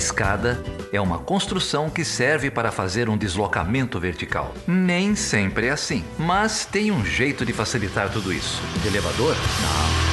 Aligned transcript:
escada 0.00 0.58
é 0.92 1.00
uma 1.00 1.18
construção 1.18 1.90
que 1.90 2.04
serve 2.04 2.50
para 2.50 2.72
fazer 2.72 3.08
um 3.08 3.18
deslocamento 3.18 4.00
vertical. 4.00 4.54
Nem 4.66 5.14
sempre 5.14 5.66
é 5.66 5.70
assim, 5.70 6.02
mas 6.18 6.64
tem 6.64 6.90
um 6.90 7.04
jeito 7.04 7.44
de 7.44 7.52
facilitar 7.52 8.10
tudo 8.10 8.32
isso. 8.32 8.62
De 8.82 8.88
elevador? 8.88 9.36
Não. 9.60 10.10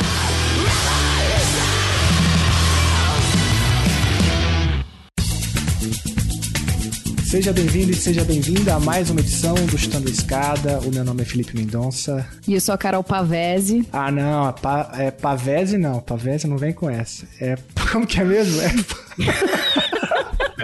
Seja 7.28 7.52
bem-vindo 7.52 7.92
e 7.92 7.94
seja 7.94 8.24
bem-vinda 8.24 8.76
a 8.76 8.80
mais 8.80 9.10
uma 9.10 9.20
edição 9.20 9.54
do 9.54 9.78
Chutando 9.78 10.10
Escada. 10.10 10.80
O 10.80 10.90
meu 10.90 11.04
nome 11.04 11.24
é 11.24 11.26
Felipe 11.26 11.58
Mendonça. 11.58 12.26
E 12.48 12.54
eu 12.54 12.62
sou 12.62 12.74
a 12.74 12.78
Carol 12.78 13.04
Pavese. 13.04 13.86
Ah, 13.92 14.10
não, 14.10 14.54
pa, 14.54 14.92
é 14.94 15.12
Pavese 15.12 15.78
não. 15.78 16.00
Pavese 16.00 16.48
não 16.48 16.58
vem 16.58 16.72
com 16.72 16.90
essa. 16.90 17.28
É. 17.42 17.58
Como 17.92 18.08
que 18.08 18.22
é 18.22 18.24
mesmo? 18.24 18.62
É. 18.62 18.72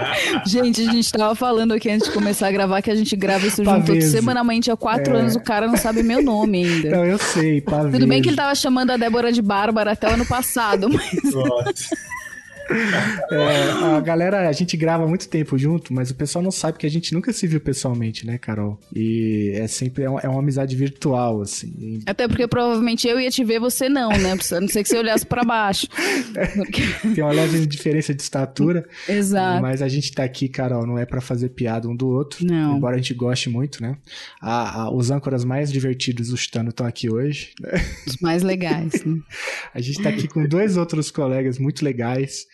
gente, 0.46 0.82
a 0.82 0.92
gente 0.92 1.12
tava 1.12 1.36
falando 1.36 1.74
aqui 1.74 1.90
antes 1.90 2.08
de 2.08 2.14
começar 2.14 2.48
a 2.48 2.52
gravar 2.52 2.82
que 2.82 2.92
a 2.92 2.96
gente 2.96 3.16
grava 3.16 3.46
isso 3.46 3.64
junto 3.64 4.02
semanalmente 4.02 4.72
há 4.72 4.76
quatro 4.76 5.16
é... 5.16 5.20
anos. 5.20 5.36
O 5.36 5.40
cara 5.40 5.68
não 5.68 5.78
sabe 5.78 6.04
meu 6.04 6.22
nome 6.22 6.66
ainda. 6.66 6.90
Não, 6.90 7.06
eu 7.06 7.18
sei, 7.18 7.62
Pavese. 7.62 7.94
Tudo 7.94 8.08
bem 8.08 8.22
que 8.22 8.30
ele 8.30 8.38
tava 8.38 8.56
chamando 8.56 8.92
a 8.92 8.98
Débora 8.98 9.32
de 9.32 9.42
Bárbara 9.42 9.92
até 9.92 10.10
o 10.10 10.14
ano 10.14 10.26
passado, 10.26 10.90
mas. 10.94 11.34
Nossa. 11.34 11.96
É, 12.70 13.96
a 13.98 14.00
galera, 14.00 14.48
a 14.48 14.52
gente 14.52 14.78
grava 14.78 15.08
muito 15.08 15.28
tempo 15.28 15.58
junto, 15.58 15.94
mas 15.94 16.10
o 16.10 16.16
pessoal 16.16 16.44
não 16.44 16.52
sabe 16.52 16.78
que 16.78 16.86
a 16.86 16.90
gente 16.90 17.14
nunca 17.14 17.34
se 17.34 17.48
viu 17.48 17.60
pessoalmente, 17.60 18.26
né, 18.26 18.38
Carol? 18.38 18.80
E 18.96 19.52
é 19.56 19.68
sempre 19.68 20.04
é 20.04 20.10
uma, 20.10 20.20
é 20.22 20.30
uma 20.30 20.40
amizade 20.40 20.76
virtual, 20.76 21.42
assim. 21.42 22.00
Até 22.06 22.28
porque 22.28 22.48
provavelmente 22.48 23.08
eu 23.08 23.20
ia 23.20 23.30
te 23.30 23.44
ver, 23.44 23.60
você 23.60 23.90
não, 23.90 24.10
né? 24.10 24.32
A 24.32 24.60
não 24.60 24.68
ser 24.68 24.84
que 24.84 24.90
você 24.90 24.98
olhasse 24.98 25.26
para 25.26 25.44
baixo. 25.44 25.88
Tem 27.14 27.24
uma 27.24 27.34
leve 27.34 27.66
diferença 27.66 28.14
de 28.14 28.22
estatura. 28.22 28.88
Exato. 29.08 29.62
Mas 29.62 29.82
a 29.82 29.88
gente 29.88 30.12
tá 30.12 30.24
aqui, 30.24 30.48
Carol, 30.48 30.86
não 30.86 30.98
é 30.98 31.06
para 31.06 31.22
fazer 31.22 31.50
piada 31.50 31.88
um 31.88 31.96
do 31.96 32.08
outro. 32.08 32.46
Não. 32.46 32.78
Embora 32.78 32.96
a 32.96 32.98
gente 32.98 33.14
goste 33.14 33.50
muito, 33.50 33.82
né? 33.82 33.98
A, 34.42 34.84
a, 34.84 34.92
os 34.94 35.12
âncoras 35.12 35.44
mais 35.44 35.72
divertidos 35.72 36.30
do 36.30 36.38
Chutano 36.38 36.70
estão 36.70 36.86
aqui 36.86 37.10
hoje. 37.10 37.52
Os 38.08 38.18
mais 38.18 38.44
legais, 38.44 39.04
né? 39.04 39.20
A 39.74 39.82
gente 39.82 40.02
tá 40.02 40.10
aqui 40.10 40.28
com 40.28 40.46
dois 40.48 40.78
outros 40.78 41.10
colegas 41.10 41.58
muito 41.58 41.84
legais 41.84 42.46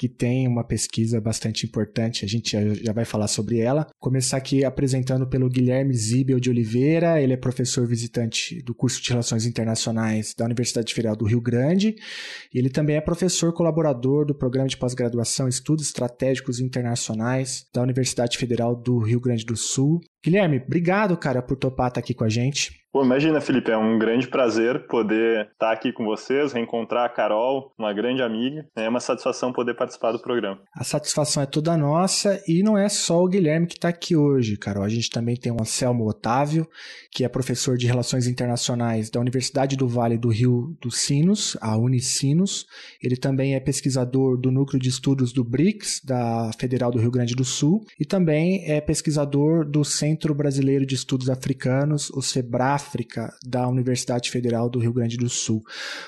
que 0.00 0.08
tem 0.08 0.48
uma 0.48 0.64
pesquisa 0.64 1.20
bastante 1.20 1.66
importante, 1.66 2.24
a 2.24 2.28
gente 2.28 2.56
já 2.82 2.90
vai 2.90 3.04
falar 3.04 3.28
sobre 3.28 3.58
ela. 3.58 3.86
Começar 3.98 4.38
aqui 4.38 4.64
apresentando 4.64 5.26
pelo 5.26 5.46
Guilherme 5.46 5.92
Zibel 5.92 6.40
de 6.40 6.48
Oliveira, 6.48 7.20
ele 7.20 7.34
é 7.34 7.36
professor 7.36 7.86
visitante 7.86 8.62
do 8.62 8.74
curso 8.74 9.02
de 9.02 9.10
Relações 9.10 9.44
Internacionais 9.44 10.32
da 10.34 10.46
Universidade 10.46 10.94
Federal 10.94 11.14
do 11.14 11.26
Rio 11.26 11.40
Grande, 11.42 11.94
e 12.54 12.58
ele 12.58 12.70
também 12.70 12.96
é 12.96 13.00
professor 13.02 13.52
colaborador 13.52 14.24
do 14.24 14.34
Programa 14.34 14.68
de 14.68 14.78
Pós-Graduação 14.78 15.46
Estudos 15.46 15.84
Estratégicos 15.84 16.60
Internacionais 16.60 17.66
da 17.70 17.82
Universidade 17.82 18.38
Federal 18.38 18.74
do 18.74 18.98
Rio 19.00 19.20
Grande 19.20 19.44
do 19.44 19.56
Sul. 19.56 20.00
Guilherme, 20.22 20.62
obrigado, 20.64 21.16
cara, 21.16 21.40
por 21.40 21.56
topar 21.56 21.88
estar 21.88 22.00
aqui 22.00 22.12
com 22.12 22.24
a 22.24 22.28
gente. 22.28 22.80
Pô, 22.92 23.04
imagina, 23.04 23.40
Felipe, 23.40 23.70
é 23.70 23.76
um 23.76 23.96
grande 24.00 24.26
prazer 24.26 24.88
poder 24.88 25.48
estar 25.52 25.70
aqui 25.70 25.92
com 25.92 26.04
vocês, 26.04 26.52
reencontrar 26.52 27.04
a 27.04 27.08
Carol, 27.08 27.72
uma 27.78 27.92
grande 27.92 28.20
amiga. 28.20 28.66
É 28.74 28.88
uma 28.88 28.98
satisfação 28.98 29.52
poder 29.52 29.74
participar 29.74 30.10
do 30.10 30.20
programa. 30.20 30.58
A 30.74 30.82
satisfação 30.82 31.40
é 31.40 31.46
toda 31.46 31.76
nossa 31.76 32.42
e 32.48 32.64
não 32.64 32.76
é 32.76 32.88
só 32.88 33.22
o 33.22 33.28
Guilherme 33.28 33.68
que 33.68 33.74
está 33.74 33.88
aqui 33.88 34.16
hoje, 34.16 34.56
Carol. 34.56 34.82
A 34.82 34.88
gente 34.88 35.08
também 35.08 35.36
tem 35.36 35.52
o 35.52 35.60
Anselmo 35.60 36.04
Otávio, 36.08 36.66
que 37.12 37.22
é 37.24 37.28
professor 37.28 37.76
de 37.76 37.86
Relações 37.86 38.26
Internacionais 38.26 39.08
da 39.08 39.20
Universidade 39.20 39.76
do 39.76 39.86
Vale 39.86 40.18
do 40.18 40.28
Rio 40.28 40.76
dos 40.82 41.02
Sinos, 41.02 41.56
a 41.60 41.76
Unicinos. 41.76 42.66
Ele 43.00 43.16
também 43.16 43.54
é 43.54 43.60
pesquisador 43.60 44.36
do 44.36 44.50
Núcleo 44.50 44.82
de 44.82 44.88
Estudos 44.88 45.32
do 45.32 45.44
BRICS, 45.44 46.00
da 46.04 46.50
Federal 46.58 46.90
do 46.90 46.98
Rio 46.98 47.12
Grande 47.12 47.36
do 47.36 47.44
Sul, 47.44 47.84
e 48.00 48.04
também 48.04 48.64
é 48.68 48.80
pesquisador 48.80 49.64
do 49.64 49.84
Centro 49.84 50.09
Brasileiro 50.34 50.84
de 50.84 50.94
Estudos 50.94 51.30
Africanos, 51.30 52.10
o 52.10 52.20
SEBRAF, 52.20 52.80
África 52.80 53.32
da 53.44 53.68
Universidade 53.68 54.30
Federal 54.30 54.68
do 54.68 54.78
Rio 54.78 54.92
Grande 54.92 55.16
do 55.16 55.28
Sul. 55.28 55.62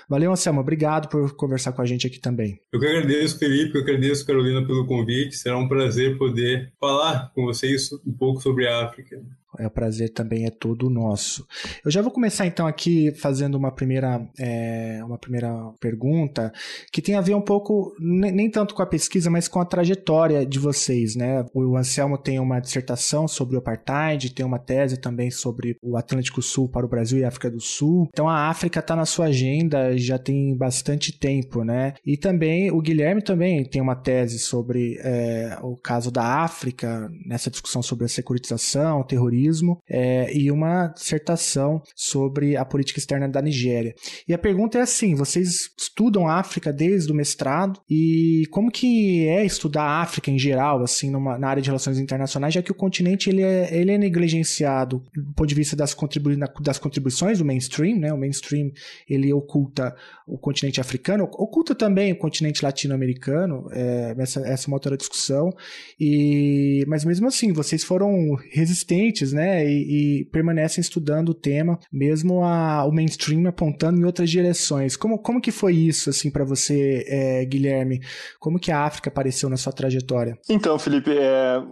Valeu, 0.08 0.32
Anselmo. 0.32 0.60
Obrigado 0.60 1.08
por 1.08 1.36
conversar 1.36 1.72
com 1.72 1.82
a 1.82 1.86
gente 1.86 2.06
aqui 2.06 2.18
também. 2.18 2.58
Eu 2.72 2.80
que 2.80 2.86
agradeço, 2.86 3.38
Felipe. 3.38 3.76
Eu 3.76 3.82
agradeço, 3.82 4.26
Carolina, 4.26 4.66
pelo 4.66 4.86
convite. 4.86 5.36
Será 5.36 5.58
um 5.58 5.68
prazer 5.68 6.18
poder 6.18 6.72
falar 6.80 7.30
com 7.34 7.44
vocês 7.44 7.92
um 8.06 8.12
pouco 8.12 8.40
sobre 8.40 8.66
a 8.66 8.84
África. 8.86 9.22
É, 9.58 9.66
o 9.66 9.70
prazer 9.70 10.10
também 10.10 10.46
é 10.46 10.50
todo 10.50 10.90
nosso. 10.90 11.46
Eu 11.84 11.90
já 11.90 12.00
vou 12.00 12.10
começar 12.10 12.46
então 12.46 12.66
aqui 12.66 13.12
fazendo 13.12 13.54
uma 13.56 13.70
primeira, 13.70 14.26
é, 14.38 15.00
uma 15.04 15.18
primeira 15.18 15.52
pergunta 15.80 16.52
que 16.90 17.02
tem 17.02 17.14
a 17.14 17.20
ver 17.20 17.34
um 17.34 17.40
pouco, 17.40 17.94
nem 18.00 18.50
tanto 18.50 18.74
com 18.74 18.82
a 18.82 18.86
pesquisa, 18.86 19.30
mas 19.30 19.48
com 19.48 19.60
a 19.60 19.64
trajetória 19.64 20.44
de 20.46 20.58
vocês, 20.58 21.14
né? 21.16 21.44
O 21.54 21.76
Anselmo 21.76 22.16
tem 22.16 22.38
uma 22.38 22.60
dissertação 22.60 23.28
sobre 23.28 23.56
o 23.56 23.58
apartheid, 23.58 24.32
tem 24.32 24.44
uma 24.44 24.58
tese 24.58 24.96
também 24.96 25.30
sobre 25.30 25.76
o 25.82 25.96
Atlântico 25.96 26.42
Sul 26.42 26.68
para 26.68 26.86
o 26.86 26.88
Brasil 26.88 27.18
e 27.18 27.24
África 27.24 27.50
do 27.50 27.60
Sul. 27.60 28.08
Então 28.12 28.28
a 28.28 28.48
África 28.48 28.80
está 28.80 28.96
na 28.96 29.04
sua 29.04 29.26
agenda 29.26 29.96
já 29.96 30.18
tem 30.18 30.56
bastante 30.56 31.12
tempo, 31.12 31.64
né? 31.64 31.94
E 32.04 32.16
também 32.16 32.70
o 32.70 32.80
Guilherme 32.80 33.22
também 33.22 33.64
tem 33.64 33.80
uma 33.80 33.96
tese 33.96 34.38
sobre 34.38 34.98
é, 35.00 35.58
o 35.62 35.76
caso 35.76 36.10
da 36.10 36.42
África 36.42 37.10
nessa 37.26 37.50
discussão 37.50 37.82
sobre 37.82 38.04
a 38.04 38.08
securitização, 38.08 39.00
o 39.00 39.04
terrorismo 39.04 39.41
terrorismo 39.42 39.80
é, 39.88 40.34
e 40.36 40.50
uma 40.50 40.88
dissertação 40.88 41.82
sobre 41.94 42.56
a 42.56 42.64
política 42.64 42.98
externa 42.98 43.28
da 43.28 43.42
Nigéria. 43.42 43.94
E 44.28 44.32
a 44.32 44.38
pergunta 44.38 44.78
é 44.78 44.82
assim: 44.82 45.14
vocês 45.14 45.70
estudam 45.78 46.28
a 46.28 46.38
África 46.38 46.72
desde 46.72 47.10
o 47.10 47.14
mestrado 47.14 47.80
e 47.90 48.44
como 48.50 48.70
que 48.70 49.26
é 49.26 49.44
estudar 49.44 49.82
a 49.82 50.00
África 50.00 50.30
em 50.30 50.38
geral, 50.38 50.82
assim, 50.82 51.10
numa, 51.10 51.38
na 51.38 51.48
área 51.48 51.62
de 51.62 51.68
relações 51.68 51.98
internacionais, 51.98 52.54
já 52.54 52.62
que 52.62 52.72
o 52.72 52.74
continente 52.74 53.28
ele 53.28 53.42
é, 53.42 53.74
ele 53.74 53.92
é 53.92 53.98
negligenciado 53.98 55.02
do 55.14 55.32
ponto 55.34 55.48
de 55.48 55.54
vista 55.54 55.76
das, 55.76 55.94
contribui 55.94 56.36
das 56.60 56.78
contribuições 56.78 57.38
do 57.38 57.44
mainstream, 57.44 57.98
né? 57.98 58.12
O 58.12 58.18
mainstream 58.18 58.70
ele 59.08 59.32
oculta 59.32 59.94
o 60.26 60.38
continente 60.38 60.80
africano, 60.80 61.24
oculta 61.24 61.74
também 61.74 62.12
o 62.12 62.18
continente 62.18 62.64
latino-americano. 62.64 63.66
É, 63.72 64.14
essa, 64.18 64.40
essa 64.40 64.66
é 64.66 64.68
uma 64.68 64.76
outra 64.76 64.96
discussão. 64.96 65.50
E 65.98 66.84
mas 66.86 67.04
mesmo 67.04 67.26
assim, 67.26 67.52
vocês 67.52 67.84
foram 67.84 68.12
resistentes 68.50 69.31
né? 69.32 69.66
E, 69.66 70.20
e 70.20 70.24
permanecem 70.26 70.80
estudando 70.80 71.30
o 71.30 71.34
tema, 71.34 71.78
mesmo 71.92 72.44
a, 72.44 72.84
o 72.84 72.92
mainstream 72.92 73.46
apontando 73.46 74.00
em 74.00 74.04
outras 74.04 74.30
direções. 74.30 74.96
Como, 74.96 75.18
como 75.18 75.40
que 75.40 75.50
foi 75.50 75.74
isso, 75.74 76.10
assim, 76.10 76.30
para 76.30 76.44
você, 76.44 77.04
é, 77.08 77.44
Guilherme? 77.44 78.00
Como 78.38 78.58
que 78.58 78.70
a 78.70 78.84
África 78.84 79.10
apareceu 79.10 79.48
na 79.48 79.56
sua 79.56 79.72
trajetória? 79.72 80.38
Então, 80.48 80.78
Felipe, 80.78 81.10
é, 81.10 81.62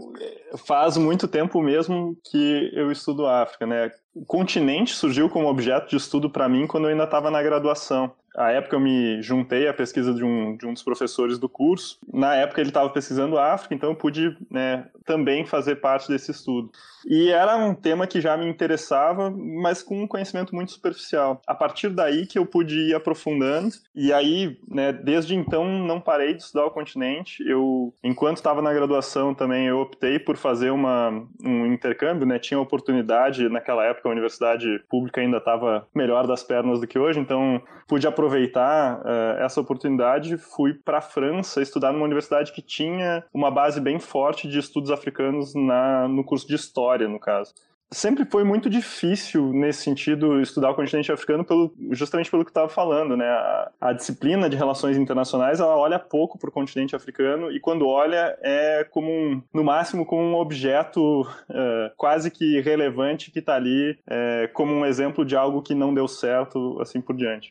faz 0.57 0.97
muito 0.97 1.29
tempo 1.29 1.63
mesmo 1.63 2.17
que 2.31 2.71
eu 2.75 2.91
estudo 2.91 3.27
a 3.27 3.43
África, 3.43 3.67
né? 3.67 3.91
O 4.15 4.25
continente 4.25 4.95
surgiu 4.95 5.29
como 5.29 5.49
objeto 5.49 5.91
de 5.91 5.97
estudo 5.97 6.31
para 6.31 6.49
mim 6.49 6.67
quando 6.67 6.85
eu 6.85 6.91
ainda 6.91 7.05
estava 7.05 7.31
na 7.31 7.43
graduação 7.43 8.13
a 8.37 8.51
época 8.51 8.77
eu 8.77 8.81
me 8.81 9.21
juntei 9.23 9.69
à 9.69 9.75
pesquisa 9.75 10.15
de 10.15 10.25
um, 10.25 10.57
de 10.57 10.67
um 10.67 10.73
dos 10.73 10.83
professores 10.83 11.39
do 11.39 11.49
curso. 11.49 11.99
Na 12.13 12.35
época 12.35 12.61
ele 12.61 12.71
estava 12.71 12.89
pesquisando 12.91 13.39
a 13.39 13.53
África, 13.53 13.75
então 13.75 13.91
eu 13.91 13.97
pude 13.97 14.37
né, 14.51 14.87
também 15.05 15.45
fazer 15.45 15.77
parte 15.77 16.09
desse 16.09 16.31
estudo. 16.31 16.71
E 17.07 17.31
era 17.31 17.57
um 17.57 17.75
tema 17.75 18.07
que 18.07 18.21
já 18.21 18.37
me 18.37 18.47
interessava, 18.47 19.31
mas 19.31 19.83
com 19.83 20.03
um 20.03 20.07
conhecimento 20.07 20.55
muito 20.55 20.73
superficial. 20.73 21.41
A 21.47 21.55
partir 21.55 21.91
daí 21.91 22.27
que 22.27 22.39
eu 22.39 22.47
pude 22.47 22.79
ir 22.79 22.95
aprofundando, 22.95 23.75
e 23.95 24.13
aí, 24.13 24.59
né, 24.69 24.93
desde 24.93 25.35
então, 25.35 25.65
não 25.65 26.01
parei 26.01 26.35
de 26.35 26.43
estudar 26.43 26.67
o 26.67 26.71
continente. 26.71 27.43
Eu, 27.49 27.95
enquanto 28.03 28.37
estava 28.37 28.63
na 28.63 28.73
graduação 28.73 29.35
também, 29.35 29.67
eu 29.67 29.81
optei 29.81 30.19
por 30.19 30.37
fazer 30.37 30.71
uma, 30.71 31.11
um 31.43 31.67
intercâmbio, 31.67 32.27
né, 32.27 32.39
tinha 32.39 32.61
oportunidade, 32.61 33.49
naquela 33.49 33.85
época 33.85 34.09
a 34.09 34.13
universidade 34.13 34.81
pública 34.89 35.21
ainda 35.21 35.39
estava 35.39 35.87
melhor 35.95 36.27
das 36.27 36.43
pernas 36.43 36.81
do 36.81 36.87
que 36.87 36.99
hoje, 36.99 37.19
então 37.19 37.61
pude 37.89 38.07
aproveitar 38.21 39.01
uh, 39.01 39.43
essa 39.43 39.61
oportunidade, 39.61 40.37
fui 40.37 40.75
para 40.75 40.99
a 40.99 41.03
França 41.03 41.63
estudar 41.63 41.93
numa 41.93 42.05
universidade 42.05 42.53
que 42.53 42.61
tinha 42.61 43.25
uma 43.33 43.51
base 43.51 43.81
bem 43.81 43.99
forte 43.99 44.47
de 44.47 44.59
estudos 44.59 44.91
africanos 44.91 45.55
na, 45.55 46.07
no 46.07 46.23
curso 46.23 46.47
de 46.47 46.55
História, 46.55 47.09
no 47.09 47.19
caso 47.19 47.55
sempre 47.93 48.25
foi 48.25 48.45
muito 48.45 48.71
difícil 48.71 49.53
nesse 49.53 49.83
sentido 49.83 50.41
estudar 50.41 50.71
o 50.71 50.75
continente 50.75 51.11
africano 51.11 51.45
pelo, 51.45 51.75
justamente 51.91 52.31
pelo 52.31 52.45
que 52.45 52.51
estava 52.51 52.69
falando, 52.69 53.17
né? 53.17 53.27
A, 53.27 53.73
a, 53.81 53.93
disciplina 53.93 54.49
de 54.49 54.57
relações 54.57 54.97
internacionais 54.97 55.59
ela 55.59 55.77
olha 55.77 55.99
pouco 55.99 56.39
para 56.39 56.49
o 56.49 56.53
continente 56.53 56.95
africano 56.95 57.51
e 57.51 57.59
quando 57.59 57.87
olha 57.89 58.39
é 58.43 58.85
como 58.85 59.11
um, 59.11 59.43
no 59.53 59.65
máximo 59.65 60.07
como 60.07 60.23
um 60.23 60.37
objeto 60.37 61.23
uh, 61.23 61.91
quase 61.97 62.31
que 62.31 62.61
relevante 62.61 63.31
que 63.31 63.41
está 63.41 63.57
ali 63.57 63.93
uh, 63.93 64.53
como 64.53 64.73
um 64.73 64.87
exemplo 64.87 65.25
de 65.25 65.37
algo 65.37 65.61
que 65.61 65.75
não 65.75 65.93
deu 65.93 66.07
certo 66.07 66.79
assim 66.81 67.01
por 67.01 67.17
diante. 67.17 67.51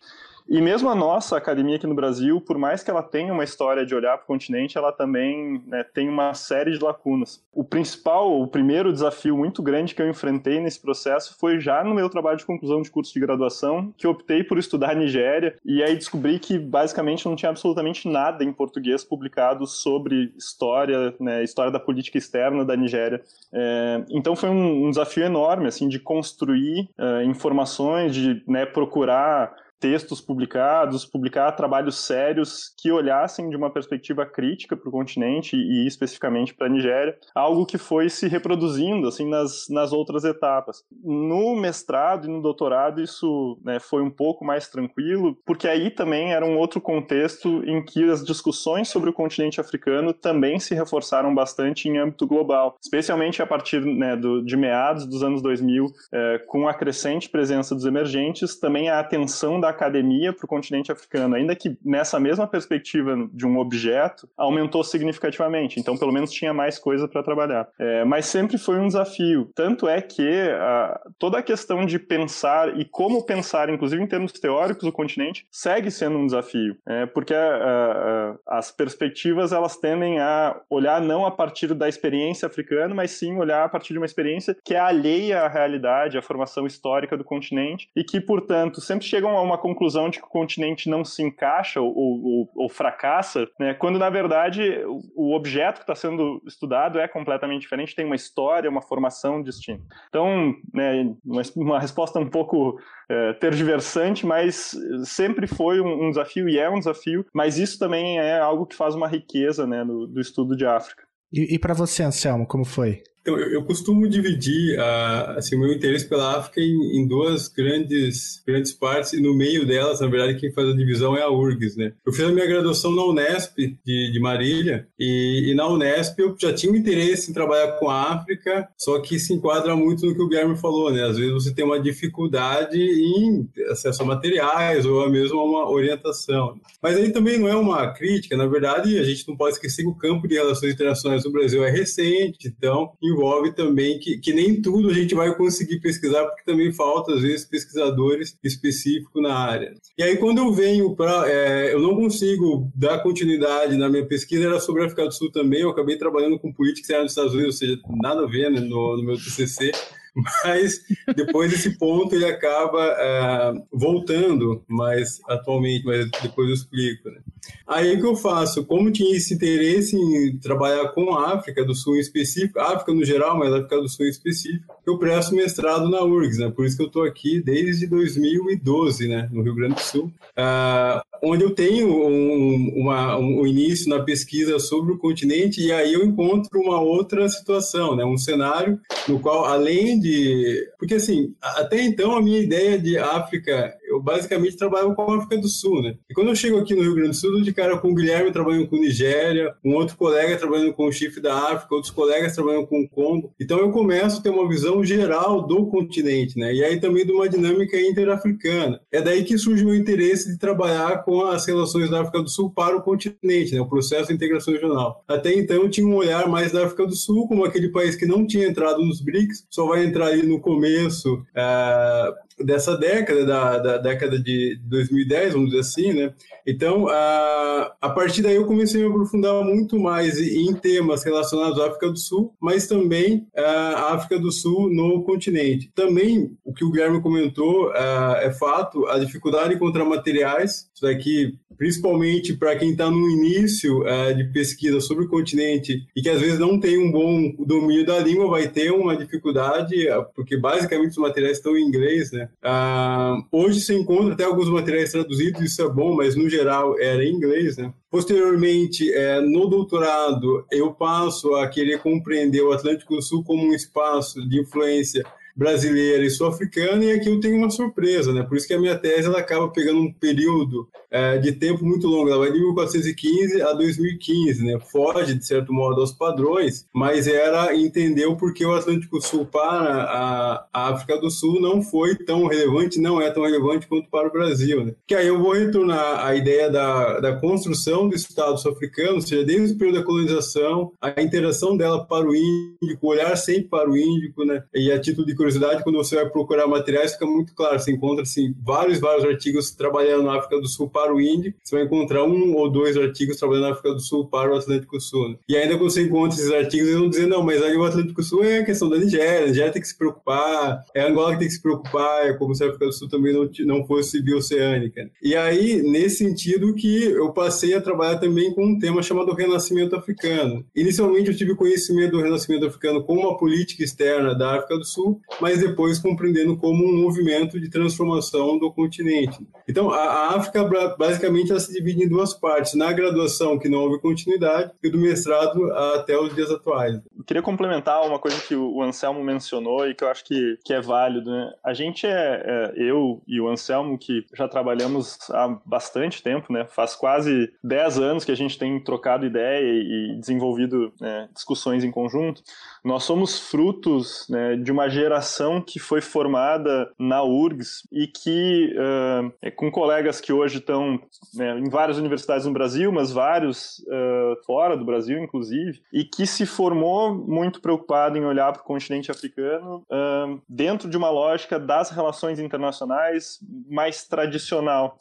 E 0.49 0.59
mesmo 0.61 0.89
a 0.89 0.95
nossa 0.95 1.37
academia 1.37 1.75
aqui 1.75 1.85
no 1.85 1.93
Brasil, 1.93 2.41
por 2.41 2.57
mais 2.57 2.81
que 2.81 2.89
ela 2.89 3.03
tenha 3.03 3.31
uma 3.31 3.43
história 3.43 3.85
de 3.85 3.93
olhar 3.93 4.17
para 4.17 4.23
o 4.23 4.27
continente, 4.27 4.79
ela 4.79 4.91
também 4.91 5.61
né, 5.67 5.85
tem 5.93 6.09
uma 6.09 6.33
série 6.33 6.71
de 6.71 6.83
lacunas. 6.83 7.39
O 7.53 7.63
principal, 7.63 8.41
o 8.41 8.47
primeiro 8.47 8.91
desafio 8.91 9.37
muito 9.37 9.61
grande 9.61 9.93
que 9.93 10.01
eu 10.01 10.09
enfrentei 10.09 10.59
nesse 10.59 10.81
processo 10.81 11.37
foi 11.39 11.59
já 11.59 11.83
no 11.83 11.93
meu 11.93 12.09
trabalho 12.09 12.39
de 12.39 12.45
conclusão 12.45 12.81
de 12.81 12.89
curso 12.89 13.13
de 13.13 13.19
graduação, 13.19 13.93
que 13.95 14.07
optei 14.07 14.43
por 14.43 14.57
estudar 14.57 14.95
Nigéria, 14.95 15.55
e 15.63 15.83
aí 15.83 15.95
descobri 15.95 16.39
que 16.39 16.57
basicamente 16.57 17.27
não 17.27 17.35
tinha 17.35 17.51
absolutamente 17.51 18.09
nada 18.09 18.43
em 18.43 18.51
português 18.51 19.03
publicado 19.03 19.67
sobre 19.67 20.33
história, 20.35 21.13
né, 21.19 21.43
história 21.43 21.71
da 21.71 21.79
política 21.79 22.17
externa 22.17 22.65
da 22.65 22.75
Nigéria. 22.75 23.21
É, 23.53 24.03
então 24.09 24.35
foi 24.35 24.49
um, 24.49 24.87
um, 24.87 24.89
desafio 24.89 25.25
enorme, 25.25 25.67
assim, 25.67 25.87
de 25.87 25.99
construir 25.99 26.89
uh, 26.97 27.21
informações, 27.23 28.15
de 28.15 28.41
né, 28.47 28.65
procurar 28.65 29.53
textos 29.79 30.21
publicados, 30.21 31.05
publicar 31.05 31.51
trabalhos 31.53 31.97
sérios 31.97 32.73
que 32.77 32.91
olhassem 32.91 33.49
de 33.49 33.55
uma 33.55 33.71
perspectiva 33.71 34.25
crítica 34.25 34.75
para 34.75 34.89
o 34.89 34.91
continente 34.91 35.55
e 35.55 35.87
especificamente 35.87 36.53
para 36.53 36.67
a 36.67 36.69
Nigéria, 36.69 37.17
algo 37.33 37.65
que 37.65 37.77
foi 37.77 38.09
se 38.09 38.27
reproduzindo 38.27 39.07
assim 39.07 39.27
nas, 39.29 39.67
nas 39.69 39.93
outras 39.93 40.23
etapas. 40.23 40.83
No 41.03 41.55
mestrado 41.55 42.27
e 42.27 42.31
no 42.31 42.41
doutorado 42.41 43.01
isso 43.01 43.57
né, 43.63 43.79
foi 43.79 44.01
um 44.01 44.09
pouco 44.09 44.43
mais 44.43 44.67
tranquilo, 44.67 45.37
porque 45.45 45.67
aí 45.67 45.89
também 45.89 46.33
era 46.33 46.45
um 46.45 46.57
outro 46.57 46.81
contexto 46.81 47.63
em 47.65 47.83
que 47.83 48.09
as 48.09 48.23
discussões 48.23 48.89
sobre 48.89 49.09
o 49.09 49.13
continente 49.13 49.61
africano 49.61 50.13
também 50.13 50.59
se 50.59 50.75
reforçaram 50.75 51.33
bastante 51.33 51.87
em 51.87 51.97
âmbito 51.97 52.27
global, 52.27 52.77
especialmente 52.81 53.41
a 53.41 53.47
partir 53.47 53.83
né, 53.83 54.15
do, 54.15 54.43
de 54.43 54.57
meados 54.57 55.05
dos 55.05 55.23
anos 55.23 55.41
2000, 55.41 55.87
é, 56.11 56.39
com 56.47 56.67
a 56.67 56.73
crescente 56.73 57.29
presença 57.29 57.73
dos 57.73 57.85
emergentes, 57.85 58.59
também 58.59 58.89
a 58.89 58.99
atenção 58.99 59.59
da 59.59 59.68
academia 59.69 60.33
para 60.33 60.45
o 60.45 60.47
continente 60.47 60.91
africano, 60.91 61.35
ainda 61.35 61.55
que 61.55 61.77
nessa 61.83 62.19
mesma 62.19 62.47
perspectiva 62.47 63.15
de 63.33 63.45
um 63.45 63.57
objeto, 63.57 64.27
aumentou 64.37 64.83
significativamente. 64.83 65.79
Então, 65.79 65.97
pelo 65.97 66.11
menos 66.11 66.31
tinha 66.31 66.53
mais 66.53 66.77
coisa 66.77 67.07
para 67.07 67.23
trabalhar. 67.23 67.67
É, 67.79 68.03
mas 68.03 68.25
sempre 68.25 68.57
foi 68.57 68.79
um 68.79 68.87
desafio. 68.87 69.49
Tanto 69.55 69.87
é 69.87 70.01
que 70.01 70.27
a, 70.59 70.99
toda 71.17 71.39
a 71.39 71.43
questão 71.43 71.85
de 71.85 71.99
pensar 71.99 72.79
e 72.79 72.85
como 72.85 73.25
pensar, 73.25 73.69
inclusive 73.69 74.01
em 74.01 74.07
termos 74.07 74.31
teóricos, 74.33 74.87
o 74.87 74.91
continente, 74.91 75.45
segue 75.51 75.91
sendo 75.91 76.17
um 76.17 76.25
desafio. 76.25 76.77
É, 76.87 77.05
porque 77.05 77.33
a, 77.33 78.35
a, 78.47 78.57
as 78.59 78.71
perspectivas 78.71 79.51
elas 79.51 79.77
tendem 79.77 80.19
a 80.19 80.59
olhar 80.69 81.01
não 81.01 81.25
a 81.25 81.31
partir 81.31 81.73
da 81.73 81.87
experiência 81.87 82.47
africana, 82.47 82.93
mas 82.93 83.11
sim 83.11 83.37
olhar 83.37 83.63
a 83.63 83.69
partir 83.69 83.93
de 83.93 83.99
uma 83.99 84.05
experiência 84.05 84.55
que 84.63 84.73
é 84.73 84.79
alheia 84.79 85.41
à 85.41 85.47
realidade, 85.47 86.17
à 86.17 86.21
formação 86.21 86.65
histórica 86.65 87.17
do 87.17 87.23
continente 87.23 87.89
e 87.95 88.03
que, 88.03 88.19
portanto, 88.19 88.81
sempre 88.81 89.05
chegam 89.05 89.37
a 89.37 89.41
uma 89.41 89.57
conclusão 89.59 90.09
de 90.09 90.19
que 90.19 90.25
o 90.25 90.29
continente 90.29 90.89
não 90.89 91.05
se 91.05 91.21
encaixa 91.21 91.79
ou, 91.79 91.93
ou, 91.95 92.49
ou 92.55 92.69
fracassa, 92.69 93.47
né, 93.59 93.73
quando 93.73 93.99
na 93.99 94.09
verdade 94.09 94.81
o, 95.15 95.35
objeto 95.35 95.77
que 95.77 95.83
está 95.83 95.95
sendo 95.95 96.41
estudado 96.45 96.99
é 96.99 97.07
completamente 97.07 97.61
diferente, 97.61 97.95
tem 97.95 98.05
uma 98.05 98.15
história, 98.15 98.69
uma 98.69 98.81
formação 98.81 99.41
distinta. 99.43 99.83
Então, 100.09 100.55
né, 100.73 101.13
uma, 101.23 101.41
uma 101.55 101.79
resposta 101.79 102.19
um 102.19 102.29
pouco 102.29 102.79
é, 103.09 103.33
tergiversante, 103.33 104.25
mas 104.25 104.75
sempre 105.03 105.47
foi 105.47 105.81
um, 105.81 106.07
um, 106.07 106.09
desafio 106.09 106.49
e 106.49 106.57
é 106.57 106.69
um 106.69 106.79
desafio, 106.79 107.25
mas 107.33 107.57
isso 107.57 107.77
também 107.77 108.19
é 108.19 108.39
algo 108.39 108.65
que 108.65 108.75
faz 108.75 108.95
uma 108.95 109.07
riqueza 109.07 109.67
né, 109.67 109.83
do, 109.85 110.07
do 110.07 110.19
estudo 110.19 110.55
de 110.55 110.65
África. 110.65 111.03
E, 111.31 111.55
e 111.55 111.59
para 111.59 111.73
você, 111.73 112.03
Anselmo, 112.03 112.47
como 112.47 112.65
foi? 112.65 113.03
Então, 113.29 113.39
eu, 113.39 113.51
eu 113.51 113.63
costumo 113.63 114.09
dividir 114.09 114.79
uh, 114.79 115.37
assim, 115.37 115.55
o 115.55 115.59
meu 115.59 115.71
interesse 115.71 116.07
pela 116.07 116.37
África 116.37 116.59
em, 116.59 116.99
em, 116.99 117.07
duas 117.07 117.47
grandes, 117.47 118.41
grandes 118.45 118.73
partes, 118.73 119.13
e 119.13 119.21
no 119.21 119.35
meio 119.35 119.67
delas, 119.67 119.99
na 119.99 120.07
verdade, 120.07 120.39
quem 120.39 120.51
faz 120.51 120.67
a 120.67 120.75
divisão 120.75 121.15
é 121.15 121.21
a 121.21 121.29
URGS. 121.29 121.75
Né? 121.75 121.93
Eu 122.03 122.11
fiz 122.11 122.25
a 122.25 122.31
minha 122.31 122.47
graduação 122.47 122.91
na 122.91 123.03
Unesp, 123.03 123.55
de, 123.85 124.11
de 124.11 124.19
Marília, 124.19 124.87
e, 124.99 125.51
e, 125.51 125.53
na 125.53 125.67
Unesp 125.67 126.17
eu 126.17 126.35
já 126.39 126.51
tinha 126.51 126.71
um 126.71 126.75
interesse 126.75 127.29
em 127.29 127.33
trabalhar 127.33 127.73
com 127.73 127.89
a 127.89 128.13
África, 128.13 128.67
só 128.77 128.99
que 128.99 129.19
se 129.19 129.33
enquadra 129.33 129.75
muito 129.75 130.05
no 130.05 130.15
que 130.15 130.21
o 130.21 130.27
Guilherme 130.27 130.57
falou, 130.57 130.91
né? 130.91 131.03
Às 131.03 131.17
vezes 131.17 131.33
você 131.33 131.53
tem 131.53 131.63
uma 131.63 131.79
dificuldade 131.79 132.79
em 132.79 133.47
acesso 133.69 134.01
a 134.01 134.05
materiais 134.05 134.85
ou 134.85 135.07
mesmo 135.09 135.39
a 135.39 135.43
uma 135.43 135.69
orientação. 135.69 136.55
Mas 136.81 136.97
aí 136.97 137.11
também 137.11 137.37
não 137.37 137.47
é 137.47 137.55
uma 137.55 137.93
crítica, 137.93 138.35
na 138.35 138.47
verdade, 138.47 138.97
a 138.97 139.03
gente 139.03 139.27
não 139.27 139.37
pode 139.37 139.53
esquecer 139.53 139.83
que 139.83 139.89
o 139.89 139.95
campo 139.95 140.27
de 140.27 140.35
relações 140.35 140.73
internacionais 140.73 141.23
do 141.23 141.31
Brasil 141.31 141.63
é 141.63 141.69
recente, 141.69 142.47
então, 142.47 142.91
envolve 143.01 143.18
também 143.55 143.99
que, 143.99 144.17
que 144.17 144.33
nem 144.33 144.61
tudo 144.61 144.89
a 144.89 144.93
gente 144.93 145.15
vai 145.15 145.35
conseguir 145.35 145.79
pesquisar, 145.79 146.25
porque 146.25 146.43
também 146.43 146.71
falta, 146.71 147.13
às 147.13 147.21
vezes, 147.21 147.45
pesquisadores 147.45 148.37
específicos 148.43 149.21
na 149.21 149.33
área. 149.33 149.73
E 149.97 150.03
aí, 150.03 150.17
quando 150.17 150.39
eu 150.39 150.51
venho 150.53 150.95
para. 150.95 151.29
É, 151.29 151.73
eu 151.73 151.79
não 151.79 151.95
consigo 151.95 152.71
dar 152.75 152.99
continuidade 153.03 153.75
na 153.77 153.89
minha 153.89 154.05
pesquisa, 154.05 154.45
era 154.45 154.59
sobre 154.59 154.83
a 154.83 154.85
África 154.85 155.05
do 155.05 155.13
Sul 155.13 155.31
também. 155.31 155.61
Eu 155.61 155.69
acabei 155.69 155.97
trabalhando 155.97 156.39
com 156.39 156.53
política 156.53 156.81
externa 156.81 157.03
dos 157.03 157.11
Estados 157.11 157.33
Unidos, 157.33 157.55
ou 157.55 157.59
seja, 157.59 157.79
nada 158.01 158.23
a 158.23 158.27
ver 158.27 158.49
né, 158.51 158.59
no, 158.59 158.97
no 158.97 159.03
meu 159.03 159.15
TCC 159.15 159.71
mas 160.15 160.81
depois 161.15 161.51
desse 161.51 161.77
ponto 161.77 162.13
ele 162.15 162.25
acaba 162.25 162.83
é, 162.97 163.53
voltando 163.71 164.63
mais 164.67 165.19
atualmente, 165.27 165.85
mas 165.85 166.09
depois 166.21 166.47
eu 166.47 166.55
explico. 166.55 167.09
Né? 167.09 167.19
Aí 167.67 167.95
o 167.95 167.99
que 167.99 168.05
eu 168.05 168.15
faço? 168.15 168.65
Como 168.65 168.91
tinha 168.91 169.15
esse 169.15 169.33
interesse 169.33 169.95
em 169.95 170.37
trabalhar 170.37 170.89
com 170.89 171.13
a 171.13 171.33
África 171.33 171.63
do 171.63 171.75
Sul 171.75 171.97
em 171.97 171.99
específico, 171.99 172.59
África 172.59 172.93
no 172.93 173.05
geral, 173.05 173.37
mas 173.37 173.53
África 173.53 173.79
do 173.79 173.89
Sul 173.89 174.05
em 174.05 174.09
específico, 174.09 174.73
eu 174.85 174.97
presto 174.97 175.35
mestrado 175.35 175.89
na 175.89 176.03
URGS, 176.03 176.39
né? 176.39 176.49
Por 176.49 176.65
isso 176.65 176.77
que 176.77 176.83
eu 176.83 176.87
estou 176.87 177.03
aqui 177.03 177.41
desde 177.41 177.87
2012, 177.87 179.07
né? 179.07 179.29
No 179.31 179.43
Rio 179.43 179.55
Grande 179.55 179.75
do 179.75 179.81
Sul. 179.81 180.05
Uh, 180.05 181.01
onde 181.23 181.43
eu 181.43 181.51
tenho 181.51 181.89
um, 181.89 182.73
uma, 182.75 183.17
um, 183.17 183.45
início 183.45 183.89
na 183.89 184.03
pesquisa 184.03 184.59
sobre 184.59 184.93
o 184.93 184.97
continente 184.97 185.61
e 185.61 185.71
aí 185.71 185.93
eu 185.93 186.03
encontro 186.03 186.59
uma 186.59 186.79
outra 186.79 187.27
situação, 187.29 187.95
né? 187.95 188.03
Um 188.05 188.17
cenário 188.17 188.79
no 189.07 189.19
qual, 189.19 189.45
além 189.45 189.99
de... 189.99 190.67
Porque, 190.77 190.95
assim, 190.95 191.33
até 191.41 191.81
então 191.81 192.15
a 192.15 192.21
minha 192.21 192.39
ideia 192.39 192.77
de 192.77 192.97
África 192.97 193.73
eu 193.99 194.03
basicamente 194.03 194.55
trabalhava 194.55 194.95
com 194.95 195.01
a 195.01 195.17
África 195.17 195.37
do 195.37 195.47
Sul, 195.47 195.81
né? 195.81 195.95
E 196.09 196.13
quando 196.13 196.29
eu 196.29 196.35
chego 196.35 196.57
aqui 196.57 196.73
no 196.73 196.81
Rio 196.81 196.95
Grande 196.95 197.09
do 197.09 197.15
Sul, 197.15 197.41
de 197.41 197.53
cara 197.53 197.77
com 197.77 197.91
o 197.91 197.93
Guilherme 197.93 198.31
trabalhando 198.31 198.67
com 198.67 198.77
Nigéria, 198.77 199.53
um 199.63 199.75
outro 199.75 199.97
colega 199.97 200.37
trabalhando 200.37 200.73
com 200.73 200.87
o 200.87 200.91
chifre 200.91 201.21
da 201.21 201.35
África, 201.35 201.75
outros 201.75 201.91
colegas 201.91 202.33
trabalhando 202.33 202.67
com 202.67 202.81
o 202.81 202.89
Congo. 202.89 203.33
Então 203.39 203.59
eu 203.59 203.71
começo 203.71 204.19
a 204.19 204.21
ter 204.21 204.29
uma 204.29 204.47
visão 204.47 204.83
geral 204.83 205.45
do 205.45 205.67
continente, 205.67 206.37
né? 206.39 206.53
E 206.53 206.63
aí 206.63 206.79
também 206.79 207.05
de 207.05 207.11
uma 207.11 207.27
dinâmica 207.27 207.79
interafricana. 207.79 208.79
É 208.91 209.01
daí 209.01 209.23
que 209.23 209.37
surge 209.37 209.65
o 209.65 209.75
interesse 209.75 210.31
de 210.31 210.39
trabalhar 210.39 211.03
com 211.03 211.25
as 211.25 211.45
relações 211.45 211.89
da 211.89 212.01
África 212.01 212.21
do 212.21 212.29
Sul 212.29 212.51
para 212.51 212.77
o 212.77 212.81
continente, 212.81 213.53
né? 213.53 213.59
O 213.59 213.69
processo 213.69 214.07
de 214.07 214.13
integração 214.13 214.53
regional. 214.53 215.03
Até 215.07 215.33
então 215.33 215.57
eu 215.57 215.69
tinha 215.69 215.85
um 215.85 215.95
olhar 215.95 216.27
mais 216.27 216.51
da 216.51 216.65
África 216.65 216.85
do 216.85 216.95
Sul 216.95 217.27
como 217.27 217.43
aquele 217.43 217.69
país 217.69 217.95
que 217.95 218.05
não 218.05 218.25
tinha 218.25 218.47
entrado 218.47 218.83
nos 218.83 219.01
BRICS, 219.01 219.45
só 219.49 219.67
vai 219.67 219.85
entrar 219.85 220.07
ali 220.07 220.23
no 220.23 220.39
começo, 220.39 221.21
é, 221.35 222.13
dessa 222.43 222.77
década, 222.77 223.25
da, 223.25 223.57
da, 223.57 223.77
década 223.77 224.19
de 224.19 224.59
2010, 224.63 225.33
vamos 225.33 225.49
dizer 225.49 225.61
assim, 225.61 225.93
né? 225.93 226.13
Então, 226.45 226.87
a, 226.87 227.75
a 227.81 227.89
partir 227.89 228.21
daí 228.21 228.35
eu 228.35 228.45
comecei 228.45 228.81
a 228.81 228.85
me 228.85 228.89
aprofundar 228.89 229.43
muito 229.43 229.79
mais 229.79 230.19
em 230.19 230.53
temas 230.53 231.03
relacionados 231.03 231.59
à 231.59 231.67
África 231.67 231.89
do 231.89 231.97
Sul, 231.97 232.33
mas 232.41 232.67
também 232.67 233.27
a 233.35 233.93
África 233.93 234.17
do 234.19 234.31
Sul 234.31 234.69
no 234.73 235.03
continente. 235.03 235.71
Também, 235.75 236.31
o 236.43 236.53
que 236.53 236.63
o 236.63 236.71
Guilherme 236.71 237.01
comentou 237.01 237.73
é 237.73 238.31
fato, 238.31 238.87
a 238.87 238.97
dificuldade 238.99 239.49
de 239.49 239.55
encontrar 239.55 239.85
materiais, 239.85 240.69
isso 240.73 240.83
daqui 240.83 241.37
principalmente 241.59 242.33
para 242.37 242.55
quem 242.55 242.71
está 242.71 242.89
no 242.89 243.09
início 243.09 243.83
de 244.15 244.23
pesquisa 244.31 244.79
sobre 244.79 245.03
o 245.03 245.09
continente 245.09 245.85
e 245.93 246.01
que 246.01 246.09
às 246.09 246.21
vezes 246.21 246.39
não 246.39 246.57
tem 246.57 246.77
um 246.77 246.89
bom 246.89 247.33
domínio 247.45 247.85
da 247.85 247.99
língua, 247.99 248.29
vai 248.29 248.47
ter 248.47 248.71
uma 248.71 248.95
dificuldade, 248.95 249.75
porque 250.15 250.37
basicamente 250.37 250.91
os 250.91 250.97
materiais 250.97 251.37
estão 251.37 251.57
em 251.57 251.67
inglês, 251.67 252.13
né? 252.13 252.28
Ah, 252.43 253.17
hoje 253.31 253.59
se 253.59 253.73
encontra 253.73 254.13
até 254.13 254.23
alguns 254.23 254.49
materiais 254.49 254.91
traduzidos, 254.91 255.41
isso 255.41 255.61
é 255.61 255.69
bom, 255.69 255.95
mas 255.95 256.15
no 256.15 256.29
geral 256.29 256.79
era 256.79 257.03
em 257.03 257.13
inglês, 257.13 257.57
né? 257.57 257.73
Posteriormente, 257.91 258.91
é, 258.93 259.19
no 259.19 259.47
doutorado, 259.47 260.45
eu 260.51 260.71
passo 260.73 261.35
a 261.35 261.47
querer 261.47 261.79
compreender 261.79 262.41
o 262.41 262.51
Atlântico 262.51 263.01
Sul 263.01 263.23
como 263.23 263.43
um 263.43 263.53
espaço 263.53 264.27
de 264.27 264.39
influência 264.41 265.03
brasileira 265.35 266.03
e 266.03 266.09
sul-africana, 266.09 266.83
e 266.83 266.91
aqui 266.91 267.09
eu 267.09 267.19
tenho 267.19 267.37
uma 267.37 267.49
surpresa, 267.49 268.13
né? 268.13 268.23
Por 268.23 268.37
isso 268.37 268.47
que 268.47 268.53
a 268.53 268.59
minha 268.59 268.77
tese 268.77 269.07
ela 269.07 269.19
acaba 269.19 269.47
pegando 269.49 269.79
um 269.79 269.91
período 269.91 270.67
é, 270.91 271.17
de 271.17 271.31
tempo 271.31 271.63
muito 271.65 271.87
longo, 271.87 272.09
ela 272.09 272.19
vai 272.19 272.31
de 272.31 272.39
1415 272.39 273.41
a 273.41 273.53
2015, 273.53 274.43
né? 274.43 274.59
Foge, 274.71 275.13
de 275.13 275.25
certo 275.25 275.53
modo, 275.53 275.81
aos 275.81 275.91
padrões, 275.91 276.65
mas 276.73 277.07
era 277.07 277.55
entender 277.55 278.05
o 278.05 278.15
porquê 278.15 278.45
o 278.45 278.53
Atlântico 278.53 279.01
Sul 279.01 279.25
para 279.25 280.47
a, 280.53 280.69
África 280.69 280.97
do 280.97 281.09
Sul 281.09 281.39
não 281.39 281.61
foi 281.61 281.95
tão 281.95 282.27
relevante, 282.27 282.79
não 282.79 283.01
é 283.01 283.09
tão 283.11 283.23
relevante 283.23 283.67
quanto 283.67 283.89
para 283.89 284.07
o 284.07 284.11
Brasil, 284.11 284.65
né? 284.65 284.73
Que 284.87 284.95
aí 284.95 285.07
eu 285.07 285.19
vou 285.19 285.33
retornar 285.33 286.05
à 286.05 286.15
ideia 286.15 286.49
da, 286.49 286.99
da 286.99 287.15
construção 287.15 287.87
do 287.87 287.95
Estado 287.95 288.37
sul-africano, 288.37 288.95
ou 288.95 289.01
seja, 289.01 289.23
desde 289.23 289.55
o 289.55 289.57
período 289.57 289.79
da 289.79 289.85
colonização, 289.85 290.73
a 290.81 291.01
interação 291.01 291.55
dela 291.55 291.85
para 291.85 292.07
o 292.07 292.15
Índico, 292.15 292.87
olhar 292.87 293.15
sempre 293.15 293.49
para 293.49 293.69
o 293.69 293.77
Índico, 293.77 294.25
né? 294.25 294.43
E 294.53 294.71
a 294.71 294.79
título 294.79 295.05
de 295.05 295.15
curiosidade, 295.29 295.63
quando 295.63 295.77
você 295.77 295.95
vai 295.95 296.09
procurar 296.09 296.47
materiais, 296.47 296.93
fica 296.93 297.05
muito 297.05 297.33
claro, 297.33 297.59
você 297.59 297.71
encontra 297.71 298.03
assim, 298.03 298.33
vários, 298.43 298.79
vários 298.79 299.05
artigos 299.05 299.51
trabalhando 299.51 300.03
na 300.03 300.17
África 300.17 300.39
do 300.39 300.47
Sul 300.47 300.69
para 300.69 300.93
o 300.93 300.99
Índico, 300.99 301.37
você 301.43 301.55
vai 301.55 301.65
encontrar 301.65 302.03
um 302.03 302.35
ou 302.35 302.49
dois 302.49 302.75
artigos 302.75 303.17
trabalhando 303.17 303.43
na 303.43 303.51
África 303.51 303.73
do 303.73 303.79
Sul 303.79 304.07
para 304.07 304.31
o 304.31 304.37
Atlântico 304.37 304.79
Sul. 304.79 305.09
Né? 305.09 305.15
E 305.27 305.37
ainda 305.37 305.57
quando 305.57 305.71
você 305.71 305.83
encontra 305.83 306.17
esses 306.17 306.31
artigos, 306.31 306.67
eles 306.67 306.79
vão 306.79 306.89
dizer, 306.89 307.07
não, 307.07 307.23
mas 307.23 307.41
aí 307.41 307.55
o 307.55 307.63
Atlântico 307.63 308.01
Sul 308.03 308.23
é 308.23 308.39
a 308.39 308.45
questão 308.45 308.69
da 308.69 308.77
Nigéria, 308.77 309.25
a 309.25 309.27
Nigéria 309.27 309.51
tem 309.51 309.61
que 309.61 309.67
se 309.67 309.77
preocupar, 309.77 310.63
é 310.73 310.87
Angola 310.87 311.13
que 311.13 311.19
tem 311.19 311.27
que 311.27 311.33
se 311.33 311.41
preocupar, 311.41 312.07
é 312.07 312.13
como 312.13 312.33
se 312.33 312.43
a 312.43 312.47
África 312.47 312.65
do 312.65 312.73
Sul 312.73 312.89
também 312.89 313.13
não, 313.13 313.29
não 313.45 313.65
fosse 313.65 314.01
bioceânica. 314.01 314.89
E 315.01 315.15
aí, 315.15 315.61
nesse 315.61 315.97
sentido 315.97 316.53
que 316.53 316.85
eu 316.85 317.11
passei 317.11 317.53
a 317.53 317.61
trabalhar 317.61 317.97
também 317.97 318.33
com 318.33 318.45
um 318.45 318.59
tema 318.59 318.81
chamado 318.81 319.13
Renascimento 319.13 319.75
Africano. 319.75 320.45
Inicialmente 320.55 321.09
eu 321.09 321.17
tive 321.17 321.35
conhecimento 321.35 321.91
do 321.91 322.01
Renascimento 322.01 322.45
Africano 322.45 322.83
como 322.83 323.01
uma 323.01 323.17
política 323.17 323.63
externa 323.63 324.15
da 324.15 324.35
África 324.35 324.57
do 324.57 324.65
Sul, 324.65 325.01
mas 325.19 325.39
depois 325.39 325.79
compreendendo 325.79 326.37
como 326.37 326.65
um 326.65 326.81
movimento 326.81 327.39
de 327.39 327.49
transformação 327.49 328.37
do 328.37 328.51
continente. 328.51 329.19
Então, 329.47 329.71
a, 329.71 330.15
África 330.15 330.43
basicamente 330.77 331.31
ela 331.31 331.39
se 331.39 331.53
divide 331.53 331.83
em 331.83 331.89
duas 331.89 332.13
partes: 332.13 332.53
na 332.53 332.71
graduação, 332.71 333.37
que 333.39 333.49
não 333.49 333.59
houve 333.59 333.79
continuidade, 333.79 334.51
e 334.63 334.69
do 334.69 334.77
mestrado 334.77 335.51
até 335.51 335.97
os 335.97 336.13
dias 336.13 336.31
atuais. 336.31 336.75
Eu 336.97 337.03
queria 337.03 337.21
complementar 337.21 337.85
uma 337.85 337.99
coisa 337.99 338.19
que 338.21 338.35
o 338.35 338.61
Anselmo 338.61 339.03
mencionou 339.03 339.67
e 339.67 339.73
que 339.73 339.83
eu 339.83 339.89
acho 339.89 340.03
que, 340.03 340.37
que 340.43 340.53
é 340.53 340.61
válido. 340.61 341.09
Né? 341.11 341.31
A 341.43 341.53
gente 341.53 341.85
é, 341.85 342.23
é, 342.25 342.53
eu 342.55 343.01
e 343.07 343.19
o 343.19 343.27
Anselmo, 343.27 343.77
que 343.77 344.05
já 344.15 344.27
trabalhamos 344.27 344.97
há 345.11 345.27
bastante 345.45 346.03
tempo, 346.03 346.31
né? 346.31 346.45
faz 346.45 346.75
quase 346.75 347.31
10 347.43 347.79
anos 347.79 348.05
que 348.05 348.11
a 348.11 348.15
gente 348.15 348.37
tem 348.37 348.59
trocado 348.63 349.05
ideia 349.05 349.41
e 349.41 349.95
desenvolvido 349.99 350.71
né, 350.79 351.09
discussões 351.13 351.63
em 351.63 351.71
conjunto. 351.71 352.21
Nós 352.63 352.83
somos 352.83 353.19
frutos 353.19 354.05
né, 354.09 354.35
de 354.35 354.51
uma 354.51 354.69
geração 354.69 355.41
que 355.41 355.59
foi 355.59 355.81
formada 355.81 356.71
na 356.77 357.03
URGS 357.03 357.67
e 357.71 357.87
que, 357.87 358.53
uh, 358.55 359.31
com 359.35 359.51
colegas 359.51 360.01
que 360.01 360.11
hoje 360.11 360.39
estão 360.39 360.79
né, 361.13 361.39
em 361.39 361.49
várias 361.49 361.77
universidades 361.77 362.25
no 362.25 362.33
Brasil, 362.33 362.71
mas 362.71 362.91
vários 362.91 363.59
uh, 363.59 364.23
fora 364.25 364.57
do 364.57 364.65
Brasil, 364.65 364.99
inclusive, 364.99 365.61
e 365.71 365.83
que 365.83 366.05
se 366.05 366.25
formou 366.25 366.93
muito 366.93 367.41
preocupado 367.41 367.97
em 367.97 368.05
olhar 368.05 368.31
para 368.33 368.41
o 368.41 368.45
continente 368.45 368.91
africano 368.91 369.65
uh, 369.69 370.21
dentro 370.27 370.69
de 370.69 370.77
uma 370.77 370.89
lógica 370.89 371.39
das 371.39 371.69
relações 371.69 372.19
internacionais 372.19 373.19
mais 373.49 373.87
tradicional, 373.87 374.77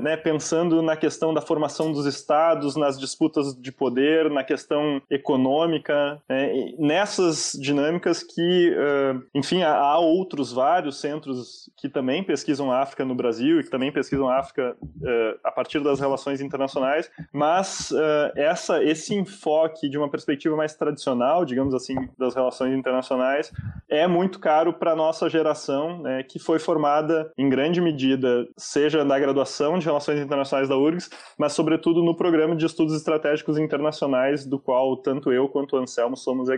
né, 0.00 0.16
pensando 0.16 0.82
na 0.82 0.96
questão 0.96 1.32
da 1.32 1.40
formação 1.40 1.92
dos 1.92 2.06
estados, 2.06 2.76
nas 2.76 2.98
disputas 2.98 3.54
de 3.54 3.72
poder, 3.72 4.30
na 4.30 4.44
questão 4.44 5.00
econômica, 5.10 6.20
é, 6.28 6.69
nessas 6.78 7.52
dinâmicas 7.60 8.22
que, 8.22 8.74
uh, 8.74 9.22
enfim, 9.34 9.62
há, 9.62 9.98
outros 9.98 10.52
vários 10.52 11.00
centros 11.00 11.70
que 11.76 11.88
também 11.88 12.22
pesquisam 12.22 12.72
África 12.72 13.04
no 13.04 13.14
Brasil 13.14 13.60
e 13.60 13.64
que 13.64 13.70
também 13.70 13.92
pesquisam 13.92 14.28
África 14.28 14.76
uh, 14.80 15.38
a 15.44 15.50
partir 15.50 15.80
das 15.80 16.00
relações 16.00 16.40
internacionais, 16.40 17.10
mas 17.32 17.90
uh, 17.90 18.32
essa, 18.36 18.82
esse 18.82 19.14
enfoque 19.14 19.88
de 19.88 19.98
uma 19.98 20.10
perspectiva 20.10 20.56
mais 20.56 20.74
tradicional, 20.74 21.44
digamos 21.44 21.74
assim, 21.74 21.94
das 22.18 22.34
relações 22.34 22.76
internacionais, 22.76 23.52
é 23.88 24.06
muito 24.06 24.38
caro 24.38 24.72
para 24.72 24.92
a 24.92 24.96
nossa 24.96 25.28
geração, 25.28 26.02
né, 26.02 26.22
que 26.22 26.38
foi 26.38 26.58
formada 26.58 27.32
em 27.36 27.48
grande 27.48 27.80
medida, 27.80 28.46
seja 28.56 29.04
na 29.04 29.18
graduação 29.18 29.78
de 29.78 29.86
Relações 29.86 30.20
Internacionais 30.20 30.68
da 30.68 30.76
URGS, 30.76 31.10
mas 31.38 31.52
sobretudo 31.52 32.02
no 32.02 32.16
programa 32.16 32.54
de 32.54 32.66
estudos 32.66 32.94
estratégicos 32.94 33.58
internacionais, 33.58 34.44
do 34.46 34.58
qual 34.58 34.96
tanto 34.96 35.32
eu 35.32 35.48
quanto 35.48 35.76
o 35.76 35.78
Anselmo 35.78 36.16
somos 36.16 36.48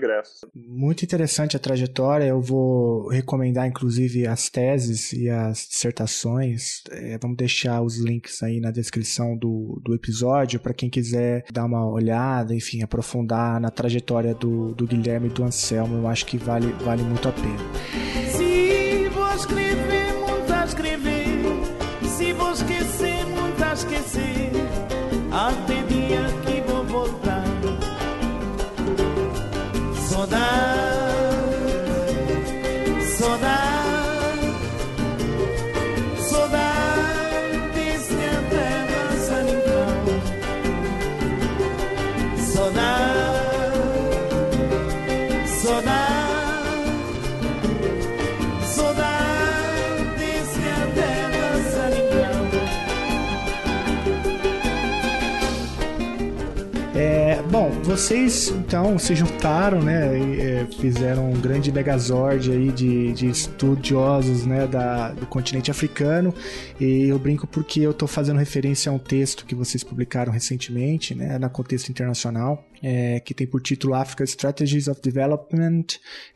Muito 0.54 1.04
interessante 1.04 1.56
a 1.56 1.60
trajetória. 1.60 2.24
Eu 2.24 2.40
vou 2.40 3.08
recomendar, 3.08 3.66
inclusive, 3.66 4.26
as 4.26 4.48
teses 4.48 5.12
e 5.12 5.28
as 5.28 5.66
dissertações. 5.68 6.82
É, 6.90 7.18
vamos 7.18 7.36
deixar 7.36 7.82
os 7.82 7.98
links 7.98 8.42
aí 8.42 8.60
na 8.60 8.70
descrição 8.70 9.36
do, 9.36 9.80
do 9.84 9.94
episódio 9.94 10.60
para 10.60 10.74
quem 10.74 10.90
quiser 10.90 11.44
dar 11.52 11.64
uma 11.64 11.86
olhada, 11.86 12.54
enfim, 12.54 12.82
aprofundar 12.82 13.60
na 13.60 13.70
trajetória 13.70 14.34
do, 14.34 14.74
do 14.74 14.86
Guilherme 14.86 15.28
e 15.28 15.32
do 15.32 15.44
Anselmo. 15.44 15.96
Eu 15.98 16.08
acho 16.08 16.26
que 16.26 16.38
vale, 16.38 16.72
vale 16.84 17.02
muito 17.02 17.28
a 17.28 17.32
pena. 17.32 18.31
Vocês 57.82 58.48
então 58.48 58.98
se 58.98 59.14
juntaram, 59.14 59.82
né, 59.82 60.18
e, 60.18 60.40
é, 60.40 60.66
fizeram 60.78 61.30
um 61.30 61.40
grande 61.40 61.72
megazord 61.72 62.50
aí 62.50 62.70
de, 62.70 63.12
de 63.12 63.28
estudiosos, 63.28 64.46
né, 64.46 64.66
da, 64.66 65.10
do 65.10 65.26
continente 65.26 65.70
africano. 65.70 66.32
E 66.80 67.08
eu 67.08 67.18
brinco 67.18 67.46
porque 67.46 67.80
eu 67.80 67.90
estou 67.90 68.06
fazendo 68.06 68.38
referência 68.38 68.90
a 68.90 68.94
um 68.94 68.98
texto 68.98 69.44
que 69.44 69.54
vocês 69.54 69.82
publicaram 69.82 70.32
recentemente, 70.32 71.14
né, 71.14 71.38
na 71.38 71.48
contexto 71.48 71.88
internacional, 71.88 72.64
é, 72.82 73.20
que 73.20 73.32
tem 73.32 73.46
por 73.46 73.60
título 73.60 73.94
Africa 73.94 74.24
Strategies 74.24 74.88
of 74.88 75.00
Development 75.00 75.84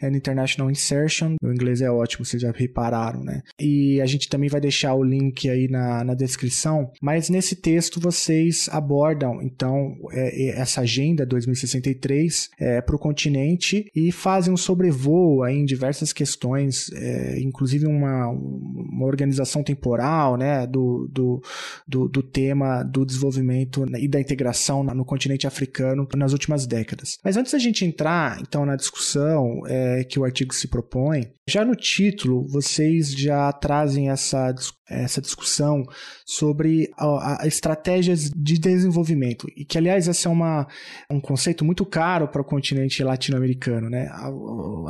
and 0.03 0.17
International 0.17 0.71
Insertion. 0.71 1.37
O 1.43 1.53
inglês 1.53 1.81
é 1.81 1.91
ótimo, 1.91 2.25
vocês 2.25 2.41
já 2.41 2.53
repararam, 2.53 3.25
né? 3.25 3.43
E 3.59 4.01
a 4.01 4.07
gente 4.07 4.29
também 4.29 4.49
vai 4.49 4.61
deixar 4.61 4.95
o 4.95 5.03
link 5.03 5.49
aí 5.49 5.69
na, 5.69 6.05
na 6.05 6.15
descrição. 6.15 6.91
Mas 7.01 7.29
nesse 7.29 7.57
texto 7.57 8.01
vocês 8.01 8.69
abordam, 8.71 9.43
então, 9.43 9.97
é, 10.13 10.51
essa 10.51 10.83
agenda 10.83 11.27
2063 11.27 12.51
é, 12.59 12.81
para 12.81 12.95
o 12.95 12.99
continente 12.99 13.91
e 13.95 14.13
fazem 14.13 14.53
um 14.53 14.57
sobrevoo 14.57 15.43
aí 15.43 15.57
em 15.57 15.65
diversas 15.65 16.13
questões, 16.13 16.91
é, 16.93 17.41
inclusive 17.41 17.87
uma, 17.87 18.29
uma 18.29 19.07
organização 19.07 19.63
temporal, 19.63 20.37
né, 20.37 20.67
do, 20.67 21.09
do, 21.11 21.43
do, 21.87 22.09
do 22.09 22.23
tema 22.23 22.83
do 22.83 23.05
desenvolvimento 23.05 23.85
e 23.99 24.07
da 24.07 24.21
integração 24.21 24.85
no 24.85 25.05
continente 25.05 25.47
africano 25.47 26.07
nas 26.15 26.33
últimas 26.37 26.67
décadas. 26.67 27.19
Mas 27.25 27.37
antes 27.37 27.53
da 27.53 27.59
gente 27.59 27.85
entrar, 27.85 28.41
então, 28.41 28.65
na 28.65 28.77
discussão 28.77 29.63
é, 29.67 30.05
que 30.05 30.19
o 30.19 30.25
artigo 30.25 30.55
se 30.55 30.69
propõe, 30.69 31.29
já 31.49 31.65
no 31.65 31.75
título 31.75 32.47
vocês 32.47 33.13
já 33.13 33.53
trazem 33.53 34.11
essa, 34.11 34.55
essa 34.89 35.21
discussão 35.21 35.85
sobre 36.25 36.91
a, 36.97 37.43
a 37.43 37.47
estratégias 37.47 38.31
de 38.31 38.59
desenvolvimento, 38.59 39.49
e 39.57 39.65
que, 39.65 39.77
aliás, 39.77 40.07
esse 40.07 40.27
é 40.27 40.31
uma, 40.31 40.67
um 41.11 41.21
conceito 41.21 41.65
muito 41.65 41.85
caro 41.85 42.29
para 42.29 42.41
o 42.41 42.45
continente 42.45 43.03
latino-americano. 43.03 43.91
Né? 43.91 44.09
A, 44.13 44.29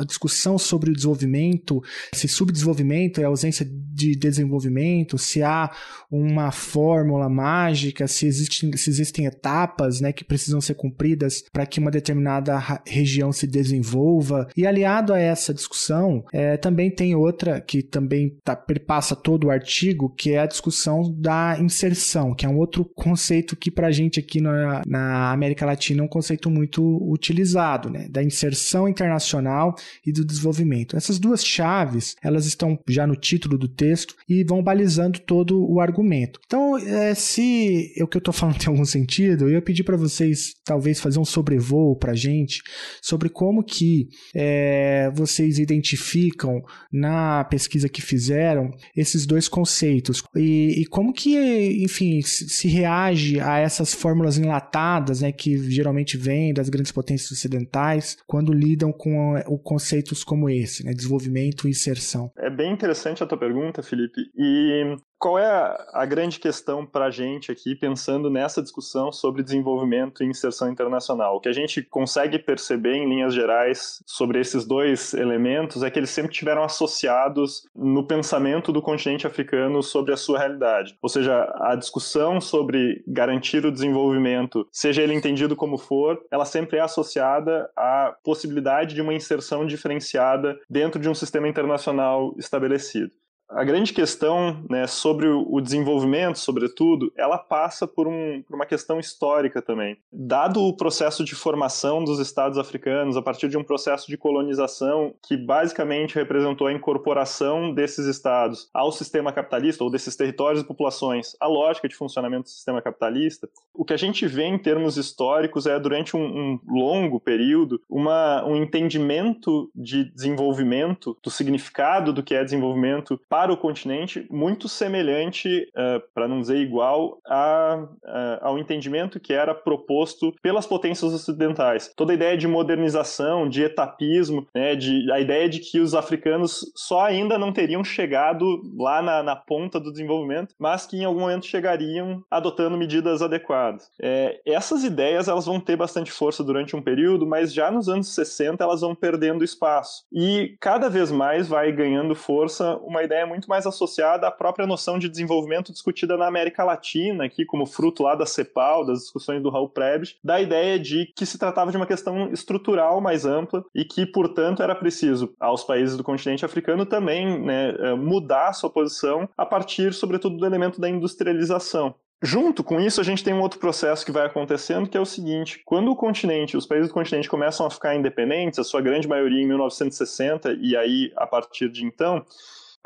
a, 0.00 0.04
discussão 0.04 0.58
sobre 0.58 0.90
o 0.90 0.94
desenvolvimento, 0.94 1.82
se 2.12 2.28
subdesenvolvimento 2.28 3.20
é 3.20 3.24
ausência 3.24 3.66
de 3.66 4.14
desenvolvimento, 4.14 5.16
se 5.16 5.42
há 5.42 5.70
uma 6.10 6.52
fórmula 6.52 7.28
mágica, 7.28 8.06
se 8.06 8.26
existem, 8.26 8.76
se 8.76 8.90
existem 8.90 9.24
etapas 9.24 10.00
né, 10.00 10.12
que 10.12 10.24
precisam 10.24 10.60
ser 10.60 10.74
cumpridas 10.74 11.42
para 11.52 11.66
que 11.66 11.80
uma 11.80 11.90
determinada 11.90 12.58
região 12.86 13.32
se 13.32 13.46
desenvolva. 13.46 14.46
E 14.56 14.66
aliado 14.66 15.14
a 15.14 15.18
essa 15.18 15.54
discussão, 15.54 16.24
é, 16.32 16.56
também 16.56 16.90
tem 16.90 17.14
outra 17.14 17.60
que 17.60 17.82
também 17.82 18.36
tá, 18.44 18.54
perpassa 18.54 19.16
todo 19.16 19.46
o 19.46 19.50
artigo 19.50 19.85
que 19.94 20.32
é 20.32 20.38
a 20.38 20.46
discussão 20.46 21.12
da 21.12 21.58
inserção, 21.60 22.34
que 22.34 22.46
é 22.46 22.48
um 22.48 22.56
outro 22.56 22.84
conceito 22.84 23.56
que 23.56 23.70
para 23.70 23.88
a 23.88 23.90
gente 23.90 24.18
aqui 24.18 24.40
na, 24.40 24.82
na, 24.86 25.32
América 25.32 25.66
Latina 25.66 26.00
é 26.00 26.04
um 26.04 26.08
conceito 26.08 26.50
muito 26.50 26.82
utilizado, 27.10 27.90
né? 27.90 28.08
Da 28.08 28.22
inserção 28.22 28.88
internacional 28.88 29.74
e 30.04 30.12
do 30.12 30.24
desenvolvimento. 30.24 30.96
Essas 30.96 31.18
duas 31.18 31.44
chaves, 31.44 32.16
elas 32.22 32.46
estão 32.46 32.78
já 32.88 33.06
no 33.06 33.16
título 33.16 33.58
do 33.58 33.68
texto 33.68 34.14
e 34.28 34.44
vão 34.44 34.62
balizando 34.62 35.20
todo 35.20 35.64
o 35.70 35.80
argumento. 35.80 36.40
Então, 36.46 36.78
é, 36.78 37.14
se 37.14 37.92
o 38.00 38.06
que 38.06 38.16
eu 38.16 38.20
estou 38.20 38.34
falando 38.34 38.58
tem 38.60 38.68
algum 38.68 38.84
sentido, 38.84 39.44
eu 39.44 39.52
ia 39.52 39.62
pedir 39.62 39.84
para 39.84 39.96
vocês 39.96 40.54
talvez 40.64 41.00
fazer 41.00 41.18
um 41.18 41.24
sobrevoo 41.24 41.96
para 41.96 42.12
a 42.12 42.16
gente 42.16 42.62
sobre 43.02 43.28
como 43.28 43.62
que 43.62 44.08
é, 44.34 45.10
vocês 45.14 45.58
identificam 45.58 46.62
na 46.92 47.44
pesquisa 47.44 47.88
que 47.88 48.02
fizeram 48.02 48.70
esses 48.96 49.26
dois 49.26 49.48
conceitos 49.48 49.75
e, 49.82 50.82
e 50.82 50.86
como 50.86 51.12
que, 51.12 51.36
enfim, 51.82 52.20
se 52.22 52.68
reage 52.68 53.40
a 53.40 53.58
essas 53.58 53.94
fórmulas 53.94 54.38
enlatadas, 54.38 55.20
né, 55.20 55.32
que 55.32 55.58
geralmente 55.70 56.16
vêm 56.16 56.52
das 56.52 56.68
grandes 56.68 56.92
potências 56.92 57.30
ocidentais 57.30 58.16
quando 58.26 58.52
lidam 58.52 58.92
com 58.92 59.34
conceitos 59.62 60.24
como 60.24 60.48
esse, 60.48 60.84
né, 60.84 60.92
desenvolvimento 60.92 61.66
e 61.66 61.70
inserção. 61.70 62.30
É 62.38 62.50
bem 62.50 62.72
interessante 62.72 63.22
a 63.22 63.26
tua 63.26 63.38
pergunta, 63.38 63.82
Felipe. 63.82 64.20
E 64.36 64.96
qual 65.18 65.38
é 65.38 65.46
a, 65.92 66.04
grande 66.04 66.38
questão 66.38 66.84
para 66.84 67.06
a 67.06 67.10
gente 67.10 67.50
aqui, 67.50 67.74
pensando 67.74 68.30
nessa 68.30 68.62
discussão 68.62 69.10
sobre 69.10 69.42
desenvolvimento 69.42 70.22
e 70.22 70.26
inserção 70.26 70.70
internacional? 70.70 71.36
O 71.36 71.40
que 71.40 71.48
a 71.48 71.52
gente 71.52 71.82
consegue 71.82 72.38
perceber 72.38 72.94
em 72.94 73.08
linhas 73.08 73.34
gerais 73.34 74.02
sobre 74.06 74.40
esses 74.40 74.66
dois 74.66 75.14
elementos 75.14 75.82
é 75.82 75.90
que 75.90 75.98
eles 75.98 76.10
sempre 76.10 76.32
tiveram 76.32 76.62
associados 76.62 77.66
no 77.74 78.06
pensamento 78.06 78.72
do 78.72 78.82
continente 78.82 79.26
africano 79.26 79.82
sobre 79.82 80.12
a 80.12 80.16
sua 80.16 80.38
realidade. 80.38 80.96
Ou 81.00 81.08
seja, 81.08 81.50
a 81.60 81.74
discussão 81.74 82.40
sobre 82.40 83.02
garantir 83.06 83.64
o 83.64 83.72
desenvolvimento, 83.72 84.68
seja 84.70 85.02
ele 85.02 85.14
entendido 85.14 85.56
como 85.56 85.78
for, 85.78 86.20
ela 86.30 86.44
sempre 86.44 86.78
é 86.78 86.80
associada 86.80 87.70
à 87.76 88.14
possibilidade 88.22 88.94
de 88.94 89.00
uma 89.00 89.14
inserção 89.14 89.66
diferenciada 89.66 90.58
dentro 90.68 91.00
de 91.00 91.08
um 91.08 91.14
sistema 91.14 91.48
internacional 91.48 92.34
estabelecido 92.38 93.10
a 93.48 93.64
grande 93.64 93.92
questão 93.92 94.64
né, 94.68 94.86
sobre 94.86 95.28
o 95.28 95.60
desenvolvimento, 95.60 96.38
sobretudo, 96.38 97.12
ela 97.16 97.38
passa 97.38 97.86
por, 97.86 98.06
um, 98.06 98.42
por, 98.42 98.56
uma 98.56 98.66
questão 98.66 98.98
histórica 98.98 99.62
também. 99.62 99.96
Dado 100.12 100.62
o 100.62 100.76
processo 100.76 101.24
de 101.24 101.34
formação 101.34 102.04
dos 102.04 102.18
Estados 102.18 102.58
africanos, 102.58 103.16
a 103.16 103.22
partir 103.22 103.48
de 103.48 103.56
um 103.56 103.62
processo 103.62 104.08
de 104.08 104.16
colonização 104.16 105.14
que 105.26 105.36
basicamente 105.36 106.14
representou 106.14 106.66
a 106.66 106.72
incorporação 106.72 107.72
desses 107.72 108.06
Estados 108.06 108.68
ao 108.74 108.90
sistema 108.90 109.32
capitalista, 109.32 109.84
ou 109.84 109.90
desses 109.90 110.16
territórios 110.16 110.62
e 110.62 110.66
populações, 110.66 111.36
à 111.40 111.46
lógica 111.46 111.88
de 111.88 111.94
funcionamento 111.94 112.44
do 112.44 112.50
sistema 112.50 112.82
capitalista, 112.82 113.48
o 113.72 113.84
que 113.84 113.92
a 113.92 113.96
gente 113.96 114.26
vê 114.26 114.44
em 114.44 114.58
termos 114.58 114.96
históricos 114.96 115.66
é, 115.66 115.78
durante 115.78 116.16
um, 116.16 116.24
um 116.24 116.60
longo 116.68 117.20
período, 117.20 117.80
uma, 117.88 118.44
um 118.44 118.56
entendimento 118.56 119.70
de 119.74 120.04
desenvolvimento, 120.12 121.16
do 121.22 121.30
significado 121.30 122.12
do 122.12 122.22
que 122.22 122.34
é 122.34 122.42
desenvolvimento 122.42 123.20
para 123.36 123.52
o 123.52 123.56
continente 123.58 124.26
muito 124.30 124.66
semelhante, 124.66 125.70
uh, 125.76 126.02
para 126.14 126.26
não 126.26 126.40
dizer 126.40 126.56
igual, 126.56 127.18
a, 127.26 127.86
uh, 128.02 128.38
ao 128.40 128.58
entendimento 128.58 129.20
que 129.20 129.34
era 129.34 129.54
proposto 129.54 130.32
pelas 130.40 130.66
potências 130.66 131.12
ocidentais. 131.12 131.92
Toda 131.94 132.12
a 132.12 132.14
ideia 132.14 132.34
de 132.34 132.48
modernização, 132.48 133.46
de 133.46 133.62
etapismo, 133.62 134.46
né, 134.54 134.74
de, 134.74 135.12
a 135.12 135.20
ideia 135.20 135.50
de 135.50 135.60
que 135.60 135.80
os 135.80 135.94
africanos 135.94 136.72
só 136.74 137.04
ainda 137.04 137.36
não 137.36 137.52
teriam 137.52 137.84
chegado 137.84 138.62
lá 138.74 139.02
na, 139.02 139.22
na 139.22 139.36
ponta 139.36 139.78
do 139.78 139.92
desenvolvimento, 139.92 140.54
mas 140.58 140.86
que 140.86 140.96
em 140.96 141.04
algum 141.04 141.20
momento 141.20 141.44
chegariam 141.44 142.24
adotando 142.30 142.78
medidas 142.78 143.20
adequadas. 143.20 143.90
É, 144.00 144.40
essas 144.46 144.82
ideias 144.82 145.28
elas 145.28 145.44
vão 145.44 145.60
ter 145.60 145.76
bastante 145.76 146.10
força 146.10 146.42
durante 146.42 146.74
um 146.74 146.80
período, 146.80 147.26
mas 147.26 147.52
já 147.52 147.70
nos 147.70 147.86
anos 147.86 148.14
60 148.14 148.64
elas 148.64 148.80
vão 148.80 148.94
perdendo 148.94 149.44
espaço. 149.44 150.06
E 150.10 150.56
cada 150.58 150.88
vez 150.88 151.12
mais 151.12 151.46
vai 151.46 151.70
ganhando 151.70 152.14
força 152.14 152.78
uma 152.78 153.02
ideia 153.02 153.25
muito 153.26 153.48
mais 153.48 153.66
associada 153.66 154.26
à 154.26 154.30
própria 154.30 154.66
noção 154.66 154.98
de 154.98 155.08
desenvolvimento 155.08 155.72
discutida 155.72 156.16
na 156.16 156.26
América 156.26 156.64
Latina, 156.64 157.24
aqui 157.24 157.44
como 157.44 157.66
fruto 157.66 158.02
lá 158.02 158.14
da 158.14 158.24
CEPAL, 158.24 158.86
das 158.86 159.00
discussões 159.00 159.42
do 159.42 159.50
Raul 159.50 159.68
Prebisch, 159.68 160.16
da 160.22 160.40
ideia 160.40 160.78
de 160.78 161.12
que 161.14 161.26
se 161.26 161.38
tratava 161.38 161.70
de 161.70 161.76
uma 161.76 161.86
questão 161.86 162.30
estrutural 162.32 163.00
mais 163.00 163.24
ampla 163.24 163.64
e 163.74 163.84
que, 163.84 164.06
portanto, 164.06 164.62
era 164.62 164.74
preciso 164.74 165.34
aos 165.38 165.64
países 165.64 165.96
do 165.96 166.04
continente 166.04 166.44
africano 166.44 166.86
também 166.86 167.40
né, 167.40 167.74
eh, 167.78 167.94
mudar 167.94 168.52
sua 168.52 168.70
posição 168.70 169.28
a 169.36 169.44
partir, 169.44 169.92
sobretudo, 169.92 170.36
do 170.36 170.46
elemento 170.46 170.80
da 170.80 170.88
industrialização. 170.88 171.94
Junto 172.22 172.64
com 172.64 172.80
isso, 172.80 172.98
a 172.98 173.04
gente 173.04 173.22
tem 173.22 173.34
um 173.34 173.42
outro 173.42 173.58
processo 173.58 174.04
que 174.04 174.10
vai 174.10 174.24
acontecendo, 174.24 174.88
que 174.88 174.96
é 174.96 175.00
o 175.00 175.04
seguinte: 175.04 175.60
quando 175.66 175.90
o 175.90 175.96
continente, 175.96 176.56
os 176.56 176.66
países 176.66 176.88
do 176.88 176.94
continente 176.94 177.28
começam 177.28 177.66
a 177.66 177.70
ficar 177.70 177.94
independentes, 177.94 178.58
a 178.58 178.64
sua 178.64 178.80
grande 178.80 179.06
maioria 179.06 179.42
em 179.42 179.46
1960, 179.46 180.56
e 180.60 180.74
aí 180.74 181.12
a 181.14 181.26
partir 181.26 181.68
de 181.68 181.84
então, 181.84 182.24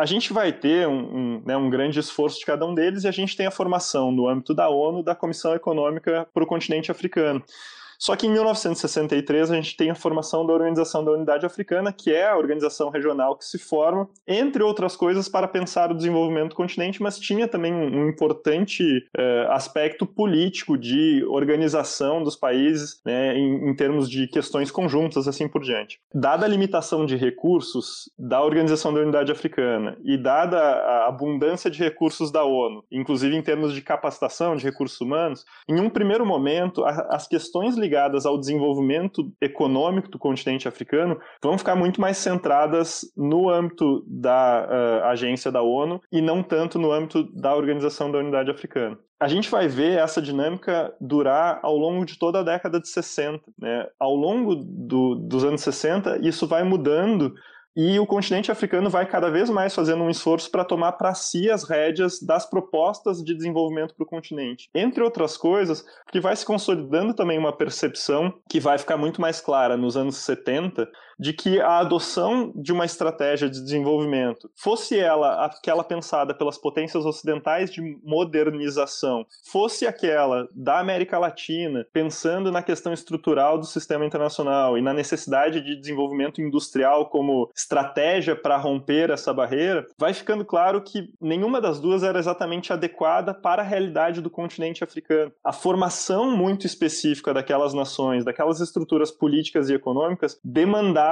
a 0.00 0.06
gente 0.06 0.32
vai 0.32 0.50
ter 0.50 0.88
um, 0.88 0.92
um, 0.94 1.42
né, 1.44 1.54
um, 1.58 1.68
grande 1.68 2.00
esforço 2.00 2.38
de 2.38 2.46
cada 2.46 2.64
um 2.64 2.74
deles 2.74 3.04
e 3.04 3.08
a 3.08 3.10
gente 3.10 3.36
tem 3.36 3.44
a 3.44 3.50
formação 3.50 4.10
no 4.10 4.26
âmbito 4.26 4.54
da 4.54 4.66
ONU 4.66 5.02
da 5.02 5.14
Comissão 5.14 5.54
Econômica 5.54 6.26
para 6.32 6.42
o 6.42 6.46
continente 6.46 6.90
africano. 6.90 7.44
Só 8.00 8.16
que 8.16 8.26
em 8.26 8.30
1963 8.30 9.50
a 9.50 9.54
gente 9.54 9.76
tem 9.76 9.90
a 9.90 9.94
formação 9.94 10.46
da 10.46 10.54
Organização 10.54 11.04
da 11.04 11.12
Unidade 11.12 11.44
Africana, 11.44 11.92
que 11.92 12.10
é 12.10 12.28
a 12.28 12.36
organização 12.36 12.88
regional 12.88 13.36
que 13.36 13.44
se 13.44 13.58
forma, 13.58 14.08
entre 14.26 14.62
outras 14.62 14.96
coisas, 14.96 15.28
para 15.28 15.46
pensar 15.46 15.90
o 15.90 15.94
desenvolvimento 15.94 16.50
do 16.50 16.54
continente, 16.54 17.02
mas 17.02 17.18
tinha 17.18 17.46
também 17.46 17.74
um 17.74 18.08
importante 18.08 18.82
eh, 19.14 19.46
aspecto 19.50 20.06
político 20.06 20.78
de 20.78 21.22
organização 21.28 22.22
dos 22.22 22.36
países 22.36 23.02
né, 23.04 23.36
em, 23.36 23.68
em 23.68 23.76
termos 23.76 24.08
de 24.08 24.26
questões 24.28 24.70
conjuntas, 24.70 25.28
assim 25.28 25.46
por 25.46 25.62
diante. 25.62 26.00
Dada 26.14 26.46
a 26.46 26.48
limitação 26.48 27.04
de 27.04 27.16
recursos 27.16 28.10
da 28.18 28.42
Organização 28.42 28.94
da 28.94 29.00
Unidade 29.00 29.30
Africana 29.30 29.98
e 30.02 30.16
dada 30.16 30.58
a 30.58 31.06
abundância 31.06 31.70
de 31.70 31.78
recursos 31.78 32.32
da 32.32 32.44
ONU, 32.44 32.82
inclusive 32.90 33.36
em 33.36 33.42
termos 33.42 33.74
de 33.74 33.82
capacitação 33.82 34.56
de 34.56 34.64
recursos 34.64 34.98
humanos, 35.02 35.44
em 35.68 35.78
um 35.78 35.90
primeiro 35.90 36.24
momento, 36.24 36.82
a, 36.82 37.08
as 37.10 37.28
questões 37.28 37.74
ligadas 37.74 37.89
ligadas 37.90 38.24
ao 38.24 38.38
desenvolvimento 38.38 39.32
econômico 39.40 40.08
do 40.08 40.18
continente 40.18 40.68
africano 40.68 41.18
vão 41.42 41.58
ficar 41.58 41.74
muito 41.74 42.00
mais 42.00 42.16
centradas 42.16 43.00
no 43.16 43.50
âmbito 43.50 44.04
da 44.06 44.68
uh, 44.68 45.04
agência 45.06 45.50
da 45.50 45.60
ONU 45.60 46.00
e 46.12 46.20
não 46.20 46.40
tanto 46.40 46.78
no 46.78 46.92
âmbito 46.92 47.24
da 47.32 47.54
Organização 47.54 48.12
da 48.12 48.18
Unidade 48.18 48.50
Africana 48.50 48.96
a 49.18 49.28
gente 49.28 49.50
vai 49.50 49.68
ver 49.68 49.98
essa 49.98 50.22
dinâmica 50.22 50.94
durar 50.98 51.60
ao 51.62 51.76
longo 51.76 52.06
de 52.06 52.18
toda 52.18 52.40
a 52.40 52.42
década 52.42 52.80
de 52.80 52.88
60. 52.88 53.42
Né? 53.58 53.86
Ao 53.98 54.14
longo 54.14 54.54
do, 54.54 55.14
dos 55.14 55.44
anos 55.44 55.60
60, 55.60 56.26
isso 56.26 56.46
vai 56.46 56.64
mudando 56.64 57.34
e 57.76 57.98
o 57.98 58.06
continente 58.06 58.50
africano 58.50 58.90
vai 58.90 59.06
cada 59.06 59.30
vez 59.30 59.48
mais 59.48 59.74
fazendo 59.74 60.02
um 60.02 60.10
esforço 60.10 60.50
para 60.50 60.64
tomar 60.64 60.92
para 60.92 61.14
si 61.14 61.50
as 61.50 61.64
rédeas 61.64 62.20
das 62.20 62.48
propostas 62.48 63.22
de 63.22 63.34
desenvolvimento 63.34 63.94
para 63.94 64.04
o 64.04 64.08
continente. 64.08 64.68
Entre 64.74 65.02
outras 65.02 65.36
coisas, 65.36 65.84
que 66.10 66.20
vai 66.20 66.34
se 66.34 66.44
consolidando 66.44 67.14
também 67.14 67.38
uma 67.38 67.56
percepção 67.56 68.34
que 68.48 68.58
vai 68.58 68.78
ficar 68.78 68.96
muito 68.96 69.20
mais 69.20 69.40
clara 69.40 69.76
nos 69.76 69.96
anos 69.96 70.16
70 70.16 70.88
de 71.20 71.34
que 71.34 71.60
a 71.60 71.78
adoção 71.80 72.50
de 72.56 72.72
uma 72.72 72.86
estratégia 72.86 73.50
de 73.50 73.60
desenvolvimento, 73.60 74.50
fosse 74.56 74.98
ela 74.98 75.44
aquela 75.44 75.84
pensada 75.84 76.32
pelas 76.32 76.56
potências 76.56 77.04
ocidentais 77.04 77.70
de 77.70 77.82
modernização, 78.02 79.26
fosse 79.44 79.86
aquela 79.86 80.48
da 80.54 80.80
América 80.80 81.18
Latina, 81.18 81.86
pensando 81.92 82.50
na 82.50 82.62
questão 82.62 82.94
estrutural 82.94 83.58
do 83.58 83.66
sistema 83.66 84.06
internacional 84.06 84.78
e 84.78 84.80
na 84.82 84.94
necessidade 84.94 85.60
de 85.60 85.78
desenvolvimento 85.78 86.40
industrial 86.40 87.10
como 87.10 87.50
estratégia 87.54 88.34
para 88.34 88.56
romper 88.56 89.10
essa 89.10 89.34
barreira, 89.34 89.86
vai 89.98 90.14
ficando 90.14 90.44
claro 90.44 90.80
que 90.80 91.10
nenhuma 91.20 91.60
das 91.60 91.78
duas 91.78 92.02
era 92.02 92.18
exatamente 92.18 92.72
adequada 92.72 93.34
para 93.34 93.60
a 93.60 93.66
realidade 93.66 94.22
do 94.22 94.30
continente 94.30 94.82
africano. 94.82 95.32
A 95.44 95.52
formação 95.52 96.34
muito 96.34 96.66
específica 96.66 97.34
daquelas 97.34 97.74
nações, 97.74 98.24
daquelas 98.24 98.60
estruturas 98.60 99.10
políticas 99.10 99.68
e 99.68 99.74
econômicas, 99.74 100.40
demandava 100.42 101.09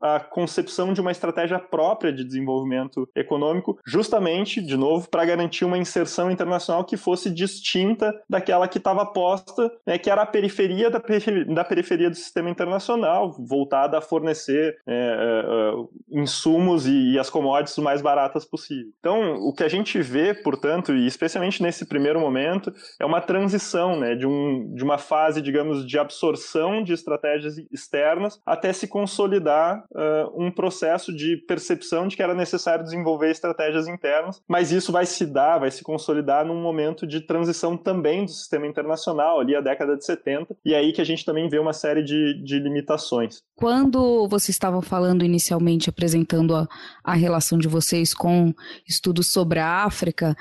a 0.00 0.20
concepção 0.20 0.92
de 0.92 1.00
uma 1.00 1.10
estratégia 1.10 1.58
própria 1.58 2.12
de 2.12 2.24
desenvolvimento 2.24 3.08
econômico, 3.14 3.78
justamente, 3.86 4.60
de 4.60 4.76
novo, 4.76 5.08
para 5.08 5.24
garantir 5.24 5.64
uma 5.64 5.78
inserção 5.78 6.30
internacional 6.30 6.84
que 6.84 6.96
fosse 6.96 7.30
distinta 7.30 8.12
daquela 8.28 8.68
que 8.68 8.78
estava 8.78 9.04
posta, 9.06 9.70
né, 9.86 9.98
que 9.98 10.10
era 10.10 10.22
a 10.22 10.26
periferia 10.26 10.90
da, 10.90 11.00
periferia 11.00 11.44
da 11.46 11.64
periferia 11.64 12.10
do 12.10 12.16
sistema 12.16 12.50
internacional, 12.50 13.36
voltada 13.38 13.98
a 13.98 14.00
fornecer 14.00 14.78
é, 14.86 14.92
é, 14.92 14.96
é, 14.96 16.20
insumos 16.20 16.86
e, 16.86 17.12
e, 17.12 17.18
as 17.18 17.30
commodities 17.30 17.76
mais 17.78 18.00
baratas 18.02 18.44
possível. 18.44 18.92
Então, 18.98 19.34
o 19.34 19.52
que 19.52 19.64
a 19.64 19.68
gente 19.68 20.00
vê, 20.00 20.34
portanto, 20.34 20.92
e 20.92 21.06
especialmente 21.06 21.62
nesse 21.62 21.86
primeiro 21.86 22.20
momento, 22.20 22.72
é 23.00 23.04
uma 23.04 23.20
transição 23.20 23.98
né, 23.98 24.14
de, 24.14 24.26
um, 24.26 24.74
de 24.74 24.82
uma 24.82 24.98
fase, 24.98 25.42
digamos, 25.42 25.86
de 25.86 25.98
absorção 25.98 26.82
de 26.82 26.92
estratégias 26.92 27.56
externas 27.70 28.40
até 28.46 28.72
se 28.72 28.86
consolidar 28.86 29.39
consolidar 29.40 29.84
uh, 29.90 30.44
um 30.44 30.50
processo 30.50 31.14
de 31.14 31.36
percepção 31.36 32.06
de 32.06 32.16
que 32.16 32.22
era 32.22 32.34
necessário 32.34 32.84
desenvolver 32.84 33.30
estratégias 33.30 33.88
internas, 33.88 34.40
mas 34.46 34.70
isso 34.70 34.92
vai 34.92 35.06
se 35.06 35.26
dar, 35.26 35.58
vai 35.58 35.70
se 35.70 35.82
consolidar 35.82 36.44
num 36.44 36.60
momento 36.60 37.06
de 37.06 37.20
transição 37.20 37.76
também 37.76 38.24
do 38.24 38.30
sistema 38.30 38.66
internacional, 38.66 39.40
ali 39.40 39.56
a 39.56 39.60
década 39.60 39.96
de 39.96 40.04
70, 40.04 40.56
e 40.64 40.74
é 40.74 40.78
aí 40.78 40.92
que 40.92 41.00
a 41.00 41.04
gente 41.04 41.24
também 41.24 41.48
vê 41.48 41.58
uma 41.58 41.72
série 41.72 42.02
de, 42.02 42.42
de 42.44 42.58
limitações. 42.58 43.42
Quando 43.56 44.28
vocês 44.28 44.50
estavam 44.50 44.82
falando 44.82 45.24
inicialmente, 45.24 45.88
apresentando 45.88 46.54
a, 46.54 46.68
a 47.02 47.14
relação 47.14 47.58
de 47.58 47.68
vocês 47.68 48.14
com 48.14 48.52
estudos 48.86 49.32
sobre 49.32 49.58
a 49.58 49.84
África, 49.84 50.36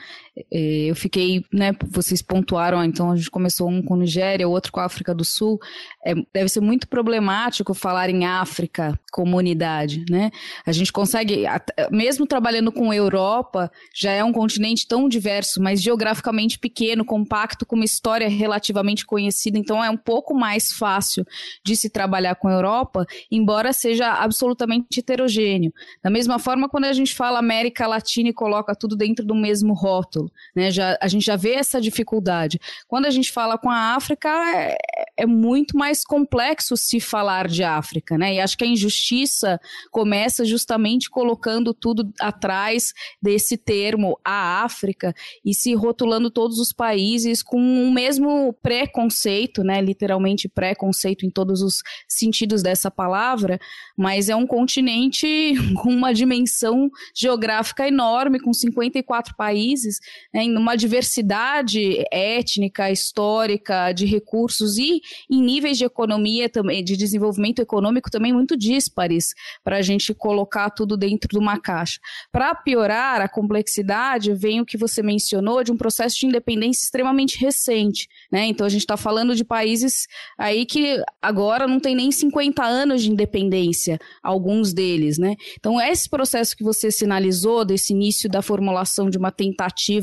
eu 0.52 0.96
fiquei, 0.96 1.44
né, 1.52 1.74
vocês 1.90 2.22
pontuaram, 2.22 2.84
então 2.84 3.12
a 3.12 3.16
gente 3.16 3.30
começou 3.30 3.70
um 3.70 3.82
com 3.82 3.96
Nigéria, 3.96 4.48
outro 4.48 4.72
com 4.72 4.80
a 4.80 4.86
África 4.86 5.14
do 5.14 5.26
Sul, 5.26 5.60
é, 6.06 6.14
deve 6.34 6.50
ser 6.50 6.62
muito 6.62 6.88
problemático 6.88 7.74
falar 7.74 8.10
em 8.10 8.26
África, 8.26 9.00
comunidade, 9.12 10.06
né? 10.10 10.32
A 10.66 10.72
gente 10.72 10.92
consegue, 10.92 11.44
mesmo 11.92 12.26
trabalhando 12.26 12.72
com 12.72 12.94
Europa, 12.94 13.72
já 13.94 14.12
é 14.12 14.24
um 14.24 14.32
continente 14.32 14.88
tão 14.88 15.10
diverso, 15.10 15.62
mas 15.62 15.82
geograficamente 15.82 16.58
pequeno, 16.58 17.04
compacto, 17.04 17.66
com 17.66 17.76
uma 17.76 17.86
história 17.86 18.30
relativamente 18.30 19.06
conhecida, 19.06 19.58
então 19.58 19.84
é 19.84 19.90
um 19.90 19.98
pouco 19.98 20.34
mais 20.34 20.72
fácil 20.72 21.26
de 21.66 21.76
se 21.76 21.90
trabalhar 21.90 22.36
com 22.36 22.48
a 22.48 22.54
Europa, 22.54 23.06
embora 23.32 23.74
seja 23.74 24.14
absolutamente 24.14 25.00
heterogêneo. 25.00 25.74
Da 26.04 26.10
mesma 26.10 26.40
forma, 26.40 26.70
quando 26.70 26.86
a 26.86 26.94
gente 26.94 27.14
fala 27.14 27.40
América 27.40 27.88
Latina 27.88 28.30
e 28.30 28.34
coloca 28.34 28.76
tudo 28.76 28.96
dentro 28.96 29.26
do 29.26 29.36
mesmo 29.36 29.74
rótulo, 29.74 30.29
né? 30.56 30.72
Já, 30.72 30.98
a 31.02 31.08
gente 31.08 31.26
já 31.26 31.36
vê 31.36 31.54
essa 31.54 31.80
dificuldade. 31.80 32.60
Quando 32.88 33.06
a 33.06 33.10
gente 33.10 33.32
fala 33.32 33.58
com 33.58 33.70
a 33.70 33.96
África, 33.96 34.30
é, 34.30 34.78
é 35.18 35.26
muito 35.26 35.78
mais 35.78 36.04
complexo 36.04 36.76
se 36.78 37.00
falar 37.00 37.48
de 37.48 37.64
África, 37.64 38.18
né? 38.18 38.36
E 38.36 38.40
acho 38.40 38.58
que 38.58 38.64
a 38.64 38.68
injustiça 38.68 39.60
começa 39.92 40.46
justamente 40.46 41.10
colocando 41.10 41.74
tudo 41.74 42.12
atrás 42.20 42.94
desse 43.22 43.58
termo, 43.58 44.20
a 44.24 44.64
África, 44.64 45.14
e 45.44 45.54
se 45.54 45.74
rotulando 45.74 46.30
todos 46.30 46.60
os 46.60 46.72
países 46.72 47.44
com 47.44 47.60
o 47.60 47.92
mesmo 47.92 48.54
preconceito, 48.62 49.64
né? 49.64 49.82
Literalmente 49.82 50.48
preconceito 50.48 51.26
em 51.26 51.30
todos 51.30 51.62
os 51.62 51.82
sentidos 52.08 52.64
dessa 52.64 52.90
palavra, 52.90 53.60
mas 53.98 54.30
é 54.30 54.36
um 54.36 54.48
continente 54.48 55.54
com 55.82 55.90
uma 55.90 56.14
dimensão 56.14 56.90
geográfica 57.16 57.88
enorme, 57.88 58.40
com 58.40 58.54
54 58.54 59.36
países, 59.36 60.00
né, 60.34 60.44
em 60.44 60.58
uma 60.58 60.76
diversidade 60.76 62.04
étnica, 62.12 62.92
histórica, 62.92 63.92
de 63.92 64.06
recursos 64.06 64.78
e 64.78 65.02
em 65.30 65.42
níveis 65.42 65.78
de 65.78 65.86
economia 65.86 66.50
também, 66.50 66.84
de 66.84 66.96
desenvolvimento 66.96 67.60
econômico 67.60 68.12
também 68.12 68.34
muito 68.34 68.58
díspares 68.58 69.34
para 69.64 69.78
a 69.78 69.82
gente 69.82 70.14
colocar 70.14 70.70
tudo 70.70 70.98
dentro 70.98 71.30
de 71.30 71.38
uma 71.38 71.60
caixa. 71.60 72.00
Para 72.32 72.56
piorar 72.56 73.22
a 73.22 73.30
complexidade, 73.30 74.34
vem 74.34 74.62
o 74.62 74.66
que 74.66 74.78
você 74.78 75.02
mencionou 75.02 75.64
de 75.64 75.72
um 75.72 75.78
processo 75.78 76.20
de 76.20 76.26
independência 76.26 76.84
extremamente 76.84 77.40
recente, 77.40 78.08
né? 78.32 78.46
Então 78.46 78.66
a 78.66 78.70
gente 78.70 78.82
está 78.82 78.98
falando 78.98 79.36
de 79.36 79.44
países 79.44 80.08
aí 80.38 80.66
que 80.66 81.02
agora 81.22 81.68
não 81.68 81.80
tem 81.80 81.96
nem 81.96 82.12
50 82.12 82.64
anos 82.64 83.04
de 83.04 83.12
independência, 83.12 84.00
alguns 84.24 84.74
deles, 84.74 85.18
né? 85.18 85.36
Então 85.58 85.80
esse 85.80 86.10
processo 86.10 86.56
que 86.56 86.64
você 86.64 86.92
sinalizou 86.92 87.66
desse 87.66 87.94
início 87.94 88.30
da 88.30 88.42
formulação 88.42 89.10
de 89.10 89.18
uma 89.18 89.32
tentativa 89.32 89.99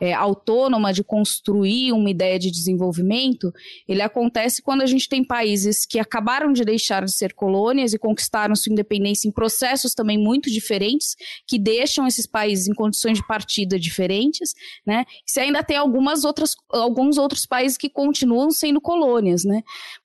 é, 0.00 0.12
autônoma 0.12 0.92
de 0.92 1.02
construir 1.02 1.92
uma 1.92 2.10
ideia 2.10 2.38
de 2.38 2.50
desenvolvimento, 2.50 3.52
ele 3.88 4.02
acontece 4.02 4.62
quando 4.62 4.82
a 4.82 4.86
gente 4.86 5.08
tem 5.08 5.24
países 5.24 5.86
que 5.86 5.98
acabaram 5.98 6.52
de 6.52 6.64
deixar 6.64 7.04
de 7.04 7.12
ser 7.12 7.34
colônias 7.34 7.92
e 7.92 7.98
conquistaram 7.98 8.54
sua 8.54 8.72
independência 8.72 9.28
em 9.28 9.32
processos 9.32 9.94
também 9.94 10.18
muito 10.18 10.50
diferentes, 10.50 11.16
que 11.46 11.58
deixam 11.58 12.06
esses 12.06 12.26
países 12.26 12.68
em 12.68 12.74
condições 12.74 13.18
de 13.18 13.26
partida 13.26 13.78
diferentes, 13.78 14.54
né? 14.86 15.04
Se 15.24 15.40
ainda 15.40 15.62
tem 15.62 15.76
algumas 15.76 16.24
outras, 16.24 16.56
alguns 16.70 17.18
outros 17.18 17.46
países 17.46 17.78
que 17.78 17.88
continuam 17.88 18.50
sendo 18.50 18.80
colônias, 18.80 19.44
né? 19.44 19.62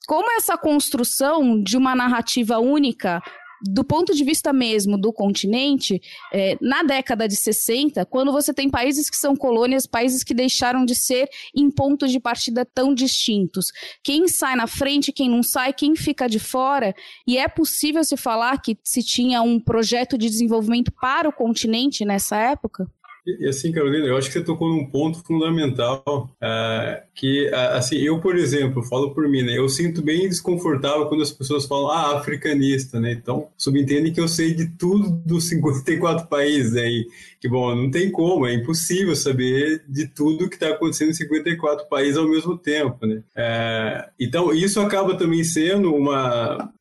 Como 0.08 0.32
essa 0.38 0.58
construção 0.58 1.62
de 1.62 1.78
uma 1.78 1.96
narrativa 1.96 2.60
única 2.60 3.22
do 3.64 3.84
ponto 3.84 4.14
de 4.14 4.24
vista 4.24 4.52
mesmo 4.52 4.98
do 4.98 5.14
continente, 5.14 6.02
é, 6.34 6.58
na 6.62 6.84
década 6.84 7.28
de 7.28 7.36
60, 7.36 8.06
quando 8.06 8.32
você 8.32 8.54
tem 8.54 8.70
países 8.70 9.10
que 9.10 9.18
são 9.18 9.36
colônias, 9.36 9.86
países 9.86 10.24
que 10.24 10.34
deixaram 10.34 10.86
de 10.86 10.96
ser 10.96 11.30
em 11.56 11.70
pontos 11.70 12.12
de 12.12 12.20
partida 12.20 12.66
tão 12.66 12.94
distintos. 12.94 13.68
Quem 14.04 14.28
sai 14.28 14.56
na 14.56 14.68
frente, 14.68 15.12
quem 15.12 15.30
não 15.30 15.44
sai, 15.44 15.74
quem 15.74 15.96
fica 15.96 16.28
de 16.28 16.40
fora, 16.40 16.94
e 17.28 17.38
é 17.38 17.48
possível 17.48 18.04
se 18.04 18.18
falar 18.18 18.62
que 18.62 18.78
se 18.84 19.04
tinha 19.04 19.42
um 19.42 19.60
projeto 19.60 20.18
de 20.18 20.30
desenvolvimento 20.30 20.92
para 20.92 21.30
o 21.30 21.34
continente 21.34 22.06
nessa 22.06 22.38
época? 22.38 22.88
E 23.26 23.48
assim, 23.48 23.72
Carolina, 23.72 24.08
eu 24.08 24.18
acho 24.18 24.28
que 24.28 24.34
você 24.34 24.44
tocou 24.44 24.68
num 24.68 24.86
ponto 24.86 25.24
fundamental, 25.24 26.04
uh, 26.42 27.02
que, 27.14 27.48
uh, 27.50 27.76
assim, 27.76 27.98
eu, 27.98 28.20
por 28.20 28.36
exemplo, 28.36 28.82
falo 28.84 29.14
por 29.14 29.30
mim, 29.30 29.44
né, 29.44 29.58
eu 29.58 29.70
sinto 29.70 30.02
bem 30.02 30.28
desconfortável 30.28 31.06
quando 31.06 31.22
as 31.22 31.32
pessoas 31.32 31.66
falam, 31.68 31.92
ah, 31.92 32.18
africanista, 32.18 33.00
né, 33.00 33.12
então 33.12 33.48
subentende 33.56 34.12
que 34.12 34.20
eu 34.20 34.28
sei 34.28 34.56
de 34.56 34.66
tudo 34.70 35.12
dos 35.24 35.48
54 35.50 36.28
países, 36.28 36.74
e 36.76 37.08
que, 37.40 37.48
bom, 37.48 37.76
não 37.76 37.92
tem 37.92 38.12
como, 38.12 38.48
é 38.48 38.56
impossível 38.56 39.16
saber 39.16 39.84
de 39.88 40.08
tudo 40.08 40.50
que 40.50 40.56
está 40.56 40.70
acontecendo 40.70 41.12
em 41.12 41.14
54 41.14 41.88
países 41.88 42.18
ao 42.18 42.28
mesmo 42.28 42.58
tempo, 42.58 43.06
né. 43.06 43.22
Uh, 43.38 44.10
então, 44.20 44.52
isso 44.52 44.80
acaba 44.80 45.16
também 45.16 45.44
sendo 45.44 45.94
uma, 45.94 46.74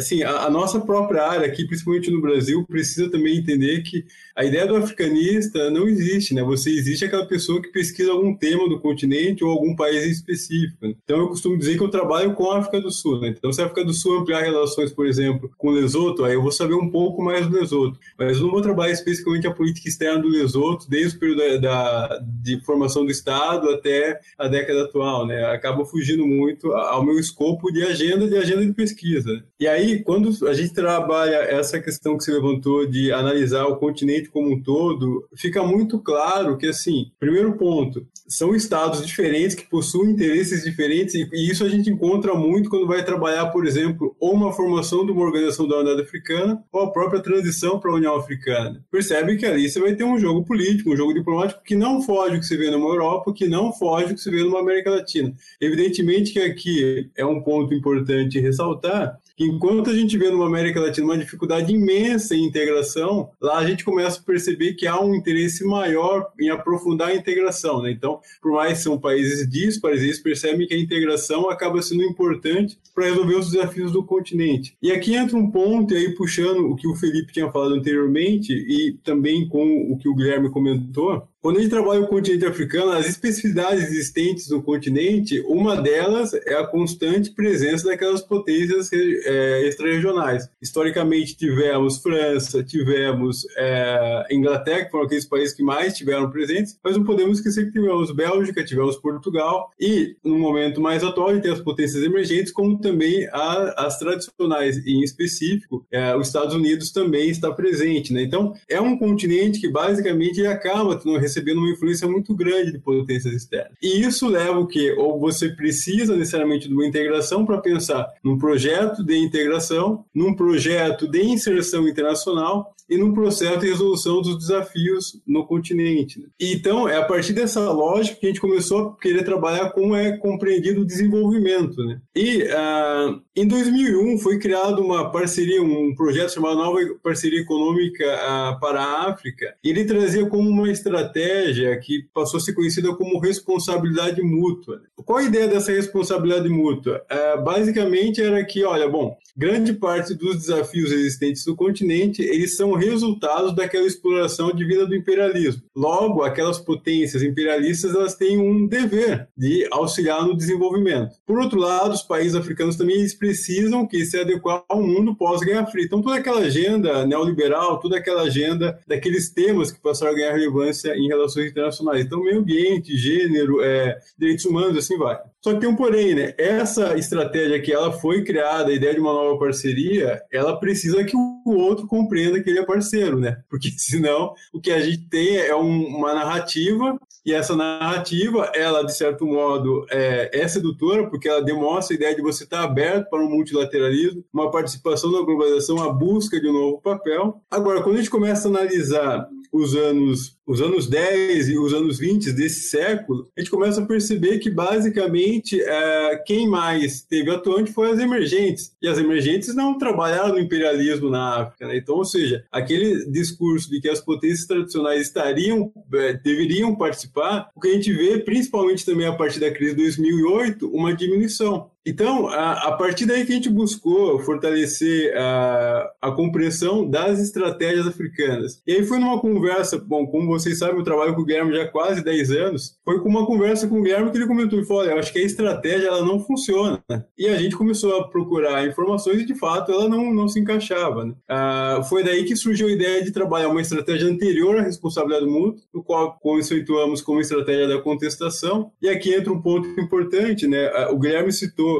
assim, 0.00 0.22
a, 0.22 0.46
a, 0.46 0.50
nossa 0.50 0.80
própria 0.80 1.26
área 1.26 1.46
aqui, 1.46 1.64
principalmente 1.64 2.10
no 2.10 2.20
Brasil, 2.20 2.64
precisa 2.66 3.10
também 3.10 3.38
entender 3.38 3.82
que 3.82 4.04
a 4.34 4.44
ideia 4.44 4.66
do 4.66 4.76
africanista 4.76 5.70
não 5.70 5.88
existe, 5.88 6.34
né? 6.34 6.42
Você 6.42 6.70
existe 6.70 7.04
aquela 7.04 7.26
pessoa 7.26 7.60
que 7.62 7.68
pesquisa 7.68 8.10
algum 8.10 8.34
tema 8.34 8.68
do 8.68 8.80
continente 8.80 9.44
ou 9.44 9.50
algum 9.50 9.76
país 9.76 10.04
específico. 10.04 10.76
Né? 10.80 10.94
Então 11.04 11.18
eu 11.18 11.28
costumo 11.28 11.58
dizer 11.58 11.76
que 11.76 11.82
eu 11.82 11.88
trabalho 11.88 12.34
com 12.34 12.50
a 12.50 12.58
África 12.58 12.80
do 12.80 12.90
Sul, 12.90 13.20
né? 13.20 13.34
Então 13.36 13.52
se 13.52 13.60
a 13.60 13.66
África 13.66 13.84
do 13.84 13.92
Sul 13.92 14.18
ampliar 14.18 14.42
relações, 14.42 14.90
por 14.92 15.06
exemplo, 15.06 15.50
com 15.56 15.68
o 15.68 15.72
Lesoto, 15.72 16.24
aí 16.24 16.34
eu 16.34 16.42
vou 16.42 16.52
saber 16.52 16.74
um 16.74 16.90
pouco 16.90 17.22
mais 17.22 17.46
do 17.46 17.56
Lesoto. 17.56 17.98
Mas 18.18 18.36
eu 18.36 18.44
não 18.44 18.50
vou 18.50 18.62
trabalhar 18.62 18.92
especificamente 18.92 19.46
a 19.46 19.52
política 19.52 19.88
externa 19.88 20.20
do 20.20 20.28
Lesoto, 20.28 20.88
desde 20.88 21.16
o 21.16 21.20
período 21.20 21.38
da, 21.38 21.56
da 21.58 22.20
de 22.42 22.60
formação 22.64 23.04
do 23.04 23.10
Estado 23.10 23.68
até 23.70 24.20
a 24.38 24.48
década 24.48 24.84
atual, 24.84 25.26
né? 25.26 25.44
Acaba 25.46 25.84
fugindo 25.84 26.26
muito 26.26 26.72
ao 26.72 27.04
meu 27.04 27.18
escopo 27.18 27.70
de 27.70 27.82
agenda 27.82 28.26
de 28.26 28.36
agenda 28.36 28.64
de 28.64 28.72
pesquisa. 28.72 29.44
E 29.58 29.66
quando 29.98 30.46
a 30.46 30.54
gente 30.54 30.72
trabalha 30.72 31.36
essa 31.36 31.80
questão 31.80 32.16
que 32.16 32.24
se 32.24 32.30
levantou 32.30 32.86
de 32.86 33.12
analisar 33.12 33.66
o 33.66 33.76
continente 33.76 34.30
como 34.30 34.50
um 34.50 34.62
todo, 34.62 35.28
fica 35.36 35.62
muito 35.62 35.98
claro 35.98 36.56
que, 36.56 36.66
assim, 36.66 37.10
primeiro 37.18 37.56
ponto, 37.56 38.06
são 38.30 38.54
estados 38.54 39.04
diferentes 39.04 39.56
que 39.56 39.68
possuem 39.68 40.12
interesses 40.12 40.62
diferentes 40.62 41.14
e, 41.14 41.28
isso 41.50 41.64
a 41.64 41.68
gente 41.68 41.90
encontra 41.90 42.34
muito 42.34 42.70
quando 42.70 42.86
vai 42.86 43.04
trabalhar, 43.04 43.46
por 43.46 43.66
exemplo, 43.66 44.16
ou 44.20 44.32
uma 44.32 44.52
formação 44.52 45.04
de 45.04 45.10
uma 45.10 45.22
organização 45.22 45.66
da 45.66 45.76
Unidade 45.76 46.02
Africana 46.02 46.62
ou 46.72 46.82
a 46.82 46.92
própria 46.92 47.20
transição 47.20 47.80
para 47.80 47.90
a 47.90 47.94
União 47.94 48.14
Africana. 48.14 48.84
Percebe 48.90 49.36
que 49.36 49.44
ali 49.44 49.68
você 49.68 49.80
vai 49.80 49.94
ter 49.94 50.04
um 50.04 50.18
jogo 50.18 50.44
político, 50.44 50.90
um 50.90 50.96
jogo 50.96 51.12
diplomático 51.12 51.62
que 51.64 51.74
não 51.74 52.00
foge 52.00 52.34
do 52.34 52.40
que 52.40 52.46
se 52.46 52.56
vê 52.56 52.70
numa 52.70 52.88
Europa, 52.88 53.32
que 53.32 53.48
não 53.48 53.72
foge 53.72 54.08
do 54.08 54.14
que 54.14 54.20
se 54.20 54.30
vê 54.30 54.42
numa 54.44 54.60
América 54.60 54.90
Latina. 54.90 55.34
Evidentemente 55.60 56.32
que 56.32 56.38
aqui 56.38 57.10
é 57.16 57.26
um 57.26 57.42
ponto 57.42 57.74
importante 57.74 58.38
ressaltar 58.38 59.18
Enquanto 59.42 59.88
a 59.88 59.94
gente 59.94 60.18
vê 60.18 60.30
numa 60.30 60.46
América 60.46 60.78
Latina 60.78 61.06
uma 61.06 61.16
dificuldade 61.16 61.72
imensa 61.72 62.36
em 62.36 62.44
integração, 62.44 63.30
lá 63.40 63.56
a 63.56 63.66
gente 63.66 63.82
começa 63.82 64.20
a 64.20 64.22
perceber 64.22 64.74
que 64.74 64.86
há 64.86 65.00
um 65.00 65.14
interesse 65.14 65.64
maior 65.64 66.30
em 66.38 66.50
aprofundar 66.50 67.08
a 67.08 67.14
integração. 67.14 67.80
Né? 67.80 67.90
Então, 67.90 68.20
por 68.42 68.52
mais 68.52 68.76
que 68.76 68.84
são 68.84 69.00
países 69.00 69.48
díspares, 69.48 70.02
eles 70.02 70.18
percebem 70.18 70.66
que 70.66 70.74
a 70.74 70.78
integração 70.78 71.48
acaba 71.48 71.80
sendo 71.80 72.02
importante 72.02 72.78
para 72.94 73.06
resolver 73.06 73.36
os 73.36 73.50
desafios 73.50 73.92
do 73.92 74.04
continente. 74.04 74.76
E 74.82 74.92
aqui 74.92 75.14
entra 75.14 75.38
um 75.38 75.50
ponto, 75.50 75.94
e 75.94 75.96
aí 75.96 76.14
puxando 76.14 76.70
o 76.70 76.76
que 76.76 76.86
o 76.86 76.94
Felipe 76.94 77.32
tinha 77.32 77.50
falado 77.50 77.72
anteriormente, 77.72 78.52
e 78.52 78.98
também 79.02 79.48
com 79.48 79.90
o 79.90 79.96
que 79.96 80.08
o 80.08 80.14
Guilherme 80.14 80.50
comentou, 80.50 81.26
quando 81.40 81.56
a 81.56 81.60
gente 81.60 81.70
trabalha 81.70 82.00
o 82.00 82.06
continente 82.06 82.44
africano, 82.44 82.92
as 82.92 83.08
especificidades 83.08 83.84
existentes 83.84 84.50
no 84.50 84.62
continente, 84.62 85.40
uma 85.46 85.80
delas 85.80 86.34
é 86.34 86.54
a 86.54 86.66
constante 86.66 87.30
presença 87.30 87.88
daquelas 87.88 88.20
potências 88.20 88.90
é, 88.92 89.66
extra-regionais. 89.66 90.48
Historicamente, 90.60 91.36
tivemos 91.36 91.98
França, 91.98 92.62
tivemos 92.62 93.46
é, 93.56 94.26
Inglaterra, 94.30 94.84
que 94.84 94.90
foram 94.90 95.06
aqueles 95.06 95.24
países 95.24 95.54
que 95.54 95.62
mais 95.62 95.96
tiveram 95.96 96.30
presentes, 96.30 96.78
mas 96.84 96.96
não 96.96 97.04
podemos 97.04 97.38
esquecer 97.38 97.66
que 97.66 97.72
tivemos 97.72 98.12
Bélgica, 98.12 98.62
tivemos 98.62 98.96
Portugal, 98.96 99.70
e 99.80 100.16
no 100.22 100.38
momento 100.38 100.80
mais 100.80 101.02
atual, 101.02 101.28
a 101.28 101.34
gente 101.34 101.44
tem 101.44 101.52
as 101.52 101.60
potências 101.60 102.02
emergentes, 102.02 102.52
como 102.52 102.78
também 102.78 103.26
a, 103.32 103.86
as 103.86 103.98
tradicionais, 103.98 104.76
em 104.86 105.02
específico, 105.02 105.86
é, 105.90 106.14
os 106.14 106.26
Estados 106.26 106.54
Unidos 106.54 106.92
também 106.92 107.30
está 107.30 107.50
presente. 107.50 108.12
Né? 108.12 108.22
Então, 108.22 108.52
é 108.68 108.80
um 108.80 108.98
continente 108.98 109.58
que 109.58 109.70
basicamente 109.70 110.44
acaba 110.46 110.96
tendo 110.96 111.16
recebendo 111.30 111.58
uma 111.58 111.70
influência 111.70 112.08
muito 112.08 112.34
grande 112.34 112.72
de 112.72 112.78
potências 112.78 113.32
externas. 113.32 113.72
E 113.80 114.00
isso 114.00 114.28
leva 114.28 114.58
o 114.58 114.66
quê? 114.66 114.94
Ou 114.98 115.18
você 115.18 115.48
precisa 115.50 116.16
necessariamente 116.16 116.68
de 116.68 116.74
uma 116.74 116.86
integração 116.86 117.46
para 117.46 117.58
pensar 117.58 118.06
num 118.22 118.36
projeto 118.36 119.04
de 119.04 119.16
integração, 119.16 120.04
num 120.14 120.34
projeto 120.34 121.08
de 121.08 121.22
inserção 121.22 121.88
internacional 121.88 122.74
e 122.90 122.98
num 122.98 123.14
processo 123.14 123.60
de 123.60 123.68
resolução 123.68 124.20
dos 124.20 124.36
desafios 124.36 125.20
no 125.24 125.46
continente. 125.46 126.18
Né? 126.18 126.26
Então, 126.40 126.88
é 126.88 126.96
a 126.96 127.04
partir 127.04 127.32
dessa 127.32 127.70
lógica 127.70 128.18
que 128.18 128.26
a 128.26 128.28
gente 128.28 128.40
começou 128.40 128.80
a 128.80 128.96
querer 128.96 129.22
trabalhar 129.22 129.70
como 129.70 129.94
é 129.94 130.16
compreendido 130.16 130.80
o 130.80 130.84
desenvolvimento. 130.84 131.84
Né? 131.84 132.00
E 132.16 132.42
uh, 132.42 133.22
em 133.36 133.46
2001 133.46 134.18
foi 134.18 134.40
criado 134.40 134.82
uma 134.82 135.08
parceria, 135.10 135.62
um 135.62 135.94
projeto 135.94 136.34
chamado 136.34 136.56
Nova 136.56 136.80
Parceria 137.00 137.40
Econômica 137.40 138.04
uh, 138.04 138.60
para 138.60 138.82
a 138.82 139.10
África. 139.10 139.54
E 139.62 139.70
ele 139.70 139.84
trazia 139.84 140.26
como 140.26 140.50
uma 140.50 140.70
estratégia 140.70 141.78
que 141.78 142.08
passou 142.12 142.38
a 142.38 142.40
ser 142.40 142.54
conhecida 142.54 142.92
como 142.96 143.20
responsabilidade 143.20 144.20
mútua. 144.20 144.76
Né? 144.76 144.82
Qual 144.96 145.18
a 145.18 145.22
ideia 145.22 145.46
dessa 145.46 145.70
responsabilidade 145.70 146.48
mútua? 146.48 147.02
Uh, 147.10 147.44
basicamente 147.44 148.20
era 148.20 148.44
que, 148.44 148.64
olha, 148.64 148.88
bom, 148.88 149.16
grande 149.36 149.72
parte 149.72 150.12
dos 150.14 150.36
desafios 150.36 150.90
existentes 150.90 151.46
no 151.46 151.54
continente, 151.54 152.22
eles 152.22 152.56
são 152.56 152.79
resultados 152.80 153.54
daquela 153.54 153.86
exploração 153.86 154.52
de 154.52 154.64
vida 154.64 154.86
do 154.86 154.94
imperialismo. 154.94 155.62
Logo, 155.76 156.22
aquelas 156.22 156.58
potências 156.58 157.22
imperialistas 157.22 157.94
elas 157.94 158.14
têm 158.14 158.38
um 158.38 158.66
dever 158.66 159.28
de 159.36 159.66
auxiliar 159.70 160.24
no 160.26 160.36
desenvolvimento. 160.36 161.16
Por 161.26 161.38
outro 161.38 161.58
lado, 161.58 161.92
os 161.92 162.02
países 162.02 162.34
africanos 162.34 162.76
também 162.76 162.96
eles 162.96 163.14
precisam 163.14 163.86
que 163.86 164.04
se 164.04 164.18
adequar 164.18 164.64
ao 164.68 164.82
mundo 164.82 165.14
pós-Guerra 165.14 165.66
Fria. 165.66 165.84
Então, 165.84 166.02
toda 166.02 166.16
aquela 166.16 166.40
agenda 166.40 167.06
neoliberal, 167.06 167.78
toda 167.78 167.98
aquela 167.98 168.22
agenda 168.22 168.78
daqueles 168.86 169.30
temas 169.30 169.70
que 169.70 169.80
passaram 169.80 170.12
a 170.12 170.14
ganhar 170.14 170.32
relevância 170.32 170.94
em 170.96 171.08
relações 171.08 171.50
internacionais. 171.50 172.04
Então, 172.04 172.22
meio 172.22 172.40
ambiente, 172.40 172.96
gênero, 172.96 173.62
é, 173.62 173.98
direitos 174.18 174.44
humanos, 174.44 174.76
assim 174.76 174.96
vai. 174.96 175.18
Só 175.42 175.54
que 175.54 175.60
tem 175.60 175.68
um 175.68 175.76
porém, 175.76 176.14
né? 176.14 176.34
Essa 176.36 176.96
estratégia 176.98 177.60
que 177.60 177.72
ela 177.72 177.92
foi 177.92 178.22
criada, 178.22 178.70
a 178.70 178.74
ideia 178.74 178.94
de 178.94 179.00
uma 179.00 179.12
nova 179.12 179.38
parceria, 179.38 180.22
ela 180.30 180.58
precisa 180.58 181.02
que 181.02 181.16
o 181.16 181.52
outro 181.56 181.86
compreenda 181.86 182.42
que 182.42 182.50
ele 182.50 182.58
é 182.58 182.64
parceiro, 182.64 183.18
né? 183.18 183.38
Porque 183.48 183.70
senão 183.76 184.34
o 184.52 184.60
que 184.60 184.70
a 184.70 184.80
gente 184.80 185.08
tem 185.08 185.36
é 185.38 185.54
um, 185.56 185.86
uma 185.86 186.14
narrativa 186.14 186.98
e 187.24 187.32
essa 187.32 187.54
narrativa, 187.54 188.50
ela 188.54 188.82
de 188.82 188.96
certo 188.96 189.26
modo 189.26 189.86
é, 189.90 190.30
é, 190.32 190.48
sedutora 190.48 191.08
porque 191.08 191.28
ela 191.28 191.42
demonstra 191.42 191.94
a 191.94 191.96
ideia 191.96 192.14
de 192.14 192.22
você 192.22 192.44
estar 192.44 192.62
aberto 192.62 193.08
para 193.08 193.22
um 193.22 193.28
multilateralismo, 193.28 194.24
uma 194.32 194.50
participação 194.50 195.10
na 195.12 195.22
globalização, 195.22 195.82
a 195.82 195.92
busca 195.92 196.40
de 196.40 196.48
um 196.48 196.52
novo 196.52 196.80
papel. 196.80 197.40
Agora, 197.50 197.82
quando 197.82 197.96
a 197.96 197.98
gente 197.98 198.10
começa 198.10 198.48
a 198.48 198.50
analisar 198.50 199.28
os 199.52 199.74
anos, 199.74 200.38
os 200.50 200.60
anos 200.60 200.88
10 200.88 201.48
e 201.48 201.56
os 201.56 201.72
anos 201.72 202.00
20 202.00 202.32
desse 202.32 202.62
século, 202.62 203.28
a 203.36 203.40
gente 203.40 203.52
começa 203.52 203.80
a 203.80 203.86
perceber 203.86 204.40
que 204.40 204.50
basicamente 204.50 205.62
é, 205.62 206.16
quem 206.26 206.48
mais 206.48 207.02
teve 207.02 207.30
atuante 207.30 207.72
foi 207.72 207.92
as 207.92 208.00
emergentes. 208.00 208.74
E 208.82 208.88
as 208.88 208.98
emergentes 208.98 209.54
não 209.54 209.78
trabalharam 209.78 210.34
no 210.34 210.40
imperialismo 210.40 211.08
na 211.08 211.42
África. 211.42 211.68
Né? 211.68 211.76
Então, 211.76 211.94
ou 211.94 212.04
seja, 212.04 212.44
aquele 212.50 213.08
discurso 213.08 213.70
de 213.70 213.80
que 213.80 213.88
as 213.88 214.00
potências 214.00 214.44
tradicionais 214.44 215.02
estariam, 215.02 215.72
é, 215.94 216.14
deveriam 216.14 216.74
participar, 216.74 217.48
o 217.54 217.60
que 217.60 217.68
a 217.68 217.72
gente 217.72 217.92
vê, 217.92 218.18
principalmente 218.18 218.84
também 218.84 219.06
a 219.06 219.12
partir 219.12 219.38
da 219.38 219.52
crise 219.52 219.76
de 219.76 219.82
2008, 219.82 220.68
uma 220.68 220.92
diminuição. 220.92 221.69
Então, 221.90 222.28
a, 222.28 222.68
a, 222.68 222.72
partir 222.72 223.04
daí 223.04 223.26
que 223.26 223.32
a 223.32 223.34
gente 223.34 223.50
buscou 223.50 224.20
fortalecer 224.20 225.12
a, 225.16 225.90
a 226.00 226.12
compreensão 226.12 226.88
das 226.88 227.18
estratégias 227.18 227.86
africanas. 227.86 228.62
E 228.64 228.72
aí 228.72 228.84
foi 228.84 228.98
numa 228.98 229.20
conversa, 229.20 229.76
bom, 229.76 230.06
como 230.06 230.28
vocês 230.28 230.58
sabem, 230.58 230.76
eu 230.76 230.84
trabalho 230.84 231.14
com 231.14 231.22
o 231.22 231.24
Guilherme 231.24 231.52
já 231.52 231.64
há 231.64 231.68
quase 231.68 232.04
10 232.04 232.30
anos, 232.30 232.78
foi 232.84 233.00
com 233.00 233.08
uma 233.08 233.26
conversa 233.26 233.66
com 233.66 233.80
o 233.80 233.82
Guilherme 233.82 234.10
que 234.10 234.18
ele 234.18 234.28
comentou 234.28 234.60
e 234.60 234.64
falou, 234.64 234.82
olha, 234.82 234.92
eu 234.92 234.98
acho 234.98 235.12
que 235.12 235.18
a 235.18 235.24
estratégia 235.24 235.88
ela 235.88 236.04
não 236.04 236.20
funciona. 236.20 236.80
E 237.18 237.26
a 237.26 237.36
gente 237.36 237.56
começou 237.56 237.96
a 237.96 238.08
procurar 238.08 238.66
informações 238.66 239.20
e, 239.20 239.26
de 239.26 239.34
fato, 239.34 239.72
ela 239.72 239.88
não, 239.88 240.14
não 240.14 240.28
se 240.28 240.38
encaixava. 240.38 241.04
Né? 241.04 241.14
Ah, 241.28 241.82
foi 241.88 242.04
daí 242.04 242.24
que 242.24 242.36
surgiu 242.36 242.68
a 242.68 242.72
ideia 242.72 243.02
de 243.02 243.10
trabalhar 243.10 243.48
uma 243.48 243.60
estratégia 243.60 244.08
anterior 244.08 244.58
à 244.58 244.62
responsabilidade 244.62 245.26
mútua, 245.26 245.60
no 245.74 245.82
qual 245.82 246.16
conceituamos 246.20 247.02
como 247.02 247.20
estratégia 247.20 247.66
da 247.66 247.80
contestação. 247.80 248.70
E 248.80 248.88
aqui 248.88 249.12
entra 249.12 249.32
um 249.32 249.42
ponto 249.42 249.68
importante, 249.80 250.46
né? 250.46 250.70
O 250.88 250.98
Guilherme 250.98 251.32
citou 251.32 251.79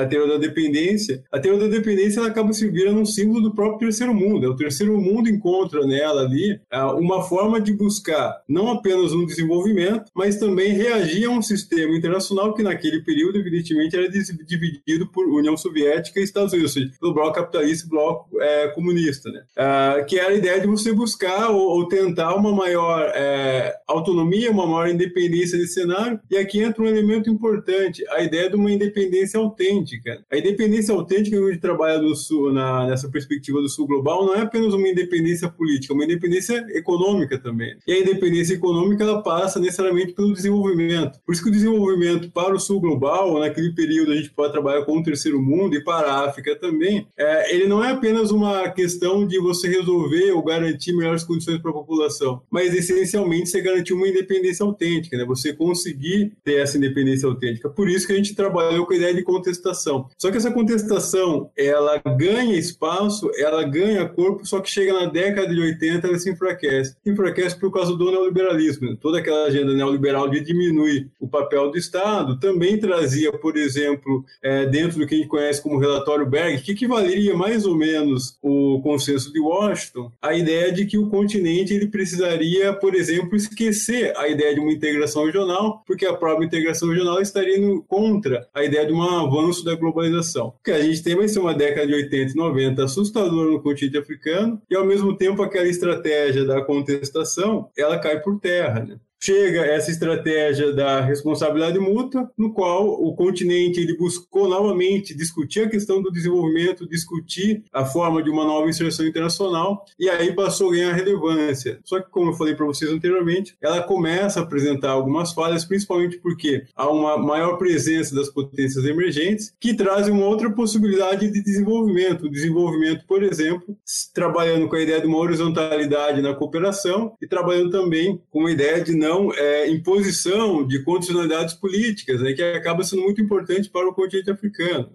a 0.00 0.06
teoria 0.06 0.34
da 0.34 0.38
dependência, 0.38 1.22
a 1.30 1.38
teoria 1.38 1.68
da 1.68 1.76
dependência 1.76 2.20
ela 2.20 2.28
acaba 2.28 2.52
se 2.52 2.68
virando 2.68 3.00
um 3.00 3.06
símbolo 3.06 3.40
do 3.42 3.54
próprio 3.54 3.80
terceiro 3.80 4.14
mundo. 4.14 4.50
O 4.50 4.56
terceiro 4.56 4.98
mundo 5.00 5.28
encontra 5.28 5.86
nela 5.86 6.22
ali 6.22 6.58
ah, 6.70 6.94
uma 6.94 7.22
forma 7.22 7.60
de 7.60 7.72
buscar 7.72 8.42
não 8.48 8.70
apenas 8.70 9.12
um 9.12 9.26
desenvolvimento, 9.26 10.10
mas 10.14 10.36
também 10.36 10.72
reagir 10.72 11.26
a 11.26 11.30
um 11.30 11.42
sistema 11.42 11.94
internacional 11.96 12.54
que 12.54 12.62
naquele 12.62 13.02
período, 13.02 13.38
evidentemente, 13.38 13.96
era 13.96 14.08
dividido 14.08 15.06
por 15.08 15.26
União 15.28 15.56
Soviética 15.56 16.20
e 16.20 16.22
Estados 16.22 16.52
Unidos, 16.52 16.76
ou 16.76 16.82
seja, 16.82 16.92
pelo 16.98 17.14
bloco 17.14 17.34
capitalista 17.34 17.86
e 17.86 17.90
bloco 17.90 18.40
é, 18.40 18.68
comunista, 18.68 19.30
né? 19.30 19.42
Ah, 19.56 20.04
que 20.06 20.18
era 20.18 20.30
a 20.30 20.34
ideia 20.34 20.60
de 20.60 20.66
você 20.66 20.92
buscar 20.92 21.50
ou, 21.50 21.60
ou 21.60 21.88
tentar 21.88 22.34
uma 22.34 22.52
maior 22.52 23.10
é, 23.14 23.74
autonomia, 23.86 24.50
uma 24.50 24.66
maior 24.66 24.88
independência 24.88 25.58
desse 25.58 25.74
cenário. 25.74 26.18
E 26.30 26.36
aqui 26.36 26.60
entra 26.62 26.82
um 26.82 26.86
elemento 26.86 27.28
importante, 27.28 28.04
a 28.10 28.22
ideia 28.22 28.48
de 28.48 28.56
uma 28.56 28.70
independência 28.70 29.38
autêntica. 29.38 29.89
A 30.30 30.36
independência 30.36 30.94
autêntica 30.94 31.36
que 31.36 31.42
a 31.42 31.48
gente 31.48 31.60
trabalha 31.60 31.98
do 31.98 32.14
sul, 32.14 32.52
na, 32.52 32.86
nessa 32.86 33.08
perspectiva 33.08 33.60
do 33.60 33.68
sul 33.68 33.86
global 33.86 34.26
não 34.26 34.34
é 34.34 34.42
apenas 34.42 34.74
uma 34.74 34.88
independência 34.88 35.48
política, 35.48 35.92
é 35.92 35.94
uma 35.94 36.04
independência 36.04 36.64
econômica 36.70 37.38
também. 37.38 37.76
E 37.86 37.92
a 37.92 37.98
independência 37.98 38.54
econômica 38.54 39.02
ela 39.02 39.22
passa 39.22 39.58
necessariamente 39.58 40.12
pelo 40.12 40.32
desenvolvimento. 40.32 41.18
Por 41.24 41.32
isso 41.32 41.42
que 41.42 41.48
o 41.48 41.52
desenvolvimento 41.52 42.30
para 42.30 42.54
o 42.54 42.58
sul 42.58 42.80
global, 42.80 43.38
naquele 43.38 43.72
período 43.72 44.12
a 44.12 44.16
gente 44.16 44.30
pode 44.30 44.52
trabalhar 44.52 44.84
com 44.84 44.98
o 44.98 45.02
terceiro 45.02 45.40
mundo 45.40 45.74
e 45.74 45.82
para 45.82 46.12
a 46.12 46.28
África 46.28 46.56
também, 46.56 47.06
é, 47.16 47.54
ele 47.54 47.66
não 47.66 47.82
é 47.82 47.90
apenas 47.90 48.30
uma 48.30 48.68
questão 48.70 49.26
de 49.26 49.38
você 49.38 49.68
resolver 49.68 50.32
ou 50.32 50.42
garantir 50.42 50.92
melhores 50.92 51.24
condições 51.24 51.58
para 51.58 51.70
a 51.70 51.74
população, 51.74 52.42
mas 52.50 52.74
essencialmente 52.74 53.48
você 53.48 53.60
garantir 53.60 53.92
uma 53.92 54.08
independência 54.08 54.64
autêntica, 54.64 55.16
né? 55.16 55.24
você 55.24 55.52
conseguir 55.52 56.32
ter 56.44 56.60
essa 56.60 56.76
independência 56.76 57.28
autêntica. 57.28 57.68
Por 57.68 57.88
isso 57.88 58.06
que 58.06 58.12
a 58.12 58.16
gente 58.16 58.34
trabalhou 58.34 58.86
com 58.86 58.92
a 58.92 58.96
ideia 58.96 59.14
de 59.14 59.22
contestação. 59.22 59.69
Só 60.18 60.30
que 60.30 60.36
essa 60.36 60.50
contestação, 60.50 61.50
ela 61.56 62.00
ganha 62.16 62.58
espaço, 62.58 63.30
ela 63.36 63.62
ganha 63.62 64.08
corpo, 64.08 64.46
só 64.46 64.60
que 64.60 64.70
chega 64.70 64.92
na 64.92 65.06
década 65.06 65.54
de 65.54 65.60
80 65.60 66.06
ela 66.06 66.18
se 66.18 66.30
enfraquece. 66.30 66.96
Se 67.02 67.10
enfraquece 67.10 67.58
por 67.58 67.72
causa 67.72 67.96
do 67.96 68.10
neoliberalismo. 68.10 68.96
Toda 68.96 69.18
aquela 69.18 69.46
agenda 69.46 69.72
neoliberal 69.72 70.28
de 70.28 70.40
diminuir 70.40 71.10
o 71.18 71.28
papel 71.28 71.70
do 71.70 71.78
Estado 71.78 72.38
também 72.38 72.78
trazia, 72.78 73.32
por 73.32 73.56
exemplo, 73.56 74.24
é, 74.42 74.66
dentro 74.66 74.98
do 74.98 75.06
que 75.06 75.14
a 75.14 75.18
gente 75.18 75.28
conhece 75.28 75.62
como 75.62 75.78
relatório 75.78 76.26
Berg, 76.26 76.62
que 76.62 76.72
equivaleria 76.72 77.34
mais 77.34 77.66
ou 77.66 77.76
menos 77.76 78.38
o 78.42 78.80
consenso 78.82 79.32
de 79.32 79.40
Washington, 79.40 80.10
a 80.20 80.34
ideia 80.34 80.72
de 80.72 80.86
que 80.86 80.98
o 80.98 81.08
continente 81.08 81.72
ele 81.72 81.88
precisaria, 81.88 82.72
por 82.72 82.94
exemplo, 82.94 83.36
esquecer 83.36 84.16
a 84.16 84.28
ideia 84.28 84.54
de 84.54 84.60
uma 84.60 84.72
integração 84.72 85.24
regional, 85.24 85.82
porque 85.86 86.06
a 86.06 86.14
própria 86.14 86.46
integração 86.46 86.88
regional 86.88 87.20
estaria 87.20 87.58
no, 87.60 87.82
contra 87.82 88.48
a 88.54 88.64
ideia 88.64 88.86
de 88.86 88.92
uma 88.92 89.22
avanço 89.24 89.59
da 89.64 89.74
globalização. 89.74 90.48
O 90.48 90.62
que 90.64 90.70
a 90.70 90.82
gente 90.82 91.02
tem 91.02 91.16
vai 91.16 91.28
ser 91.28 91.38
uma 91.38 91.54
década 91.54 91.86
de 91.86 91.94
80 91.94 92.32
e 92.32 92.36
90 92.36 92.84
assustadora 92.84 93.50
no 93.50 93.62
continente 93.62 93.98
africano 93.98 94.60
e, 94.70 94.76
ao 94.76 94.86
mesmo 94.86 95.16
tempo, 95.16 95.42
aquela 95.42 95.68
estratégia 95.68 96.44
da 96.44 96.62
contestação, 96.62 97.68
ela 97.76 97.98
cai 97.98 98.20
por 98.20 98.38
terra, 98.38 98.84
né? 98.84 98.98
Chega 99.22 99.66
essa 99.66 99.90
estratégia 99.90 100.72
da 100.72 101.00
responsabilidade 101.00 101.78
mútua, 101.78 102.30
no 102.36 102.52
qual 102.52 102.88
o 102.88 103.14
continente 103.14 103.78
ele 103.78 103.96
buscou 103.96 104.48
novamente 104.48 105.14
discutir 105.14 105.60
a 105.60 105.68
questão 105.68 106.00
do 106.00 106.10
desenvolvimento, 106.10 106.88
discutir 106.88 107.62
a 107.72 107.84
forma 107.84 108.22
de 108.22 108.30
uma 108.30 108.44
nova 108.44 108.68
inserção 108.68 109.06
internacional, 109.06 109.84
e 109.98 110.08
aí 110.08 110.32
passou 110.32 110.70
a 110.70 110.72
ganhar 110.72 110.92
relevância. 110.94 111.78
Só 111.84 112.00
que, 112.00 112.10
como 112.10 112.30
eu 112.30 112.34
falei 112.34 112.54
para 112.54 112.64
vocês 112.64 112.90
anteriormente, 112.90 113.56
ela 113.60 113.82
começa 113.82 114.40
a 114.40 114.42
apresentar 114.42 114.90
algumas 114.90 115.32
falhas, 115.32 115.64
principalmente 115.64 116.18
porque 116.18 116.64
há 116.74 116.88
uma 116.90 117.18
maior 117.18 117.58
presença 117.58 118.14
das 118.14 118.30
potências 118.30 118.84
emergentes, 118.84 119.52
que 119.60 119.74
trazem 119.74 120.14
uma 120.14 120.26
outra 120.26 120.50
possibilidade 120.50 121.30
de 121.30 121.42
desenvolvimento. 121.42 122.26
O 122.26 122.30
desenvolvimento, 122.30 123.04
por 123.06 123.22
exemplo, 123.22 123.76
trabalhando 124.14 124.68
com 124.68 124.76
a 124.76 124.80
ideia 124.80 125.00
de 125.00 125.06
uma 125.06 125.18
horizontalidade 125.18 126.22
na 126.22 126.34
cooperação 126.34 127.14
e 127.20 127.26
trabalhando 127.26 127.70
também 127.70 128.20
com 128.30 128.46
a 128.46 128.50
ideia 128.50 128.80
de 128.82 128.94
não 128.94 129.09
não 129.10 129.32
é, 129.34 129.68
imposição 129.68 130.66
de 130.66 130.82
condicionalidades 130.84 131.54
políticas, 131.54 132.20
né, 132.20 132.32
que 132.32 132.42
acaba 132.42 132.84
sendo 132.84 133.02
muito 133.02 133.20
importante 133.20 133.68
para 133.68 133.88
o 133.88 133.94
continente 133.94 134.30
africano. 134.30 134.92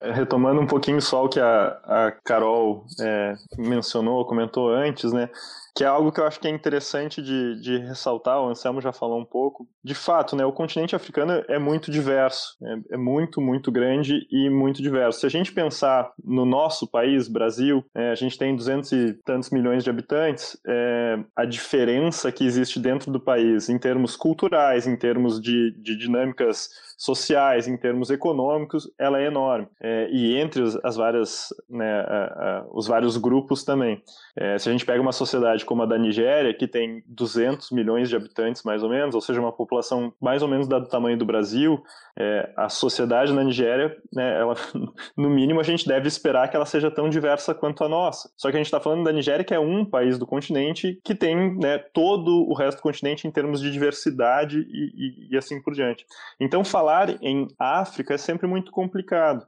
É, 0.00 0.12
retomando 0.12 0.60
um 0.60 0.66
pouquinho 0.66 1.00
só 1.00 1.24
o 1.24 1.28
que 1.28 1.40
a, 1.40 1.68
a 1.84 2.12
Carol 2.24 2.84
é, 3.00 3.34
mencionou, 3.56 4.26
comentou 4.26 4.68
antes, 4.68 5.12
né? 5.12 5.30
Que 5.76 5.84
é 5.84 5.86
algo 5.86 6.10
que 6.10 6.18
eu 6.18 6.26
acho 6.26 6.40
que 6.40 6.48
é 6.48 6.50
interessante 6.50 7.20
de, 7.20 7.60
de 7.60 7.76
ressaltar, 7.76 8.40
o 8.40 8.48
Anselmo 8.48 8.80
já 8.80 8.92
falou 8.92 9.20
um 9.20 9.24
pouco. 9.26 9.68
De 9.84 9.94
fato, 9.94 10.34
né, 10.34 10.42
o 10.42 10.50
continente 10.50 10.96
africano 10.96 11.44
é 11.48 11.58
muito 11.58 11.90
diverso, 11.90 12.56
é, 12.62 12.94
é 12.94 12.96
muito, 12.96 13.42
muito 13.42 13.70
grande 13.70 14.26
e 14.30 14.48
muito 14.48 14.80
diverso. 14.80 15.20
Se 15.20 15.26
a 15.26 15.28
gente 15.28 15.52
pensar 15.52 16.10
no 16.24 16.46
nosso 16.46 16.90
país, 16.90 17.28
Brasil, 17.28 17.84
é, 17.94 18.10
a 18.10 18.14
gente 18.14 18.38
tem 18.38 18.56
200 18.56 18.90
e 18.92 19.12
tantos 19.22 19.50
milhões 19.50 19.84
de 19.84 19.90
habitantes, 19.90 20.58
é, 20.66 21.18
a 21.36 21.44
diferença 21.44 22.32
que 22.32 22.46
existe 22.46 22.80
dentro 22.80 23.12
do 23.12 23.20
país 23.20 23.68
em 23.68 23.78
termos 23.78 24.16
culturais, 24.16 24.86
em 24.86 24.96
termos 24.96 25.38
de, 25.38 25.72
de 25.72 25.94
dinâmicas 25.94 26.70
sociais, 26.96 27.68
em 27.68 27.76
termos 27.76 28.08
econômicos, 28.08 28.90
ela 28.98 29.20
é 29.20 29.26
enorme. 29.26 29.68
É, 29.82 30.08
e 30.10 30.36
entre 30.38 30.62
as 30.82 30.96
várias, 30.96 31.48
né, 31.68 32.00
a, 32.00 32.24
a, 32.24 32.66
os 32.72 32.86
vários 32.86 33.18
grupos 33.18 33.62
também. 33.62 34.02
É, 34.34 34.58
se 34.58 34.70
a 34.70 34.72
gente 34.72 34.86
pega 34.86 35.02
uma 35.02 35.12
sociedade 35.12 35.65
como 35.66 35.82
a 35.82 35.86
da 35.86 35.98
Nigéria, 35.98 36.54
que 36.54 36.66
tem 36.66 37.02
200 37.06 37.70
milhões 37.70 38.08
de 38.08 38.16
habitantes, 38.16 38.62
mais 38.62 38.82
ou 38.82 38.88
menos, 38.88 39.14
ou 39.14 39.20
seja, 39.20 39.40
uma 39.40 39.52
população 39.52 40.12
mais 40.20 40.42
ou 40.42 40.48
menos 40.48 40.66
do 40.66 40.86
tamanho 40.86 41.18
do 41.18 41.26
Brasil, 41.26 41.82
é, 42.18 42.50
a 42.56 42.68
sociedade 42.68 43.32
na 43.32 43.44
Nigéria, 43.44 43.94
né, 44.12 44.40
ela, 44.40 44.54
no 45.16 45.28
mínimo, 45.28 45.60
a 45.60 45.62
gente 45.62 45.86
deve 45.86 46.08
esperar 46.08 46.48
que 46.48 46.56
ela 46.56 46.64
seja 46.64 46.90
tão 46.90 47.10
diversa 47.10 47.54
quanto 47.54 47.84
a 47.84 47.88
nossa. 47.88 48.30
Só 48.36 48.50
que 48.50 48.56
a 48.56 48.58
gente 48.58 48.66
está 48.66 48.80
falando 48.80 49.04
da 49.04 49.12
Nigéria, 49.12 49.44
que 49.44 49.54
é 49.54 49.60
um 49.60 49.84
país 49.84 50.18
do 50.18 50.26
continente 50.26 50.98
que 51.04 51.14
tem 51.14 51.56
né, 51.58 51.78
todo 51.78 52.48
o 52.48 52.54
resto 52.54 52.78
do 52.78 52.82
continente 52.82 53.26
em 53.26 53.30
termos 53.30 53.60
de 53.60 53.70
diversidade 53.70 54.60
e, 54.60 54.92
e, 54.94 55.34
e 55.34 55.36
assim 55.36 55.60
por 55.60 55.74
diante. 55.74 56.06
Então, 56.40 56.64
falar 56.64 57.22
em 57.22 57.48
África 57.58 58.14
é 58.14 58.18
sempre 58.18 58.46
muito 58.46 58.70
complicado. 58.70 59.46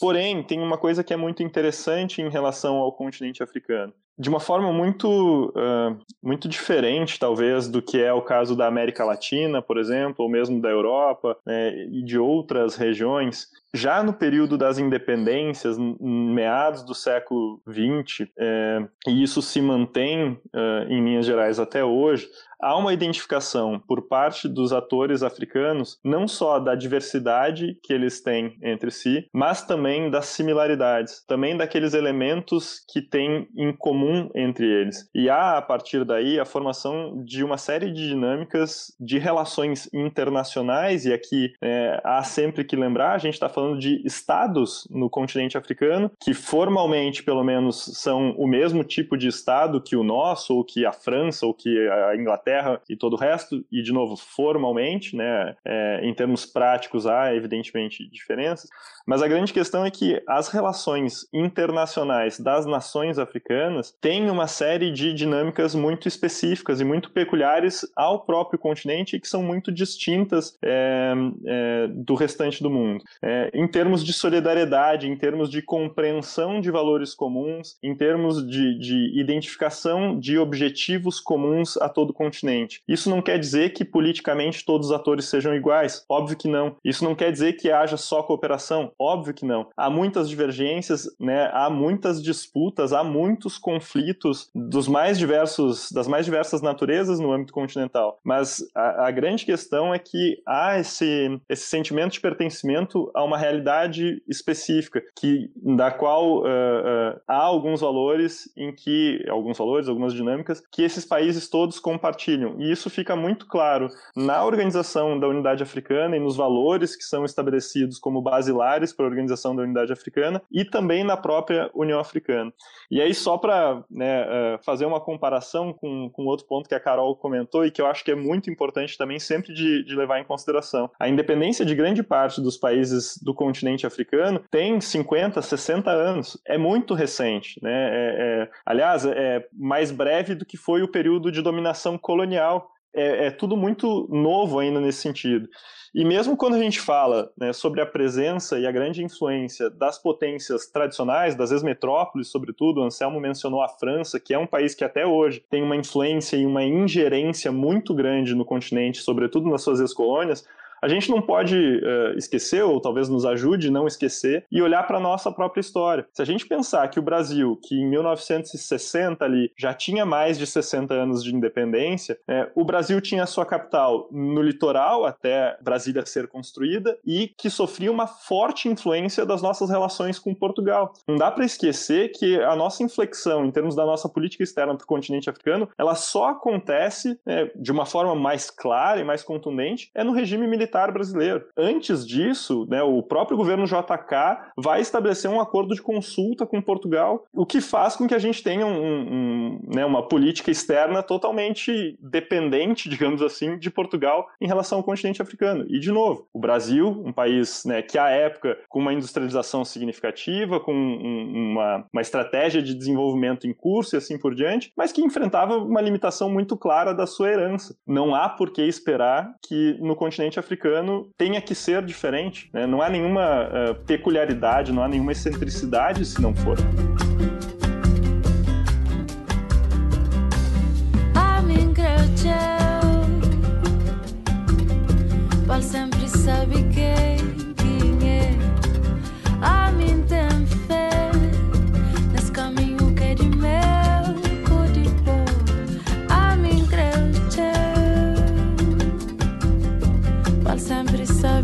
Porém, 0.00 0.42
tem 0.42 0.60
uma 0.60 0.78
coisa 0.78 1.02
que 1.02 1.12
é 1.12 1.16
muito 1.16 1.42
interessante 1.42 2.22
em 2.22 2.28
relação 2.28 2.76
ao 2.76 2.92
continente 2.92 3.42
africano 3.42 3.92
de 4.18 4.28
uma 4.28 4.40
forma 4.40 4.72
muito, 4.72 5.50
uh, 5.50 5.96
muito 6.20 6.48
diferente, 6.48 7.20
talvez, 7.20 7.68
do 7.68 7.80
que 7.80 8.02
é 8.02 8.12
o 8.12 8.20
caso 8.20 8.56
da 8.56 8.66
América 8.66 9.04
Latina, 9.04 9.62
por 9.62 9.78
exemplo, 9.78 10.24
ou 10.24 10.28
mesmo 10.28 10.60
da 10.60 10.68
Europa 10.68 11.38
né, 11.46 11.84
e 11.84 12.02
de 12.02 12.18
outras 12.18 12.74
regiões. 12.74 13.46
Já 13.74 14.02
no 14.02 14.12
período 14.12 14.56
das 14.56 14.78
independências, 14.78 15.76
meados 15.78 16.82
do 16.82 16.94
século 16.94 17.60
XX, 17.68 18.28
é, 18.38 18.86
e 19.06 19.22
isso 19.22 19.42
se 19.42 19.60
mantém 19.60 20.40
é, 20.54 20.86
em 20.88 21.04
linhas 21.04 21.26
gerais 21.26 21.58
até 21.58 21.84
hoje, 21.84 22.28
há 22.60 22.76
uma 22.76 22.92
identificação 22.92 23.80
por 23.86 24.08
parte 24.08 24.48
dos 24.48 24.72
atores 24.72 25.22
africanos 25.22 25.98
não 26.04 26.26
só 26.26 26.58
da 26.58 26.74
diversidade 26.74 27.78
que 27.82 27.92
eles 27.92 28.20
têm 28.20 28.56
entre 28.62 28.90
si, 28.90 29.28
mas 29.32 29.64
também 29.64 30.10
das 30.10 30.26
similaridades, 30.26 31.24
também 31.26 31.56
daqueles 31.56 31.94
elementos 31.94 32.80
que 32.90 33.00
têm 33.00 33.48
em 33.56 33.72
comum 33.72 34.28
entre 34.34 34.66
eles. 34.66 35.08
E 35.14 35.30
há, 35.30 35.56
a 35.58 35.62
partir 35.62 36.04
daí, 36.04 36.40
a 36.40 36.44
formação 36.44 37.22
de 37.24 37.44
uma 37.44 37.58
série 37.58 37.92
de 37.92 38.08
dinâmicas 38.08 38.94
de 38.98 39.18
relações 39.18 39.88
internacionais, 39.92 41.04
e 41.04 41.12
aqui 41.12 41.52
é, 41.62 42.00
há 42.04 42.22
sempre 42.22 42.64
que 42.64 42.76
lembrar, 42.76 43.12
a 43.12 43.18
gente 43.18 43.34
está 43.34 43.48
falando 43.58 43.78
de 43.78 44.02
estados 44.04 44.86
no 44.90 45.08
continente 45.08 45.56
africano, 45.56 46.10
que 46.20 46.34
formalmente, 46.34 47.22
pelo 47.22 47.44
menos, 47.44 47.76
são 47.94 48.32
o 48.32 48.46
mesmo 48.46 48.84
tipo 48.84 49.16
de 49.16 49.28
estado 49.28 49.80
que 49.80 49.96
o 49.96 50.04
nosso, 50.04 50.54
ou 50.54 50.64
que 50.64 50.84
a 50.84 50.92
França, 50.92 51.46
ou 51.46 51.54
que 51.54 51.88
a 51.88 52.16
Inglaterra 52.16 52.58
Terra 52.58 52.80
e 52.88 52.96
todo 52.96 53.14
o 53.14 53.16
resto, 53.16 53.64
e 53.70 53.82
de 53.82 53.92
novo, 53.92 54.16
formalmente, 54.16 55.14
né, 55.14 55.54
é, 55.64 56.00
em 56.02 56.14
termos 56.14 56.46
práticos 56.46 57.06
há 57.06 57.34
evidentemente 57.34 58.08
diferenças, 58.10 58.70
mas 59.08 59.22
a 59.22 59.26
grande 59.26 59.54
questão 59.54 59.86
é 59.86 59.90
que 59.90 60.22
as 60.28 60.48
relações 60.48 61.26
internacionais 61.32 62.38
das 62.38 62.66
nações 62.66 63.18
africanas 63.18 63.94
têm 64.02 64.28
uma 64.28 64.46
série 64.46 64.92
de 64.92 65.14
dinâmicas 65.14 65.74
muito 65.74 66.06
específicas 66.06 66.78
e 66.78 66.84
muito 66.84 67.10
peculiares 67.10 67.90
ao 67.96 68.20
próprio 68.20 68.58
continente 68.58 69.18
que 69.18 69.26
são 69.26 69.42
muito 69.42 69.72
distintas 69.72 70.58
é, 70.62 71.14
é, 71.46 71.88
do 71.88 72.14
restante 72.14 72.62
do 72.62 72.68
mundo. 72.68 73.02
É, 73.24 73.50
em 73.54 73.66
termos 73.66 74.04
de 74.04 74.12
solidariedade, 74.12 75.08
em 75.08 75.16
termos 75.16 75.50
de 75.50 75.62
compreensão 75.62 76.60
de 76.60 76.70
valores 76.70 77.14
comuns, 77.14 77.78
em 77.82 77.96
termos 77.96 78.46
de, 78.46 78.78
de 78.78 79.18
identificação 79.18 80.18
de 80.20 80.38
objetivos 80.38 81.18
comuns 81.18 81.78
a 81.78 81.88
todo 81.88 82.10
o 82.10 82.14
continente. 82.14 82.82
Isso 82.86 83.08
não 83.08 83.22
quer 83.22 83.38
dizer 83.38 83.70
que 83.70 83.86
politicamente 83.86 84.66
todos 84.66 84.88
os 84.88 84.92
atores 84.92 85.24
sejam 85.24 85.54
iguais, 85.54 86.04
óbvio 86.10 86.36
que 86.36 86.46
não. 86.46 86.76
Isso 86.84 87.02
não 87.02 87.14
quer 87.14 87.32
dizer 87.32 87.54
que 87.54 87.70
haja 87.70 87.96
só 87.96 88.22
cooperação, 88.22 88.92
óbvio 88.98 89.34
que 89.34 89.46
não. 89.46 89.68
Há 89.76 89.88
muitas 89.88 90.28
divergências, 90.28 91.08
né? 91.18 91.50
Há 91.52 91.70
muitas 91.70 92.22
disputas, 92.22 92.92
há 92.92 93.04
muitos 93.04 93.56
conflitos 93.56 94.50
dos 94.54 94.88
mais 94.88 95.18
diversos, 95.18 95.90
das 95.92 96.08
mais 96.08 96.24
diversas 96.24 96.60
naturezas 96.60 97.20
no 97.20 97.32
âmbito 97.32 97.52
continental. 97.52 98.18
Mas 98.24 98.64
a, 98.74 99.06
a 99.06 99.10
grande 99.10 99.44
questão 99.44 99.94
é 99.94 99.98
que 99.98 100.40
há 100.46 100.78
esse, 100.78 101.40
esse 101.48 101.66
sentimento 101.66 102.12
de 102.12 102.20
pertencimento 102.20 103.10
a 103.14 103.22
uma 103.22 103.38
realidade 103.38 104.22
específica, 104.28 105.02
que 105.18 105.50
da 105.56 105.90
qual 105.90 106.38
uh, 106.38 106.42
uh, 106.42 107.20
há 107.26 107.36
alguns 107.36 107.80
valores 107.80 108.50
em 108.56 108.74
que 108.74 109.24
alguns 109.28 109.56
valores, 109.56 109.88
algumas 109.88 110.12
dinâmicas 110.12 110.62
que 110.70 110.82
esses 110.82 111.04
países 111.04 111.48
todos 111.48 111.78
compartilham. 111.78 112.56
E 112.58 112.70
isso 112.70 112.90
fica 112.90 113.14
muito 113.14 113.46
claro 113.46 113.88
na 114.16 114.44
organização 114.44 115.18
da 115.18 115.28
Unidade 115.28 115.62
Africana 115.62 116.16
e 116.16 116.20
nos 116.20 116.36
valores 116.36 116.96
que 116.96 117.04
são 117.04 117.24
estabelecidos 117.24 117.98
como 117.98 118.20
basilares 118.20 118.87
para 118.92 119.04
a 119.04 119.08
organização 119.08 119.54
da 119.54 119.62
Unidade 119.62 119.92
Africana 119.92 120.42
e 120.50 120.64
também 120.64 121.04
na 121.04 121.16
própria 121.16 121.70
União 121.74 122.00
Africana. 122.00 122.52
E 122.90 123.00
aí, 123.00 123.14
só 123.14 123.36
para 123.36 123.82
né, 123.90 124.24
eh, 124.26 124.58
fazer 124.64 124.86
uma 124.86 125.00
comparação 125.00 125.72
com, 125.72 126.10
com 126.10 126.24
outro 126.24 126.46
ponto 126.46 126.68
que 126.68 126.74
a 126.74 126.80
Carol 126.80 127.14
comentou 127.16 127.64
e 127.64 127.70
que 127.70 127.80
eu 127.80 127.86
acho 127.86 128.04
que 128.04 128.10
é 128.10 128.14
muito 128.14 128.50
importante 128.50 128.96
também 128.96 129.18
sempre 129.18 129.52
de, 129.52 129.84
de 129.84 129.94
levar 129.94 130.20
em 130.20 130.24
consideração. 130.24 130.90
A 130.98 131.08
independência 131.08 131.64
de 131.64 131.74
grande 131.74 132.02
parte 132.02 132.40
dos 132.40 132.56
países 132.56 133.18
do 133.22 133.34
continente 133.34 133.86
africano 133.86 134.42
tem 134.50 134.80
50, 134.80 135.40
60 135.42 135.90
anos. 135.90 136.40
É 136.46 136.56
muito 136.56 136.94
recente. 136.94 137.62
Né? 137.62 137.72
É, 137.72 138.42
é, 138.42 138.50
aliás, 138.64 139.04
é 139.04 139.46
mais 139.52 139.90
breve 139.90 140.34
do 140.34 140.44
que 140.44 140.56
foi 140.56 140.82
o 140.82 140.88
período 140.88 141.30
de 141.30 141.42
dominação 141.42 141.98
colonial. 141.98 142.72
É, 142.94 143.26
é, 143.26 143.30
tudo 143.30 143.56
muito 143.56 144.08
novo 144.10 144.58
ainda 144.58 144.80
nesse 144.80 145.02
sentido. 145.02 145.48
E 145.94 146.04
mesmo 146.04 146.36
quando 146.36 146.54
a 146.54 146.58
gente 146.58 146.80
fala 146.80 147.30
né, 147.36 147.52
sobre 147.52 147.80
a 147.80 147.86
presença 147.86 148.58
e 148.58 148.66
a 148.66 148.72
grande 148.72 149.02
influência 149.02 149.70
das 149.70 149.98
potências 149.98 150.66
tradicionais, 150.66 151.34
das 151.34 151.50
ex-metrópoles, 151.50 152.28
sobretudo, 152.28 152.80
o 152.80 152.84
Anselmo 152.84 153.20
mencionou 153.20 153.62
a 153.62 153.68
França, 153.68 154.20
que 154.20 154.34
é 154.34 154.38
um 154.38 154.46
país 154.46 154.74
que 154.74 154.84
até 154.84 155.06
hoje 155.06 155.42
tem 155.50 155.62
uma 155.62 155.76
influência 155.76 156.36
e 156.36 156.46
uma 156.46 156.64
ingerência 156.64 157.50
muito 157.52 157.94
grande 157.94 158.34
no 158.34 158.44
continente, 158.44 159.02
sobretudo 159.02 159.48
nas 159.48 159.62
suas 159.62 159.80
ex-colônias, 159.80 160.46
a 160.82 160.88
gente 160.88 161.10
não 161.10 161.20
pode 161.20 161.56
uh, 161.56 162.16
esquecer, 162.16 162.62
ou 162.62 162.80
talvez 162.80 163.08
nos 163.08 163.24
ajude 163.24 163.70
não 163.70 163.86
esquecer, 163.86 164.44
e 164.50 164.62
olhar 164.62 164.86
para 164.86 164.98
a 164.98 165.00
nossa 165.00 165.30
própria 165.32 165.60
história. 165.60 166.06
Se 166.12 166.22
a 166.22 166.24
gente 166.24 166.46
pensar 166.46 166.88
que 166.88 166.98
o 166.98 167.02
Brasil, 167.02 167.58
que 167.62 167.74
em 167.74 167.88
1960 167.88 169.24
ali 169.24 169.50
já 169.56 169.74
tinha 169.74 170.06
mais 170.06 170.38
de 170.38 170.46
60 170.46 170.94
anos 170.94 171.24
de 171.24 171.34
independência, 171.34 172.18
é, 172.28 172.50
o 172.54 172.64
Brasil 172.64 173.00
tinha 173.00 173.26
sua 173.26 173.44
capital 173.44 174.08
no 174.12 174.42
litoral, 174.42 175.04
até 175.04 175.56
Brasília 175.60 176.04
ser 176.06 176.28
construída, 176.28 176.96
e 177.04 177.32
que 177.36 177.50
sofria 177.50 177.90
uma 177.90 178.06
forte 178.06 178.68
influência 178.68 179.26
das 179.26 179.42
nossas 179.42 179.70
relações 179.70 180.18
com 180.18 180.34
Portugal. 180.34 180.92
Não 181.06 181.16
dá 181.16 181.30
para 181.30 181.44
esquecer 181.44 182.12
que 182.12 182.40
a 182.40 182.54
nossa 182.54 182.82
inflexão 182.82 183.44
em 183.44 183.50
termos 183.50 183.74
da 183.74 183.84
nossa 183.84 184.08
política 184.08 184.42
externa 184.42 184.74
para 184.74 184.84
o 184.84 184.86
continente 184.86 185.28
africano, 185.28 185.68
ela 185.76 185.94
só 185.94 186.28
acontece 186.28 187.18
é, 187.26 187.50
de 187.56 187.72
uma 187.72 187.84
forma 187.84 188.14
mais 188.14 188.50
clara 188.50 189.00
e 189.00 189.04
mais 189.04 189.22
contundente 189.22 189.90
é 189.94 190.04
no 190.04 190.12
regime 190.12 190.46
militar 190.46 190.67
militar 190.68 190.92
brasileiro. 190.92 191.44
Antes 191.56 192.06
disso, 192.06 192.66
né, 192.68 192.82
o 192.82 193.02
próprio 193.02 193.36
governo 193.36 193.64
JK 193.64 194.52
vai 194.56 194.80
estabelecer 194.80 195.30
um 195.30 195.40
acordo 195.40 195.74
de 195.74 195.82
consulta 195.82 196.46
com 196.46 196.60
Portugal, 196.60 197.24
o 197.32 197.46
que 197.46 197.60
faz 197.60 197.96
com 197.96 198.06
que 198.06 198.14
a 198.14 198.18
gente 198.18 198.42
tenha 198.42 198.66
um, 198.66 198.70
um, 198.70 199.60
né, 199.74 199.84
uma 199.84 200.06
política 200.06 200.50
externa 200.50 201.02
totalmente 201.02 201.98
dependente, 202.00 202.88
digamos 202.88 203.22
assim, 203.22 203.58
de 203.58 203.70
Portugal 203.70 204.28
em 204.40 204.46
relação 204.46 204.78
ao 204.78 204.84
continente 204.84 205.22
africano. 205.22 205.64
E, 205.68 205.80
de 205.80 205.90
novo, 205.90 206.28
o 206.32 206.38
Brasil, 206.38 206.88
um 207.04 207.12
país 207.12 207.64
né, 207.64 207.80
que, 207.82 207.98
à 207.98 208.10
época, 208.10 208.58
com 208.68 208.78
uma 208.78 208.92
industrialização 208.92 209.64
significativa, 209.64 210.60
com 210.60 210.74
um, 210.74 211.52
uma, 211.52 211.86
uma 211.92 212.02
estratégia 212.02 212.62
de 212.62 212.74
desenvolvimento 212.74 213.46
em 213.46 213.54
curso 213.54 213.96
e 213.96 213.98
assim 213.98 214.18
por 214.18 214.34
diante, 214.34 214.72
mas 214.76 214.92
que 214.92 215.02
enfrentava 215.02 215.56
uma 215.56 215.80
limitação 215.80 216.30
muito 216.30 216.56
clara 216.56 216.92
da 216.92 217.06
sua 217.06 217.30
herança. 217.30 217.76
Não 217.86 218.14
há 218.14 218.28
por 218.28 218.50
que 218.50 218.62
esperar 218.62 219.34
que 219.46 219.76
no 219.80 219.96
continente 219.96 220.38
africano 220.38 220.57
africano 220.58 221.08
tenha 221.16 221.40
que 221.40 221.54
ser 221.54 221.84
diferente. 221.84 222.50
Né? 222.52 222.66
Não 222.66 222.82
há 222.82 222.90
nenhuma 222.90 223.44
uh, 223.44 223.74
peculiaridade, 223.86 224.72
não 224.72 224.82
há 224.82 224.88
nenhuma 224.88 225.12
excentricidade 225.12 226.04
se 226.04 226.20
não 226.20 226.34
for. 226.34 226.58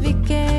Sabe 0.04 0.53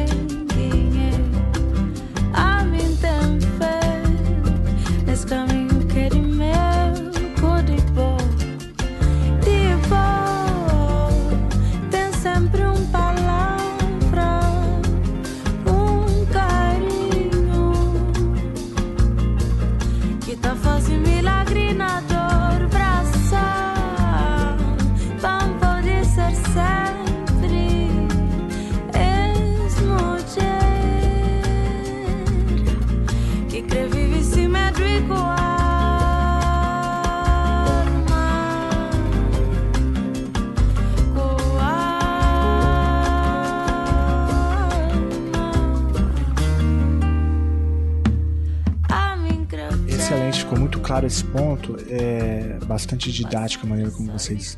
claro 50.85 51.07
esse 51.07 51.23
ponto. 51.25 51.75
É 51.89 52.57
bastante 52.65 53.11
didática 53.11 53.65
a 53.65 53.69
maneira 53.69 53.91
como 53.91 54.11
vocês, 54.11 54.57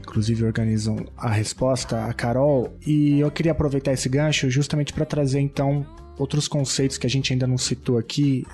inclusive, 0.00 0.44
organizam 0.44 1.06
a 1.16 1.30
resposta, 1.30 2.04
a 2.04 2.12
Carol. 2.12 2.76
E 2.86 3.20
eu 3.20 3.30
queria 3.30 3.52
aproveitar 3.52 3.92
esse 3.92 4.08
gancho 4.08 4.50
justamente 4.50 4.92
para 4.92 5.06
trazer, 5.06 5.40
então, 5.40 5.86
outros 6.18 6.48
conceitos 6.48 6.98
que 6.98 7.06
a 7.06 7.10
gente 7.10 7.32
ainda 7.32 7.46
não 7.46 7.56
citou 7.56 7.96
aqui 7.96 8.44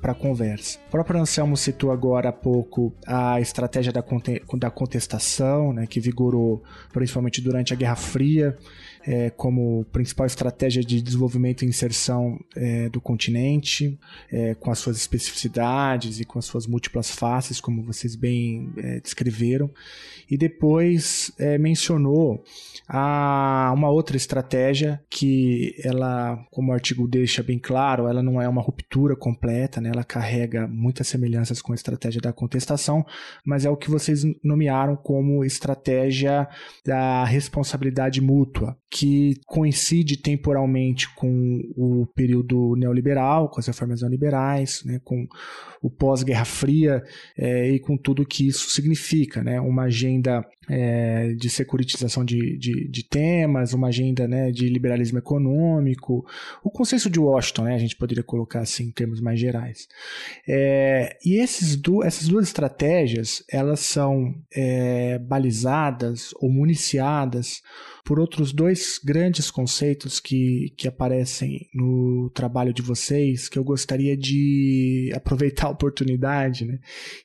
para 0.00 0.12
a 0.12 0.14
conversa. 0.14 0.78
O 0.86 0.90
próprio 0.90 1.20
Anselmo 1.20 1.56
citou 1.56 1.90
agora 1.90 2.28
há 2.28 2.32
pouco 2.32 2.94
a 3.06 3.40
estratégia 3.40 3.92
da, 3.92 4.04
da 4.58 4.70
contestação, 4.70 5.72
né, 5.72 5.86
que 5.86 5.98
vigorou 5.98 6.62
principalmente 6.92 7.40
durante 7.40 7.72
a 7.72 7.76
Guerra 7.76 7.96
Fria, 7.96 8.56
é, 9.06 9.30
como 9.30 9.84
principal 9.92 10.26
estratégia 10.26 10.82
de 10.82 11.00
desenvolvimento 11.00 11.64
e 11.64 11.68
inserção 11.68 12.38
é, 12.56 12.88
do 12.88 13.00
continente, 13.00 13.98
é, 14.30 14.54
com 14.54 14.70
as 14.70 14.78
suas 14.80 14.96
especificidades 14.96 16.18
e 16.18 16.24
com 16.24 16.38
as 16.38 16.44
suas 16.44 16.66
múltiplas 16.66 17.10
faces, 17.10 17.60
como 17.60 17.82
vocês 17.82 18.16
bem 18.16 18.72
é, 18.76 19.00
descreveram. 19.00 19.70
E 20.28 20.36
depois 20.36 21.30
é, 21.38 21.56
mencionou 21.56 22.42
a, 22.88 23.72
uma 23.74 23.88
outra 23.90 24.16
estratégia 24.16 25.00
que 25.08 25.74
ela, 25.84 26.44
como 26.50 26.72
o 26.72 26.74
artigo 26.74 27.06
deixa 27.06 27.42
bem 27.44 27.60
claro, 27.60 28.08
ela 28.08 28.22
não 28.22 28.42
é 28.42 28.48
uma 28.48 28.60
ruptura 28.60 29.14
completa, 29.14 29.80
né? 29.80 29.90
ela 29.92 30.02
carrega 30.02 30.66
muitas 30.66 31.06
semelhanças 31.06 31.62
com 31.62 31.70
a 31.70 31.76
estratégia 31.76 32.20
da 32.20 32.32
contestação, 32.32 33.06
mas 33.44 33.64
é 33.64 33.70
o 33.70 33.76
que 33.76 33.88
vocês 33.88 34.24
nomearam 34.42 34.96
como 34.96 35.44
estratégia 35.44 36.48
da 36.84 37.24
responsabilidade 37.24 38.20
mútua, 38.20 38.76
que 38.98 39.34
coincide 39.44 40.16
temporalmente 40.16 41.06
com 41.14 41.60
o 41.76 42.06
período 42.14 42.74
neoliberal, 42.76 43.50
com 43.50 43.60
as 43.60 43.66
reformas 43.66 44.00
neoliberais, 44.00 44.82
né? 44.86 44.98
com 45.04 45.26
o 45.82 45.90
pós-Guerra 45.90 46.46
Fria 46.46 47.02
é, 47.36 47.70
e 47.72 47.78
com 47.78 47.98
tudo 47.98 48.24
que 48.24 48.48
isso 48.48 48.70
significa, 48.70 49.44
né? 49.44 49.60
uma 49.60 49.82
agenda 49.82 50.42
é, 50.68 51.34
de 51.34 51.48
securitização 51.48 52.24
de, 52.24 52.56
de, 52.58 52.88
de, 52.88 53.02
temas, 53.04 53.72
uma 53.72 53.88
agenda 53.88 54.26
né, 54.26 54.50
de 54.50 54.68
liberalismo 54.68 55.18
econômico, 55.18 56.26
o 56.62 56.70
consenso 56.70 57.08
de 57.08 57.20
Washington, 57.20 57.64
né, 57.64 57.74
a 57.74 57.78
gente 57.78 57.96
poderia 57.96 58.24
colocar 58.24 58.60
assim 58.60 58.84
em 58.84 58.90
termos 58.90 59.20
mais 59.20 59.38
gerais. 59.38 59.88
É, 60.46 61.16
e 61.24 61.40
esses 61.40 61.76
du 61.76 62.02
essas 62.02 62.28
duas 62.28 62.46
estratégias, 62.46 63.42
elas 63.50 63.80
são 63.80 64.34
é, 64.54 65.18
balizadas 65.18 66.30
ou 66.40 66.50
municiadas 66.50 67.62
por 68.06 68.20
outros 68.20 68.52
dois 68.52 69.00
grandes 69.04 69.50
conceitos 69.50 70.20
que, 70.20 70.72
que 70.76 70.86
aparecem 70.86 71.68
no 71.74 72.30
trabalho 72.30 72.72
de 72.72 72.80
vocês, 72.80 73.48
que 73.48 73.58
eu 73.58 73.64
gostaria 73.64 74.16
de 74.16 75.10
aproveitar 75.14 75.66
a 75.66 75.70
oportunidade 75.70 76.64
né, 76.64 76.78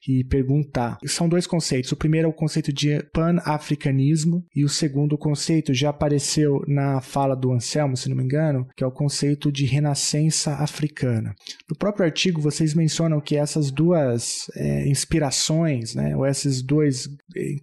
e 0.08 0.24
perguntar. 0.24 0.98
São 1.06 1.30
dois 1.30 1.46
conceitos. 1.46 1.92
O 1.92 1.96
primeiro 1.96 2.28
é 2.28 2.30
o 2.30 2.34
conceito 2.34 2.74
de 2.74 3.00
pan-africanismo 3.32 4.44
e 4.56 4.64
o 4.64 4.70
segundo 4.70 5.18
conceito 5.18 5.74
já 5.74 5.90
apareceu 5.90 6.62
na 6.68 7.02
fala 7.02 7.36
do 7.36 7.52
Anselmo, 7.52 7.96
se 7.96 8.10
não 8.10 8.18
me 8.18 8.24
engano, 8.24 8.68
que 8.76 8.84
é 8.84 8.88
o 8.88 8.92
conceito 8.92 9.52
de 9.52 9.66
renascença 9.66 10.56
africana. 10.56 11.34
No 11.70 11.76
próprio 11.76 12.06
artigo, 12.06 12.42
vocês 12.42 12.74
mencionam 12.74 13.22
que 13.22 13.36
essas 13.36 13.72
duas 13.72 14.48
é, 14.56 14.88
inspirações, 14.88 15.96
né, 15.96 16.16
ou 16.16 16.26
esses 16.26 16.62
dois 16.62 17.10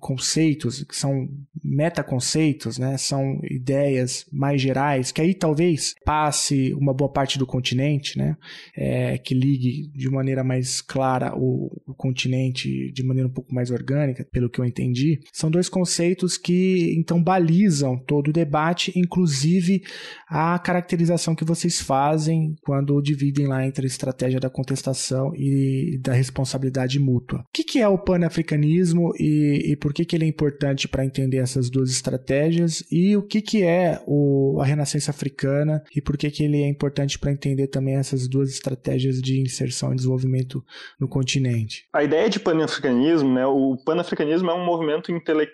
conceitos, 0.01 0.83
que 0.85 0.97
são 0.97 1.29
metaconceitos, 1.63 2.79
né, 2.79 2.97
são 2.97 3.41
ideias 3.45 4.25
mais 4.33 4.61
gerais, 4.61 5.13
que 5.13 5.21
aí 5.21 5.35
talvez 5.35 5.95
passe 6.05 6.73
uma 6.75 6.95
boa 6.95 7.11
parte 7.11 7.39
do 7.39 7.47
continente, 7.47 8.17
né? 8.17 8.37
É, 8.77 9.19
que 9.19 9.35
ligue 9.35 9.89
de 9.95 10.09
maneira 10.09 10.43
mais 10.43 10.81
clara 10.81 11.35
o, 11.37 11.71
o, 11.87 11.95
continente 11.95 12.91
de 12.93 13.03
maneira 13.03 13.29
um 13.29 13.33
pouco 13.33 13.55
mais 13.55 13.71
orgânica, 13.71 14.27
pelo 14.31 14.49
que 14.49 14.61
eu 14.61 14.65
entendi. 14.65 15.21
São 15.33 15.51
dois 15.51 15.58
conceitos 15.67 16.37
que 16.37 16.95
então 16.99 17.23
balizam 17.23 17.97
todo 17.97 18.29
o 18.29 18.33
debate, 18.33 18.93
inclusive 18.95 19.83
a 20.29 20.59
caracterização 20.59 21.35
que 21.35 21.45
vocês 21.45 21.81
fazem 21.81 22.55
quando 22.63 23.01
dividem 23.01 23.47
lá 23.47 23.67
entre 23.67 23.87
a 23.87 23.89
estratégia 23.89 24.39
da 24.39 24.51
contestação 24.51 25.33
e 25.35 25.99
da 26.03 26.13
responsabilidade 26.13 26.99
mútua. 26.99 27.41
O 27.41 27.45
que, 27.51 27.79
é 27.79 27.89
o 27.89 27.97
panafricanismo 27.97 29.13
e, 29.19 29.73
e 29.73 29.77
por 29.77 29.95
que, 29.95 30.05
que 30.05 30.17
ele 30.17 30.25
é 30.25 30.29
importante 30.29 30.87
para 30.87 31.05
entender 31.05 31.39
essas 31.39 31.71
duas 31.71 31.91
estratégias 31.91 32.85
e 32.91 33.17
o 33.17 33.23
que, 33.23 33.41
que 33.41 33.63
é 33.63 34.03
o, 34.07 34.59
a 34.61 34.65
renascença 34.65 35.11
africana 35.11 35.83
e 35.95 36.03
por 36.03 36.19
que, 36.19 36.31
que 36.31 36.43
ele 36.43 36.61
é 36.63 36.69
importante 36.69 37.19
para 37.19 37.33
entender 37.33 37.69
também 37.69 37.95
essas 37.95 38.29
duas 38.29 38.51
estratégias 38.51 39.23
de 39.23 39.41
inserção 39.41 39.93
e 39.93 39.97
desenvolvimento 39.97 40.63
no 41.01 41.09
continente. 41.09 41.87
A 41.93 42.03
ideia 42.03 42.29
de 42.29 42.41
panafricanismo, 42.41 43.33
né, 43.33 43.47
o 43.47 43.77
panafricanismo 43.85 44.51
é 44.51 44.55
um 44.55 44.65
movimento 44.65 45.13
intelectual 45.13 45.48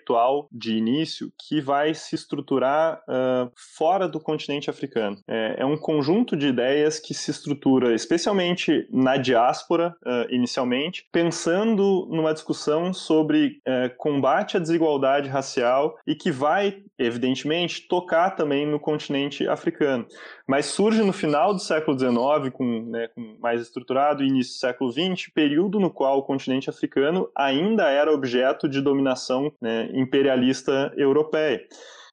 de 0.51 0.75
início 0.75 1.31
que 1.47 1.61
vai 1.61 1.93
se 1.93 2.15
estruturar 2.15 3.01
uh, 3.07 3.51
fora 3.77 4.07
do 4.07 4.19
continente 4.19 4.69
africano. 4.69 5.17
É, 5.27 5.55
é, 5.59 5.65
um 5.65 5.77
conjunto 5.77 6.35
de 6.35 6.47
ideias 6.47 6.99
que 6.99 7.13
se 7.13 7.31
estrutura 7.31 7.93
especialmente 7.93 8.87
na 8.91 9.17
diáspora, 9.17 9.95
uh, 10.05 10.33
inicialmente, 10.33 11.07
pensando 11.11 12.07
numa 12.11 12.33
discussão 12.33 12.93
sobre 12.93 13.59
uh, 13.67 13.95
combate 13.97 14.57
à 14.57 14.59
desigualdade 14.59 15.29
racial 15.29 15.97
e 16.05 16.15
que 16.15 16.31
vai, 16.31 16.83
evidentemente, 16.97 17.87
tocar 17.87 18.31
também 18.31 18.65
no 18.65 18.79
continente 18.79 19.47
africano. 19.47 20.05
Mas 20.47 20.67
surge 20.67 21.01
no 21.01 21.11
final 21.11 21.53
do 21.53 21.59
século 21.59 21.97
XIX, 21.97 22.53
com, 22.53 22.81
né, 22.83 23.07
com 23.07 23.35
mais 23.39 23.61
estruturado, 23.61 24.23
início 24.23 24.53
do 24.53 24.59
século 24.59 24.91
XX, 24.91 25.31
período 25.33 25.79
no 25.79 25.89
qual 25.89 26.19
o 26.19 26.23
continente 26.23 26.69
africano 26.69 27.29
ainda 27.35 27.89
era 27.89 28.13
objeto 28.13 28.69
de 28.69 28.79
dominação 28.79 29.51
né, 29.59 29.89
imperialista 29.93 30.93
europeia. 30.95 31.65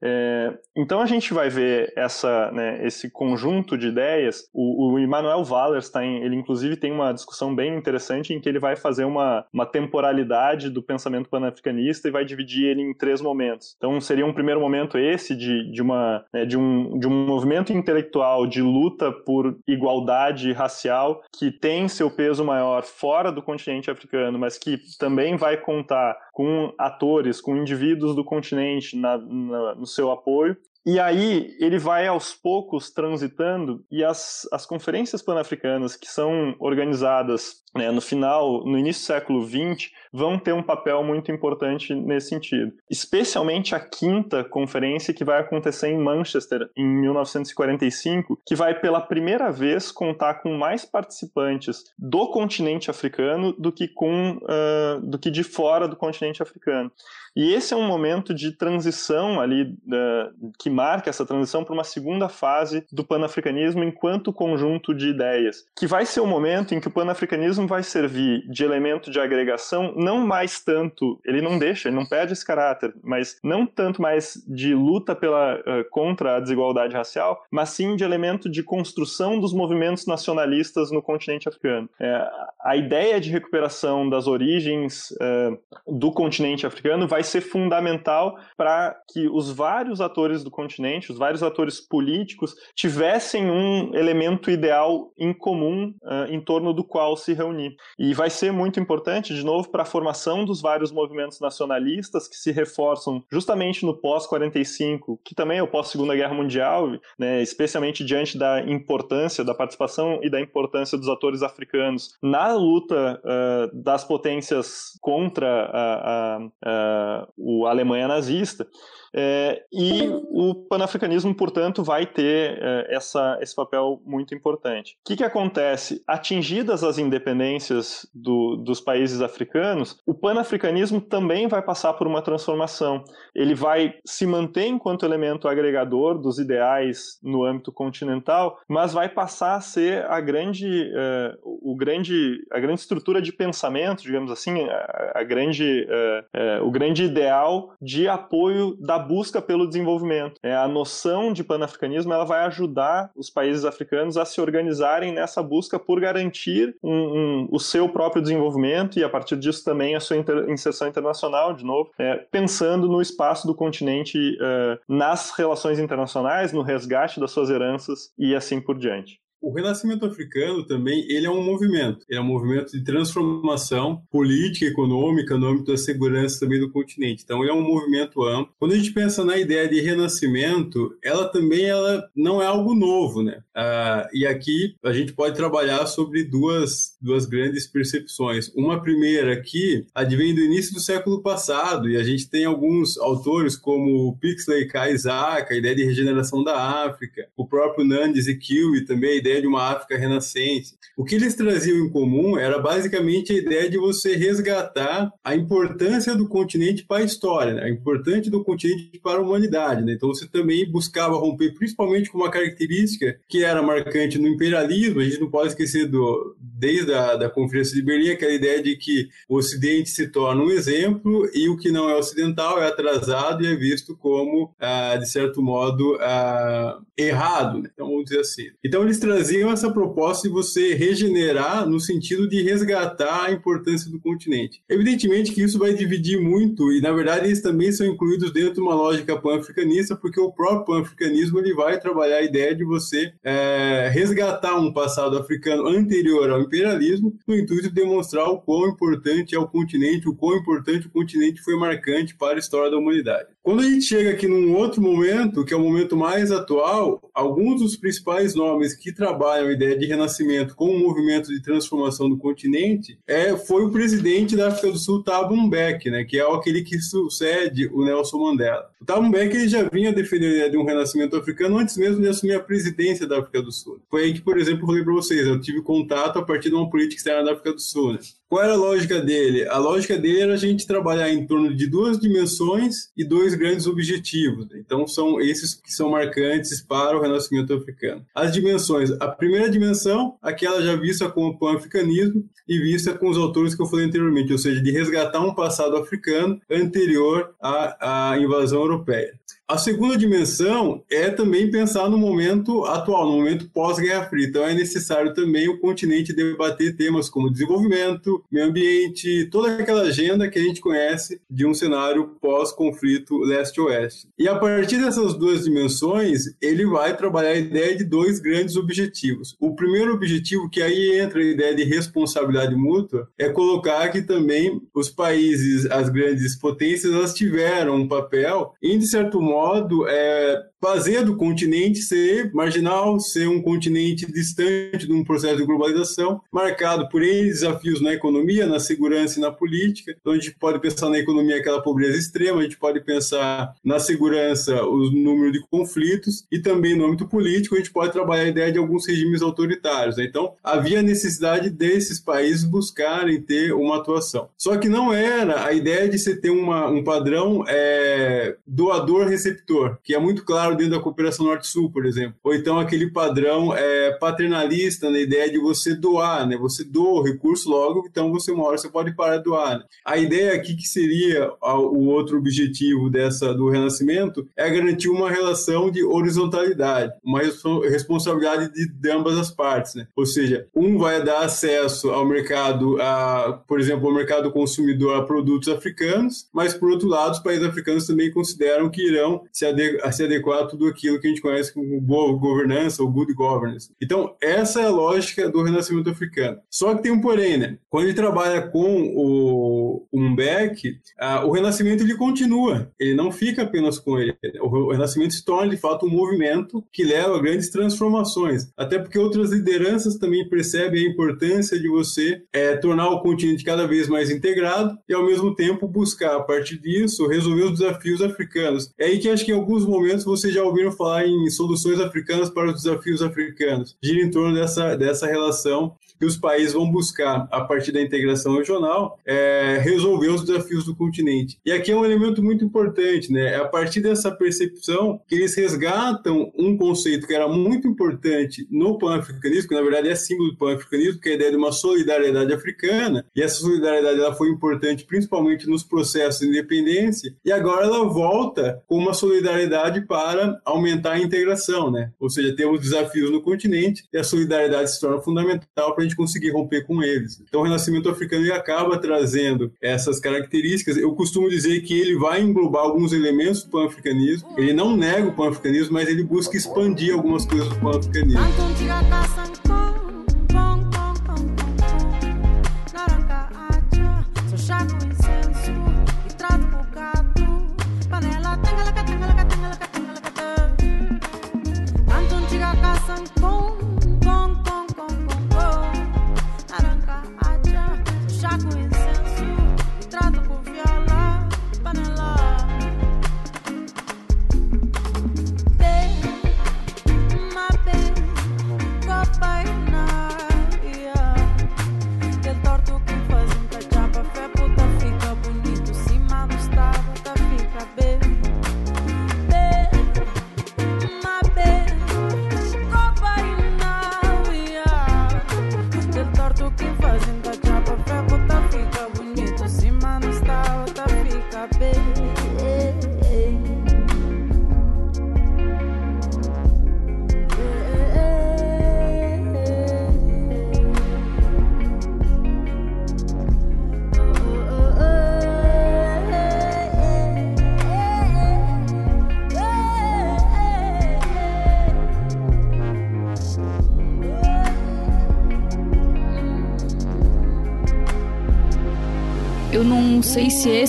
É, 0.02 0.52
então 0.76 1.00
a 1.00 1.06
gente 1.06 1.32
vai 1.32 1.48
ver 1.48 1.92
essa, 1.96 2.50
né, 2.50 2.84
esse 2.84 3.10
conjunto 3.10 3.78
de 3.78 3.88
ideias. 3.88 4.48
O, 4.52 4.92
o 4.92 4.98
Immanuel 4.98 5.44
Wallerstein, 5.44 6.22
ele 6.22 6.34
inclusive 6.34 6.76
tem 6.76 6.90
uma 6.90 7.12
discussão 7.12 7.54
bem 7.54 7.76
interessante 7.76 8.34
em 8.34 8.40
que 8.40 8.48
ele 8.48 8.58
vai 8.58 8.74
fazer 8.74 9.04
uma, 9.04 9.44
uma 9.52 9.64
temporalidade 9.64 10.70
do 10.70 10.82
pensamento 10.82 11.28
panafricanista 11.28 12.08
e 12.08 12.10
vai 12.10 12.24
dividir 12.24 12.66
ele 12.66 12.82
em 12.82 12.94
três 12.94 13.20
momentos. 13.20 13.74
Então 13.76 14.00
seria 14.00 14.26
um 14.26 14.32
primeiro 14.32 14.60
momento 14.60 14.98
esse 14.98 15.36
de, 15.36 15.70
de, 15.70 15.80
uma, 15.80 16.24
né, 16.32 16.44
de, 16.44 16.58
um, 16.58 16.98
de 16.98 17.06
um 17.06 17.26
movimento 17.26 17.72
intelectual 17.72 18.46
de 18.46 18.60
luta 18.60 19.12
por 19.12 19.56
igualdade 19.68 20.52
racial 20.52 21.22
que 21.38 21.50
tem 21.50 21.86
seu 21.86 22.10
peso 22.10 22.44
maior 22.44 22.82
fora 22.82 23.30
do 23.30 23.42
continente 23.42 23.90
africano, 23.90 24.38
mas 24.38 24.58
que 24.58 24.78
também 24.98 25.36
vai 25.36 25.56
contar 25.56 26.16
com 26.32 26.72
atores, 26.78 27.40
com 27.40 27.56
indivíduos 27.56 28.16
do 28.16 28.24
continente 28.24 28.96
na, 28.96 29.18
na, 29.18 29.74
no 29.74 29.86
seu 29.92 30.10
apoio. 30.10 30.56
E 30.84 30.98
aí 30.98 31.54
ele 31.60 31.78
vai 31.78 32.06
aos 32.06 32.34
poucos 32.34 32.90
transitando 32.90 33.84
e 33.90 34.02
as, 34.02 34.48
as 34.52 34.66
conferências 34.66 35.22
pan-africanas 35.22 35.96
que 35.96 36.08
são 36.08 36.56
organizadas 36.58 37.62
né, 37.74 37.90
no 37.90 38.00
final, 38.00 38.64
no 38.64 38.78
início 38.78 39.02
do 39.02 39.06
século 39.06 39.46
XX, 39.46 39.90
vão 40.12 40.38
ter 40.38 40.52
um 40.52 40.62
papel 40.62 41.02
muito 41.02 41.32
importante 41.32 41.94
nesse 41.94 42.28
sentido. 42.28 42.72
Especialmente 42.90 43.74
a 43.74 43.80
quinta 43.80 44.44
conferência 44.44 45.14
que 45.14 45.24
vai 45.24 45.40
acontecer 45.40 45.88
em 45.88 45.98
Manchester 45.98 46.68
em 46.76 46.86
1945, 46.86 48.38
que 48.46 48.54
vai 48.54 48.78
pela 48.78 49.00
primeira 49.00 49.50
vez 49.50 49.90
contar 49.90 50.34
com 50.34 50.56
mais 50.56 50.84
participantes 50.84 51.84
do 51.98 52.26
continente 52.30 52.90
africano 52.90 53.52
do 53.52 53.72
que 53.72 53.88
com 53.88 54.36
uh, 54.36 55.00
do 55.02 55.18
que 55.18 55.30
de 55.30 55.42
fora 55.42 55.88
do 55.88 55.96
continente 55.96 56.42
africano. 56.42 56.92
E 57.34 57.54
esse 57.54 57.72
é 57.72 57.76
um 57.76 57.86
momento 57.86 58.34
de 58.34 58.52
transição 58.52 59.40
ali 59.40 59.62
uh, 59.62 60.52
que 60.58 60.68
marca 60.72 61.10
essa 61.10 61.26
transição 61.26 61.64
para 61.64 61.74
uma 61.74 61.84
segunda 61.84 62.28
fase 62.28 62.84
do 62.90 63.04
panafricanismo 63.04 63.84
enquanto 63.84 64.32
conjunto 64.32 64.94
de 64.94 65.08
ideias, 65.08 65.64
que 65.76 65.86
vai 65.86 66.06
ser 66.06 66.20
o 66.20 66.26
momento 66.26 66.74
em 66.74 66.80
que 66.80 66.88
o 66.88 66.92
panafricanismo 66.92 67.66
vai 67.66 67.82
servir 67.82 68.46
de 68.48 68.64
elemento 68.64 69.10
de 69.10 69.20
agregação, 69.20 69.92
não 69.96 70.26
mais 70.26 70.60
tanto, 70.60 71.20
ele 71.24 71.40
não 71.40 71.58
deixa, 71.58 71.88
ele 71.88 71.96
não 71.96 72.06
perde 72.06 72.32
esse 72.32 72.44
caráter, 72.44 72.94
mas 73.02 73.38
não 73.42 73.66
tanto 73.66 74.00
mais 74.00 74.42
de 74.46 74.74
luta 74.74 75.14
pela, 75.14 75.56
uh, 75.56 75.88
contra 75.90 76.36
a 76.36 76.40
desigualdade 76.40 76.94
racial, 76.94 77.44
mas 77.50 77.70
sim 77.70 77.96
de 77.96 78.04
elemento 78.04 78.48
de 78.48 78.62
construção 78.62 79.38
dos 79.38 79.52
movimentos 79.52 80.06
nacionalistas 80.06 80.90
no 80.90 81.02
continente 81.02 81.48
africano. 81.48 81.88
É, 82.00 82.28
a 82.64 82.76
ideia 82.76 83.20
de 83.20 83.30
recuperação 83.30 84.08
das 84.08 84.26
origens 84.26 85.10
uh, 85.12 85.58
do 85.86 86.10
continente 86.12 86.66
africano 86.66 87.06
vai 87.06 87.22
ser 87.22 87.40
fundamental 87.40 88.38
para 88.56 88.96
que 89.12 89.28
os 89.28 89.50
vários 89.50 90.00
atores 90.00 90.42
do 90.42 90.50
continente, 90.50 90.61
os 90.66 91.18
vários 91.18 91.42
atores 91.42 91.80
políticos, 91.80 92.54
tivessem 92.74 93.50
um 93.50 93.94
elemento 93.94 94.50
ideal 94.50 95.12
em 95.18 95.32
comum 95.32 95.94
uh, 96.02 96.32
em 96.32 96.40
torno 96.40 96.72
do 96.72 96.84
qual 96.84 97.16
se 97.16 97.32
reunir. 97.32 97.76
E 97.98 98.14
vai 98.14 98.30
ser 98.30 98.52
muito 98.52 98.78
importante, 98.78 99.34
de 99.34 99.44
novo, 99.44 99.70
para 99.70 99.82
a 99.82 99.86
formação 99.86 100.44
dos 100.44 100.60
vários 100.60 100.92
movimentos 100.92 101.40
nacionalistas 101.40 102.28
que 102.28 102.36
se 102.36 102.52
reforçam 102.52 103.24
justamente 103.30 103.84
no 103.84 103.96
pós-45, 103.96 105.18
que 105.24 105.34
também 105.34 105.58
é 105.58 105.62
o 105.62 105.68
pós-Segunda 105.68 106.14
Guerra 106.14 106.34
Mundial, 106.34 106.90
né, 107.18 107.42
especialmente 107.42 108.04
diante 108.04 108.38
da 108.38 108.60
importância, 108.62 109.44
da 109.44 109.54
participação 109.54 110.20
e 110.22 110.30
da 110.30 110.40
importância 110.40 110.96
dos 110.98 111.08
atores 111.08 111.42
africanos 111.42 112.16
na 112.22 112.52
luta 112.54 113.20
uh, 113.24 113.82
das 113.82 114.04
potências 114.04 114.98
contra 115.00 115.46
a, 115.46 115.94
a, 115.94 116.48
a, 116.64 117.28
a 117.66 117.70
Alemanha 117.70 118.08
nazista. 118.08 118.66
É, 119.14 119.62
e 119.72 120.08
o 120.30 120.54
panafricanismo, 120.54 121.34
portanto, 121.34 121.84
vai 121.84 122.06
ter 122.06 122.58
é, 122.60 122.94
essa, 122.94 123.38
esse 123.40 123.54
papel 123.54 124.00
muito 124.04 124.34
importante. 124.34 124.96
O 125.00 125.04
que, 125.04 125.16
que 125.16 125.24
acontece? 125.24 126.02
Atingidas 126.06 126.82
as 126.82 126.98
independências 126.98 128.08
do, 128.14 128.56
dos 128.56 128.80
países 128.80 129.20
africanos, 129.20 130.00
o 130.06 130.14
panafricanismo 130.14 131.00
também 131.00 131.46
vai 131.46 131.62
passar 131.62 131.92
por 131.94 132.06
uma 132.06 132.22
transformação. 132.22 133.04
Ele 133.34 133.54
vai 133.54 133.94
se 134.04 134.26
manter 134.26 134.66
enquanto 134.66 135.04
elemento 135.04 135.48
agregador 135.48 136.18
dos 136.18 136.38
ideais 136.38 137.18
no 137.22 137.44
âmbito 137.44 137.72
continental, 137.72 138.58
mas 138.68 138.92
vai 138.92 139.08
passar 139.08 139.56
a 139.56 139.60
ser 139.60 140.04
a 140.06 140.20
grande, 140.20 140.90
é, 140.94 141.34
o 141.42 141.76
grande, 141.76 142.38
a 142.50 142.58
grande 142.58 142.80
estrutura 142.80 143.20
de 143.20 143.32
pensamento, 143.32 144.02
digamos 144.02 144.30
assim, 144.30 144.62
a, 144.62 145.12
a 145.16 145.22
grande, 145.22 145.86
é, 145.88 146.24
é, 146.32 146.60
o 146.60 146.70
grande 146.70 147.04
ideal 147.04 147.74
de 147.80 148.08
apoio 148.08 148.76
da 148.80 149.01
busca 149.02 149.42
pelo 149.42 149.66
desenvolvimento. 149.66 150.38
É, 150.42 150.54
a 150.56 150.66
noção 150.68 151.32
de 151.32 151.44
panafricanismo 151.44 152.12
ela 152.12 152.24
vai 152.24 152.44
ajudar 152.46 153.10
os 153.16 153.28
países 153.28 153.64
africanos 153.64 154.16
a 154.16 154.24
se 154.24 154.40
organizarem 154.40 155.12
nessa 155.12 155.42
busca 155.42 155.78
por 155.78 156.00
garantir 156.00 156.74
um, 156.82 156.92
um, 156.92 157.48
o 157.50 157.58
seu 157.58 157.88
próprio 157.88 158.22
desenvolvimento 158.22 158.98
e, 158.98 159.04
a 159.04 159.08
partir 159.08 159.36
disso, 159.36 159.64
também 159.64 159.94
a 159.94 160.00
sua 160.00 160.16
inter, 160.16 160.48
inserção 160.48 160.88
internacional, 160.88 161.54
de 161.54 161.64
novo, 161.64 161.90
é, 161.98 162.16
pensando 162.30 162.88
no 162.88 163.00
espaço 163.00 163.46
do 163.46 163.54
continente 163.54 164.18
uh, 164.36 164.78
nas 164.88 165.32
relações 165.36 165.78
internacionais, 165.78 166.52
no 166.52 166.62
resgate 166.62 167.20
das 167.20 167.30
suas 167.30 167.50
heranças 167.50 168.12
e 168.18 168.34
assim 168.34 168.60
por 168.60 168.78
diante. 168.78 169.21
O 169.42 169.52
renascimento 169.52 170.06
africano 170.06 170.64
também, 170.64 171.04
ele 171.10 171.26
é 171.26 171.30
um 171.30 171.42
movimento. 171.42 172.06
Ele 172.08 172.18
é 172.18 172.22
um 172.22 172.26
movimento 172.26 172.70
de 172.70 172.84
transformação 172.84 174.02
política, 174.08 174.66
econômica, 174.66 175.36
no 175.36 175.48
âmbito 175.48 175.72
da 175.72 175.76
segurança 175.76 176.38
também 176.40 176.60
do 176.60 176.70
continente. 176.70 177.24
Então, 177.24 177.42
ele 177.42 177.50
é 177.50 177.54
um 177.54 177.60
movimento 177.60 178.22
amplo. 178.22 178.54
Quando 178.58 178.72
a 178.72 178.76
gente 178.76 178.92
pensa 178.92 179.24
na 179.24 179.36
ideia 179.36 179.68
de 179.68 179.80
renascimento, 179.80 180.96
ela 181.02 181.28
também 181.28 181.64
ela 181.64 182.08
não 182.14 182.40
é 182.40 182.46
algo 182.46 182.72
novo, 182.72 183.22
né? 183.22 183.42
Ah, 183.54 184.08
e 184.12 184.24
aqui 184.24 184.76
a 184.82 184.92
gente 184.92 185.12
pode 185.12 185.34
trabalhar 185.34 185.86
sobre 185.86 186.22
duas, 186.22 186.96
duas 187.00 187.26
grandes 187.26 187.66
percepções. 187.66 188.48
Uma 188.54 188.80
primeira 188.80 189.40
que 189.42 189.84
advém 189.92 190.34
do 190.34 190.40
início 190.40 190.72
do 190.72 190.80
século 190.80 191.20
passado, 191.20 191.90
e 191.90 191.96
a 191.96 192.04
gente 192.04 192.30
tem 192.30 192.44
alguns 192.44 192.96
autores 192.96 193.56
como 193.56 194.16
Pixley 194.20 194.68
K. 194.68 194.90
Isaac, 194.90 195.52
a 195.52 195.56
ideia 195.56 195.74
de 195.74 195.84
regeneração 195.84 196.44
da 196.44 196.86
África, 196.86 197.26
o 197.36 197.46
próprio 197.46 197.82
Ezekiel 198.16 198.76
e 198.76 198.84
também 198.84 199.10
a 199.10 199.16
ideia 199.16 199.31
ideia 199.32 199.40
de 199.40 199.46
uma 199.46 199.70
África 199.70 199.96
renascente. 199.96 200.74
O 200.96 201.04
que 201.04 201.14
eles 201.14 201.34
traziam 201.34 201.78
em 201.78 201.90
comum 201.90 202.36
era 202.36 202.58
basicamente 202.58 203.32
a 203.32 203.36
ideia 203.36 203.68
de 203.68 203.78
você 203.78 204.14
resgatar 204.14 205.10
a 205.24 205.34
importância 205.34 206.14
do 206.14 206.28
continente 206.28 206.84
para 206.84 207.02
a 207.02 207.04
história, 207.04 207.54
né? 207.54 207.64
a 207.64 207.70
importância 207.70 208.30
do 208.30 208.44
continente 208.44 209.00
para 209.02 209.18
a 209.18 209.22
humanidade. 209.22 209.82
Né? 209.82 209.94
Então 209.94 210.10
você 210.10 210.28
também 210.28 210.70
buscava 210.70 211.16
romper, 211.16 211.54
principalmente 211.54 212.10
com 212.10 212.18
uma 212.18 212.30
característica 212.30 213.18
que 213.26 213.42
era 213.42 213.62
marcante 213.62 214.18
no 214.18 214.28
imperialismo, 214.28 215.00
a 215.00 215.04
gente 215.04 215.20
não 215.20 215.30
pode 215.30 215.48
esquecer 215.48 215.86
do, 215.86 216.36
desde 216.38 216.92
a 216.92 217.16
da 217.16 217.30
Conferência 217.30 217.74
de 217.74 217.82
Berlim, 217.82 218.10
aquela 218.10 218.32
ideia 218.32 218.62
de 218.62 218.76
que 218.76 219.08
o 219.28 219.36
Ocidente 219.36 219.88
se 219.88 220.08
torna 220.08 220.42
um 220.42 220.50
exemplo 220.50 221.28
e 221.32 221.48
o 221.48 221.56
que 221.56 221.70
não 221.70 221.88
é 221.88 221.96
ocidental 221.96 222.62
é 222.62 222.68
atrasado 222.68 223.42
e 223.42 223.46
é 223.46 223.56
visto 223.56 223.96
como, 223.96 224.54
ah, 224.60 224.96
de 224.96 225.08
certo 225.08 225.42
modo, 225.42 225.96
ah, 226.00 226.78
errado. 226.96 227.62
Né? 227.62 227.70
Então 227.72 227.88
vamos 227.88 228.04
dizer 228.04 228.20
assim. 228.20 228.50
Então 228.64 228.82
eles 228.82 228.98
traziam 228.98 229.21
traziam 229.22 229.52
essa 229.52 229.70
proposta 229.70 230.26
de 230.26 230.34
você 230.34 230.74
regenerar 230.74 231.68
no 231.68 231.78
sentido 231.78 232.28
de 232.28 232.42
resgatar 232.42 233.26
a 233.26 233.30
importância 233.30 233.88
do 233.88 234.00
continente. 234.00 234.60
Evidentemente 234.68 235.30
que 235.30 235.42
isso 235.42 235.60
vai 235.60 235.72
dividir 235.72 236.20
muito 236.20 236.72
e, 236.72 236.80
na 236.80 236.90
verdade, 236.90 237.26
eles 237.26 237.40
também 237.40 237.70
são 237.70 237.86
incluídos 237.86 238.32
dentro 238.32 238.54
de 238.54 238.60
uma 238.60 238.74
lógica 238.74 239.16
pan-africanista, 239.16 239.94
porque 239.94 240.18
o 240.18 240.32
próprio 240.32 240.64
pan-africanismo 240.64 241.38
ele 241.38 241.54
vai 241.54 241.78
trabalhar 241.78 242.16
a 242.16 242.22
ideia 242.22 242.52
de 242.52 242.64
você 242.64 243.12
é, 243.22 243.88
resgatar 243.92 244.56
um 244.56 244.72
passado 244.72 245.16
africano 245.16 245.68
anterior 245.68 246.28
ao 246.28 246.40
imperialismo, 246.40 247.16
no 247.24 247.36
intuito 247.36 247.68
de 247.68 247.74
demonstrar 247.74 248.26
o 248.28 248.40
quão 248.40 248.68
importante 248.70 249.36
é 249.36 249.38
o 249.38 249.46
continente, 249.46 250.08
o 250.08 250.16
quão 250.16 250.36
importante 250.36 250.88
o 250.88 250.90
continente 250.90 251.40
foi 251.42 251.56
marcante 251.56 252.16
para 252.16 252.34
a 252.34 252.40
história 252.40 252.72
da 252.72 252.76
humanidade. 252.76 253.28
Quando 253.42 253.60
a 253.60 253.64
gente 253.64 253.86
chega 253.86 254.10
aqui 254.10 254.28
num 254.28 254.54
outro 254.54 254.80
momento, 254.80 255.44
que 255.44 255.52
é 255.52 255.56
o 255.56 255.60
momento 255.60 255.96
mais 255.96 256.30
atual, 256.30 257.02
alguns 257.12 257.60
dos 257.60 257.76
principais 257.76 258.36
nomes 258.36 258.72
que 258.76 258.92
trabalham 258.92 259.48
a 259.48 259.52
ideia 259.52 259.76
de 259.76 259.84
renascimento 259.84 260.54
com 260.54 260.70
o 260.70 260.78
movimento 260.78 261.26
de 261.26 261.42
transformação 261.42 262.08
do 262.08 262.16
continente 262.16 262.96
é, 263.04 263.36
foi 263.36 263.64
o 263.64 263.70
presidente 263.70 264.36
da 264.36 264.46
África 264.46 264.70
do 264.70 264.78
Sul, 264.78 265.02
Thabo 265.02 265.36
Mbeki, 265.36 265.90
né, 265.90 266.04
que 266.04 266.20
é 266.20 266.22
aquele 266.22 266.62
que 266.62 266.78
sucede 266.78 267.66
o 267.72 267.84
Nelson 267.84 268.18
Mandela. 268.18 268.70
O 268.80 268.84
Thabo 268.84 269.08
Mbeki 269.08 269.36
ele 269.36 269.48
já 269.48 269.68
vinha 269.68 269.92
defendendo 269.92 270.30
a 270.30 270.36
ideia 270.36 270.50
de 270.50 270.56
um 270.56 270.64
renascimento 270.64 271.16
africano 271.16 271.58
antes 271.58 271.76
mesmo 271.76 272.00
de 272.00 272.06
assumir 272.06 272.34
a 272.34 272.40
presidência 272.40 273.08
da 273.08 273.18
África 273.18 273.42
do 273.42 273.50
Sul. 273.50 273.80
Foi 273.90 274.04
aí 274.04 274.14
que, 274.14 274.20
por 274.20 274.38
exemplo, 274.38 274.62
eu 274.62 274.66
falei 274.66 274.84
para 274.84 274.94
vocês, 274.94 275.26
eu 275.26 275.40
tive 275.40 275.62
contato 275.62 276.16
a 276.16 276.22
partir 276.22 276.48
de 276.48 276.54
uma 276.54 276.70
política 276.70 276.94
externa 276.94 277.24
da 277.24 277.32
África 277.32 277.52
do 277.52 277.60
Sul. 277.60 277.94
Né? 277.94 277.98
Qual 278.32 278.42
era 278.42 278.54
a 278.54 278.56
lógica 278.56 278.98
dele? 278.98 279.46
A 279.46 279.58
lógica 279.58 279.98
dele 279.98 280.22
era 280.22 280.32
a 280.32 280.38
gente 280.38 280.66
trabalhar 280.66 281.10
em 281.10 281.26
torno 281.26 281.54
de 281.54 281.66
duas 281.66 282.00
dimensões 282.00 282.90
e 282.96 283.04
dois 283.04 283.34
grandes 283.34 283.66
objetivos. 283.66 284.48
Então, 284.54 284.86
são 284.86 285.20
esses 285.20 285.54
que 285.54 285.70
são 285.70 285.90
marcantes 285.90 286.62
para 286.62 286.96
o 286.96 287.02
renascimento 287.02 287.52
africano. 287.52 288.06
As 288.14 288.32
dimensões. 288.32 288.90
A 288.92 289.08
primeira 289.08 289.50
dimensão, 289.50 290.16
aquela 290.22 290.62
já 290.62 290.74
vista 290.76 291.10
com 291.10 291.26
o 291.26 291.38
pan-africanismo 291.38 292.24
e 292.48 292.58
vista 292.58 292.94
com 292.94 293.10
os 293.10 293.18
autores 293.18 293.54
que 293.54 293.60
eu 293.60 293.66
falei 293.66 293.84
anteriormente, 293.84 294.32
ou 294.32 294.38
seja, 294.38 294.62
de 294.62 294.70
resgatar 294.70 295.20
um 295.20 295.34
passado 295.34 295.76
africano 295.76 296.40
anterior 296.50 297.34
à, 297.38 298.12
à 298.12 298.18
invasão 298.18 298.60
europeia. 298.60 299.12
A 299.48 299.58
segunda 299.58 299.98
dimensão 299.98 300.82
é 300.90 301.10
também 301.10 301.50
pensar 301.50 301.90
no 301.90 301.98
momento 301.98 302.64
atual, 302.64 303.06
no 303.06 303.18
momento 303.18 303.50
pós-Guerra 303.50 304.06
Fria. 304.06 304.26
Então 304.26 304.46
é 304.46 304.54
necessário 304.54 305.12
também 305.12 305.46
o 305.48 305.58
continente 305.58 306.14
debater 306.14 306.74
temas 306.74 307.10
como 307.10 307.30
desenvolvimento, 307.30 308.24
meio 308.30 308.46
ambiente, 308.46 309.28
toda 309.30 309.54
aquela 309.54 309.82
agenda 309.82 310.30
que 310.30 310.38
a 310.38 310.42
gente 310.42 310.60
conhece 310.60 311.20
de 311.28 311.44
um 311.44 311.52
cenário 311.52 312.16
pós-conflito 312.20 313.18
leste-oeste. 313.18 314.08
E 314.18 314.26
a 314.26 314.38
partir 314.38 314.78
dessas 314.78 315.18
duas 315.18 315.44
dimensões, 315.44 316.34
ele 316.40 316.64
vai 316.64 316.96
trabalhar 316.96 317.30
a 317.30 317.38
ideia 317.38 317.76
de 317.76 317.84
dois 317.84 318.20
grandes 318.20 318.56
objetivos. 318.56 319.36
O 319.38 319.54
primeiro 319.54 319.92
objetivo, 319.92 320.48
que 320.48 320.62
aí 320.62 320.98
entra 320.98 321.20
a 321.20 321.24
ideia 321.24 321.54
de 321.54 321.64
responsabilidade 321.64 322.54
mútua, 322.54 323.08
é 323.18 323.28
colocar 323.28 323.86
que 323.90 324.00
também 324.00 324.62
os 324.72 324.88
países, 324.88 325.66
as 325.66 325.90
grandes 325.90 326.38
potências, 326.38 326.92
elas 326.92 327.12
tiveram 327.12 327.76
um 327.76 327.88
papel 327.88 328.54
em, 328.62 328.78
de 328.78 328.86
certo 328.86 329.20
modo, 329.20 329.41
modo, 329.42 329.88
é, 329.88 330.51
fazer 330.62 331.04
do 331.04 331.16
continente 331.16 331.80
ser 331.80 332.32
marginal, 332.32 333.00
ser 333.00 333.26
um 333.26 333.42
continente 333.42 334.06
distante 334.06 334.86
de 334.86 334.92
um 334.92 335.02
processo 335.02 335.38
de 335.38 335.44
globalização, 335.44 336.20
marcado 336.30 336.88
por 336.88 337.02
desafios 337.02 337.80
na 337.80 337.92
economia, 337.92 338.46
na 338.46 338.60
segurança 338.60 339.18
e 339.18 339.20
na 339.20 339.32
política. 339.32 339.92
Então 340.00 340.12
a 340.12 340.16
gente 340.16 340.30
pode 340.38 340.60
pensar 340.60 340.88
na 340.88 340.98
economia 340.98 341.36
aquela 341.36 341.60
pobreza 341.60 341.98
extrema, 341.98 342.38
a 342.38 342.42
gente 342.44 342.56
pode 342.56 342.78
pensar 342.80 343.56
na 343.64 343.80
segurança 343.80 344.62
o 344.64 344.88
número 344.92 345.32
de 345.32 345.40
conflitos 345.50 346.24
e 346.30 346.38
também 346.38 346.76
no 346.76 346.86
âmbito 346.86 347.08
político 347.08 347.56
a 347.56 347.58
gente 347.58 347.72
pode 347.72 347.90
trabalhar 347.90 348.22
a 348.22 348.28
ideia 348.28 348.52
de 348.52 348.58
alguns 348.58 348.86
regimes 348.86 349.20
autoritários. 349.20 349.96
Né? 349.96 350.04
Então 350.04 350.34
havia 350.44 350.80
necessidade 350.80 351.50
desses 351.50 351.98
países 351.98 352.44
buscarem 352.44 353.20
ter 353.20 353.52
uma 353.52 353.78
atuação. 353.78 354.28
Só 354.38 354.56
que 354.56 354.68
não 354.68 354.92
era 354.92 355.44
a 355.44 355.52
ideia 355.52 355.88
de 355.88 355.98
você 355.98 356.14
ter 356.14 356.30
uma, 356.30 356.68
um 356.68 356.84
padrão 356.84 357.44
é, 357.48 358.36
doador-receptor, 358.46 359.78
que 359.82 359.92
é 359.92 359.98
muito 359.98 360.24
claro 360.24 360.51
claro 360.52 360.56
dentro 360.56 360.72
da 360.76 360.80
cooperação 360.80 361.26
Norte-Sul, 361.26 361.70
por 361.70 361.86
exemplo. 361.86 362.14
Ou 362.22 362.34
então 362.34 362.58
aquele 362.58 362.90
padrão 362.90 363.56
é, 363.56 363.92
paternalista 363.92 364.90
na 364.90 364.98
ideia 364.98 365.30
de 365.30 365.38
você 365.38 365.74
doar, 365.74 366.26
né? 366.26 366.36
Você 366.36 366.64
doa 366.64 367.00
o 367.00 367.02
recurso 367.02 367.48
logo, 367.48 367.84
então 367.90 368.10
você 368.10 368.30
uma 368.30 368.44
hora 368.44 368.58
você 368.58 368.68
pode 368.68 368.94
parar 368.94 369.18
de 369.18 369.24
doar. 369.24 369.58
Né? 369.58 369.64
A 369.84 369.98
ideia 369.98 370.34
aqui 370.34 370.54
que 370.54 370.66
seria 370.66 371.30
o 371.42 371.86
outro 371.86 372.18
objetivo 372.18 372.90
dessa 372.90 373.34
do 373.34 373.48
renascimento 373.48 374.26
é 374.36 374.48
garantir 374.50 374.88
uma 374.88 375.10
relação 375.10 375.70
de 375.70 375.84
horizontalidade, 375.84 376.92
uma 377.04 377.20
responsabilidade 377.20 378.52
de, 378.52 378.68
de 378.68 378.90
ambas 378.90 379.18
as 379.18 379.30
partes, 379.30 379.74
né? 379.74 379.86
Ou 379.96 380.06
seja, 380.06 380.46
um 380.54 380.78
vai 380.78 381.02
dar 381.02 381.24
acesso 381.24 381.90
ao 381.90 382.04
mercado, 382.04 382.80
a, 382.80 383.40
por 383.46 383.60
exemplo, 383.60 383.88
ao 383.88 383.94
mercado 383.94 384.30
consumidor 384.30 384.96
a 384.96 385.02
produtos 385.02 385.48
africanos, 385.48 386.26
mas 386.32 386.54
por 386.54 386.70
outro 386.70 386.88
lado, 386.88 387.12
os 387.12 387.20
países 387.20 387.44
africanos 387.44 387.86
também 387.86 388.10
consideram 388.10 388.70
que 388.70 388.86
irão 388.86 389.22
se, 389.32 389.46
ade 389.46 389.78
se 389.92 390.04
adequar 390.04 390.41
a 390.42 390.46
tudo 390.46 390.66
aquilo 390.66 391.00
que 391.00 391.06
a 391.06 391.10
gente 391.10 391.22
conhece 391.22 391.52
como 391.52 391.80
boa 391.80 392.16
governança 392.18 392.82
ou 392.82 392.90
good 392.90 393.12
governance. 393.14 393.70
Então, 393.80 394.14
essa 394.20 394.60
é 394.60 394.66
a 394.66 394.70
lógica 394.70 395.28
do 395.28 395.42
renascimento 395.42 395.90
africano. 395.90 396.38
Só 396.50 396.74
que 396.74 396.82
tem 396.82 396.92
um 396.92 397.00
porém, 397.00 397.36
né? 397.36 397.58
Quando 397.68 397.84
ele 397.84 397.94
trabalha 397.94 398.42
com 398.42 398.92
o 398.94 399.86
Umbeck, 399.92 400.78
o 401.24 401.30
renascimento 401.30 401.82
ele 401.82 401.96
continua, 401.96 402.70
ele 402.78 402.94
não 402.94 403.10
fica 403.10 403.42
apenas 403.42 403.78
com 403.78 403.98
ele. 403.98 404.16
O 404.40 404.70
renascimento 404.70 405.14
se 405.14 405.24
torna 405.24 405.50
de 405.50 405.56
fato 405.56 405.86
um 405.86 405.90
movimento 405.90 406.64
que 406.72 406.84
leva 406.84 407.16
a 407.16 407.20
grandes 407.22 407.50
transformações, 407.50 408.52
até 408.56 408.78
porque 408.78 408.98
outras 408.98 409.30
lideranças 409.30 409.96
também 409.96 410.28
percebem 410.28 410.84
a 410.84 410.90
importância 410.90 411.58
de 411.58 411.68
você 411.68 412.22
é, 412.32 412.56
tornar 412.56 412.88
o 412.90 413.00
continente 413.00 413.44
cada 413.44 413.66
vez 413.66 413.88
mais 413.88 414.10
integrado 414.10 414.78
e 414.88 414.94
ao 414.94 415.04
mesmo 415.04 415.34
tempo 415.34 415.66
buscar 415.66 416.16
a 416.16 416.22
partir 416.22 416.58
disso 416.58 417.06
resolver 417.06 417.44
os 417.44 417.58
desafios 417.58 418.02
africanos. 418.02 418.72
É 418.78 418.86
aí 418.86 418.98
que 418.98 419.08
acho 419.08 419.24
que 419.24 419.32
em 419.32 419.34
alguns 419.34 419.66
momentos 419.66 420.04
vocês 420.32 420.34
já 420.34 420.42
ouviram 420.42 420.72
falar 420.72 421.06
em 421.06 421.28
soluções 421.28 421.78
africanas 421.78 422.30
para 422.30 422.48
os 422.50 422.62
desafios 422.62 423.02
africanos. 423.02 423.76
Gira 423.82 424.02
em 424.02 424.10
torno 424.10 424.34
dessa, 424.34 424.74
dessa 424.76 425.06
relação 425.06 425.76
que 426.02 426.06
os 426.06 426.16
países 426.16 426.52
vão 426.52 426.68
buscar, 426.68 427.28
a 427.30 427.42
partir 427.42 427.70
da 427.70 427.80
integração 427.80 428.36
regional, 428.36 428.98
é, 429.06 429.60
resolver 429.62 430.08
os 430.08 430.24
desafios 430.24 430.64
do 430.64 430.74
continente. 430.74 431.38
E 431.46 431.52
aqui 431.52 431.70
é 431.70 431.76
um 431.76 431.84
elemento 431.84 432.20
muito 432.20 432.44
importante, 432.44 433.12
né? 433.12 433.34
É 433.34 433.36
a 433.36 433.44
partir 433.44 433.80
dessa 433.80 434.10
percepção 434.10 435.00
que 435.06 435.14
eles 435.14 435.36
resgatam 435.36 436.32
um 436.36 436.56
conceito 436.56 437.06
que 437.06 437.14
era 437.14 437.28
muito 437.28 437.68
importante 437.68 438.48
no 438.50 438.78
pan-africanismo, 438.78 439.50
que 439.50 439.54
na 439.54 439.62
verdade 439.62 439.90
é 439.90 439.94
símbolo 439.94 440.32
do 440.32 440.36
pan-africanismo, 440.36 441.00
que 441.00 441.08
é 441.08 441.12
a 441.12 441.14
ideia 441.14 441.30
de 441.30 441.36
uma 441.36 441.52
solidariedade 441.52 442.32
africana, 442.32 443.06
e 443.14 443.22
essa 443.22 443.36
solidariedade 443.36 444.00
ela 444.00 444.12
foi 444.12 444.28
importante 444.28 444.84
principalmente 444.84 445.48
nos 445.48 445.62
processos 445.62 446.22
de 446.22 446.26
independência, 446.26 447.14
e 447.24 447.30
agora 447.30 447.66
ela 447.66 447.84
volta 447.84 448.60
com 448.66 448.76
uma 448.76 448.92
solidariedade 448.92 449.82
para 449.82 450.40
aumentar 450.44 450.94
a 450.94 451.00
integração, 451.00 451.70
né? 451.70 451.92
Ou 452.00 452.10
seja, 452.10 452.34
temos 452.34 452.60
desafios 452.60 453.08
no 453.08 453.22
continente 453.22 453.84
e 453.92 453.98
a 453.98 454.02
solidariedade 454.02 454.72
se 454.72 454.80
torna 454.80 455.00
fundamental 455.00 455.72
para 455.72 455.84
a 455.84 455.86
gente 455.86 455.91
conseguir 455.94 456.30
romper 456.30 456.66
com 456.66 456.82
eles. 456.82 457.20
Então, 457.26 457.40
o 457.40 457.44
renascimento 457.44 457.88
africano 457.88 458.24
ele 458.24 458.32
acaba 458.32 458.78
trazendo 458.78 459.52
essas 459.60 459.98
características. 460.00 460.76
Eu 460.76 460.94
costumo 460.94 461.28
dizer 461.28 461.60
que 461.62 461.78
ele 461.78 461.96
vai 461.96 462.20
englobar 462.20 462.62
alguns 462.62 462.92
elementos 462.92 463.44
do 463.44 463.50
pan-africanismo. 463.50 464.28
Ele 464.36 464.52
não 464.52 464.76
nega 464.76 465.08
o 465.08 465.12
pan-africanismo, 465.12 465.74
mas 465.74 465.88
ele 465.88 466.02
busca 466.02 466.36
expandir 466.36 466.94
algumas 466.94 467.26
coisas 467.26 467.48
do 467.48 467.56
pan-africanismo. 467.56 468.20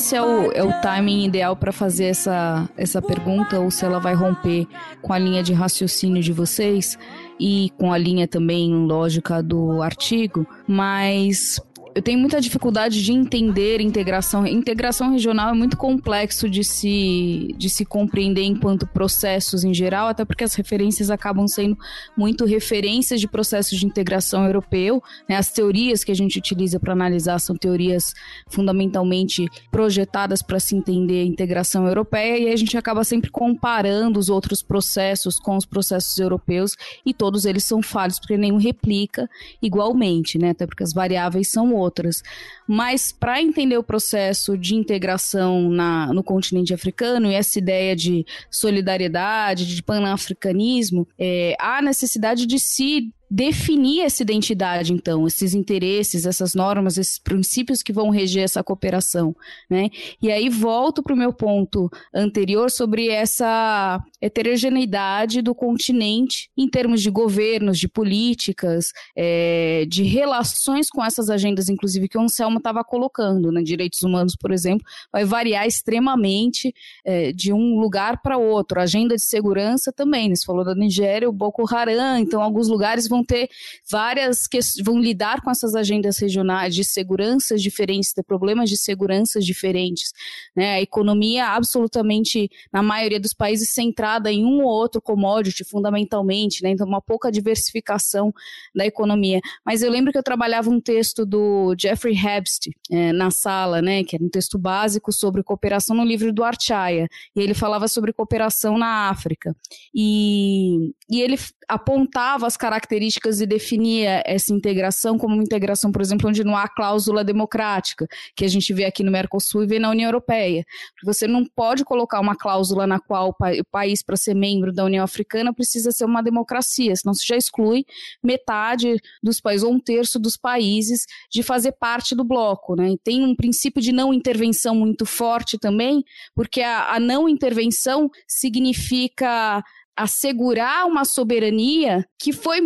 Esse 0.04 0.18
é 0.18 0.22
o, 0.22 0.52
é 0.52 0.62
o 0.62 0.82
timing 0.82 1.24
ideal 1.24 1.56
para 1.56 1.72
fazer 1.72 2.08
essa, 2.08 2.70
essa 2.76 3.02
pergunta 3.02 3.58
ou 3.62 3.72
se 3.72 3.86
ela 3.86 4.02
vai 4.02 4.14
romper 4.14 4.68
com 5.02 5.14
a 5.14 5.18
linha 5.18 5.42
de 5.42 5.54
raciocínio 5.54 6.22
de 6.22 6.34
vocês 6.34 7.00
e 7.40 7.72
com 7.78 7.94
a 7.94 7.98
linha 7.98 8.28
também 8.28 8.70
lógica 8.70 9.42
do 9.42 9.82
artigo, 9.82 10.46
mas 10.68 11.58
eu 11.96 12.02
tenho 12.02 12.18
muita 12.18 12.42
dificuldade 12.42 13.04
de 13.04 13.12
entender 13.12 13.80
integração. 13.80 14.48
Integração 14.48 15.12
regional 15.12 15.50
é 15.50 15.54
muito 15.54 15.78
complexo 15.78 16.50
de 16.50 16.64
se, 16.64 17.54
de 17.56 17.70
se 17.70 17.86
compreender 17.86 18.44
enquanto 18.44 18.88
processos 18.88 19.64
em 19.64 19.74
geral, 19.74 20.08
até 20.08 20.26
porque 20.26 20.44
as 20.44 20.56
referências 20.56 21.12
acabam 21.12 21.48
sendo 21.48 21.78
muito 22.18 22.46
referências 22.46 23.20
de 23.20 23.28
processos 23.28 23.80
de 23.80 23.86
integração 23.86 24.44
europeu. 24.46 25.04
Né? 25.30 25.36
As 25.36 25.52
teorias 25.52 26.04
que 26.04 26.12
a 26.12 26.16
gente 26.16 26.40
utiliza 26.40 26.80
para 26.80 26.94
analisar 26.94 27.38
são 27.40 27.56
teorias 27.56 28.14
fundamentalmente 28.48 29.48
projetadas 29.70 30.42
para 30.42 30.60
se 30.60 30.76
entender 30.76 31.22
a 31.22 31.26
integração 31.26 31.86
europeia, 31.88 32.40
e 32.40 32.52
a 32.52 32.56
gente 32.56 32.76
acaba 32.76 33.04
sempre 33.04 33.30
comparando 33.30 34.20
os 34.20 34.30
outros 34.30 34.64
processos 34.64 35.38
com 35.38 35.56
os 35.56 35.66
processos 35.66 36.18
europeus, 36.18 36.76
e 37.06 37.14
todos 37.14 37.46
eles 37.46 37.64
são 37.64 37.84
falhos, 37.84 38.20
porque 38.20 38.36
nenhum 38.36 38.58
replica 38.58 39.30
igualmente, 39.62 40.40
né? 40.40 40.50
até 40.50 40.66
porque 40.66 40.84
as 40.84 40.94
variáveis 40.94 41.50
são 41.50 41.74
outras 41.74 41.83
outras. 41.84 42.24
Mas 42.68 43.12
para 43.12 43.42
entender 43.42 43.78
o 43.78 43.84
processo 43.84 44.58
de 44.58 44.76
integração 44.76 45.70
na, 45.70 46.14
no 46.14 46.24
continente 46.24 46.74
africano 46.74 47.30
e 47.30 47.36
essa 47.36 47.60
ideia 47.60 47.96
de 47.96 48.26
solidariedade, 48.50 49.76
de 49.76 49.84
panafricanismo, 49.84 51.08
é, 51.20 51.56
há 51.60 51.82
necessidade 51.82 52.46
de 52.46 52.58
se 52.58 53.12
definir 53.34 54.02
essa 54.02 54.22
identidade, 54.22 54.94
então, 54.94 55.26
esses 55.26 55.56
interesses, 55.56 56.24
essas 56.24 56.54
normas, 56.54 57.00
esses 57.00 57.18
princípios 57.18 57.82
que 57.82 57.92
vão 57.92 58.12
reger 58.12 58.44
essa 58.44 58.64
cooperação, 58.64 59.36
né? 59.68 59.90
E 60.22 60.32
aí 60.32 60.50
volto 60.50 61.02
para 61.02 61.16
o 61.16 61.18
meu 61.18 61.34
ponto 61.34 61.90
anterior 62.14 62.70
sobre 62.70 63.10
essa 63.10 64.00
heterogeneidade 64.22 65.42
do 65.42 65.56
continente 65.56 66.52
em 66.56 66.70
termos 66.70 67.02
de 67.02 67.10
governos, 67.10 67.80
de 67.80 67.88
políticas, 67.88 68.92
é, 69.18 69.88
de 69.90 70.04
relações 70.04 70.88
com 70.90 71.04
essas 71.04 71.28
agendas, 71.28 71.70
inclusive 71.70 72.08
que 72.08 72.20
o 72.20 72.22
Anselmo 72.22 72.60
estava 72.60 72.84
colocando, 72.84 73.52
né? 73.52 73.64
Direitos 73.64 74.04
humanos, 74.04 74.36
por 74.40 74.52
exemplo, 74.52 74.86
vai 75.12 75.26
variar 75.26 75.66
extremamente 75.66 76.72
é, 77.04 77.32
de 77.32 77.52
um 77.52 77.80
lugar 77.80 78.22
para 78.22 78.38
outro. 78.38 78.80
Agenda 78.80 79.16
de 79.16 79.24
segurança 79.24 79.92
também, 79.92 80.30
né? 80.30 80.36
você 80.36 80.46
falou 80.46 80.64
da 80.64 80.76
Nigéria, 80.76 81.28
o 81.28 81.34
Boko 81.34 81.64
Haram, 81.74 82.20
então 82.20 82.40
alguns 82.40 82.68
lugares 82.68 83.08
vão 83.08 83.23
ter 83.24 83.50
várias 83.90 84.48
vão 84.84 85.00
lidar 85.00 85.42
com 85.42 85.50
essas 85.50 85.76
agendas 85.76 86.18
regionais 86.18 86.76
de 86.76 86.84
seguranças 86.84 87.62
diferentes, 87.62 88.14
de 88.16 88.24
problemas 88.24 88.70
de 88.70 88.78
seguranças 88.78 89.46
diferentes. 89.46 90.12
Né? 90.56 90.76
A 90.76 90.82
economia 90.82 91.48
absolutamente, 91.48 92.50
na 92.72 92.82
maioria 92.82 93.20
dos 93.20 93.34
países, 93.34 93.72
centrada 93.72 94.32
em 94.32 94.46
um 94.46 94.64
ou 94.64 94.70
outro 94.70 95.02
commodity, 95.02 95.64
fundamentalmente, 95.64 96.64
né? 96.64 96.70
então 96.70 96.88
uma 96.88 97.02
pouca 97.02 97.32
diversificação 97.32 98.34
da 98.76 98.86
economia. 98.86 99.40
Mas 99.66 99.82
eu 99.82 99.92
lembro 99.92 100.12
que 100.12 100.18
eu 100.18 100.24
trabalhava 100.24 100.70
um 100.70 100.80
texto 100.80 101.26
do 101.26 101.76
Jeffrey 101.80 102.16
Hebst 102.16 102.70
é, 102.92 103.12
na 103.14 103.32
sala, 103.32 103.82
né? 103.82 104.04
que 104.04 104.16
era 104.16 104.24
um 104.24 104.30
texto 104.30 104.58
básico 104.58 105.12
sobre 105.12 105.44
cooperação 105.44 105.96
no 105.96 106.04
livro 106.04 106.32
do 106.32 106.44
Archaia, 106.44 107.08
e 107.36 107.40
ele 107.42 107.54
falava 107.54 107.88
sobre 107.88 108.14
cooperação 108.14 108.78
na 108.78 109.10
África. 109.10 109.56
E, 109.94 110.94
e 111.10 111.22
ele 111.22 111.38
apontava 111.68 112.48
as 112.48 112.58
características 112.58 113.42
e 113.42 113.46
definia 113.46 114.24
essa 114.26 114.54
integração 114.54 115.18
como 115.18 115.36
uma 115.36 115.44
integração, 115.44 115.92
por 115.92 116.02
exemplo, 116.02 116.30
onde 116.30 116.44
não 116.44 116.56
há 116.56 116.68
cláusula 116.68 117.24
democrática, 117.24 118.08
que 118.36 118.46
a 118.46 118.48
gente 118.48 118.74
vê 118.74 118.86
aqui 118.86 119.04
no 119.04 119.12
Mercosul 119.12 119.64
e 119.64 119.68
vê 119.68 119.80
na 119.80 119.90
União 119.90 120.08
Europeia. 120.08 120.64
Você 121.04 121.28
não 121.28 121.46
pode 121.46 121.84
colocar 121.84 122.20
uma 122.20 122.36
cláusula 122.36 122.88
na 122.88 123.00
qual 123.00 123.30
o 123.30 123.66
país, 123.72 124.04
para 124.04 124.16
ser 124.16 124.34
membro 124.34 124.74
da 124.74 124.86
União 124.86 125.04
Africana, 125.04 125.54
precisa 125.54 125.92
ser 125.92 126.06
uma 126.06 126.22
democracia, 126.22 126.96
senão 126.96 127.14
você 127.14 127.26
já 127.26 127.38
exclui 127.38 127.86
metade 128.24 128.96
dos 129.22 129.40
países, 129.40 129.64
ou 129.64 129.74
um 129.74 129.80
terço 129.80 130.20
dos 130.20 130.38
países, 130.38 131.06
de 131.32 131.44
fazer 131.44 131.74
parte 131.74 132.16
do 132.16 132.24
bloco. 132.24 132.76
Né? 132.76 132.92
E 132.92 132.98
tem 132.98 133.24
um 133.24 133.36
princípio 133.36 133.82
de 133.82 133.92
não 133.92 134.14
intervenção 134.14 134.76
muito 134.76 135.06
forte 135.06 135.58
também, 135.58 136.04
porque 136.36 136.62
a, 136.62 136.96
a 136.96 137.00
não 137.00 137.28
intervenção 137.28 138.10
significa 138.28 139.64
assegurar 139.96 140.88
uma 140.88 141.06
soberania 141.06 142.06
que 142.20 142.34
foi 142.34 142.60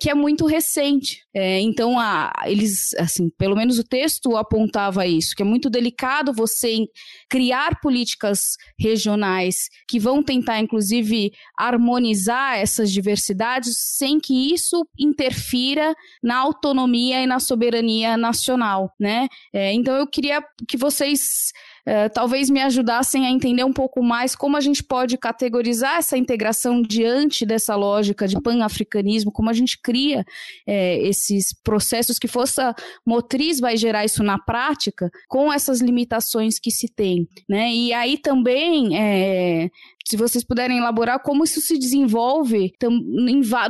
que 0.00 0.10
é 0.10 0.14
muito 0.14 0.46
recente. 0.46 1.24
É, 1.34 1.60
então, 1.60 1.98
a, 1.98 2.32
eles, 2.46 2.94
assim, 2.94 3.30
pelo 3.36 3.54
menos 3.54 3.78
o 3.78 3.84
texto 3.84 4.36
apontava 4.36 5.06
isso, 5.06 5.34
que 5.36 5.42
é 5.42 5.44
muito 5.44 5.68
delicado 5.70 6.32
você 6.32 6.86
criar 7.28 7.80
políticas 7.80 8.56
regionais 8.78 9.68
que 9.88 10.00
vão 10.00 10.22
tentar, 10.22 10.58
inclusive, 10.58 11.30
harmonizar 11.56 12.58
essas 12.58 12.90
diversidades 12.90 13.76
sem 13.96 14.18
que 14.18 14.52
isso 14.52 14.86
interfira 14.98 15.94
na 16.22 16.38
autonomia 16.38 17.22
e 17.22 17.26
na 17.26 17.38
soberania 17.38 18.16
nacional, 18.16 18.90
né? 18.98 19.28
É, 19.52 19.72
então, 19.72 19.94
eu 19.94 20.06
queria 20.06 20.42
que 20.66 20.76
vocês 20.76 21.52
é, 21.86 22.08
talvez 22.08 22.50
me 22.50 22.60
ajudassem 22.60 23.24
a 23.24 23.30
entender 23.30 23.64
um 23.64 23.72
pouco 23.72 24.02
mais 24.02 24.34
como 24.34 24.56
a 24.56 24.60
gente 24.60 24.82
pode 24.82 25.16
categorizar 25.16 25.98
essa 25.98 26.18
integração 26.18 26.82
diante 26.82 27.46
dessa 27.46 27.76
lógica 27.76 28.26
de 28.26 28.40
pan-africanismo, 28.42 29.30
como 29.30 29.48
a 29.48 29.52
gente 29.52 29.80
cria 29.80 30.24
é, 30.66 30.98
esses 31.06 31.54
processos, 31.62 32.18
que 32.18 32.26
força 32.26 32.74
motriz 33.06 33.60
vai 33.60 33.76
gerar 33.76 34.04
isso 34.04 34.24
na 34.24 34.36
prática, 34.36 35.10
com 35.28 35.52
essas 35.52 35.80
limitações 35.80 36.58
que 36.58 36.72
se 36.72 36.88
tem. 36.88 37.28
Né? 37.48 37.72
E 37.72 37.92
aí 37.92 38.18
também 38.18 38.98
é, 38.98 39.70
se 40.06 40.16
vocês 40.16 40.44
puderem 40.44 40.78
elaborar 40.78 41.20
como 41.20 41.42
isso 41.42 41.60
se 41.60 41.76
desenvolve 41.76 42.72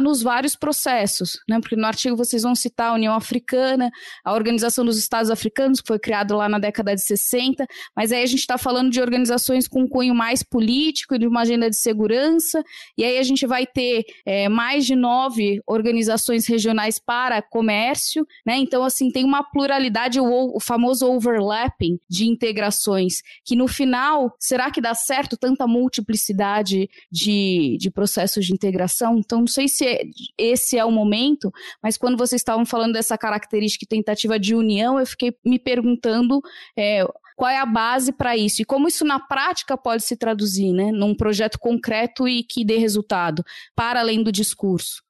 nos 0.01 0.23
vários 0.23 0.55
processos, 0.55 1.41
né? 1.49 1.59
Porque 1.61 1.77
no 1.77 1.87
artigo 1.87 2.15
vocês 2.15 2.43
vão 2.43 2.55
citar 2.55 2.91
a 2.91 2.95
União 2.95 3.15
Africana, 3.15 3.91
a 4.23 4.35
Organização 4.35 4.85
dos 4.85 4.99
Estados 4.99 5.31
Africanos, 5.31 5.81
que 5.81 5.89
foi 5.89 5.99
criada 5.99 6.37
lá 6.37 6.47
na 6.47 6.59
década 6.59 6.95
de 6.95 7.01
60, 7.01 7.67
mas 7.97 8.13
aí 8.13 8.23
a 8.23 8.27
gente 8.27 8.41
está 8.41 8.59
falando 8.59 8.91
de 8.91 9.01
organizações 9.01 9.67
com 9.67 9.89
cunho 9.89 10.15
mais 10.15 10.43
político 10.43 11.15
e 11.15 11.19
de 11.19 11.27
uma 11.27 11.41
agenda 11.41 11.71
de 11.71 11.77
segurança, 11.77 12.63
e 12.99 13.05
aí 13.05 13.17
a 13.17 13.23
gente 13.23 13.47
vai 13.47 13.67
ter 13.67 14.05
é, 14.27 14.49
mais 14.49 14.85
de 14.85 14.95
nove 14.95 15.61
organizações 15.67 16.47
regionais 16.47 16.99
para 16.99 17.41
comércio, 17.41 18.27
né? 18.45 18.57
Então, 18.59 18.85
assim, 18.85 19.11
tem 19.11 19.25
uma 19.25 19.43
pluralidade, 19.43 20.21
o, 20.21 20.55
o 20.55 20.61
famoso 20.61 21.11
overlapping 21.11 21.99
de 22.11 22.27
integrações, 22.27 23.23
que 23.43 23.57
no 23.57 23.67
final, 23.67 24.35
será 24.39 24.71
que 24.71 24.83
dá 24.83 24.95
certo 24.95 25.37
tanta 25.39 25.67
multiplicidade? 25.67 26.26
Necessidade 26.27 26.89
de, 27.11 27.77
de 27.79 27.91
processos 27.91 28.45
de 28.45 28.53
integração. 28.53 29.19
Então, 29.19 29.41
não 29.41 29.47
sei 29.47 29.69
se 29.69 29.87
é, 29.87 30.03
esse 30.37 30.79
é 30.79 30.85
o 30.85 30.91
momento, 30.91 31.53
mas 31.83 31.97
quando 31.97 32.17
vocês 32.17 32.41
estavam 32.41 32.67
falando 32.67 32.95
dessa 32.95 33.17
característica 33.17 33.85
e 33.85 33.89
tentativa 33.89 34.39
de 34.39 34.55
união, 34.55 34.99
eu 34.99 35.07
fiquei 35.07 35.35
me 35.45 35.59
perguntando 35.59 36.41
é, 36.77 37.07
qual 37.37 37.51
é 37.51 37.59
a 37.59 37.67
base 37.67 38.13
para 38.13 38.37
isso 38.37 38.63
e 38.63 38.65
como 38.65 38.89
isso 38.89 39.05
na 39.05 39.21
prática 39.21 39.77
pode 39.77 40.03
se 40.03 40.17
traduzir, 40.17 40.73
né, 40.73 40.91
num 40.93 41.15
projeto 41.15 41.59
concreto 41.59 42.27
e 42.27 42.43
que 42.43 42.65
dê 42.65 42.79
resultado, 42.79 43.45
para 43.75 44.01
além 44.01 44.23
do 44.23 44.33
discurso. 44.33 45.03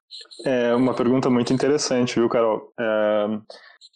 É 0.45 0.75
uma 0.75 0.95
pergunta 0.95 1.29
muito 1.29 1.53
interessante, 1.53 2.15
viu, 2.15 2.29
Carol? 2.29 2.73
É, 2.79 3.27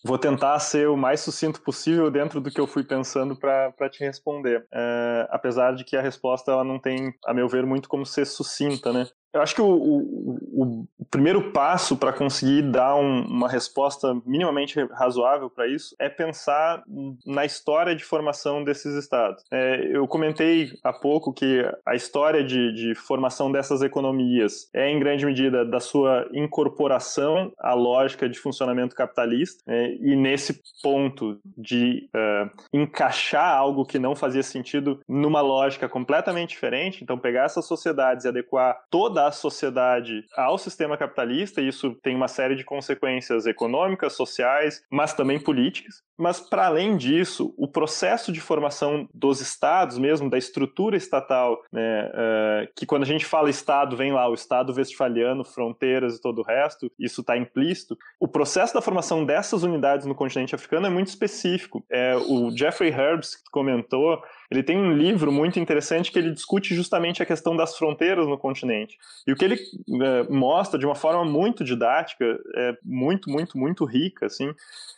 Vou 0.03 0.19
tentar 0.19 0.59
ser 0.61 0.89
o 0.89 0.97
mais 0.97 1.21
sucinto 1.21 1.61
possível 1.61 2.11
dentro 2.11 2.41
do 2.41 2.51
que 2.51 2.61
eu 2.61 2.67
fui 2.67 2.83
pensando 2.83 3.37
para 3.37 3.91
te 3.91 4.03
responder. 4.03 4.67
É, 4.73 5.29
apesar 5.31 5.75
de 5.75 5.85
que 5.85 5.97
a 5.97 6.01
resposta 6.01 6.51
ela 6.51 6.65
não 6.65 6.79
tem, 6.79 7.15
a 7.27 7.35
meu 7.35 7.49
ver, 7.49 7.67
muito 7.67 7.89
como 7.89 8.07
ser 8.07 8.27
sucinta, 8.27 8.93
né? 8.93 9.07
Eu 9.33 9.43
acho 9.43 9.55
que 9.55 9.63
o, 9.63 9.69
o, 9.69 10.89
o 10.99 11.05
primeiro 11.11 11.53
passo 11.53 11.97
para 11.97 12.13
conseguir 12.13 12.63
dar 12.63 12.97
um, 12.97 13.23
uma 13.27 13.49
resposta 13.49 14.15
minimamente 14.27 14.81
razoável 14.93 15.49
para 15.49 15.69
isso 15.69 15.95
é 15.99 16.09
pensar 16.09 16.83
na 17.25 17.45
história 17.45 17.95
de 17.95 18.05
formação 18.05 18.65
desses 18.65 18.95
estados. 18.95 19.43
É, 19.53 19.89
eu 19.93 20.07
comentei 20.09 20.73
há 20.83 20.93
pouco 20.93 21.33
que 21.33 21.65
a 21.87 21.95
história 21.95 22.43
de, 22.43 22.73
de, 22.73 22.95
formação 22.95 23.53
dessas 23.53 23.83
economias 23.83 24.69
é, 24.75 24.91
em 24.91 24.99
grande 24.99 25.25
medida, 25.25 25.65
da 25.65 25.81
sua 25.81 26.29
incorporação 26.33 27.53
à 27.59 27.73
lógica 27.73 28.29
de 28.29 28.39
funcionamento 28.39 28.95
capitalista, 28.95 29.63
é, 29.67 29.95
e 29.95 30.17
nesse 30.17 30.61
ponto 30.83 31.39
de 31.57 32.09
uh, 32.15 32.51
encaixar 32.73 33.57
algo 33.57 33.85
que 33.85 33.99
não 33.99 34.15
fazia 34.15 34.43
sentido 34.43 35.01
numa 35.09 35.41
lógica 35.41 35.89
completamente 35.89 36.51
diferente, 36.51 37.03
então 37.03 37.19
pegar 37.19 37.45
essas 37.45 37.67
sociedades 37.67 38.25
e 38.25 38.29
adequar 38.29 38.81
toda 38.91 39.20
da 39.21 39.31
sociedade 39.31 40.25
ao 40.35 40.57
sistema 40.57 40.97
capitalista, 40.97 41.61
e 41.61 41.69
isso 41.69 41.95
tem 42.03 42.17
uma 42.17 42.29
série 42.29 42.57
de 42.57 42.65
consequências 42.65 43.45
econômicas, 43.45 44.15
sociais, 44.15 44.83
mas 44.91 45.13
também 45.13 45.39
políticas. 45.39 45.97
Mas, 46.19 46.41
para 46.41 46.67
além 46.67 46.97
disso, 46.97 47.55
o 47.57 47.67
processo 47.67 48.31
de 48.31 48.41
formação 48.41 49.09
dos 49.15 49.41
estados, 49.41 49.99
mesmo 49.99 50.29
da 50.29 50.37
estrutura 50.37 50.97
estatal, 50.97 51.59
né, 51.73 52.07
uh, 52.09 52.73
que 52.77 52.85
quando 52.85 53.03
a 53.03 53.07
gente 53.07 53.25
fala 53.25 53.49
Estado, 53.49 53.97
vem 53.97 54.13
lá 54.13 54.29
o 54.29 54.35
Estado 54.35 54.73
westfaliano, 54.75 55.45
fronteiras 55.45 56.17
e 56.17 56.21
todo 56.21 56.41
o 56.41 56.45
resto, 56.45 56.91
isso 56.99 57.23
está 57.23 57.37
implícito. 57.37 57.97
O 58.19 58.29
processo 58.29 58.75
da 58.75 58.83
formação 58.83 59.25
dessas 59.25 59.63
unidades 59.63 60.07
no 60.07 60.15
continente 60.15 60.55
africano 60.55 60.87
é 60.87 60.91
muito 60.91 61.09
específico. 61.09 61.85
É, 61.91 62.15
o 62.17 62.51
Jeffrey 62.55 62.91
Herbst 62.91 63.39
comentou 63.51 64.23
ele 64.51 64.63
tem 64.63 64.77
um 64.77 64.93
livro 64.93 65.31
muito 65.31 65.61
interessante 65.61 66.11
que 66.11 66.19
ele 66.19 66.33
discute 66.33 66.75
justamente 66.75 67.23
a 67.23 67.27
questão 67.27 67.57
das 67.57 67.77
fronteiras 67.77 68.27
no 68.27 68.37
continente. 68.37 68.99
E 69.27 69.33
o 69.33 69.37
que 69.37 69.45
ele 69.45 69.55
é, 69.55 70.25
mostra 70.29 70.79
de 70.79 70.85
uma 70.85 70.97
forma 70.97 71.25
muito 71.25 71.63
didática, 71.63 72.25
é 72.57 72.77
muito, 72.85 73.31
muito, 73.31 73.57
muito 73.57 73.85
rica, 73.85 74.27
assim, 74.27 74.53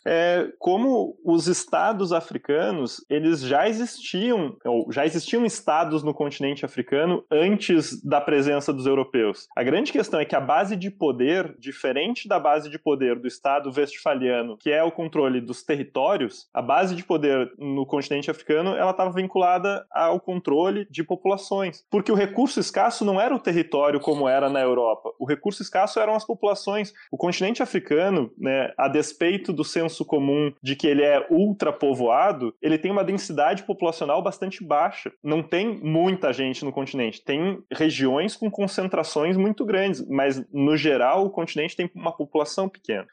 é 0.05 0.51
como 0.57 1.15
os 1.23 1.47
estados 1.47 2.11
africanos, 2.11 3.05
eles 3.09 3.41
já 3.41 3.69
existiam, 3.69 4.57
ou 4.65 4.91
já 4.91 5.05
existiam 5.05 5.45
estados 5.45 6.01
no 6.01 6.13
continente 6.13 6.65
africano 6.65 7.23
antes 7.29 8.03
da 8.03 8.19
presença 8.19 8.73
dos 8.73 8.87
europeus. 8.87 9.47
A 9.55 9.61
grande 9.61 9.91
questão 9.91 10.19
é 10.19 10.25
que 10.25 10.35
a 10.35 10.41
base 10.41 10.75
de 10.75 10.89
poder, 10.89 11.55
diferente 11.59 12.27
da 12.27 12.39
base 12.39 12.69
de 12.69 12.79
poder 12.79 13.19
do 13.19 13.27
estado 13.27 13.71
westfaliano, 13.75 14.57
que 14.57 14.71
é 14.71 14.83
o 14.83 14.91
controle 14.91 15.39
dos 15.39 15.63
territórios, 15.63 16.49
a 16.53 16.61
base 16.61 16.95
de 16.95 17.03
poder 17.03 17.51
no 17.59 17.85
continente 17.85 18.31
africano, 18.31 18.75
ela 18.75 18.91
estava 18.91 19.11
vinculada 19.11 19.42
ao 19.91 20.19
controle 20.19 20.87
de 20.89 21.03
populações, 21.03 21.85
porque 21.89 22.11
o 22.11 22.15
recurso 22.15 22.59
escasso 22.59 23.05
não 23.05 23.19
era 23.19 23.35
o 23.35 23.39
território 23.39 23.99
como 23.99 24.27
era 24.27 24.49
na 24.49 24.61
Europa. 24.61 25.11
O 25.19 25.25
recurso 25.25 25.61
escasso 25.61 25.99
eram 25.99 26.15
as 26.15 26.25
populações. 26.25 26.93
O 27.11 27.17
continente 27.17 27.61
africano, 27.61 28.31
né, 28.37 28.71
a 28.77 28.87
despeito 28.87 29.51
do 29.51 29.63
senso 29.63 30.05
comum 30.05 30.53
de 30.61 30.75
que 30.75 30.87
ele 30.87 31.03
é 31.03 31.25
ultrapovoado, 31.29 32.53
ele 32.61 32.77
tem 32.77 32.91
uma 32.91 33.03
densidade 33.03 33.63
populacional 33.63 34.21
bastante 34.21 34.63
baixa. 34.63 35.11
Não 35.23 35.43
tem 35.43 35.79
muita 35.81 36.31
gente 36.33 36.63
no 36.63 36.71
continente. 36.71 37.23
Tem 37.23 37.61
regiões 37.71 38.35
com 38.35 38.49
concentrações 38.49 39.37
muito 39.37 39.65
grandes, 39.65 40.07
mas 40.07 40.43
no 40.51 40.75
geral 40.77 41.25
o 41.25 41.29
continente 41.29 41.75
tem 41.75 41.89
uma 41.93 42.11
população 42.11 42.69
pequena. 42.69 43.07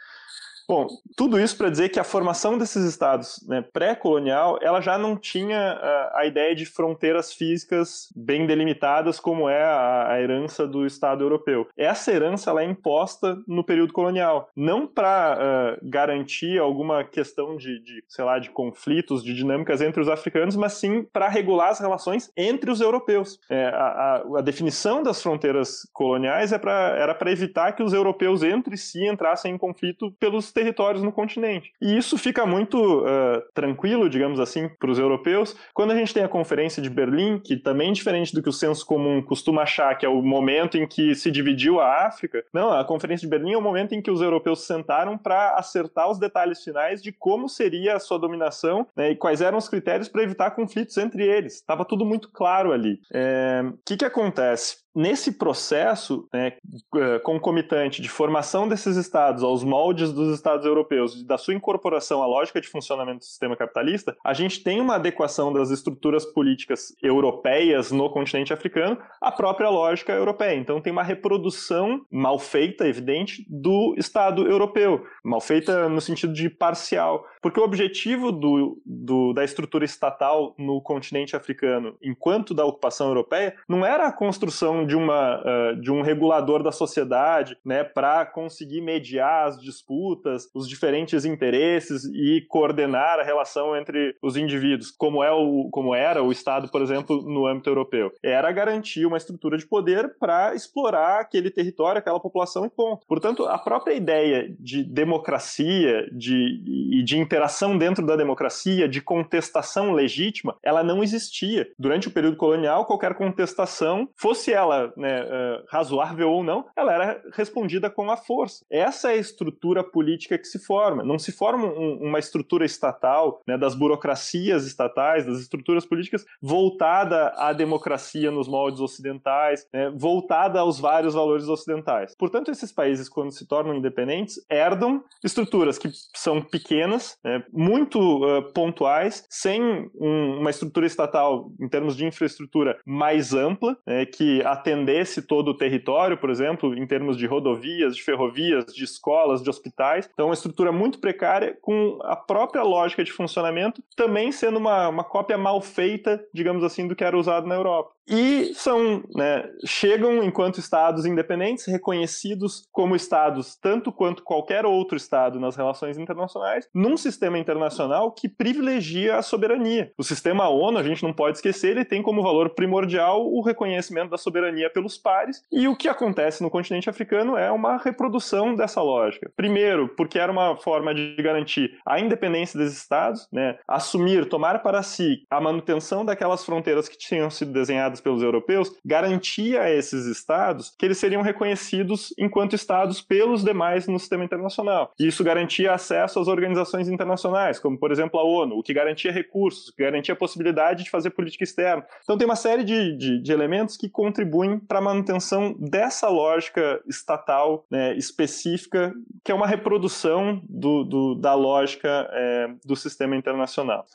Bom, 0.71 0.87
tudo 1.16 1.41
isso 1.41 1.59
para 1.59 1.68
dizer 1.68 1.89
que 1.89 1.99
a 1.99 2.05
formação 2.05 2.57
desses 2.57 2.85
estados 2.85 3.45
né, 3.49 3.61
pré-colonial, 3.61 4.57
ela 4.62 4.81
já 4.81 4.97
não 4.97 5.16
tinha 5.16 5.75
uh, 5.75 6.16
a 6.16 6.27
ideia 6.27 6.55
de 6.55 6.64
fronteiras 6.64 7.33
físicas 7.33 8.09
bem 8.14 8.47
delimitadas 8.47 9.18
como 9.18 9.49
é 9.49 9.64
a, 9.64 10.12
a 10.12 10.23
herança 10.23 10.68
do 10.68 10.87
Estado 10.87 11.25
europeu. 11.25 11.66
Essa 11.77 12.12
herança 12.12 12.51
ela 12.51 12.62
é 12.62 12.66
imposta 12.66 13.37
no 13.49 13.64
período 13.64 13.93
colonial, 13.93 14.49
não 14.55 14.87
para 14.87 15.77
uh, 15.83 15.91
garantir 15.91 16.61
alguma 16.61 17.03
questão 17.03 17.57
de, 17.57 17.81
de, 17.83 18.05
sei 18.07 18.25
lá, 18.25 18.39
de 18.39 18.51
conflitos, 18.51 19.25
de 19.25 19.35
dinâmicas 19.35 19.83
entre 19.83 20.01
os 20.01 20.09
africanos, 20.09 20.55
mas 20.55 20.75
sim 20.75 21.03
para 21.03 21.29
regular 21.29 21.71
as 21.71 21.81
relações 21.81 22.31
entre 22.37 22.71
os 22.71 22.81
europeus. 22.81 23.41
É, 23.51 23.64
a, 23.64 23.73
a, 23.75 24.39
a, 24.39 24.41
definição 24.41 25.03
das 25.03 25.21
fronteiras 25.21 25.81
coloniais 25.93 26.53
é 26.53 26.59
pra, 26.59 26.95
era 26.97 27.12
para 27.12 27.33
evitar 27.33 27.73
que 27.73 27.83
os 27.83 27.93
europeus 27.93 28.45
entre 28.45 28.77
si 28.77 29.05
entrassem 29.05 29.53
em 29.53 29.59
conflito 29.59 30.12
pelos 30.12 30.53
territórios 30.61 31.03
no 31.03 31.11
continente. 31.11 31.73
E 31.81 31.97
isso 31.97 32.19
fica 32.19 32.45
muito 32.45 33.01
uh, 33.01 33.43
tranquilo, 33.55 34.11
digamos 34.11 34.39
assim, 34.39 34.69
para 34.69 34.91
os 34.91 34.99
europeus, 34.99 35.57
quando 35.73 35.93
a 35.93 35.97
gente 35.97 36.13
tem 36.13 36.23
a 36.23 36.29
Conferência 36.29 36.83
de 36.83 36.91
Berlim, 36.91 37.39
que 37.39 37.57
também 37.57 37.93
diferente 37.93 38.35
do 38.35 38.43
que 38.43 38.49
o 38.49 38.53
senso 38.53 38.85
comum 38.85 39.23
costuma 39.23 39.63
achar 39.63 39.97
que 39.97 40.05
é 40.05 40.09
o 40.09 40.23
momento 40.23 40.77
em 40.77 40.87
que 40.87 41.15
se 41.15 41.31
dividiu 41.31 41.81
a 41.81 42.07
África, 42.07 42.45
não, 42.53 42.71
a 42.71 42.85
Conferência 42.85 43.27
de 43.27 43.31
Berlim 43.31 43.55
é 43.55 43.59
o 43.59 43.63
momento 43.63 43.95
em 43.95 44.03
que 44.03 44.11
os 44.11 44.21
europeus 44.21 44.67
sentaram 44.67 45.17
para 45.17 45.55
acertar 45.55 46.11
os 46.11 46.19
detalhes 46.19 46.63
finais 46.63 47.03
de 47.03 47.11
como 47.11 47.49
seria 47.49 47.97
a 47.97 48.01
sua 48.01 48.19
dominação 48.19 48.87
né, 48.95 49.13
e 49.13 49.17
quais 49.17 49.41
eram 49.41 49.57
os 49.57 49.69
critérios 49.69 50.09
para 50.09 50.23
evitar 50.23 50.51
conflitos 50.51 50.97
entre 50.99 51.27
eles. 51.27 51.55
Estava 51.55 51.85
tudo 51.85 52.05
muito 52.05 52.31
claro 52.31 52.73
ali. 52.73 52.95
O 52.95 52.99
é, 53.15 53.63
que, 53.87 53.97
que 53.97 54.05
acontece? 54.05 54.77
Nesse 54.95 55.32
processo 55.32 56.28
né, 56.32 56.55
é, 56.97 57.18
concomitante 57.20 58.03
de 58.03 58.09
formação 58.09 58.68
desses 58.68 58.97
estados 58.97 59.43
aos 59.43 59.62
moldes 59.62 60.12
dos 60.12 60.34
estados 60.34 60.66
europeus, 60.66 61.24
da 61.24 61.38
sua 61.38 61.55
incorporação 61.55 62.22
à 62.22 62.26
lógica 62.26 62.61
de 62.61 62.68
funcionamento 62.68 63.18
do 63.18 63.24
sistema 63.24 63.57
capitalista, 63.57 64.16
a 64.24 64.34
gente 64.34 64.62
tem 64.62 64.80
uma 64.80 64.97
adequação 64.97 65.53
das 65.53 65.70
estruturas 65.70 66.24
políticas 66.24 66.95
europeias 67.03 67.93
no 67.93 68.11
continente 68.11 68.53
africano 68.53 68.99
à 69.20 69.30
própria 69.30 69.68
lógica 69.68 70.12
europeia. 70.12 70.57
Então 70.57 70.80
tem 70.80 70.93
uma 70.93 71.03
reprodução 71.03 72.05
mal 72.11 72.38
feita, 72.38 72.88
evidente, 72.88 73.47
do 73.49 73.95
Estado 73.97 74.47
europeu, 74.47 75.05
mal 75.24 75.41
feita 75.41 75.88
no 75.88 76.01
sentido 76.01 76.32
de 76.32 76.51
parcial, 76.51 77.24
porque 77.41 77.61
o 77.61 77.64
objetivo 77.64 78.32
do, 78.32 78.80
do, 78.84 79.32
da 79.32 79.45
estrutura 79.45 79.84
estatal 79.84 80.55
no 80.59 80.80
continente 80.80 81.36
africano, 81.36 81.97
enquanto 82.03 82.53
da 82.53 82.64
ocupação 82.64 83.09
europeia, 83.09 83.55
não 83.68 83.86
era 83.86 84.07
a 84.07 84.12
construção 84.12 84.80
de, 84.87 84.97
uma, 84.97 85.41
uh, 85.41 85.81
de 85.81 85.91
um 85.91 86.03
regulador 86.03 86.62
da 86.62 86.72
sociedade 86.72 87.57
né, 87.64 87.85
para 87.85 88.26
conseguir 88.26 88.81
mediar 88.81 89.49
as 89.49 89.61
disputas, 89.61 90.49
os 90.55 90.68
diferentes 90.68 91.24
interesses 91.24 92.05
e 92.05 92.45
coordenar 92.49 93.18
a 93.18 93.22
relação 93.22 93.76
entre 93.76 94.16
os 94.22 94.37
indivíduos, 94.37 94.91
como, 94.91 95.22
é 95.22 95.33
o, 95.33 95.68
como 95.70 95.95
era 95.95 96.22
o 96.22 96.33
Estado, 96.33 96.68
por 96.70 96.83
exemplo, 96.83 97.22
no 97.22 97.47
âmbito 97.47 97.70
europeu. 97.70 98.12
Era 98.22 98.51
garantir 98.53 99.07
uma 99.07 99.16
estrutura 99.16 99.57
de 99.57 99.66
poder 99.66 100.16
para 100.18 100.55
explorar 100.55 101.20
aquele 101.20 101.51
território, 101.51 101.99
aquela 101.99 102.20
população 102.20 102.64
e 102.64 102.70
ponto. 102.70 103.07
Portanto, 103.07 103.47
a 103.47 103.59
própria 103.59 103.95
ideia 103.95 104.55
de 104.59 104.85
democracia 104.85 106.09
de, 106.12 106.99
e 106.99 107.03
de 107.03 107.18
interação 107.18 107.76
dentro 107.76 108.05
da 108.05 108.16
democracia, 108.16 108.89
de 108.89 109.01
contestação 109.01 109.93
legítima, 109.93 110.57
ela 110.62 110.83
não 110.83 111.03
existia. 111.03 111.68
Durante 111.78 112.09
o 112.09 112.11
período 112.11 112.37
colonial, 112.37 112.87
qualquer 112.87 113.14
contestação, 113.14 114.09
fosse 114.16 114.53
ela 114.53 114.70
ela 114.73 114.93
né, 114.97 115.27
razoável 115.68 116.31
ou 116.31 116.43
não, 116.43 116.66
ela 116.77 116.93
era 116.93 117.23
respondida 117.33 117.91
com 117.91 118.11
a 118.11 118.16
força. 118.16 118.64
Essa 118.71 119.11
é 119.11 119.14
a 119.14 119.16
estrutura 119.16 119.83
política 119.83 120.39
que 120.39 120.47
se 120.47 120.59
forma. 120.59 121.03
Não 121.03 121.18
se 121.18 121.33
forma 121.33 121.66
um, 121.66 121.99
uma 122.01 122.18
estrutura 122.18 122.64
estatal, 122.64 123.41
né, 123.47 123.57
das 123.57 123.75
burocracias 123.75 124.66
estatais, 124.66 125.27
das 125.27 125.41
estruturas 125.41 125.85
políticas 125.85 126.25
voltada 126.41 127.29
à 127.37 127.53
democracia 127.53 128.31
nos 128.31 128.49
moldes 128.49 128.81
ocidentais, 128.81 129.66
né, 129.73 129.93
voltada 129.97 130.61
aos 130.61 130.79
vários 130.79 131.14
valores 131.14 131.49
ocidentais. 131.49 132.14
Portanto, 132.16 132.51
esses 132.51 132.73
países, 132.73 133.09
quando 133.09 133.33
se 133.33 133.47
tornam 133.47 133.75
independentes, 133.75 134.37
herdam 134.51 135.03
estruturas 135.25 135.79
que 135.79 135.91
são 136.14 136.41
pequenas, 136.41 137.18
né, 137.25 137.45
muito 137.53 137.99
uh, 137.99 138.53
pontuais, 138.53 139.25
sem 139.29 139.91
um, 139.95 140.39
uma 140.41 140.51
estrutura 140.51 140.87
estatal 140.87 141.51
em 141.61 141.68
termos 141.68 141.97
de 141.97 142.05
infraestrutura 142.05 142.79
mais 142.85 143.35
ampla, 143.35 143.77
né, 143.87 144.07
que 144.07 144.43
atendesse 144.61 145.23
todo 145.23 145.49
o 145.49 145.57
território, 145.57 146.17
por 146.17 146.31
exemplo, 146.31 146.77
em 146.77 146.87
termos 146.87 147.17
de 147.17 147.27
rodovias, 147.27 147.97
de 147.97 148.03
ferrovias, 148.03 148.67
de 148.67 148.85
escolas, 148.85 149.43
de 149.43 149.49
hospitais. 149.51 150.09
Então, 150.13 150.27
uma 150.27 150.35
estrutura 150.35 150.71
muito 150.71 150.99
precária, 150.99 151.57
com 151.61 151.99
a 152.03 152.15
própria 152.15 152.63
lógica 152.63 153.03
de 153.03 153.13
funcionamento 153.13 153.83
também 153.97 154.31
sendo 154.31 154.59
uma, 154.59 154.89
uma 154.89 155.05
cópia 155.05 155.39
mal 155.39 155.61
feita, 155.61 156.23
digamos 156.33 156.63
assim, 156.63 156.87
do 156.87 156.95
que 156.95 157.05
era 157.05 157.19
usado 157.19 157.47
na 157.47 157.55
Europa 157.55 157.93
e 158.11 158.53
são, 158.55 159.05
né, 159.15 159.49
chegam 159.65 160.23
enquanto 160.25 160.59
estados 160.59 161.07
independentes, 161.07 161.67
reconhecidos 161.67 162.67
como 162.73 162.97
estados 162.97 163.55
tanto 163.55 163.93
quanto 163.93 164.25
qualquer 164.25 164.67
outro 164.67 164.97
estado 164.97 165.39
nas 165.39 165.55
relações 165.55 165.97
internacionais, 165.97 166.69
num 166.75 166.97
sistema 166.97 167.39
internacional 167.39 168.11
que 168.11 168.29
privilegia 168.29 169.17
a 169.17 169.23
soberania. 169.23 169.93
O 169.97 170.03
sistema 170.03 170.49
ONU, 170.49 170.79
a 170.79 170.83
gente 170.83 171.05
não 171.05 171.13
pode 171.13 171.39
esquecer, 171.39 171.71
ele 171.71 171.85
tem 171.85 172.03
como 172.03 172.23
valor 172.23 172.51
primordial 172.51 173.25
o 173.25 173.41
reconhecimento 173.43 174.11
da 174.11 174.19
soberania 174.19 174.49
pelos 174.72 174.98
pares, 174.98 175.42
e 175.51 175.68
o 175.68 175.76
que 175.76 175.88
acontece 175.88 176.42
no 176.42 176.51
continente 176.51 176.88
africano 176.88 177.36
é 177.36 177.51
uma 177.51 177.76
reprodução 177.76 178.55
dessa 178.55 178.82
lógica. 178.82 179.30
Primeiro, 179.36 179.88
porque 179.88 180.18
era 180.18 180.30
uma 180.30 180.57
forma 180.57 180.94
de 180.94 181.14
garantir 181.16 181.78
a 181.86 182.01
independência 182.01 182.59
dos 182.59 182.72
estados, 182.72 183.28
né, 183.32 183.59
assumir, 183.66 184.26
tomar 184.26 184.62
para 184.62 184.82
si 184.82 185.24
a 185.30 185.40
manutenção 185.40 186.05
daquelas 186.05 186.44
fronteiras 186.44 186.88
que 186.88 186.98
tinham 186.98 187.30
sido 187.30 187.53
desenhadas 187.53 188.01
pelos 188.01 188.22
europeus, 188.22 188.72
garantia 188.84 189.62
a 189.62 189.70
esses 189.70 190.07
estados 190.07 190.74
que 190.78 190.86
eles 190.86 190.98
seriam 190.98 191.22
reconhecidos 191.22 192.14
enquanto 192.18 192.55
estados 192.55 193.01
pelos 193.01 193.44
demais 193.44 193.86
no 193.86 193.98
sistema 193.98 194.24
internacional. 194.24 194.92
E 194.98 195.07
isso 195.07 195.24
garantia 195.24 195.72
acesso 195.72 196.18
às 196.18 196.28
organizações 196.28 196.88
internacionais, 196.88 197.59
como 197.59 197.78
por 197.78 197.92
exemplo 197.92 198.18
a 198.18 198.24
ONU, 198.24 198.59
o 198.59 198.62
que 198.62 198.72
garantia 198.72 199.12
recursos, 199.12 199.68
o 199.68 199.76
que 199.76 199.82
garantia 199.82 200.14
a 200.14 200.16
possibilidade 200.16 200.84
de 200.84 200.90
fazer 200.90 201.11
política 201.11 201.44
externa. 201.44 201.84
Então 202.03 202.16
tem 202.16 202.26
uma 202.26 202.36
série 202.36 202.64
de, 202.64 202.96
de, 202.96 203.22
de 203.22 203.32
elementos 203.32 203.76
que 203.76 203.88
contribuem 203.88 204.39
para 204.59 204.78
a 204.78 204.82
manutenção 204.82 205.55
dessa 205.59 206.09
lógica 206.09 206.80
estatal 206.86 207.64
né, 207.70 207.95
específica, 207.97 208.93
que 209.24 209.32
é 209.32 209.34
uma 209.34 209.47
reprodução 209.47 210.41
do, 210.49 210.84
do 210.84 211.14
da 211.14 211.34
lógica 211.34 212.09
é, 212.12 212.55
do 212.64 212.76
sistema 212.76 213.16
internacional. 213.16 213.86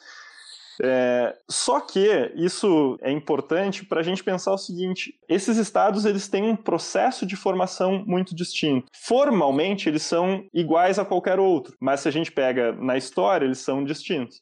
É, 0.82 1.34
só 1.50 1.80
que 1.80 2.34
isso 2.36 2.98
é 3.02 3.12
importante 3.12 3.86
para 3.86 4.02
a 4.02 4.04
gente 4.04 4.24
pensar 4.24 4.52
o 4.52 4.58
seguinte: 4.58 5.18
esses 5.28 5.58
estados 5.58 6.06
eles 6.06 6.28
têm 6.28 6.44
um 6.44 6.56
processo 6.56 7.26
de 7.26 7.36
formação 7.36 8.04
muito 8.06 8.36
distinto. 8.36 8.88
Formalmente 8.94 9.88
eles 9.88 10.04
são 10.04 10.46
iguais 10.54 11.00
a 11.00 11.06
qualquer 11.06 11.40
outro, 11.40 11.76
mas 11.80 12.02
se 12.02 12.08
a 12.08 12.12
gente 12.12 12.32
pega 12.32 12.74
na 12.74 12.98
história 12.98 13.46
eles 13.46 13.60
são 13.60 13.84
distintos. 13.84 14.40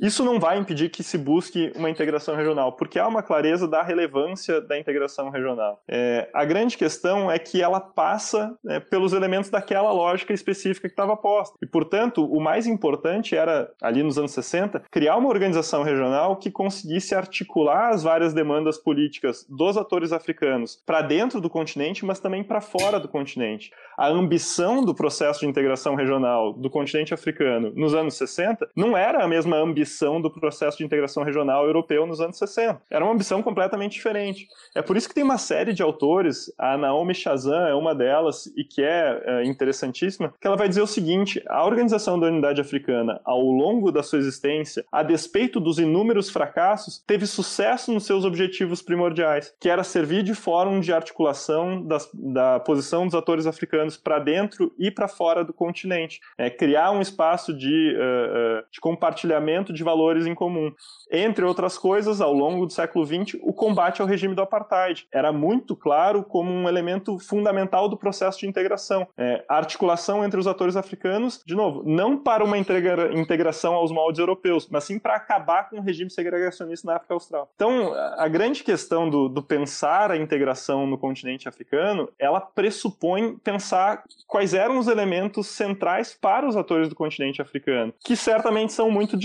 Isso 0.00 0.24
não 0.24 0.38
vai 0.38 0.58
impedir 0.58 0.90
que 0.90 1.02
se 1.02 1.16
busque 1.16 1.72
uma 1.74 1.88
integração 1.88 2.36
regional, 2.36 2.72
porque 2.72 2.98
há 2.98 3.08
uma 3.08 3.22
clareza 3.22 3.66
da 3.66 3.82
relevância 3.82 4.60
da 4.60 4.78
integração 4.78 5.30
regional. 5.30 5.80
É, 5.88 6.28
a 6.34 6.44
grande 6.44 6.76
questão 6.76 7.30
é 7.30 7.38
que 7.38 7.62
ela 7.62 7.80
passa 7.80 8.56
né, 8.62 8.78
pelos 8.78 9.12
elementos 9.12 9.48
daquela 9.48 9.90
lógica 9.92 10.32
específica 10.32 10.88
que 10.88 10.92
estava 10.92 11.16
posta. 11.16 11.56
E, 11.62 11.66
portanto, 11.66 12.24
o 12.24 12.40
mais 12.40 12.66
importante 12.66 13.34
era, 13.34 13.70
ali 13.80 14.02
nos 14.02 14.18
anos 14.18 14.32
60, 14.32 14.82
criar 14.90 15.16
uma 15.16 15.28
organização 15.28 15.82
regional 15.82 16.36
que 16.36 16.50
conseguisse 16.50 17.14
articular 17.14 17.90
as 17.90 18.02
várias 18.02 18.34
demandas 18.34 18.76
políticas 18.76 19.46
dos 19.48 19.76
atores 19.76 20.12
africanos 20.12 20.82
para 20.84 21.00
dentro 21.00 21.40
do 21.40 21.48
continente, 21.48 22.04
mas 22.04 22.20
também 22.20 22.44
para 22.44 22.60
fora 22.60 23.00
do 23.00 23.08
continente. 23.08 23.72
A 23.96 24.08
ambição 24.08 24.84
do 24.84 24.94
processo 24.94 25.40
de 25.40 25.46
integração 25.46 25.94
regional 25.94 26.52
do 26.52 26.68
continente 26.68 27.14
africano 27.14 27.72
nos 27.74 27.94
anos 27.94 28.14
60 28.14 28.68
não 28.76 28.96
era 28.96 29.24
a 29.24 29.28
mesma 29.28 29.56
ambição 29.56 29.85
ambição 29.86 30.20
do 30.20 30.30
processo 30.30 30.78
de 30.78 30.84
integração 30.84 31.22
regional 31.22 31.64
europeu 31.64 32.06
nos 32.06 32.20
anos 32.20 32.36
60. 32.36 32.82
Era 32.90 33.04
uma 33.04 33.14
ambição 33.14 33.42
completamente 33.42 33.92
diferente. 33.92 34.48
É 34.74 34.82
por 34.82 34.96
isso 34.96 35.08
que 35.08 35.14
tem 35.14 35.22
uma 35.22 35.38
série 35.38 35.72
de 35.72 35.82
autores, 35.82 36.52
a 36.58 36.76
Naomi 36.76 37.14
Chazan 37.14 37.68
é 37.68 37.74
uma 37.74 37.94
delas, 37.94 38.46
e 38.56 38.64
que 38.64 38.82
é, 38.82 39.22
é 39.24 39.44
interessantíssima, 39.44 40.34
que 40.40 40.46
ela 40.46 40.56
vai 40.56 40.68
dizer 40.68 40.82
o 40.82 40.86
seguinte: 40.86 41.42
a 41.48 41.64
Organização 41.64 42.18
da 42.18 42.26
Unidade 42.26 42.60
Africana, 42.60 43.20
ao 43.24 43.40
longo 43.40 43.92
da 43.92 44.02
sua 44.02 44.18
existência, 44.18 44.84
a 44.90 45.02
despeito 45.02 45.60
dos 45.60 45.78
inúmeros 45.78 46.28
fracassos, 46.28 47.02
teve 47.06 47.26
sucesso 47.26 47.92
nos 47.92 48.04
seus 48.04 48.24
objetivos 48.24 48.82
primordiais, 48.82 49.54
que 49.60 49.68
era 49.68 49.84
servir 49.84 50.22
de 50.22 50.34
fórum 50.34 50.80
de 50.80 50.92
articulação 50.92 51.82
das, 51.82 52.08
da 52.12 52.58
posição 52.60 53.04
dos 53.04 53.14
atores 53.14 53.46
africanos 53.46 53.96
para 53.96 54.18
dentro 54.18 54.72
e 54.78 54.90
para 54.90 55.06
fora 55.06 55.44
do 55.44 55.52
continente, 55.52 56.20
é, 56.36 56.50
criar 56.50 56.90
um 56.90 57.00
espaço 57.00 57.54
de, 57.54 57.96
uh, 57.96 58.60
uh, 58.60 58.64
de 58.70 58.80
compartilhamento 58.80 59.72
de 59.76 59.84
valores 59.84 60.26
em 60.26 60.34
comum. 60.34 60.72
Entre 61.10 61.44
outras 61.44 61.78
coisas, 61.78 62.20
ao 62.20 62.32
longo 62.32 62.66
do 62.66 62.72
século 62.72 63.06
XX, 63.06 63.38
o 63.42 63.52
combate 63.52 64.00
ao 64.00 64.08
regime 64.08 64.34
do 64.34 64.42
apartheid 64.42 65.06
era 65.12 65.32
muito 65.32 65.76
claro 65.76 66.24
como 66.24 66.50
um 66.50 66.68
elemento 66.68 67.18
fundamental 67.18 67.88
do 67.88 67.96
processo 67.96 68.40
de 68.40 68.46
integração. 68.46 69.06
É, 69.16 69.44
a 69.48 69.56
articulação 69.56 70.24
entre 70.24 70.40
os 70.40 70.46
atores 70.46 70.76
africanos, 70.76 71.42
de 71.46 71.54
novo, 71.54 71.82
não 71.84 72.16
para 72.18 72.44
uma 72.44 72.58
integra 72.58 73.16
integração 73.16 73.74
aos 73.74 73.92
moldes 73.92 74.18
europeus, 74.18 74.68
mas 74.70 74.84
sim 74.84 74.98
para 74.98 75.16
acabar 75.16 75.68
com 75.68 75.78
o 75.78 75.82
regime 75.82 76.10
segregacionista 76.10 76.86
na 76.86 76.96
África 76.96 77.14
Austral. 77.14 77.50
Então, 77.54 77.92
a 78.16 78.28
grande 78.28 78.64
questão 78.64 79.08
do, 79.08 79.28
do 79.28 79.42
pensar 79.42 80.10
a 80.10 80.16
integração 80.16 80.86
no 80.86 80.98
continente 80.98 81.48
africano, 81.48 82.08
ela 82.18 82.40
pressupõe 82.40 83.36
pensar 83.36 84.02
quais 84.26 84.54
eram 84.54 84.78
os 84.78 84.88
elementos 84.88 85.46
centrais 85.48 86.16
para 86.20 86.48
os 86.48 86.56
atores 86.56 86.88
do 86.88 86.94
continente 86.94 87.42
africano, 87.42 87.92
que 88.04 88.16
certamente 88.16 88.72
são 88.72 88.90
muito 88.90 89.16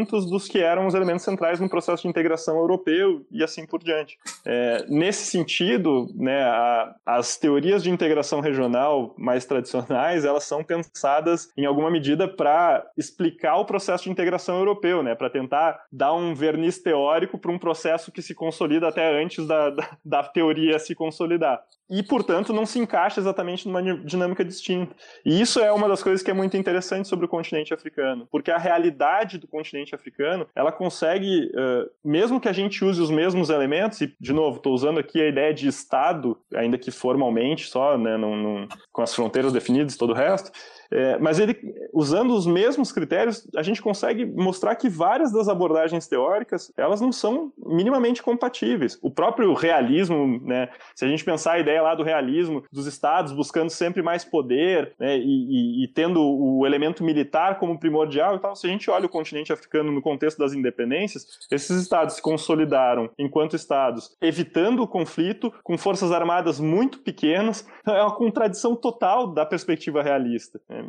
distintos 0.00 0.26
dos 0.28 0.48
que 0.48 0.58
eram 0.58 0.86
os 0.86 0.94
elementos 0.94 1.24
centrais 1.24 1.60
no 1.60 1.68
processo 1.68 2.02
de 2.02 2.08
integração 2.08 2.56
europeu 2.56 3.24
e 3.30 3.42
assim 3.42 3.66
por 3.66 3.82
diante. 3.82 4.18
É, 4.44 4.84
nesse 4.88 5.26
sentido, 5.26 6.08
né, 6.14 6.42
a, 6.42 6.94
as 7.04 7.36
teorias 7.36 7.82
de 7.82 7.90
integração 7.90 8.40
regional 8.40 9.14
mais 9.18 9.44
tradicionais, 9.44 10.24
elas 10.24 10.44
são 10.44 10.64
pensadas 10.64 11.50
em 11.56 11.64
alguma 11.64 11.90
medida 11.90 12.26
para 12.26 12.84
explicar 12.96 13.56
o 13.56 13.64
processo 13.64 14.04
de 14.04 14.10
integração 14.10 14.58
europeu, 14.58 15.02
né, 15.02 15.14
para 15.14 15.30
tentar 15.30 15.80
dar 15.92 16.14
um 16.14 16.34
verniz 16.34 16.78
teórico 16.78 17.38
para 17.38 17.50
um 17.50 17.58
processo 17.58 18.12
que 18.12 18.22
se 18.22 18.34
consolida 18.34 18.88
até 18.88 19.22
antes 19.22 19.46
da, 19.46 19.70
da, 19.70 19.98
da 20.04 20.22
teoria 20.22 20.78
se 20.78 20.94
consolidar 20.94 21.62
e, 21.90 22.02
portanto, 22.02 22.52
não 22.52 22.64
se 22.64 22.78
encaixa 22.78 23.20
exatamente 23.20 23.66
numa 23.66 23.82
dinâmica 23.82 24.44
distinta. 24.44 24.94
E 25.24 25.40
isso 25.40 25.58
é 25.58 25.72
uma 25.72 25.88
das 25.88 26.02
coisas 26.02 26.22
que 26.22 26.30
é 26.30 26.34
muito 26.34 26.56
interessante 26.56 27.08
sobre 27.08 27.26
o 27.26 27.28
continente 27.28 27.74
africano, 27.74 28.28
porque 28.30 28.50
a 28.50 28.58
realidade 28.58 29.38
do 29.38 29.48
continente 29.48 29.94
africano, 29.94 30.46
ela 30.54 30.70
consegue, 30.70 31.46
uh, 31.46 31.90
mesmo 32.04 32.40
que 32.40 32.48
a 32.48 32.52
gente 32.52 32.84
use 32.84 33.00
os 33.00 33.10
mesmos 33.10 33.50
elementos, 33.50 34.00
e, 34.00 34.14
de 34.20 34.32
novo, 34.32 34.58
estou 34.58 34.72
usando 34.72 35.00
aqui 35.00 35.20
a 35.20 35.28
ideia 35.28 35.52
de 35.52 35.66
Estado, 35.66 36.38
ainda 36.54 36.78
que 36.78 36.90
formalmente 36.90 37.66
só, 37.66 37.98
né, 37.98 38.16
num, 38.16 38.36
num, 38.36 38.68
com 38.92 39.02
as 39.02 39.14
fronteiras 39.14 39.52
definidas 39.52 39.94
e 39.94 39.98
todo 39.98 40.10
o 40.10 40.16
resto, 40.16 40.52
é, 40.90 41.18
mas 41.18 41.38
ele, 41.38 41.56
usando 41.92 42.34
os 42.34 42.46
mesmos 42.46 42.90
critérios, 42.90 43.46
a 43.56 43.62
gente 43.62 43.80
consegue 43.80 44.24
mostrar 44.24 44.74
que 44.74 44.88
várias 44.88 45.32
das 45.32 45.48
abordagens 45.48 46.08
teóricas 46.08 46.72
elas 46.76 47.00
não 47.00 47.12
são 47.12 47.52
minimamente 47.56 48.22
compatíveis. 48.22 48.98
O 49.00 49.10
próprio 49.10 49.54
realismo, 49.54 50.40
né, 50.44 50.68
se 50.94 51.04
a 51.04 51.08
gente 51.08 51.24
pensar 51.24 51.52
a 51.52 51.58
ideia 51.60 51.80
lá 51.82 51.94
do 51.94 52.02
realismo, 52.02 52.64
dos 52.72 52.86
estados 52.86 53.32
buscando 53.32 53.70
sempre 53.70 54.02
mais 54.02 54.24
poder 54.24 54.94
né, 54.98 55.16
e, 55.16 55.22
e, 55.22 55.84
e, 55.84 55.88
tendo 55.88 56.20
o 56.20 56.66
elemento 56.66 57.04
militar 57.04 57.58
como 57.58 57.78
primordial 57.78 58.36
e 58.36 58.38
tal, 58.40 58.56
se 58.56 58.66
a 58.66 58.70
gente 58.70 58.90
olha 58.90 59.06
o 59.06 59.10
continente 59.10 59.52
africano 59.52 59.92
no 59.92 60.02
contexto 60.02 60.38
das 60.38 60.52
independências, 60.52 61.26
esses 61.50 61.80
estados 61.80 62.16
se 62.16 62.22
consolidaram 62.22 63.10
enquanto 63.18 63.54
estados, 63.54 64.16
evitando 64.20 64.82
o 64.82 64.88
conflito 64.88 65.52
com 65.62 65.78
forças 65.78 66.10
armadas 66.10 66.58
muito 66.58 66.98
pequenas, 66.98 67.66
é 67.86 68.02
uma 68.02 68.14
contradição 68.14 68.74
total 68.74 69.28
da 69.28 69.46
perspectiva 69.46 70.02
realista. 70.02 70.60
Né? 70.68 70.79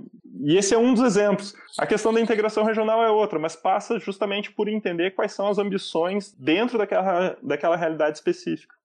E 0.44 0.58
esse 0.58 0.74
é 0.74 0.78
um 0.78 0.94
dos 0.94 1.04
exemplos. 1.04 1.54
A 1.78 1.86
questão 1.86 2.14
da 2.14 2.20
integração 2.20 2.64
regional 2.64 3.04
é 3.04 3.10
outra, 3.10 3.38
mas 3.38 3.56
passa 3.56 4.00
justamente 4.00 4.52
por 4.52 4.68
entender 4.68 5.12
quais 5.12 5.34
são 5.34 5.48
as 5.48 5.58
ambições 5.58 6.34
dentro 6.34 6.78
daquela, 6.78 7.38
daquela 7.42 7.76
realidade 7.76 8.18
específica. 8.18 8.76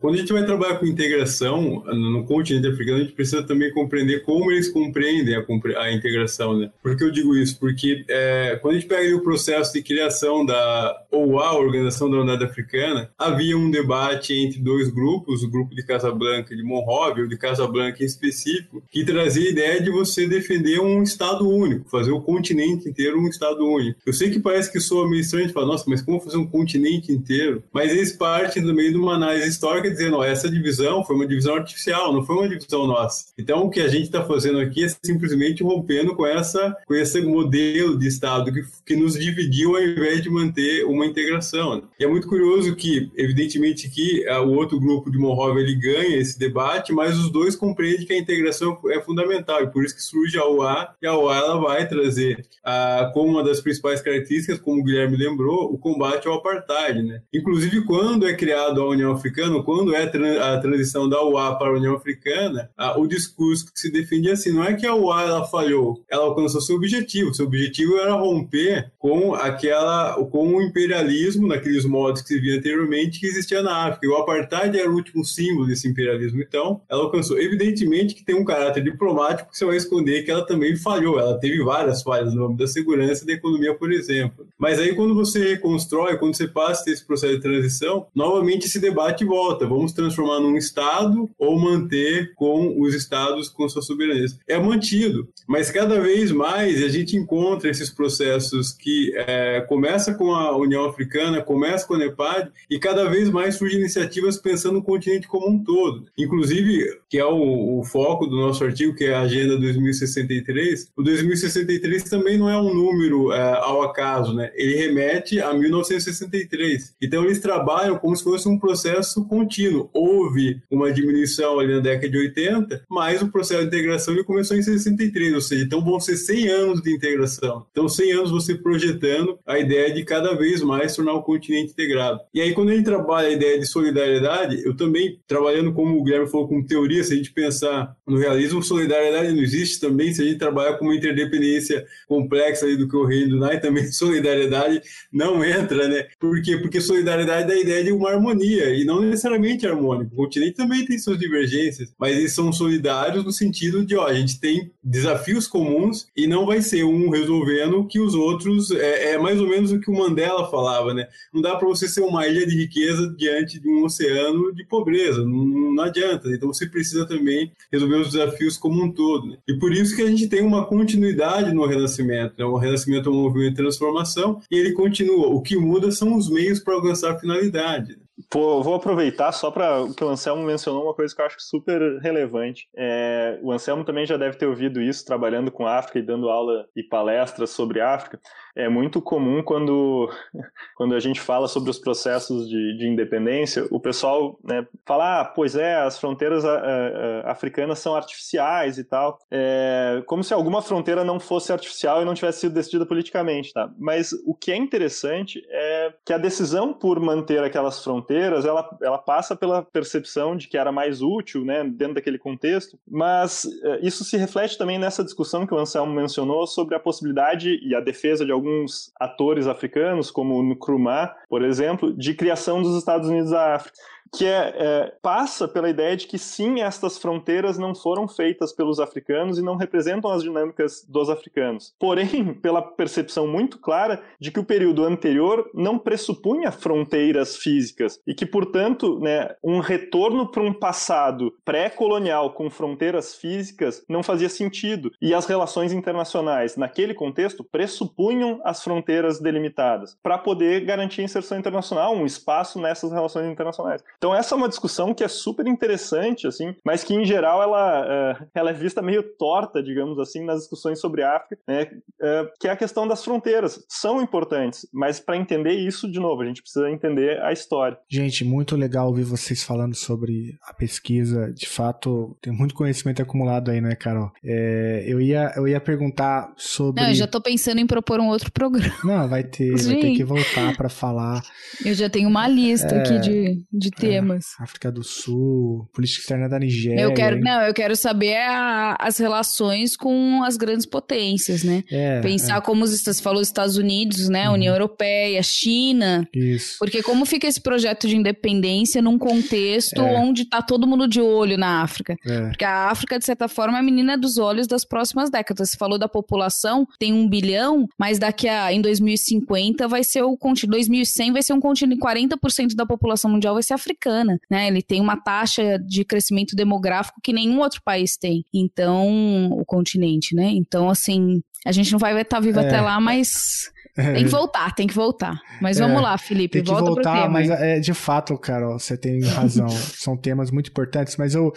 Quando 0.00 0.14
a 0.14 0.18
gente 0.18 0.32
vai 0.32 0.44
trabalhar 0.44 0.76
com 0.76 0.86
integração 0.86 1.84
no 1.84 2.24
continente 2.24 2.66
africano, 2.66 2.98
a 2.98 3.00
gente 3.02 3.12
precisa 3.12 3.42
também 3.42 3.70
compreender 3.72 4.22
como 4.22 4.50
eles 4.50 4.68
compreendem 4.68 5.34
a, 5.34 5.44
a 5.80 5.92
integração, 5.92 6.56
né? 6.58 6.70
Por 6.82 6.96
que 6.96 7.04
eu 7.04 7.10
digo 7.10 7.36
isso? 7.36 7.58
Porque 7.58 8.04
é, 8.08 8.58
quando 8.60 8.74
a 8.74 8.78
gente 8.78 8.88
pega 8.88 9.14
o 9.14 9.22
processo 9.22 9.72
de 9.72 9.82
criação 9.82 10.46
da 10.46 10.96
OUA, 11.10 11.52
Organização 11.58 12.10
da 12.10 12.18
Unidade 12.18 12.44
Africana, 12.44 13.10
havia 13.18 13.56
um 13.56 13.70
debate 13.70 14.34
entre 14.34 14.58
dois 14.60 14.88
grupos, 14.88 15.42
o 15.42 15.50
grupo 15.50 15.74
de 15.74 15.84
Casablanca 15.84 16.54
e 16.54 16.56
de 16.56 16.62
Monrovia, 16.62 17.24
o 17.24 17.28
de 17.28 17.36
Casablanca 17.36 18.02
em 18.02 18.06
específico, 18.06 18.82
que 18.90 19.04
trazia 19.04 19.48
a 19.48 19.52
ideia 19.52 19.82
de 19.82 19.90
você 19.90 20.26
defender 20.26 20.80
um 20.80 21.02
Estado 21.02 21.48
único, 21.48 21.90
fazer 21.90 22.12
o 22.12 22.20
continente 22.20 22.88
inteiro 22.88 23.20
um 23.20 23.28
Estado 23.28 23.64
único. 23.66 24.00
Eu 24.06 24.12
sei 24.12 24.30
que 24.30 24.40
parece 24.40 24.72
que 24.72 24.80
soa 24.80 25.08
meio 25.08 25.20
estranho 25.20 25.48
de 25.48 25.52
falar, 25.52 25.66
nossa, 25.66 25.84
mas 25.86 26.00
como 26.00 26.20
fazer 26.20 26.38
um 26.38 26.46
continente 26.46 27.12
inteiro? 27.12 27.62
Mas 27.72 27.90
eles 27.90 28.12
partem 28.12 28.62
do 28.62 28.74
meio 28.74 28.90
de 28.90 28.96
uma 28.96 29.14
análise 29.14 29.48
histórica 29.48 29.81
dizendo, 29.90 30.22
essa 30.22 30.50
divisão 30.50 31.04
foi 31.04 31.16
uma 31.16 31.26
divisão 31.26 31.54
artificial, 31.54 32.12
não 32.12 32.24
foi 32.24 32.36
uma 32.36 32.48
divisão 32.48 32.86
nossa. 32.86 33.26
Então, 33.38 33.64
o 33.64 33.70
que 33.70 33.80
a 33.80 33.88
gente 33.88 34.04
está 34.04 34.24
fazendo 34.24 34.58
aqui 34.58 34.84
é 34.84 34.88
simplesmente 35.04 35.62
rompendo 35.62 36.14
com, 36.14 36.26
essa, 36.26 36.76
com 36.86 36.94
esse 36.94 37.20
modelo 37.22 37.98
de 37.98 38.06
Estado 38.06 38.52
que, 38.52 38.62
que 38.86 38.96
nos 38.96 39.14
dividiu 39.14 39.76
ao 39.76 39.82
invés 39.82 40.22
de 40.22 40.30
manter 40.30 40.84
uma 40.84 41.06
integração. 41.06 41.82
E 41.98 42.04
é 42.04 42.06
muito 42.06 42.28
curioso 42.28 42.74
que, 42.74 43.10
evidentemente, 43.16 43.88
que 43.88 44.24
uh, 44.28 44.42
o 44.42 44.54
outro 44.54 44.78
grupo 44.78 45.10
de 45.10 45.18
Monrovia 45.18 45.62
ele 45.62 45.74
ganha 45.74 46.16
esse 46.16 46.38
debate, 46.38 46.92
mas 46.92 47.18
os 47.18 47.30
dois 47.30 47.56
compreendem 47.56 48.06
que 48.06 48.12
a 48.12 48.18
integração 48.18 48.78
é 48.90 49.00
fundamental 49.00 49.62
e 49.62 49.70
por 49.70 49.84
isso 49.84 49.94
que 49.94 50.02
surge 50.02 50.38
a 50.38 50.44
OA 50.44 50.94
e 51.00 51.06
a 51.06 51.16
OA 51.16 51.36
ela 51.36 51.60
vai 51.60 51.88
trazer 51.88 52.44
uh, 52.64 53.12
como 53.12 53.30
uma 53.30 53.44
das 53.44 53.60
principais 53.60 54.00
características, 54.00 54.58
como 54.58 54.80
o 54.80 54.84
Guilherme 54.84 55.16
lembrou, 55.16 55.72
o 55.72 55.78
combate 55.78 56.26
ao 56.26 56.34
apartheid. 56.34 57.02
Né? 57.02 57.22
Inclusive, 57.32 57.84
quando 57.84 58.26
é 58.26 58.34
criado 58.34 58.80
a 58.80 58.88
União 58.88 59.12
Africana, 59.12 59.62
quando 59.72 59.94
é 59.94 60.02
a 60.38 60.58
transição 60.58 61.08
da 61.08 61.24
UA 61.24 61.58
para 61.58 61.68
a 61.68 61.72
União 61.72 61.94
Africana, 61.94 62.68
o 62.98 63.06
discurso 63.06 63.72
que 63.72 63.80
se 63.80 63.90
defendia 63.90 64.34
assim, 64.34 64.52
não 64.52 64.62
é 64.62 64.74
que 64.74 64.86
a 64.86 64.94
UA 64.94 65.22
ela 65.22 65.44
falhou, 65.46 66.04
ela 66.10 66.24
alcançou 66.24 66.60
seu 66.60 66.76
objetivo. 66.76 67.32
Seu 67.32 67.46
objetivo 67.46 67.96
era 67.96 68.12
romper 68.12 68.92
com 68.98 69.34
aquela, 69.34 70.14
com 70.30 70.56
o 70.56 70.62
imperialismo 70.62 71.48
naqueles 71.48 71.86
modos 71.86 72.20
que 72.20 72.28
se 72.28 72.38
via 72.38 72.58
anteriormente 72.58 73.18
que 73.18 73.26
existia 73.26 73.62
na 73.62 73.86
África. 73.86 74.06
E 74.06 74.10
o 74.10 74.16
apartheid 74.16 74.78
era 74.78 74.90
o 74.90 74.94
último 74.94 75.24
símbolo 75.24 75.66
desse 75.66 75.88
imperialismo. 75.88 76.42
Então, 76.42 76.82
ela 76.86 77.04
alcançou. 77.04 77.40
Evidentemente 77.40 78.14
que 78.14 78.24
tem 78.24 78.34
um 78.34 78.44
caráter 78.44 78.84
diplomático 78.84 79.50
que 79.50 79.56
você 79.56 79.64
vai 79.64 79.76
esconder 79.76 80.22
que 80.22 80.30
ela 80.30 80.44
também 80.44 80.76
falhou. 80.76 81.18
Ela 81.18 81.38
teve 81.38 81.62
várias 81.64 82.02
falhas 82.02 82.34
no 82.34 82.44
âmbito 82.44 82.58
da 82.58 82.66
segurança 82.66 83.24
e 83.24 83.26
da 83.26 83.32
economia, 83.32 83.74
por 83.74 83.90
exemplo. 83.90 84.46
Mas 84.58 84.78
aí 84.78 84.94
quando 84.94 85.14
você 85.14 85.52
reconstrói, 85.52 86.18
quando 86.18 86.36
você 86.36 86.46
passa 86.46 86.90
esse 86.90 87.04
processo 87.06 87.36
de 87.36 87.40
transição, 87.40 88.06
novamente 88.14 88.66
esse 88.66 88.78
debate 88.78 89.24
volta 89.24 89.61
vamos 89.66 89.92
transformar 89.92 90.40
num 90.40 90.56
Estado 90.56 91.30
ou 91.38 91.58
manter 91.58 92.34
com 92.34 92.80
os 92.80 92.94
Estados 92.94 93.48
com 93.48 93.68
sua 93.68 93.82
soberania. 93.82 94.26
É 94.46 94.58
mantido, 94.58 95.28
mas 95.46 95.70
cada 95.70 96.00
vez 96.00 96.30
mais 96.30 96.82
a 96.82 96.88
gente 96.88 97.16
encontra 97.16 97.70
esses 97.70 97.90
processos 97.90 98.72
que 98.72 99.12
é, 99.16 99.60
começa 99.62 100.14
com 100.14 100.34
a 100.34 100.56
União 100.56 100.84
Africana, 100.84 101.42
começa 101.42 101.86
com 101.86 101.94
a 101.94 101.98
NEPAD 101.98 102.50
e 102.70 102.78
cada 102.78 103.08
vez 103.08 103.30
mais 103.30 103.56
surgem 103.56 103.78
iniciativas 103.78 104.36
pensando 104.36 104.74
no 104.74 104.82
continente 104.82 105.28
como 105.28 105.48
um 105.48 105.62
todo. 105.62 106.06
Inclusive, 106.16 106.98
que 107.08 107.18
é 107.18 107.24
o, 107.24 107.80
o 107.80 107.84
foco 107.84 108.26
do 108.26 108.36
nosso 108.36 108.64
artigo, 108.64 108.94
que 108.94 109.04
é 109.04 109.14
a 109.14 109.22
Agenda 109.22 109.58
2063, 109.58 110.90
o 110.96 111.02
2063 111.02 112.04
também 112.04 112.38
não 112.38 112.48
é 112.48 112.60
um 112.60 112.74
número 112.74 113.32
é, 113.32 113.58
ao 113.58 113.82
acaso, 113.82 114.34
né? 114.34 114.50
Ele 114.54 114.76
remete 114.76 115.40
a 115.40 115.52
1963. 115.52 116.94
Então 117.00 117.24
eles 117.24 117.40
trabalham 117.40 117.98
como 117.98 118.16
se 118.16 118.24
fosse 118.24 118.48
um 118.48 118.58
processo 118.58 119.24
contínuo 119.26 119.51
contínuo. 119.52 119.90
Houve 119.92 120.62
uma 120.70 120.90
diminuição 120.90 121.60
ali 121.60 121.74
na 121.74 121.80
década 121.80 122.08
de 122.08 122.16
80, 122.16 122.84
mas 122.88 123.20
o 123.20 123.28
processo 123.30 123.60
de 123.60 123.66
integração 123.66 124.14
ele 124.14 124.24
começou 124.24 124.56
em 124.56 124.62
63, 124.62 125.34
ou 125.34 125.40
seja, 125.40 125.64
então 125.64 125.84
vão 125.84 126.00
ser 126.00 126.16
100 126.16 126.48
anos 126.48 126.82
de 126.82 126.92
integração. 126.92 127.66
Então 127.70 127.88
100 127.88 128.12
anos 128.12 128.30
você 128.30 128.54
projetando 128.54 129.38
a 129.46 129.58
ideia 129.58 129.92
de 129.92 130.04
cada 130.04 130.34
vez 130.34 130.62
mais 130.62 130.96
tornar 130.96 131.12
o 131.12 131.22
continente 131.22 131.72
integrado. 131.72 132.20
E 132.32 132.40
aí 132.40 132.54
quando 132.54 132.72
gente 132.72 132.84
trabalha 132.84 133.28
a 133.28 133.32
ideia 133.32 133.58
de 133.58 133.66
solidariedade, 133.66 134.62
eu 134.64 134.74
também 134.74 135.20
trabalhando 135.26 135.72
como 135.72 135.98
o 135.98 136.02
Guilherme 136.02 136.30
falou 136.30 136.48
com 136.48 136.64
teoria, 136.64 137.04
se 137.04 137.12
a 137.12 137.16
gente 137.16 137.32
pensar 137.32 137.94
no 138.06 138.16
realismo, 138.16 138.62
solidariedade 138.62 139.32
não 139.32 139.42
existe 139.42 139.80
também, 139.80 140.12
se 140.14 140.22
a 140.22 140.24
gente 140.24 140.38
trabalha 140.38 140.76
com 140.76 140.86
uma 140.86 140.94
interdependência 140.94 141.84
complexa 142.06 142.64
ali 142.64 142.76
do 142.76 142.88
que 142.88 142.96
o 142.96 143.04
reino 143.04 143.30
do 143.30 143.38
Nai, 143.38 143.60
também 143.60 143.86
solidariedade 143.92 144.80
não 145.12 145.44
entra, 145.44 145.88
né? 145.88 146.06
Por 146.18 146.40
quê? 146.40 146.56
Porque 146.56 146.80
solidariedade 146.80 147.50
é 147.50 147.54
a 147.54 147.60
ideia 147.60 147.84
de 147.84 147.92
uma 147.92 148.10
harmonia 148.10 148.74
e 148.74 148.84
não 148.84 149.00
necessariamente 149.00 149.41
necessariamente 149.42 149.66
harmônico. 149.66 150.14
O 150.14 150.16
continente 150.16 150.56
também 150.56 150.84
tem 150.84 150.98
suas 150.98 151.18
divergências, 151.18 151.92
mas 151.98 152.16
eles 152.16 152.32
são 152.32 152.52
solidários 152.52 153.24
no 153.24 153.32
sentido 153.32 153.84
de, 153.84 153.96
ó, 153.96 154.06
a 154.06 154.14
gente 154.14 154.40
tem 154.40 154.70
desafios 154.82 155.46
comuns 155.46 156.06
e 156.16 156.26
não 156.26 156.46
vai 156.46 156.62
ser 156.62 156.84
um 156.84 157.10
resolvendo 157.10 157.86
que 157.86 158.00
os 158.00 158.14
outros. 158.14 158.70
É, 158.70 159.12
é 159.12 159.18
mais 159.18 159.40
ou 159.40 159.48
menos 159.48 159.72
o 159.72 159.80
que 159.80 159.90
o 159.90 159.98
Mandela 159.98 160.48
falava, 160.50 160.94
né? 160.94 161.06
Não 161.32 161.42
dá 161.42 161.56
para 161.56 161.66
você 161.66 161.88
ser 161.88 162.00
uma 162.00 162.26
ilha 162.26 162.46
de 162.46 162.56
riqueza 162.56 163.14
diante 163.16 163.60
de 163.60 163.68
um 163.68 163.84
oceano 163.84 164.54
de 164.54 164.64
pobreza, 164.64 165.24
não, 165.24 165.72
não 165.74 165.82
adianta. 165.82 166.28
Então 166.30 166.52
você 166.52 166.66
precisa 166.66 167.06
também 167.06 167.52
resolver 167.70 167.96
os 167.96 168.12
desafios 168.12 168.56
como 168.56 168.82
um 168.82 168.92
todo. 168.92 169.28
Né? 169.28 169.36
E 169.48 169.58
por 169.58 169.72
isso 169.72 169.96
que 169.96 170.02
a 170.02 170.06
gente 170.06 170.28
tem 170.28 170.42
uma 170.42 170.64
continuidade 170.64 171.52
no 171.52 171.66
Renascimento. 171.66 172.34
Né? 172.38 172.44
O 172.44 172.56
Renascimento 172.56 173.08
é 173.08 173.12
um 173.12 173.22
movimento 173.22 173.50
de 173.50 173.56
transformação 173.56 174.40
e 174.50 174.56
ele 174.56 174.72
continua. 174.72 175.28
O 175.28 175.40
que 175.40 175.56
muda 175.56 175.90
são 175.90 176.16
os 176.16 176.30
meios 176.30 176.60
para 176.60 176.74
alcançar 176.74 177.12
a 177.12 177.18
finalidade. 177.18 177.96
Pô, 178.30 178.62
vou 178.62 178.74
aproveitar 178.74 179.32
só 179.32 179.50
para 179.50 179.86
que 179.96 180.04
o 180.04 180.08
Anselmo 180.08 180.42
mencionou 180.42 180.84
uma 180.84 180.94
coisa 180.94 181.14
que 181.14 181.20
eu 181.20 181.26
acho 181.26 181.36
super 181.40 181.98
relevante. 182.00 182.68
É, 182.76 183.38
o 183.42 183.52
Anselmo 183.52 183.84
também 183.84 184.06
já 184.06 184.16
deve 184.16 184.36
ter 184.36 184.46
ouvido 184.46 184.80
isso 184.80 185.04
trabalhando 185.04 185.50
com 185.50 185.66
África 185.66 185.98
e 185.98 186.02
dando 186.02 186.28
aula 186.28 186.66
e 186.76 186.82
palestras 186.82 187.50
sobre 187.50 187.80
África 187.80 188.20
é 188.54 188.68
muito 188.68 189.00
comum 189.00 189.42
quando, 189.42 190.10
quando 190.76 190.94
a 190.94 191.00
gente 191.00 191.20
fala 191.20 191.48
sobre 191.48 191.70
os 191.70 191.78
processos 191.78 192.48
de, 192.48 192.76
de 192.76 192.86
independência, 192.86 193.66
o 193.70 193.80
pessoal 193.80 194.38
né, 194.44 194.66
fala, 194.86 195.20
ah, 195.20 195.24
pois 195.24 195.56
é, 195.56 195.76
as 195.76 195.98
fronteiras 195.98 196.44
a, 196.44 196.54
a, 196.54 197.30
africanas 197.32 197.78
são 197.78 197.94
artificiais 197.94 198.78
e 198.78 198.84
tal, 198.84 199.18
é, 199.30 200.02
como 200.06 200.22
se 200.22 200.34
alguma 200.34 200.62
fronteira 200.62 201.04
não 201.04 201.18
fosse 201.18 201.52
artificial 201.52 202.02
e 202.02 202.04
não 202.04 202.14
tivesse 202.14 202.40
sido 202.40 202.54
decidida 202.54 202.86
politicamente, 202.86 203.52
tá? 203.52 203.70
Mas 203.78 204.12
o 204.26 204.34
que 204.34 204.52
é 204.52 204.56
interessante 204.56 205.42
é 205.48 205.92
que 206.04 206.12
a 206.12 206.18
decisão 206.18 206.72
por 206.72 207.00
manter 207.00 207.42
aquelas 207.42 207.82
fronteiras, 207.82 208.44
ela, 208.44 208.68
ela 208.82 208.98
passa 208.98 209.34
pela 209.34 209.62
percepção 209.62 210.36
de 210.36 210.48
que 210.48 210.56
era 210.56 210.72
mais 210.72 211.00
útil, 211.00 211.44
né, 211.44 211.64
dentro 211.64 211.94
daquele 211.94 212.18
contexto, 212.18 212.78
mas 212.88 213.46
é, 213.62 213.80
isso 213.82 214.04
se 214.04 214.16
reflete 214.16 214.58
também 214.58 214.78
nessa 214.78 215.04
discussão 215.04 215.46
que 215.46 215.54
o 215.54 215.58
Anselmo 215.58 215.92
mencionou 215.92 216.46
sobre 216.46 216.74
a 216.74 216.80
possibilidade 216.80 217.60
e 217.62 217.74
a 217.74 217.80
defesa 217.80 218.24
de 218.24 218.32
alguns 218.42 218.92
atores 218.98 219.46
africanos, 219.46 220.10
como 220.10 220.34
o 220.34 220.42
Nkrumah, 220.42 221.14
por 221.28 221.44
exemplo, 221.44 221.94
de 221.94 222.14
criação 222.14 222.60
dos 222.60 222.76
Estados 222.76 223.08
Unidos 223.08 223.30
da 223.30 223.54
África 223.54 223.78
que 224.14 224.26
é, 224.26 224.54
é, 224.56 224.92
passa 225.00 225.48
pela 225.48 225.70
ideia 225.70 225.96
de 225.96 226.06
que 226.06 226.18
sim, 226.18 226.60
estas 226.60 226.98
fronteiras 226.98 227.56
não 227.56 227.74
foram 227.74 228.06
feitas 228.06 228.52
pelos 228.52 228.78
africanos 228.78 229.38
e 229.38 229.42
não 229.42 229.56
representam 229.56 230.10
as 230.10 230.22
dinâmicas 230.22 230.84
dos 230.86 231.08
africanos. 231.08 231.74
Porém, 231.78 232.34
pela 232.42 232.60
percepção 232.60 233.26
muito 233.26 233.58
clara 233.58 234.02
de 234.20 234.30
que 234.30 234.38
o 234.38 234.44
período 234.44 234.84
anterior 234.84 235.50
não 235.54 235.78
pressupunha 235.78 236.52
fronteiras 236.52 237.36
físicas 237.38 237.98
e 238.06 238.14
que, 238.14 238.26
portanto, 238.26 239.00
né, 239.00 239.30
um 239.42 239.60
retorno 239.60 240.30
para 240.30 240.42
um 240.42 240.52
passado 240.52 241.34
pré-colonial 241.44 242.34
com 242.34 242.50
fronteiras 242.50 243.14
físicas 243.14 243.82
não 243.88 244.02
fazia 244.02 244.28
sentido. 244.28 244.92
E 245.00 245.14
as 245.14 245.24
relações 245.24 245.72
internacionais, 245.72 246.56
naquele 246.56 246.92
contexto, 246.92 247.42
pressupunham 247.42 248.40
as 248.44 248.62
fronteiras 248.62 249.20
delimitadas 249.20 249.96
para 250.02 250.18
poder 250.18 250.64
garantir 250.66 251.00
a 251.00 251.04
inserção 251.04 251.38
internacional, 251.38 251.94
um 251.94 252.04
espaço 252.04 252.60
nessas 252.60 252.92
relações 252.92 253.26
internacionais. 253.30 253.82
Então 254.02 254.12
essa 254.12 254.34
é 254.34 254.36
uma 254.36 254.48
discussão 254.48 254.92
que 254.92 255.04
é 255.04 255.06
super 255.06 255.46
interessante, 255.46 256.26
assim, 256.26 256.56
mas 256.66 256.82
que 256.82 256.92
em 256.92 257.04
geral 257.04 257.40
ela, 257.40 257.82
uh, 258.18 258.26
ela 258.34 258.50
é 258.50 258.52
vista 258.52 258.82
meio 258.82 259.04
torta, 259.16 259.62
digamos 259.62 259.96
assim, 260.00 260.24
nas 260.24 260.40
discussões 260.40 260.80
sobre 260.80 261.04
a 261.04 261.14
África, 261.14 261.40
né, 261.46 261.62
uh, 261.62 262.28
que 262.40 262.48
é 262.48 262.50
a 262.50 262.56
questão 262.56 262.88
das 262.88 263.04
fronteiras. 263.04 263.64
São 263.68 264.02
importantes, 264.02 264.66
mas 264.72 264.98
para 264.98 265.16
entender 265.16 265.52
isso, 265.52 265.88
de 265.88 266.00
novo, 266.00 266.20
a 266.20 266.24
gente 266.24 266.42
precisa 266.42 266.68
entender 266.68 267.22
a 267.22 267.32
história. 267.32 267.78
Gente, 267.88 268.24
muito 268.24 268.56
legal 268.56 268.88
ouvir 268.88 269.04
vocês 269.04 269.44
falando 269.44 269.76
sobre 269.76 270.36
a 270.48 270.52
pesquisa. 270.52 271.32
De 271.32 271.46
fato, 271.46 272.16
tem 272.20 272.32
muito 272.32 272.56
conhecimento 272.56 273.00
acumulado 273.00 273.52
aí, 273.52 273.60
né, 273.60 273.76
Carol? 273.76 274.10
É, 274.24 274.84
eu, 274.84 275.00
ia, 275.00 275.32
eu 275.36 275.46
ia 275.46 275.60
perguntar 275.60 276.32
sobre. 276.36 276.82
Não, 276.82 276.88
eu 276.88 276.94
já 276.94 277.06
tô 277.06 277.20
pensando 277.20 277.60
em 277.60 277.68
propor 277.68 278.00
um 278.00 278.08
outro 278.08 278.32
programa. 278.32 278.74
Não, 278.82 279.08
vai 279.08 279.22
ter, 279.22 279.52
vai 279.52 279.76
ter 279.76 279.94
que 279.94 280.02
voltar 280.02 280.56
para 280.56 280.68
falar. 280.68 281.22
Eu 281.64 281.72
já 281.72 281.88
tenho 281.88 282.08
uma 282.08 282.26
lista 282.26 282.74
é... 282.74 282.80
aqui 282.80 282.98
de, 282.98 283.46
de 283.52 283.70
temas 283.70 283.91
temas. 283.92 284.26
África 284.38 284.70
do 284.70 284.82
Sul, 284.82 285.68
política 285.72 286.00
externa 286.02 286.28
da 286.28 286.38
Nigéria. 286.38 286.80
Eu 286.80 286.94
quero, 286.94 287.20
não, 287.20 287.40
eu 287.42 287.54
quero 287.54 287.76
saber 287.76 288.16
a, 288.16 288.76
as 288.78 288.98
relações 288.98 289.76
com 289.76 290.22
as 290.22 290.36
grandes 290.36 290.66
potências, 290.66 291.42
né? 291.42 291.62
É, 291.70 292.00
Pensar 292.00 292.38
é. 292.38 292.40
como 292.40 292.66
você 292.66 292.92
falou, 292.94 293.20
os 293.20 293.28
Estados 293.28 293.56
Unidos, 293.56 294.08
né? 294.08 294.28
Uhum. 294.28 294.34
União 294.34 294.54
Europeia, 294.54 295.22
China. 295.22 296.08
Isso. 296.12 296.56
Porque 296.58 296.82
como 296.82 297.04
fica 297.04 297.26
esse 297.26 297.40
projeto 297.40 297.86
de 297.86 297.96
independência 297.96 298.82
num 298.82 298.98
contexto 298.98 299.80
é. 299.80 299.98
onde 299.98 300.24
tá 300.24 300.42
todo 300.42 300.66
mundo 300.66 300.88
de 300.88 301.00
olho 301.00 301.36
na 301.36 301.62
África? 301.62 301.96
É. 302.04 302.28
Porque 302.28 302.44
a 302.44 302.70
África, 302.70 302.98
de 302.98 303.04
certa 303.04 303.28
forma, 303.28 303.58
é 303.58 303.60
a 303.60 303.64
menina 303.64 303.96
dos 303.96 304.18
olhos 304.18 304.46
das 304.46 304.64
próximas 304.64 305.10
décadas. 305.10 305.50
Você 305.50 305.56
falou 305.56 305.78
da 305.78 305.88
população, 305.88 306.66
tem 306.78 306.92
um 306.92 307.08
bilhão, 307.08 307.68
mas 307.78 307.98
daqui 307.98 308.28
a 308.28 308.52
em 308.52 308.60
2050 308.60 309.68
vai 309.68 309.84
ser 309.84 310.02
o 310.02 310.16
continente, 310.16 310.50
2100 310.50 311.12
vai 311.12 311.22
ser 311.22 311.32
um 311.32 311.40
continente, 311.40 311.80
40% 311.80 312.54
da 312.54 312.66
população 312.66 313.10
mundial 313.10 313.34
vai 313.34 313.42
ser 313.42 313.54
africana 313.54 313.81
americana, 313.82 314.18
né? 314.30 314.46
Ele 314.46 314.62
tem 314.62 314.80
uma 314.80 314.96
taxa 314.96 315.58
de 315.58 315.84
crescimento 315.84 316.36
demográfico 316.36 317.00
que 317.02 317.12
nenhum 317.12 317.40
outro 317.40 317.60
país 317.64 317.96
tem. 317.96 318.24
Então, 318.32 319.30
o 319.32 319.44
continente, 319.44 320.14
né? 320.14 320.30
Então, 320.32 320.70
assim, 320.70 321.20
a 321.44 321.52
gente 321.52 321.72
não 321.72 321.78
vai 321.78 321.98
estar 322.00 322.20
vivo 322.20 322.40
é. 322.40 322.46
até 322.46 322.60
lá, 322.60 322.80
mas 322.80 323.50
é. 323.76 323.94
tem 323.94 324.04
que 324.04 324.10
voltar, 324.10 324.54
tem 324.54 324.66
que 324.66 324.74
voltar. 324.74 325.20
Mas 325.40 325.58
vamos 325.58 325.78
é. 325.78 325.80
lá, 325.80 325.98
Felipe, 325.98 326.38
tem 326.38 326.44
que 326.44 326.50
volta 326.50 326.66
voltar. 326.66 327.08
Mas 327.10 327.28
é, 327.28 327.58
de 327.58 327.74
fato, 327.74 328.16
Carol, 328.16 328.58
você 328.58 328.76
tem 328.76 329.02
razão. 329.02 329.48
São 329.76 329.96
temas 329.96 330.30
muito 330.30 330.50
importantes, 330.50 330.96
mas 330.96 331.14
eu 331.14 331.32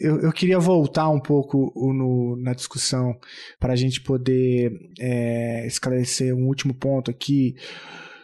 eu, 0.00 0.20
eu, 0.20 0.32
queria 0.32 0.60
voltar 0.60 1.08
um 1.08 1.18
pouco 1.18 1.72
no, 1.92 2.36
na 2.36 2.54
discussão 2.54 3.16
para 3.58 3.72
a 3.72 3.76
gente 3.76 4.00
poder 4.00 4.70
é, 5.00 5.66
esclarecer 5.66 6.32
um 6.32 6.46
último 6.46 6.72
ponto 6.72 7.10
aqui 7.10 7.56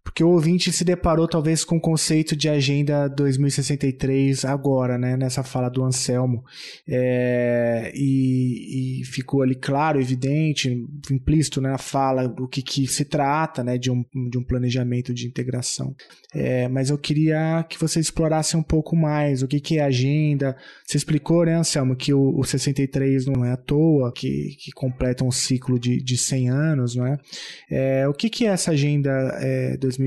porque 0.09 0.25
o 0.25 0.31
ouvinte 0.31 0.73
se 0.73 0.85
deparou 0.85 1.29
talvez 1.29 1.63
com 1.65 1.77
o 1.77 1.81
conceito 1.81 2.35
de 2.35 2.49
agenda 2.49 3.09
2063 3.09 4.43
agora, 4.47 4.97
né, 4.97 5.19
nessa 5.19 5.43
fala 5.43 5.69
do 5.69 5.85
Anselmo, 5.85 6.43
é, 6.89 7.93
e, 7.95 9.03
e, 9.03 9.05
ficou 9.05 9.43
ali 9.43 9.55
claro, 9.55 10.01
evidente, 10.01 10.83
implícito 11.11 11.61
né, 11.61 11.69
na 11.69 11.77
fala 11.77 12.27
do 12.27 12.49
que, 12.49 12.63
que 12.63 12.87
se 12.87 13.05
trata, 13.05 13.63
né, 13.63 13.77
de 13.77 13.91
um, 13.91 14.03
de 14.31 14.39
um 14.39 14.43
planejamento 14.43 15.13
de 15.13 15.27
integração. 15.27 15.95
É, 16.35 16.69
mas 16.69 16.89
eu 16.89 16.97
queria 16.97 17.65
que 17.69 17.79
você 17.79 18.01
explorasse 18.01 18.57
um 18.57 18.63
pouco 18.63 18.97
mais 18.97 19.43
o 19.43 19.47
que, 19.47 19.61
que 19.61 19.79
é 19.79 19.83
agenda. 19.83 20.57
Você 20.87 20.97
explicou, 20.97 21.45
né, 21.45 21.55
Anselmo, 21.55 21.95
que 21.95 22.15
o, 22.15 22.39
o 22.39 22.45
63 22.45 23.27
não 23.27 23.45
é 23.45 23.53
à 23.53 23.57
toa, 23.59 24.11
que, 24.11 24.57
que 24.59 24.73
completa 24.73 25.23
um 25.23 25.31
ciclo 25.31 25.79
de, 25.79 26.03
de 26.03 26.17
100 26.17 26.49
anos, 26.49 26.97
não 26.97 27.07
é? 27.07 27.19
é 27.71 28.09
o 28.09 28.15
que, 28.15 28.31
que 28.31 28.47
é 28.47 28.49
essa 28.49 28.71
agenda 28.71 29.11
é, 29.41 29.77
2063 29.77 29.98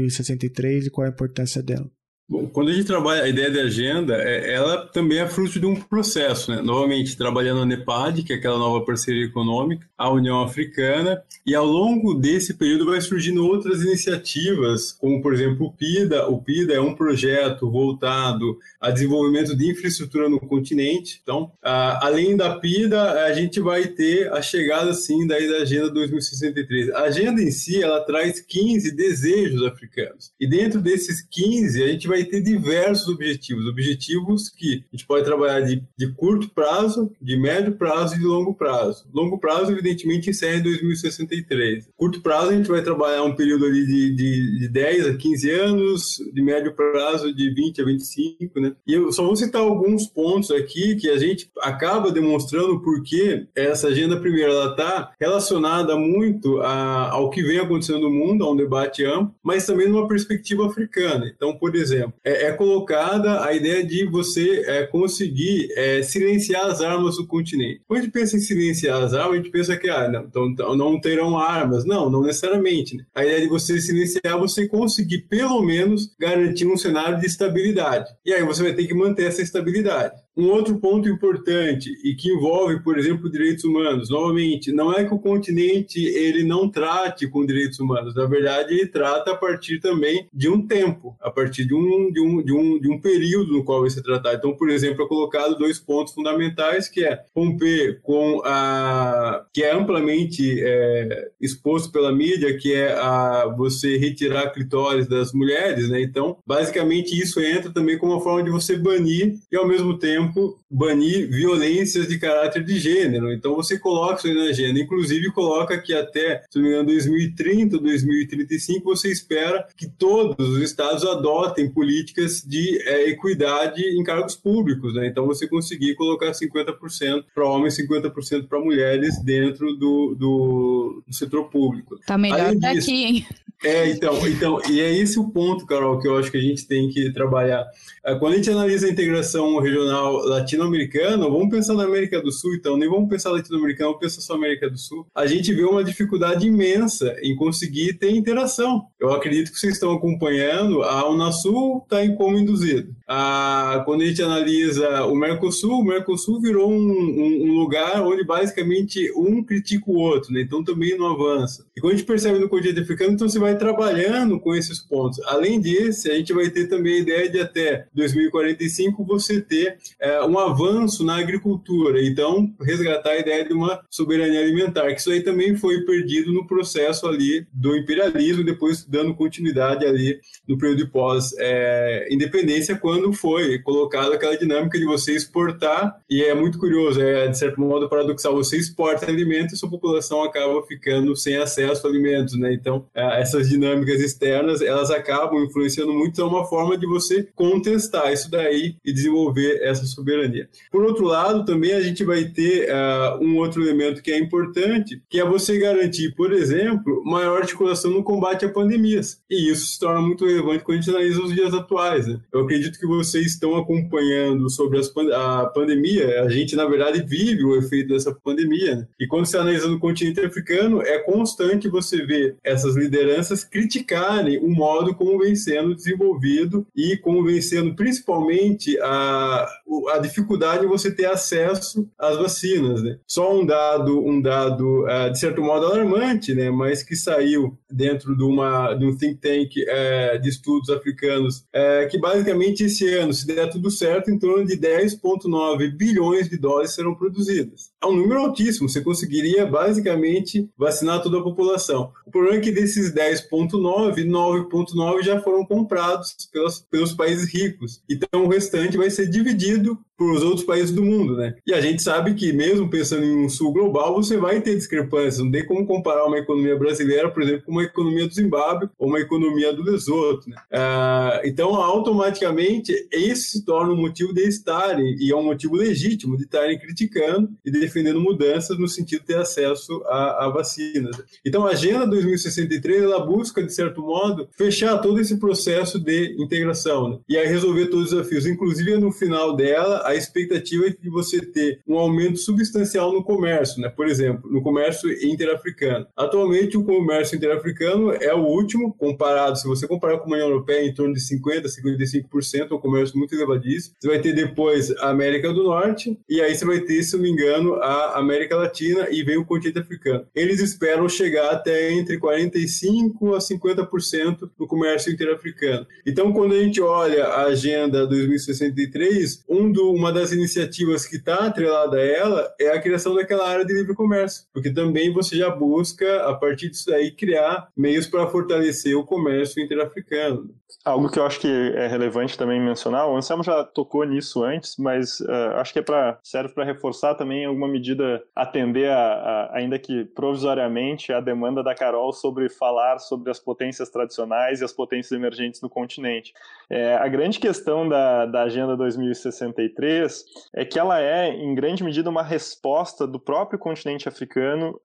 e 0.87 0.89
qual 0.89 1.07
a 1.07 1.09
importância 1.09 1.61
dela? 1.61 1.89
Bom, 2.31 2.47
quando 2.47 2.69
a 2.69 2.73
gente 2.73 2.85
trabalha 2.85 3.23
a 3.23 3.27
ideia 3.27 3.51
de 3.51 3.59
agenda, 3.59 4.15
é, 4.15 4.53
ela 4.53 4.85
também 4.85 5.17
é 5.17 5.27
fruto 5.27 5.59
de 5.59 5.65
um 5.65 5.75
processo, 5.75 6.49
né? 6.49 6.61
Novamente, 6.61 7.17
trabalhando 7.17 7.59
a 7.59 7.65
NEPAD, 7.65 8.23
que 8.23 8.31
é 8.31 8.37
aquela 8.37 8.57
nova 8.57 8.85
parceria 8.85 9.25
econômica, 9.25 9.85
a 9.97 10.09
União 10.09 10.41
Africana, 10.41 11.21
e 11.45 11.53
ao 11.53 11.65
longo 11.65 12.13
desse 12.13 12.53
período 12.53 12.85
vai 12.85 13.01
surgindo 13.01 13.45
outras 13.45 13.81
iniciativas, 13.81 14.93
como, 14.93 15.21
por 15.21 15.33
exemplo, 15.33 15.65
o 15.65 15.73
PIDA. 15.73 16.25
O 16.29 16.41
PIDA 16.41 16.75
é 16.75 16.79
um 16.79 16.95
projeto 16.95 17.69
voltado 17.69 18.57
a 18.79 18.91
desenvolvimento 18.91 19.53
de 19.53 19.69
infraestrutura 19.69 20.29
no 20.29 20.39
continente. 20.39 21.19
Então, 21.21 21.51
além 21.61 22.37
da 22.37 22.55
PIDA, 22.55 23.25
a 23.25 23.33
gente 23.33 23.59
vai 23.59 23.87
ter 23.87 24.31
a 24.31 24.41
chegada, 24.41 24.93
sim, 24.93 25.27
daí 25.27 25.49
da 25.49 25.57
Agenda 25.57 25.89
2063. 25.89 26.91
A 26.91 27.01
agenda 27.01 27.41
em 27.41 27.51
si, 27.51 27.83
ela 27.83 27.99
traz 27.99 28.39
15 28.39 28.95
desejos 28.95 29.63
africanos. 29.63 30.31
E 30.39 30.47
dentro 30.47 30.79
desses 30.79 31.21
15, 31.21 31.83
a 31.83 31.87
gente 31.87 32.07
vai 32.07 32.20
ter 32.25 32.41
diversos 32.41 33.07
objetivos. 33.07 33.65
Objetivos 33.65 34.49
que 34.49 34.83
a 34.91 34.95
gente 34.95 35.05
pode 35.05 35.25
trabalhar 35.25 35.61
de, 35.61 35.83
de 35.97 36.11
curto 36.13 36.49
prazo, 36.49 37.11
de 37.21 37.37
médio 37.37 37.73
prazo 37.73 38.15
e 38.15 38.19
de 38.19 38.25
longo 38.25 38.53
prazo. 38.53 39.05
Longo 39.13 39.37
prazo, 39.39 39.71
evidentemente, 39.71 40.29
encerra 40.29 40.57
em 40.57 40.63
2063. 40.63 41.89
Curto 41.97 42.21
prazo, 42.21 42.49
a 42.49 42.55
gente 42.55 42.69
vai 42.69 42.81
trabalhar 42.81 43.23
um 43.23 43.35
período 43.35 43.65
ali 43.65 43.85
de, 43.85 44.15
de, 44.15 44.59
de 44.59 44.67
10 44.69 45.07
a 45.07 45.13
15 45.15 45.49
anos, 45.51 46.03
de 46.33 46.41
médio 46.41 46.73
prazo, 46.73 47.33
de 47.33 47.49
20 47.53 47.81
a 47.81 47.85
25, 47.85 48.59
né? 48.59 48.73
E 48.85 48.93
eu 48.93 49.11
só 49.11 49.23
vou 49.23 49.35
citar 49.35 49.61
alguns 49.61 50.07
pontos 50.07 50.51
aqui 50.51 50.95
que 50.95 51.09
a 51.09 51.17
gente 51.17 51.49
acaba 51.61 52.11
demonstrando 52.11 52.79
porque 52.81 53.45
essa 53.55 53.87
agenda 53.87 54.19
primeira 54.19 54.51
ela 54.51 54.71
está 54.71 55.11
relacionada 55.19 55.95
muito 55.95 56.59
a, 56.61 57.09
ao 57.11 57.29
que 57.29 57.41
vem 57.41 57.59
acontecendo 57.59 58.01
no 58.01 58.09
mundo, 58.09 58.43
a 58.43 58.51
um 58.51 58.55
debate 58.55 59.03
amplo, 59.03 59.33
mas 59.43 59.65
também 59.65 59.87
numa 59.87 60.07
perspectiva 60.07 60.65
africana. 60.65 61.31
Então, 61.33 61.55
por 61.55 61.75
exemplo, 61.75 62.10
é, 62.23 62.47
é 62.47 62.51
colocada 62.51 63.43
a 63.43 63.53
ideia 63.53 63.83
de 63.83 64.05
você 64.05 64.63
é, 64.67 64.83
conseguir 64.87 65.69
é, 65.75 66.01
silenciar 66.01 66.65
as 66.65 66.81
armas 66.81 67.17
do 67.17 67.27
continente. 67.27 67.81
Quando 67.87 67.99
a 67.99 68.03
gente 68.03 68.11
pensa 68.11 68.37
em 68.37 68.39
silenciar 68.39 69.01
as 69.01 69.13
armas, 69.13 69.33
a 69.33 69.37
gente 69.37 69.51
pensa 69.51 69.77
que 69.77 69.89
ah, 69.89 70.07
não, 70.07 70.23
então, 70.23 70.47
então 70.47 70.75
não 70.75 70.99
terão 70.99 71.37
armas. 71.37 71.85
Não, 71.85 72.09
não 72.09 72.21
necessariamente. 72.21 72.97
Né? 72.97 73.03
A 73.13 73.23
ideia 73.23 73.41
de 73.41 73.47
você 73.47 73.79
silenciar, 73.79 74.37
você 74.37 74.67
conseguir 74.67 75.19
pelo 75.29 75.61
menos 75.61 76.15
garantir 76.19 76.67
um 76.67 76.77
cenário 76.77 77.19
de 77.19 77.25
estabilidade. 77.25 78.09
E 78.25 78.33
aí 78.33 78.43
você 78.43 78.63
vai 78.63 78.73
ter 78.73 78.87
que 78.87 78.93
manter 78.93 79.25
essa 79.25 79.41
estabilidade. 79.41 80.15
Um 80.37 80.49
outro 80.49 80.79
ponto 80.79 81.09
importante 81.09 81.89
e 82.03 82.15
que 82.15 82.29
envolve, 82.31 82.81
por 82.81 82.97
exemplo, 82.97 83.29
direitos 83.29 83.63
humanos. 83.63 84.09
Novamente, 84.09 84.71
não 84.71 84.93
é 84.93 85.03
que 85.03 85.13
o 85.13 85.19
continente 85.19 85.99
ele 85.99 86.43
não 86.43 86.69
trate 86.69 87.27
com 87.27 87.45
direitos 87.45 87.79
humanos. 87.79 88.15
Na 88.15 88.25
verdade, 88.25 88.73
ele 88.73 88.87
trata 88.87 89.31
a 89.31 89.35
partir 89.35 89.79
também 89.79 90.27
de 90.33 90.47
um 90.49 90.65
tempo, 90.65 91.15
a 91.19 91.29
partir 91.29 91.65
de 91.65 91.73
um, 91.73 92.11
de 92.11 92.21
um, 92.21 92.43
de 92.43 92.53
um, 92.53 92.79
de 92.79 92.89
um 92.89 92.99
período 92.99 93.51
no 93.51 93.63
qual 93.63 93.81
vai 93.81 93.89
ser 93.89 94.01
tratado. 94.01 94.37
Então, 94.37 94.55
por 94.55 94.69
exemplo, 94.69 95.03
é 95.03 95.07
colocado 95.07 95.57
dois 95.57 95.79
pontos 95.79 96.13
fundamentais, 96.13 96.87
que 96.87 97.03
é 97.03 97.19
romper 97.35 97.99
com 98.01 98.41
a... 98.45 99.45
que 99.53 99.63
é 99.63 99.73
amplamente 99.73 100.61
é, 100.61 101.29
exposto 101.41 101.91
pela 101.91 102.11
mídia, 102.11 102.57
que 102.57 102.73
é 102.73 102.93
a 102.93 103.53
você 103.57 103.97
retirar 103.97 104.51
clitóris 104.51 105.07
das 105.07 105.33
mulheres, 105.33 105.89
né? 105.89 106.01
Então, 106.01 106.37
basicamente, 106.45 107.19
isso 107.19 107.41
entra 107.41 107.71
também 107.71 107.97
como 107.97 108.13
uma 108.13 108.21
forma 108.21 108.43
de 108.43 108.49
você 108.49 108.77
banir 108.77 109.35
e, 109.51 109.57
ao 109.57 109.67
mesmo 109.67 109.97
tempo, 109.97 110.20
banir 110.69 111.29
violências 111.29 112.07
de 112.07 112.17
caráter 112.17 112.63
de 112.63 112.79
gênero. 112.79 113.31
Então, 113.31 113.55
você 113.55 113.77
coloca 113.77 114.15
isso 114.15 114.27
aí 114.27 114.33
na 114.33 114.49
agenda. 114.49 114.79
Inclusive, 114.79 115.31
coloca 115.31 115.77
que 115.79 115.93
até, 115.93 116.43
se 116.49 116.57
não 116.57 116.63
me 116.63 116.69
engano, 116.69 116.85
2030, 116.87 117.77
2035, 117.77 118.83
você 118.83 119.11
espera 119.11 119.67
que 119.75 119.87
todos 119.87 120.47
os 120.47 120.61
estados 120.61 121.05
adotem 121.05 121.69
políticas 121.69 122.41
de 122.41 122.81
é, 122.87 123.09
equidade 123.09 123.81
em 123.81 124.03
cargos 124.03 124.35
públicos. 124.35 124.93
Né? 124.93 125.07
Então, 125.07 125.25
você 125.25 125.47
conseguir 125.47 125.95
colocar 125.95 126.31
50% 126.31 127.25
para 127.33 127.45
homens, 127.45 127.77
50% 127.77 128.47
para 128.47 128.59
mulheres 128.59 129.21
dentro 129.23 129.73
do, 129.75 130.15
do, 130.15 131.03
do, 131.07 131.13
setor 131.13 131.49
público. 131.49 131.99
Tá 132.05 132.17
melhor 132.17 132.55
daqui, 132.55 133.05
hein? 133.05 133.27
É, 133.63 133.89
então, 133.89 134.27
então, 134.27 134.59
e 134.69 134.81
é 134.81 134.91
esse 134.91 135.19
o 135.19 135.29
ponto, 135.29 135.67
Carol, 135.67 135.99
que 135.99 136.07
eu 136.07 136.17
acho 136.17 136.31
que 136.31 136.37
a 136.37 136.41
gente 136.41 136.67
tem 136.67 136.89
que 136.89 137.11
trabalhar. 137.11 137.63
É, 138.03 138.15
quando 138.15 138.33
a 138.33 138.35
gente 138.37 138.49
analisa 138.49 138.87
a 138.87 138.89
integração 138.89 139.59
regional 139.59 140.13
latino-americana, 140.25 141.29
vamos 141.29 141.49
pensar 141.49 141.75
na 141.75 141.83
América 141.83 142.19
do 142.19 142.31
Sul, 142.31 142.55
então, 142.55 142.75
nem 142.75 142.89
vamos 142.89 143.07
pensar 143.07 143.29
latino-americana, 143.29 143.89
vamos 143.89 144.01
pensar 144.01 144.21
só 144.21 144.33
América 144.33 144.67
do 144.67 144.79
Sul. 144.79 145.05
A 145.13 145.27
gente 145.27 145.53
vê 145.53 145.63
uma 145.63 145.83
dificuldade 145.83 146.47
imensa 146.47 147.15
em 147.21 147.35
conseguir 147.35 147.93
ter 147.93 148.09
interação. 148.09 148.87
Eu 148.99 149.13
acredito 149.13 149.51
que 149.51 149.59
vocês 149.59 149.73
estão 149.73 149.91
acompanhando, 149.91 150.81
a 150.81 151.07
Unasul 151.07 151.83
está 151.83 152.03
em 152.03 152.15
como 152.15 152.39
induzido. 152.39 152.95
A, 153.07 153.83
quando 153.85 154.01
a 154.01 154.05
gente 154.05 154.23
analisa 154.23 155.05
o 155.05 155.15
Mercosul, 155.15 155.81
o 155.81 155.85
Mercosul 155.85 156.41
virou 156.41 156.71
um, 156.71 156.75
um, 156.75 157.43
um 157.49 157.59
lugar 157.59 158.01
onde 158.01 158.23
basicamente 158.23 159.11
um 159.15 159.43
critica 159.43 159.91
o 159.91 159.95
outro, 159.95 160.33
né? 160.33 160.41
então 160.41 160.63
também 160.63 160.97
não 160.97 161.07
avança. 161.07 161.65
E 161.75 161.81
quando 161.81 161.93
a 161.93 161.97
gente 161.97 162.07
percebe 162.07 162.39
no 162.39 162.49
continente 162.49 162.79
africano, 162.79 163.13
então 163.13 163.29
você 163.29 163.37
vai 163.37 163.50
vai 163.51 163.57
trabalhando 163.57 164.39
com 164.39 164.55
esses 164.55 164.79
pontos. 164.79 165.19
Além 165.25 165.59
disso, 165.59 166.09
a 166.09 166.15
gente 166.15 166.33
vai 166.33 166.49
ter 166.49 166.67
também 166.67 166.95
a 166.95 166.99
ideia 166.99 167.29
de 167.29 167.39
até 167.39 167.85
2045 167.93 169.03
você 169.03 169.41
ter 169.41 169.77
é, 169.99 170.23
um 170.23 170.37
avanço 170.39 171.03
na 171.03 171.17
agricultura, 171.17 172.03
então 172.03 172.53
resgatar 172.61 173.11
a 173.11 173.19
ideia 173.19 173.45
de 173.45 173.53
uma 173.53 173.81
soberania 173.89 174.39
alimentar, 174.39 174.93
que 174.93 174.99
isso 174.99 175.11
aí 175.11 175.21
também 175.21 175.55
foi 175.55 175.81
perdido 175.81 176.31
no 176.31 176.47
processo 176.47 177.07
ali 177.07 177.45
do 177.53 177.75
imperialismo, 177.75 178.43
depois 178.43 178.85
dando 178.85 179.13
continuidade 179.13 179.85
ali 179.85 180.19
no 180.47 180.57
período 180.57 180.85
de 180.85 180.91
pós-independência, 180.91 182.73
é, 182.73 182.77
quando 182.77 183.11
foi 183.13 183.59
colocada 183.59 184.15
aquela 184.15 184.37
dinâmica 184.37 184.77
de 184.77 184.85
você 184.85 185.13
exportar, 185.15 185.99
e 186.09 186.23
é 186.23 186.33
muito 186.33 186.57
curioso, 186.57 187.01
é 187.01 187.27
de 187.27 187.37
certo 187.37 187.59
modo 187.59 187.89
paradoxal, 187.89 188.33
você 188.33 188.57
exporta 188.57 189.09
alimentos 189.09 189.53
e 189.53 189.57
sua 189.57 189.69
população 189.69 190.23
acaba 190.23 190.61
ficando 190.63 191.15
sem 191.15 191.37
acesso 191.37 191.85
a 191.85 191.89
alimentos, 191.89 192.37
né? 192.37 192.53
Então, 192.53 192.85
é, 192.93 193.21
essas 193.41 193.49
dinâmicas 193.49 193.99
externas, 193.99 194.61
elas 194.61 194.91
acabam 194.91 195.43
influenciando 195.43 195.93
muito, 195.93 196.21
é 196.21 196.23
uma 196.23 196.45
forma 196.45 196.77
de 196.77 196.85
você 196.85 197.27
contestar 197.35 198.13
isso 198.13 198.29
daí 198.29 198.75
e 198.85 198.93
desenvolver 198.93 199.61
essa 199.63 199.85
soberania. 199.85 200.47
Por 200.71 200.83
outro 200.83 201.05
lado, 201.05 201.43
também 201.43 201.73
a 201.73 201.81
gente 201.81 202.03
vai 202.03 202.25
ter 202.25 202.69
uh, 202.69 203.23
um 203.23 203.37
outro 203.37 203.61
elemento 203.63 204.01
que 204.01 204.11
é 204.11 204.17
importante, 204.17 205.01
que 205.09 205.19
é 205.19 205.25
você 205.25 205.57
garantir, 205.57 206.13
por 206.15 206.31
exemplo, 206.31 207.03
maior 207.03 207.39
articulação 207.41 207.91
no 207.91 208.03
combate 208.03 208.45
a 208.45 208.49
pandemias. 208.49 209.19
E 209.29 209.51
isso 209.51 209.65
se 209.65 209.79
torna 209.79 210.01
muito 210.01 210.25
relevante 210.25 210.63
quando 210.63 210.77
a 210.77 210.81
gente 210.81 210.89
analisa 210.89 211.21
os 211.21 211.33
dias 211.33 211.53
atuais. 211.53 212.07
Né? 212.07 212.19
Eu 212.31 212.41
acredito 212.41 212.79
que 212.79 212.85
vocês 212.85 213.25
estão 213.27 213.55
acompanhando 213.55 214.49
sobre 214.49 214.79
as, 214.79 214.91
a 215.13 215.45
pandemia, 215.47 216.21
a 216.21 216.29
gente, 216.29 216.55
na 216.55 216.65
verdade, 216.65 217.03
vive 217.03 217.43
o 217.43 217.57
efeito 217.57 217.89
dessa 217.89 218.13
pandemia. 218.13 218.75
Né? 218.75 218.87
E 218.99 219.07
quando 219.07 219.25
você 219.25 219.37
analisa 219.37 219.67
no 219.67 219.79
continente 219.79 220.19
africano, 220.19 220.81
é 220.81 220.99
constante 220.99 221.67
você 221.67 222.05
ver 222.05 222.35
essas 222.43 222.75
lideranças 222.75 223.30
lideranças 223.31 223.43
criticarem 223.43 224.37
o 224.39 224.49
modo 224.49 224.93
como 224.93 225.17
vem 225.17 225.35
sendo 225.35 225.73
desenvolvido 225.73 226.67
e 226.75 226.97
como 226.97 227.23
vem 227.23 227.41
sendo 227.41 227.73
principalmente 227.75 228.77
a, 228.81 229.47
a 229.93 229.97
dificuldade 229.99 230.61
de 230.61 230.67
você 230.67 230.91
ter 230.93 231.05
acesso 231.05 231.89
às 231.97 232.17
vacinas. 232.17 232.83
Né? 232.83 232.97
Só 233.07 233.39
um 233.39 233.45
dado, 233.45 234.05
um 234.05 234.21
dado 234.21 234.85
uh, 234.85 235.11
de 235.11 235.19
certo 235.19 235.41
modo 235.41 235.65
alarmante, 235.65 236.33
né? 236.33 236.51
mas 236.51 236.83
que 236.83 236.95
saiu 236.95 237.57
dentro 237.69 238.15
de, 238.15 238.23
uma, 238.23 238.73
de 238.73 238.85
um 238.85 238.95
think 238.95 239.15
tank 239.15 239.51
uh, 239.55 240.21
de 240.21 240.29
estudos 240.29 240.69
africanos, 240.69 241.39
uh, 241.39 241.89
que 241.89 241.97
basicamente 241.97 242.65
esse 242.65 242.87
ano, 242.93 243.13
se 243.13 243.25
der 243.25 243.49
tudo 243.49 243.71
certo, 243.71 244.11
em 244.11 244.19
torno 244.19 244.45
de 244.45 244.57
10,9 244.57 245.75
bilhões 245.75 246.29
de 246.29 246.37
doses 246.37 246.75
serão 246.75 246.93
produzidas. 246.95 247.70
É 247.83 247.87
um 247.87 247.95
número 247.95 248.19
altíssimo, 248.21 248.69
você 248.69 248.81
conseguiria 248.81 249.45
basicamente 249.45 250.49
vacinar 250.57 251.01
toda 251.01 251.17
a 251.19 251.23
população. 251.23 251.91
O 252.05 252.11
problema 252.11 252.37
é 252.37 252.41
que 252.41 252.51
desses 252.51 252.91
10 252.93 253.11
10,9, 253.29 254.05
9,9 254.05 255.03
já 255.03 255.19
foram 255.21 255.45
comprados 255.45 256.15
pelos, 256.31 256.59
pelos 256.59 256.93
países 256.93 257.31
ricos. 257.31 257.81
Então 257.89 258.25
o 258.25 258.29
restante 258.29 258.77
vai 258.77 258.89
ser 258.89 259.07
dividido 259.07 259.77
para 260.01 260.15
os 260.15 260.23
outros 260.23 260.43
países 260.43 260.71
do 260.71 260.83
mundo, 260.83 261.15
né? 261.15 261.35
E 261.45 261.53
a 261.53 261.61
gente 261.61 261.83
sabe 261.83 262.15
que 262.15 262.33
mesmo 262.33 262.69
pensando 262.69 263.05
em 263.05 263.25
um 263.25 263.29
sul 263.29 263.53
global, 263.53 263.93
você 263.93 264.17
vai 264.17 264.41
ter 264.41 264.55
discrepâncias. 264.55 265.19
Não 265.19 265.31
tem 265.31 265.45
como 265.45 265.65
comparar 265.67 266.05
uma 266.05 266.17
economia 266.17 266.57
brasileira, 266.57 267.09
por 267.11 267.21
exemplo, 267.21 267.43
com 267.45 267.51
uma 267.51 267.63
economia 267.63 268.07
do 268.07 268.13
Zimbábue 268.13 268.69
ou 268.79 268.87
uma 268.87 268.99
economia 268.99 269.53
do 269.53 269.61
Lesoto, 269.61 270.27
né? 270.27 270.35
Ah, 270.51 271.21
então, 271.23 271.55
automaticamente, 271.55 272.73
isso 272.91 273.29
se 273.29 273.45
torna 273.45 273.73
um 273.73 273.77
motivo 273.77 274.11
de 274.13 274.27
estarem, 274.27 274.95
e 274.99 275.11
é 275.11 275.15
um 275.15 275.23
motivo 275.23 275.55
legítimo 275.55 276.17
de 276.17 276.23
estarem 276.23 276.57
criticando 276.57 277.29
e 277.45 277.51
defendendo 277.51 277.99
mudanças 277.99 278.57
no 278.57 278.67
sentido 278.67 279.01
de 279.01 279.07
ter 279.07 279.17
acesso 279.17 279.83
a, 279.85 280.25
a 280.25 280.29
vacinas. 280.29 280.97
Então, 281.23 281.45
a 281.45 281.51
Agenda 281.51 281.85
2063, 281.85 282.83
ela 282.83 283.05
busca, 283.05 283.43
de 283.43 283.53
certo 283.53 283.81
modo, 283.81 284.27
fechar 284.35 284.79
todo 284.79 284.99
esse 284.99 285.19
processo 285.19 285.79
de 285.79 286.15
integração, 286.17 286.89
né? 286.89 286.97
E 287.07 287.17
aí 287.17 287.27
resolver 287.27 287.67
todos 287.67 287.85
os 287.85 287.91
desafios. 287.91 288.25
Inclusive, 288.25 288.77
no 288.77 288.91
final 288.91 289.35
dela, 289.35 289.90
a 289.91 289.95
expectativa 289.95 290.67
é 290.67 290.69
de 290.69 290.89
você 290.89 291.21
ter 291.21 291.61
um 291.67 291.77
aumento 291.77 292.17
substancial 292.17 292.91
no 292.91 293.03
comércio, 293.03 293.61
né? 293.61 293.69
Por 293.69 293.87
exemplo, 293.87 294.31
no 294.31 294.41
comércio 294.41 294.91
interafricano. 295.05 295.85
Atualmente, 295.95 296.57
o 296.57 296.63
comércio 296.63 297.15
interafricano 297.15 297.91
é 297.91 298.13
o 298.13 298.25
último, 298.25 298.73
comparado, 298.73 299.37
se 299.37 299.47
você 299.47 299.67
comparar 299.67 299.99
com 299.99 300.09
a 300.09 300.13
União 300.13 300.29
Europeia, 300.29 300.65
em 300.65 300.73
torno 300.73 300.93
de 300.93 301.01
50%, 301.01 301.45
55%, 301.45 302.51
é 302.51 302.53
um 302.53 302.59
comércio 302.59 302.97
muito 302.97 303.13
elevadíssimo. 303.13 303.75
Você 303.79 303.87
vai 303.87 303.99
ter 303.99 304.13
depois 304.13 304.71
a 304.77 304.89
América 304.89 305.33
do 305.33 305.43
Norte, 305.43 305.97
e 306.09 306.21
aí 306.21 306.33
você 306.33 306.45
vai 306.45 306.59
ter, 306.61 306.81
se 306.83 306.95
não 306.95 307.03
me 307.03 307.11
engano, 307.11 307.55
a 307.55 307.99
América 307.99 308.35
Latina 308.35 308.87
e 308.89 309.03
vem 309.03 309.17
o 309.17 309.25
continente 309.25 309.59
africano. 309.59 310.05
Eles 310.15 310.39
esperam 310.39 310.87
chegar 310.87 311.31
até 311.31 311.71
entre 311.73 311.99
45% 311.99 313.15
a 313.15 313.19
50% 313.19 314.29
no 314.39 314.47
comércio 314.47 314.91
interafricano. 314.91 315.65
Então, 315.85 316.11
quando 316.13 316.33
a 316.33 316.39
gente 316.39 316.61
olha 316.61 317.05
a 317.05 317.23
Agenda 317.23 317.85
2063, 317.87 319.23
um 319.29 319.51
do, 319.51 319.73
uma 319.81 319.91
das 319.91 320.11
iniciativas 320.11 320.85
que 320.85 320.97
está 320.97 321.25
atrelada 321.25 321.77
a 321.77 321.83
ela 321.83 322.33
é 322.39 322.49
a 322.49 322.61
criação 322.61 322.93
daquela 322.93 323.27
área 323.27 323.43
de 323.43 323.51
livre 323.51 323.73
comércio, 323.73 324.27
porque 324.31 324.53
também 324.53 324.93
você 324.93 325.17
já 325.17 325.29
busca, 325.31 326.07
a 326.07 326.13
partir 326.13 326.51
disso 326.51 326.67
daí, 326.67 326.91
criar 326.91 327.47
meios 327.57 327.87
para 327.87 328.05
fortalecer 328.07 328.77
o 328.77 328.85
comércio 328.85 329.43
interafricano. 329.43 330.29
Algo 330.63 330.91
que 330.91 330.99
eu 330.99 331.05
acho 331.05 331.19
que 331.19 331.27
é 331.55 331.65
relevante 331.65 332.15
também 332.15 332.39
mencionar, 332.39 332.87
o 332.87 332.95
Anselmo 332.95 333.23
já 333.23 333.43
tocou 333.43 333.83
nisso 333.83 334.23
antes, 334.23 334.55
mas 334.59 334.99
uh, 334.99 335.37
acho 335.37 335.51
que 335.51 335.59
é 335.59 335.61
para 335.63 335.97
serve 336.03 336.35
para 336.35 336.43
reforçar 336.43 336.93
também 336.93 337.25
alguma 337.25 337.47
medida 337.47 338.03
atender 338.15 338.69
a, 338.69 338.77
a, 338.77 339.37
ainda 339.37 339.57
que 339.57 339.85
provisoriamente 339.85 340.93
a 340.93 340.99
demanda 340.99 341.41
da 341.41 341.55
Carol 341.55 341.91
sobre 341.91 342.29
falar 342.29 342.77
sobre 342.77 343.09
as 343.09 343.19
potências 343.19 343.69
tradicionais 343.69 344.41
e 344.41 344.43
as 344.43 344.53
potências 344.53 344.91
emergentes 344.91 345.41
no 345.41 345.49
continente. 345.49 346.13
É, 346.51 346.75
a 346.75 346.87
grande 346.89 347.17
questão 347.17 347.67
da, 347.67 348.05
da 348.05 348.23
Agenda 348.23 348.57
2063 348.57 350.03
é 350.35 350.43
que 350.43 350.59
ela 350.59 350.81
é, 350.81 351.07
em 351.07 351.33
grande 351.33 351.63
medida, 351.63 351.89
uma 351.89 352.03
resposta 352.03 352.85
do 352.85 352.99
próprio 352.99 353.39
continente 353.39 353.87
africano 353.87 354.59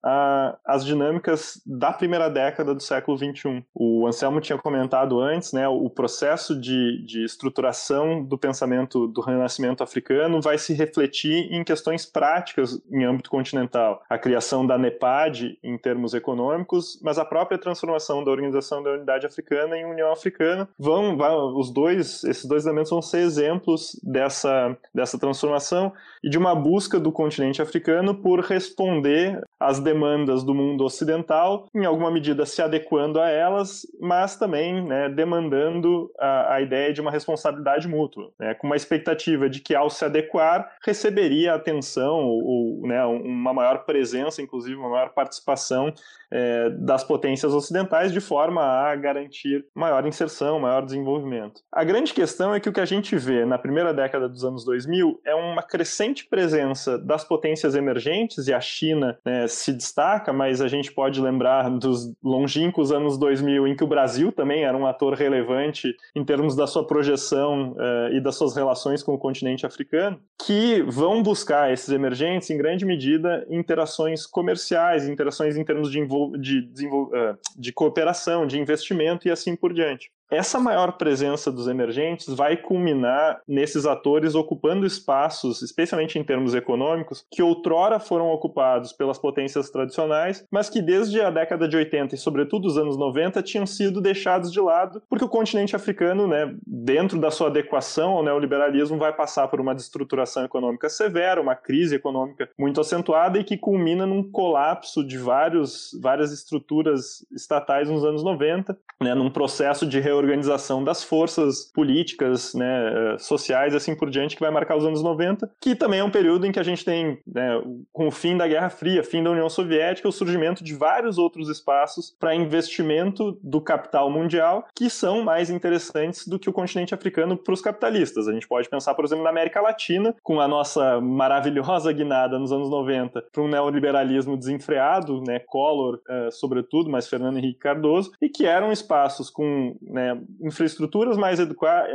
às 0.64 0.84
dinâmicas 0.84 1.62
da 1.64 1.92
primeira 1.92 2.28
década 2.28 2.74
do 2.74 2.82
século 2.82 3.16
XXI. 3.16 3.64
O 3.72 4.04
Anselmo 4.04 4.40
tinha 4.40 4.58
comentado 4.58 5.20
antes, 5.20 5.52
né, 5.52 5.68
o 5.68 5.88
processo 5.88 6.60
de, 6.60 7.04
de 7.06 7.24
estruturação 7.24 8.24
do 8.24 8.36
pensamento 8.36 9.06
do 9.06 9.20
renascimento 9.20 9.84
africano 9.84 10.40
vai 10.40 10.58
se 10.58 10.74
refletir 10.74 11.52
em 11.52 11.62
questões 11.62 12.04
práticas 12.04 12.82
em 12.90 13.04
âmbito 13.04 13.30
continental. 13.30 14.02
A 14.10 14.18
criação 14.18 14.66
da 14.66 14.76
NEPAD 14.76 15.56
em 15.62 15.78
termos 15.78 16.14
econômicos, 16.14 17.00
mas 17.00 17.16
a 17.16 17.24
própria 17.24 17.58
transformação 17.58 18.24
da 18.24 18.32
Organização 18.32 18.82
da 18.82 18.90
Unidade 18.90 19.24
Africana 19.24 19.78
em 19.78 19.84
União 19.84 20.10
Africana, 20.10 20.68
vão, 20.76 21.16
vão 21.16 21.56
os 21.56 21.75
dois, 21.76 22.24
esses 22.24 22.46
dois 22.46 22.64
elementos 22.64 22.90
vão 22.90 23.02
ser 23.02 23.18
exemplos 23.18 24.00
dessa, 24.02 24.74
dessa 24.94 25.18
transformação 25.18 25.92
e 26.24 26.30
de 26.30 26.38
uma 26.38 26.54
busca 26.54 26.98
do 26.98 27.12
continente 27.12 27.60
africano 27.60 28.14
por 28.14 28.40
responder 28.40 29.42
às 29.60 29.78
demandas 29.78 30.42
do 30.42 30.54
mundo 30.54 30.84
ocidental, 30.84 31.68
em 31.74 31.84
alguma 31.84 32.10
medida 32.10 32.46
se 32.46 32.62
adequando 32.62 33.20
a 33.20 33.28
elas, 33.28 33.82
mas 34.00 34.36
também 34.36 34.82
né, 34.82 35.10
demandando 35.10 36.10
a, 36.18 36.54
a, 36.54 36.60
ideia 36.62 36.92
de 36.94 37.00
uma 37.02 37.10
responsabilidade 37.10 37.86
mútua, 37.86 38.30
né, 38.40 38.54
com 38.54 38.66
uma 38.66 38.76
expectativa 38.76 39.48
de 39.48 39.60
que 39.60 39.74
ao 39.74 39.90
se 39.90 40.04
adequar 40.04 40.74
receberia 40.84 41.54
atenção 41.54 42.24
ou, 42.24 42.44
ou 42.44 42.86
né, 42.86 43.04
uma 43.04 43.52
maior 43.52 43.84
presença, 43.84 44.40
inclusive 44.40 44.76
uma 44.76 44.88
maior 44.88 45.10
participação 45.10 45.92
é, 46.30 46.70
das 46.70 47.04
potências 47.04 47.52
ocidentais 47.52 48.12
de 48.12 48.20
forma 48.20 48.62
a 48.62 48.96
garantir 48.96 49.64
maior 49.74 50.06
inserção, 50.06 50.58
maior 50.58 50.84
desenvolvimento. 50.84 51.62
A 51.72 51.84
grande 51.84 52.14
questão 52.14 52.54
é 52.54 52.60
que 52.60 52.68
o 52.68 52.72
que 52.72 52.80
a 52.80 52.86
gente 52.86 53.16
vê 53.16 53.44
na 53.44 53.58
primeira 53.58 53.92
década 53.92 54.28
dos 54.28 54.44
anos 54.44 54.64
2000 54.64 55.20
é 55.24 55.34
uma 55.34 55.62
crescente 55.62 56.26
presença 56.26 56.98
das 56.98 57.22
potências 57.22 57.74
emergentes, 57.74 58.48
e 58.48 58.54
a 58.54 58.60
China 58.60 59.18
né, 59.24 59.46
se 59.46 59.72
destaca, 59.72 60.32
mas 60.32 60.60
a 60.60 60.68
gente 60.68 60.92
pode 60.92 61.20
lembrar 61.20 61.68
dos 61.68 62.12
longínquos 62.22 62.92
anos 62.92 63.18
2000 63.18 63.66
em 63.66 63.76
que 63.76 63.84
o 63.84 63.86
Brasil 63.86 64.32
também 64.32 64.64
era 64.64 64.76
um 64.76 64.86
ator 64.86 65.14
relevante 65.14 65.94
em 66.14 66.24
termos 66.24 66.56
da 66.56 66.66
sua 66.66 66.86
projeção 66.86 67.72
uh, 67.72 68.12
e 68.12 68.20
das 68.20 68.36
suas 68.36 68.56
relações 68.56 69.02
com 69.02 69.12
o 69.12 69.18
continente 69.18 69.66
africano, 69.66 70.18
que 70.44 70.82
vão 70.82 71.22
buscar 71.22 71.72
esses 71.72 71.90
emergentes, 71.90 72.48
em 72.48 72.56
grande 72.56 72.86
medida, 72.86 73.46
interações 73.50 74.26
comerciais, 74.26 75.08
interações 75.08 75.56
em 75.56 75.64
termos 75.64 75.90
de 75.90 76.06
de, 76.38 76.86
eh, 77.14 77.34
de 77.56 77.72
cooperação, 77.72 78.46
de 78.46 78.58
investimento 78.58 79.26
e 79.26 79.30
assim 79.30 79.56
por 79.56 79.72
diante. 79.72 80.10
Essa 80.30 80.58
maior 80.58 80.92
presença 80.92 81.52
dos 81.52 81.68
emergentes 81.68 82.26
vai 82.34 82.56
culminar 82.56 83.40
nesses 83.46 83.86
atores 83.86 84.34
ocupando 84.34 84.84
espaços, 84.84 85.62
especialmente 85.62 86.18
em 86.18 86.24
termos 86.24 86.52
econômicos, 86.52 87.24
que 87.30 87.42
outrora 87.42 88.00
foram 88.00 88.30
ocupados 88.30 88.92
pelas 88.92 89.18
potências 89.18 89.70
tradicionais, 89.70 90.44
mas 90.50 90.68
que 90.68 90.82
desde 90.82 91.20
a 91.20 91.30
década 91.30 91.68
de 91.68 91.76
80 91.76 92.14
e 92.14 92.18
sobretudo 92.18 92.66
os 92.66 92.76
anos 92.76 92.96
90 92.96 93.40
tinham 93.42 93.66
sido 93.66 94.00
deixados 94.00 94.50
de 94.50 94.60
lado, 94.60 95.00
porque 95.08 95.24
o 95.24 95.28
continente 95.28 95.76
africano, 95.76 96.26
né, 96.26 96.52
dentro 96.66 97.20
da 97.20 97.30
sua 97.30 97.46
adequação 97.46 98.12
ao 98.12 98.24
neoliberalismo, 98.24 98.98
vai 98.98 99.12
passar 99.12 99.46
por 99.46 99.60
uma 99.60 99.74
destruturação 99.74 100.44
econômica 100.44 100.88
severa, 100.88 101.40
uma 101.40 101.54
crise 101.54 101.94
econômica 101.94 102.48
muito 102.58 102.80
acentuada 102.80 103.38
e 103.38 103.44
que 103.44 103.56
culmina 103.56 104.04
num 104.04 104.28
colapso 104.28 105.06
de 105.06 105.18
vários, 105.18 105.90
várias 106.02 106.32
estruturas 106.32 107.24
estatais 107.30 107.88
nos 107.88 108.04
anos 108.04 108.24
90, 108.24 108.76
né, 109.00 109.14
num 109.14 109.30
processo 109.30 109.86
de 109.86 110.00
reorganização 110.16 110.82
das 110.82 111.02
forças 111.02 111.70
políticas, 111.72 112.54
né, 112.54 113.14
eh, 113.14 113.18
sociais 113.18 113.74
assim 113.74 113.94
por 113.94 114.10
diante, 114.10 114.34
que 114.36 114.42
vai 114.42 114.50
marcar 114.50 114.76
os 114.76 114.84
anos 114.84 115.02
90, 115.02 115.50
que 115.60 115.74
também 115.74 116.00
é 116.00 116.04
um 116.04 116.10
período 116.10 116.46
em 116.46 116.52
que 116.52 116.60
a 116.60 116.62
gente 116.62 116.84
tem, 116.84 117.18
né, 117.26 117.62
com 117.92 118.08
o 118.08 118.10
fim 118.10 118.36
da 118.36 118.48
Guerra 118.48 118.70
Fria, 118.70 119.02
fim 119.02 119.22
da 119.22 119.30
União 119.30 119.48
Soviética, 119.48 120.08
o 120.08 120.12
surgimento 120.12 120.64
de 120.64 120.74
vários 120.74 121.18
outros 121.18 121.48
espaços 121.48 122.14
para 122.18 122.34
investimento 122.34 123.38
do 123.42 123.60
capital 123.60 124.10
mundial 124.10 124.66
que 124.74 124.88
são 124.88 125.22
mais 125.22 125.50
interessantes 125.50 126.26
do 126.26 126.38
que 126.38 126.48
o 126.48 126.52
continente 126.52 126.94
africano 126.94 127.36
para 127.36 127.54
os 127.54 127.60
capitalistas. 127.60 128.28
A 128.28 128.32
gente 128.32 128.48
pode 128.48 128.68
pensar, 128.68 128.94
por 128.94 129.04
exemplo, 129.04 129.24
na 129.24 129.30
América 129.30 129.60
Latina, 129.60 130.14
com 130.22 130.40
a 130.40 130.48
nossa 130.48 131.00
maravilhosa 131.00 131.92
guinada 131.92 132.38
nos 132.38 132.52
anos 132.52 132.70
90 132.70 133.24
para 133.32 133.42
um 133.42 133.48
neoliberalismo 133.48 134.36
desenfreado, 134.36 135.22
né, 135.26 135.38
Collor, 135.38 136.00
uh, 136.08 136.30
sobretudo, 136.30 136.90
mas 136.90 137.08
Fernando 137.08 137.38
Henrique 137.38 137.58
Cardoso, 137.58 138.12
e 138.20 138.28
que 138.28 138.46
eram 138.46 138.72
espaços 138.72 139.30
com 139.30 139.76
né, 139.82 140.05
né, 140.14 140.20
infraestruturas 140.40 141.16
mais, 141.16 141.38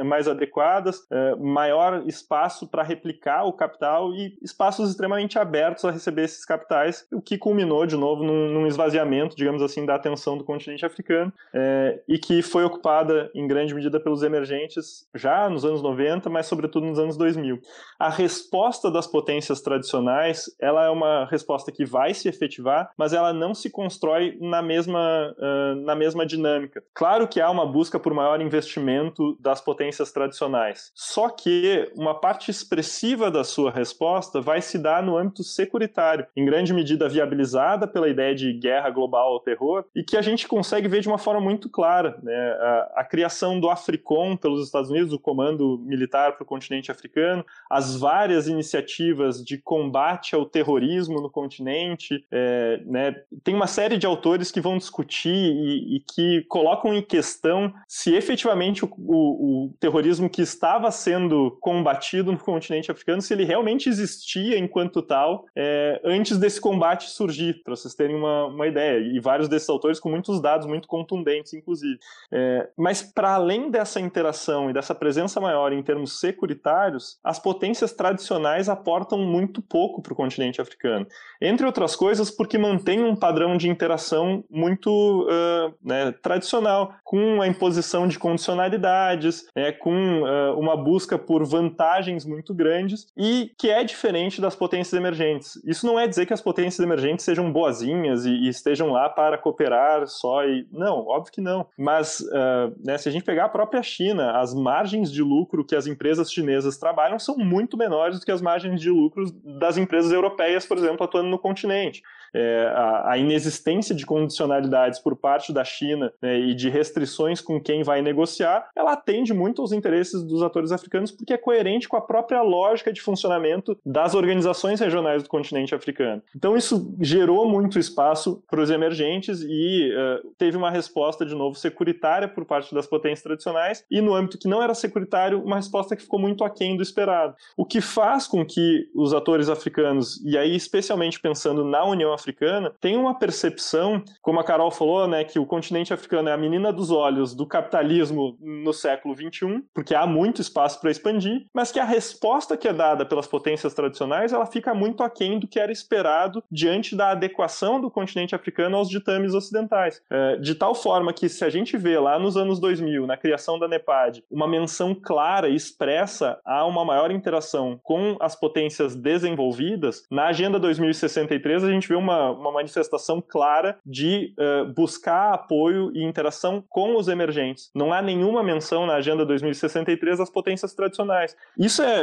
mais 0.03 0.27
adequadas, 0.27 1.05
é, 1.09 1.35
maior 1.35 2.03
espaço 2.07 2.67
para 2.67 2.83
replicar 2.83 3.45
o 3.45 3.53
capital 3.53 4.13
e 4.13 4.37
espaços 4.41 4.89
extremamente 4.89 5.39
abertos 5.39 5.85
a 5.85 5.91
receber 5.91 6.23
esses 6.23 6.45
capitais, 6.45 7.05
o 7.11 7.21
que 7.21 7.37
culminou 7.37 7.85
de 7.85 7.95
novo 7.95 8.23
num, 8.23 8.49
num 8.49 8.67
esvaziamento, 8.67 9.35
digamos 9.35 9.61
assim, 9.61 9.85
da 9.85 9.95
atenção 9.95 10.37
do 10.37 10.43
continente 10.43 10.85
africano 10.85 11.31
é, 11.53 11.99
e 12.07 12.17
que 12.17 12.41
foi 12.41 12.63
ocupada 12.63 13.29
em 13.33 13.47
grande 13.47 13.73
medida 13.73 13.99
pelos 13.99 14.23
emergentes 14.23 15.07
já 15.15 15.49
nos 15.49 15.63
anos 15.63 15.81
90, 15.81 16.29
mas 16.29 16.45
sobretudo 16.45 16.85
nos 16.85 16.99
anos 16.99 17.17
2000. 17.17 17.59
A 17.99 18.09
resposta 18.09 18.89
das 18.89 19.07
potências 19.07 19.61
tradicionais, 19.61 20.53
ela 20.59 20.85
é 20.85 20.89
uma 20.89 21.25
resposta 21.25 21.71
que 21.71 21.85
vai 21.85 22.13
se 22.13 22.27
efetivar, 22.27 22.91
mas 22.97 23.13
ela 23.13 23.33
não 23.33 23.53
se 23.53 23.69
constrói 23.69 24.37
na 24.39 24.61
mesma, 24.61 25.35
uh, 25.37 25.75
na 25.81 25.95
mesma 25.95 26.25
dinâmica. 26.25 26.83
Claro 26.93 27.27
que 27.27 27.39
há 27.39 27.49
uma 27.49 27.65
busca 27.65 27.99
por 28.01 28.13
maior 28.13 28.41
investimento 28.41 29.37
das 29.39 29.61
potências 29.61 30.11
tradicionais. 30.11 30.91
Só 30.95 31.29
que 31.29 31.91
uma 31.95 32.15
parte 32.15 32.51
expressiva 32.51 33.29
da 33.29 33.43
sua 33.43 33.71
resposta 33.71 34.41
vai 34.41 34.61
se 34.61 34.77
dar 34.77 35.03
no 35.03 35.17
âmbito 35.17 35.43
securitário, 35.43 36.25
em 36.35 36.45
grande 36.45 36.73
medida 36.73 37.07
viabilizada 37.07 37.87
pela 37.87 38.09
ideia 38.09 38.35
de 38.35 38.53
guerra 38.53 38.89
global 38.89 39.33
ao 39.33 39.39
terror, 39.39 39.85
e 39.95 40.03
que 40.03 40.17
a 40.17 40.21
gente 40.21 40.47
consegue 40.47 40.87
ver 40.87 41.01
de 41.01 41.07
uma 41.07 41.17
forma 41.17 41.41
muito 41.41 41.69
clara. 41.69 42.19
Né? 42.23 42.33
A, 42.33 42.93
a 42.97 43.03
criação 43.03 43.59
do 43.59 43.69
AFRICOM 43.69 44.35
pelos 44.35 44.65
Estados 44.65 44.89
Unidos, 44.89 45.13
o 45.13 45.19
Comando 45.19 45.79
Militar 45.85 46.33
para 46.33 46.43
o 46.43 46.45
Continente 46.45 46.91
Africano, 46.91 47.45
as 47.69 47.95
várias 47.95 48.47
iniciativas 48.47 49.43
de 49.43 49.57
combate 49.57 50.35
ao 50.35 50.45
terrorismo 50.45 51.21
no 51.21 51.29
continente. 51.29 52.25
É, 52.31 52.81
né? 52.85 53.15
Tem 53.43 53.55
uma 53.55 53.67
série 53.67 53.97
de 53.97 54.05
autores 54.05 54.51
que 54.51 54.61
vão 54.61 54.77
discutir 54.77 55.29
e, 55.29 55.97
e 55.97 55.99
que 55.99 56.45
colocam 56.47 56.93
em 56.93 57.01
questão 57.01 57.73
se 57.93 58.15
efetivamente 58.15 58.85
o, 58.85 58.89
o, 58.97 59.65
o, 59.65 59.73
terrorismo 59.77 60.29
que 60.29 60.41
estava 60.41 60.89
sendo 60.91 61.57
combatido 61.59 62.31
no 62.31 62.37
continente 62.37 62.89
africano, 62.89 63.21
se 63.21 63.33
ele 63.33 63.43
realmente 63.43 63.89
existia 63.89 64.57
enquanto 64.57 65.01
tal, 65.01 65.45
é, 65.53 65.99
antes 66.05 66.37
desse 66.37 66.61
combate 66.61 67.09
surgir, 67.09 67.61
para 67.61 67.75
vocês 67.75 67.93
terem 67.93 68.15
uma, 68.15 68.45
uma, 68.45 68.65
ideia. 68.65 68.97
E 68.97 69.19
vários 69.19 69.49
desses 69.49 69.67
autores 69.67 69.99
com 69.99 70.09
muitos 70.09 70.41
dados 70.41 70.65
muito 70.65 70.87
contundentes, 70.87 71.53
inclusive. 71.53 71.99
É, 72.31 72.69
mas, 72.77 73.01
para 73.01 73.33
além 73.35 73.69
dessa 73.69 73.99
interação 73.99 74.69
e 74.69 74.73
dessa 74.73 74.95
presença 74.95 75.41
maior 75.41 75.73
em 75.73 75.83
termos 75.83 76.17
securitários, 76.17 77.19
as 77.21 77.39
potências 77.39 77.91
tradicionais 77.91 78.69
aportam 78.69 79.19
muito 79.19 79.61
pouco 79.61 80.01
para 80.01 80.13
o 80.13 80.15
continente 80.15 80.61
africano. 80.61 81.05
Entre 81.41 81.65
outras 81.65 81.93
coisas, 81.97 82.31
porque 82.31 82.57
mantém 82.57 83.03
um 83.03 83.17
padrão 83.17 83.57
de 83.57 83.67
interação 83.67 84.45
muito 84.49 85.27
uh, 85.27 85.75
né, 85.83 86.13
tradicional, 86.21 86.93
com 87.03 87.41
a 87.41 87.47
imposição 87.47 87.80
imposição 87.81 88.07
de 88.07 88.19
condicionalidades, 88.19 89.47
né, 89.55 89.71
com 89.71 90.21
uh, 90.21 90.57
uma 90.57 90.77
busca 90.77 91.17
por 91.17 91.43
vantagens 91.43 92.25
muito 92.25 92.53
grandes 92.53 93.07
e 93.17 93.51
que 93.57 93.69
é 93.69 93.83
diferente 93.83 94.39
das 94.39 94.55
potências 94.55 94.93
emergentes. 94.93 95.59
Isso 95.65 95.85
não 95.85 95.99
é 95.99 96.07
dizer 96.07 96.25
que 96.25 96.33
as 96.33 96.41
potências 96.41 96.79
emergentes 96.79 97.25
sejam 97.25 97.51
boazinhas 97.51 98.25
e, 98.25 98.29
e 98.29 98.47
estejam 98.47 98.91
lá 98.91 99.09
para 99.09 99.37
cooperar 99.37 100.07
só 100.07 100.45
e 100.45 100.67
não, 100.71 101.05
óbvio 101.07 101.33
que 101.33 101.41
não. 101.41 101.65
Mas 101.77 102.19
uh, 102.19 102.73
né, 102.83 102.97
se 102.97 103.09
a 103.09 103.11
gente 103.11 103.25
pegar 103.25 103.45
a 103.45 103.49
própria 103.49 103.81
China, 103.81 104.39
as 104.39 104.53
margens 104.53 105.11
de 105.11 105.23
lucro 105.23 105.65
que 105.65 105.75
as 105.75 105.87
empresas 105.87 106.31
chinesas 106.31 106.77
trabalham 106.77 107.17
são 107.17 107.37
muito 107.37 107.75
menores 107.75 108.19
do 108.19 108.25
que 108.25 108.31
as 108.31 108.41
margens 108.41 108.79
de 108.79 108.89
lucro 108.89 109.25
das 109.43 109.77
empresas 109.77 110.11
europeias, 110.11 110.65
por 110.65 110.77
exemplo, 110.77 111.03
atuando 111.03 111.29
no 111.29 111.39
continente 111.39 112.03
é, 112.33 112.71
a, 112.73 113.11
a, 113.11 113.17
inexistência 113.17 113.93
de 113.93 114.05
condicionalidades 114.05 114.99
por 114.99 115.15
parte 115.15 115.51
da 115.51 115.63
China 115.63 116.13
né, 116.21 116.39
e 116.39 116.55
de 116.55 116.69
restrições 116.69 117.41
com 117.41 117.59
quem 117.71 117.83
vai 117.83 118.01
negociar, 118.01 118.69
ela 118.75 118.91
atende 118.91 119.33
muito 119.33 119.61
aos 119.61 119.71
interesses 119.71 120.21
dos 120.21 120.43
atores 120.43 120.73
africanos 120.73 121.09
porque 121.09 121.33
é 121.33 121.37
coerente 121.37 121.87
com 121.87 121.95
a 121.95 122.01
própria 122.01 122.41
lógica 122.41 122.91
de 122.91 123.01
funcionamento 123.01 123.77
das 123.85 124.13
organizações 124.13 124.81
regionais 124.81 125.23
do 125.23 125.29
continente 125.29 125.73
africano. 125.73 126.21
Então 126.35 126.57
isso 126.57 126.93
gerou 126.99 127.47
muito 127.47 127.79
espaço 127.79 128.43
para 128.49 128.61
os 128.61 128.69
emergentes 128.69 129.41
e 129.41 129.89
uh, 129.93 130.27
teve 130.37 130.57
uma 130.57 130.69
resposta 130.69 131.25
de 131.25 131.33
novo 131.33 131.55
securitária 131.55 132.27
por 132.27 132.43
parte 132.43 132.75
das 132.75 132.85
potências 132.85 133.23
tradicionais 133.23 133.85
e 133.89 134.01
no 134.01 134.13
âmbito 134.13 134.37
que 134.37 134.49
não 134.49 134.61
era 134.61 134.73
securitário 134.73 135.41
uma 135.41 135.55
resposta 135.55 135.95
que 135.95 136.03
ficou 136.03 136.19
muito 136.19 136.43
aquém 136.43 136.75
do 136.75 136.83
esperado. 136.83 137.35
O 137.55 137.65
que 137.65 137.79
faz 137.79 138.27
com 138.27 138.45
que 138.45 138.89
os 138.93 139.13
atores 139.13 139.47
africanos 139.47 140.21
e 140.25 140.37
aí 140.37 140.53
especialmente 140.53 141.21
pensando 141.21 141.63
na 141.63 141.85
União 141.85 142.11
africana 142.11 142.73
tem 142.81 142.97
uma 142.97 143.17
percepção, 143.17 144.03
como 144.21 144.41
a 144.41 144.43
Carol 144.43 144.71
falou, 144.71 145.07
né, 145.07 145.23
que 145.23 145.39
o 145.39 145.45
continente 145.45 145.93
africano 145.93 146.27
é 146.27 146.33
a 146.33 146.37
menina 146.37 146.73
dos 146.73 146.91
olhos 146.91 147.33
do 147.33 147.47
capitalismo 147.51 148.37
no 148.39 148.73
século 148.73 149.15
XXI, 149.15 149.63
porque 149.73 149.93
há 149.93 150.07
muito 150.07 150.41
espaço 150.41 150.79
para 150.79 150.89
expandir, 150.89 151.45
mas 151.53 151.71
que 151.71 151.79
a 151.79 151.83
resposta 151.83 152.57
que 152.57 152.67
é 152.67 152.73
dada 152.73 153.05
pelas 153.05 153.27
potências 153.27 153.73
tradicionais 153.73 154.33
ela 154.33 154.45
fica 154.45 154.73
muito 154.73 155.03
aquém 155.03 155.37
do 155.37 155.47
que 155.47 155.59
era 155.59 155.71
esperado 155.71 156.43
diante 156.51 156.95
da 156.95 157.11
adequação 157.11 157.79
do 157.79 157.91
continente 157.91 158.33
africano 158.33 158.77
aos 158.77 158.89
ditames 158.89 159.33
ocidentais. 159.33 160.01
É, 160.09 160.37
de 160.37 160.55
tal 160.55 160.73
forma 160.73 161.13
que, 161.13 161.27
se 161.27 161.43
a 161.43 161.49
gente 161.49 161.77
vê 161.77 161.99
lá 161.99 162.17
nos 162.17 162.37
anos 162.37 162.59
2000, 162.59 163.05
na 163.05 163.17
criação 163.17 163.59
da 163.59 163.67
NEPAD, 163.67 164.23
uma 164.31 164.47
menção 164.47 164.95
clara 164.95 165.49
e 165.49 165.55
expressa 165.55 166.39
a 166.45 166.65
uma 166.65 166.85
maior 166.85 167.11
interação 167.11 167.79
com 167.83 168.17
as 168.19 168.35
potências 168.35 168.95
desenvolvidas, 168.95 170.05
na 170.09 170.27
Agenda 170.27 170.59
2063 170.59 171.63
a 171.63 171.69
gente 171.69 171.87
vê 171.87 171.95
uma 171.95 172.21
uma, 172.31 172.51
manifestação 172.51 173.21
clara 173.21 173.77
de 173.85 174.33
uh, 174.37 174.73
buscar 174.73 175.33
apoio 175.33 175.91
e 175.95 176.03
interação 176.03 176.63
com 176.69 176.97
os 176.97 177.07
emergentes 177.07 177.40
Não 177.73 177.91
há 177.91 178.01
nenhuma 178.01 178.43
menção 178.43 178.85
na 178.85 178.95
Agenda 178.95 179.25
2063 179.25 180.19
às 180.19 180.29
potências 180.29 180.73
tradicionais. 180.73 181.35
Isso 181.57 181.81
é, 181.81 181.99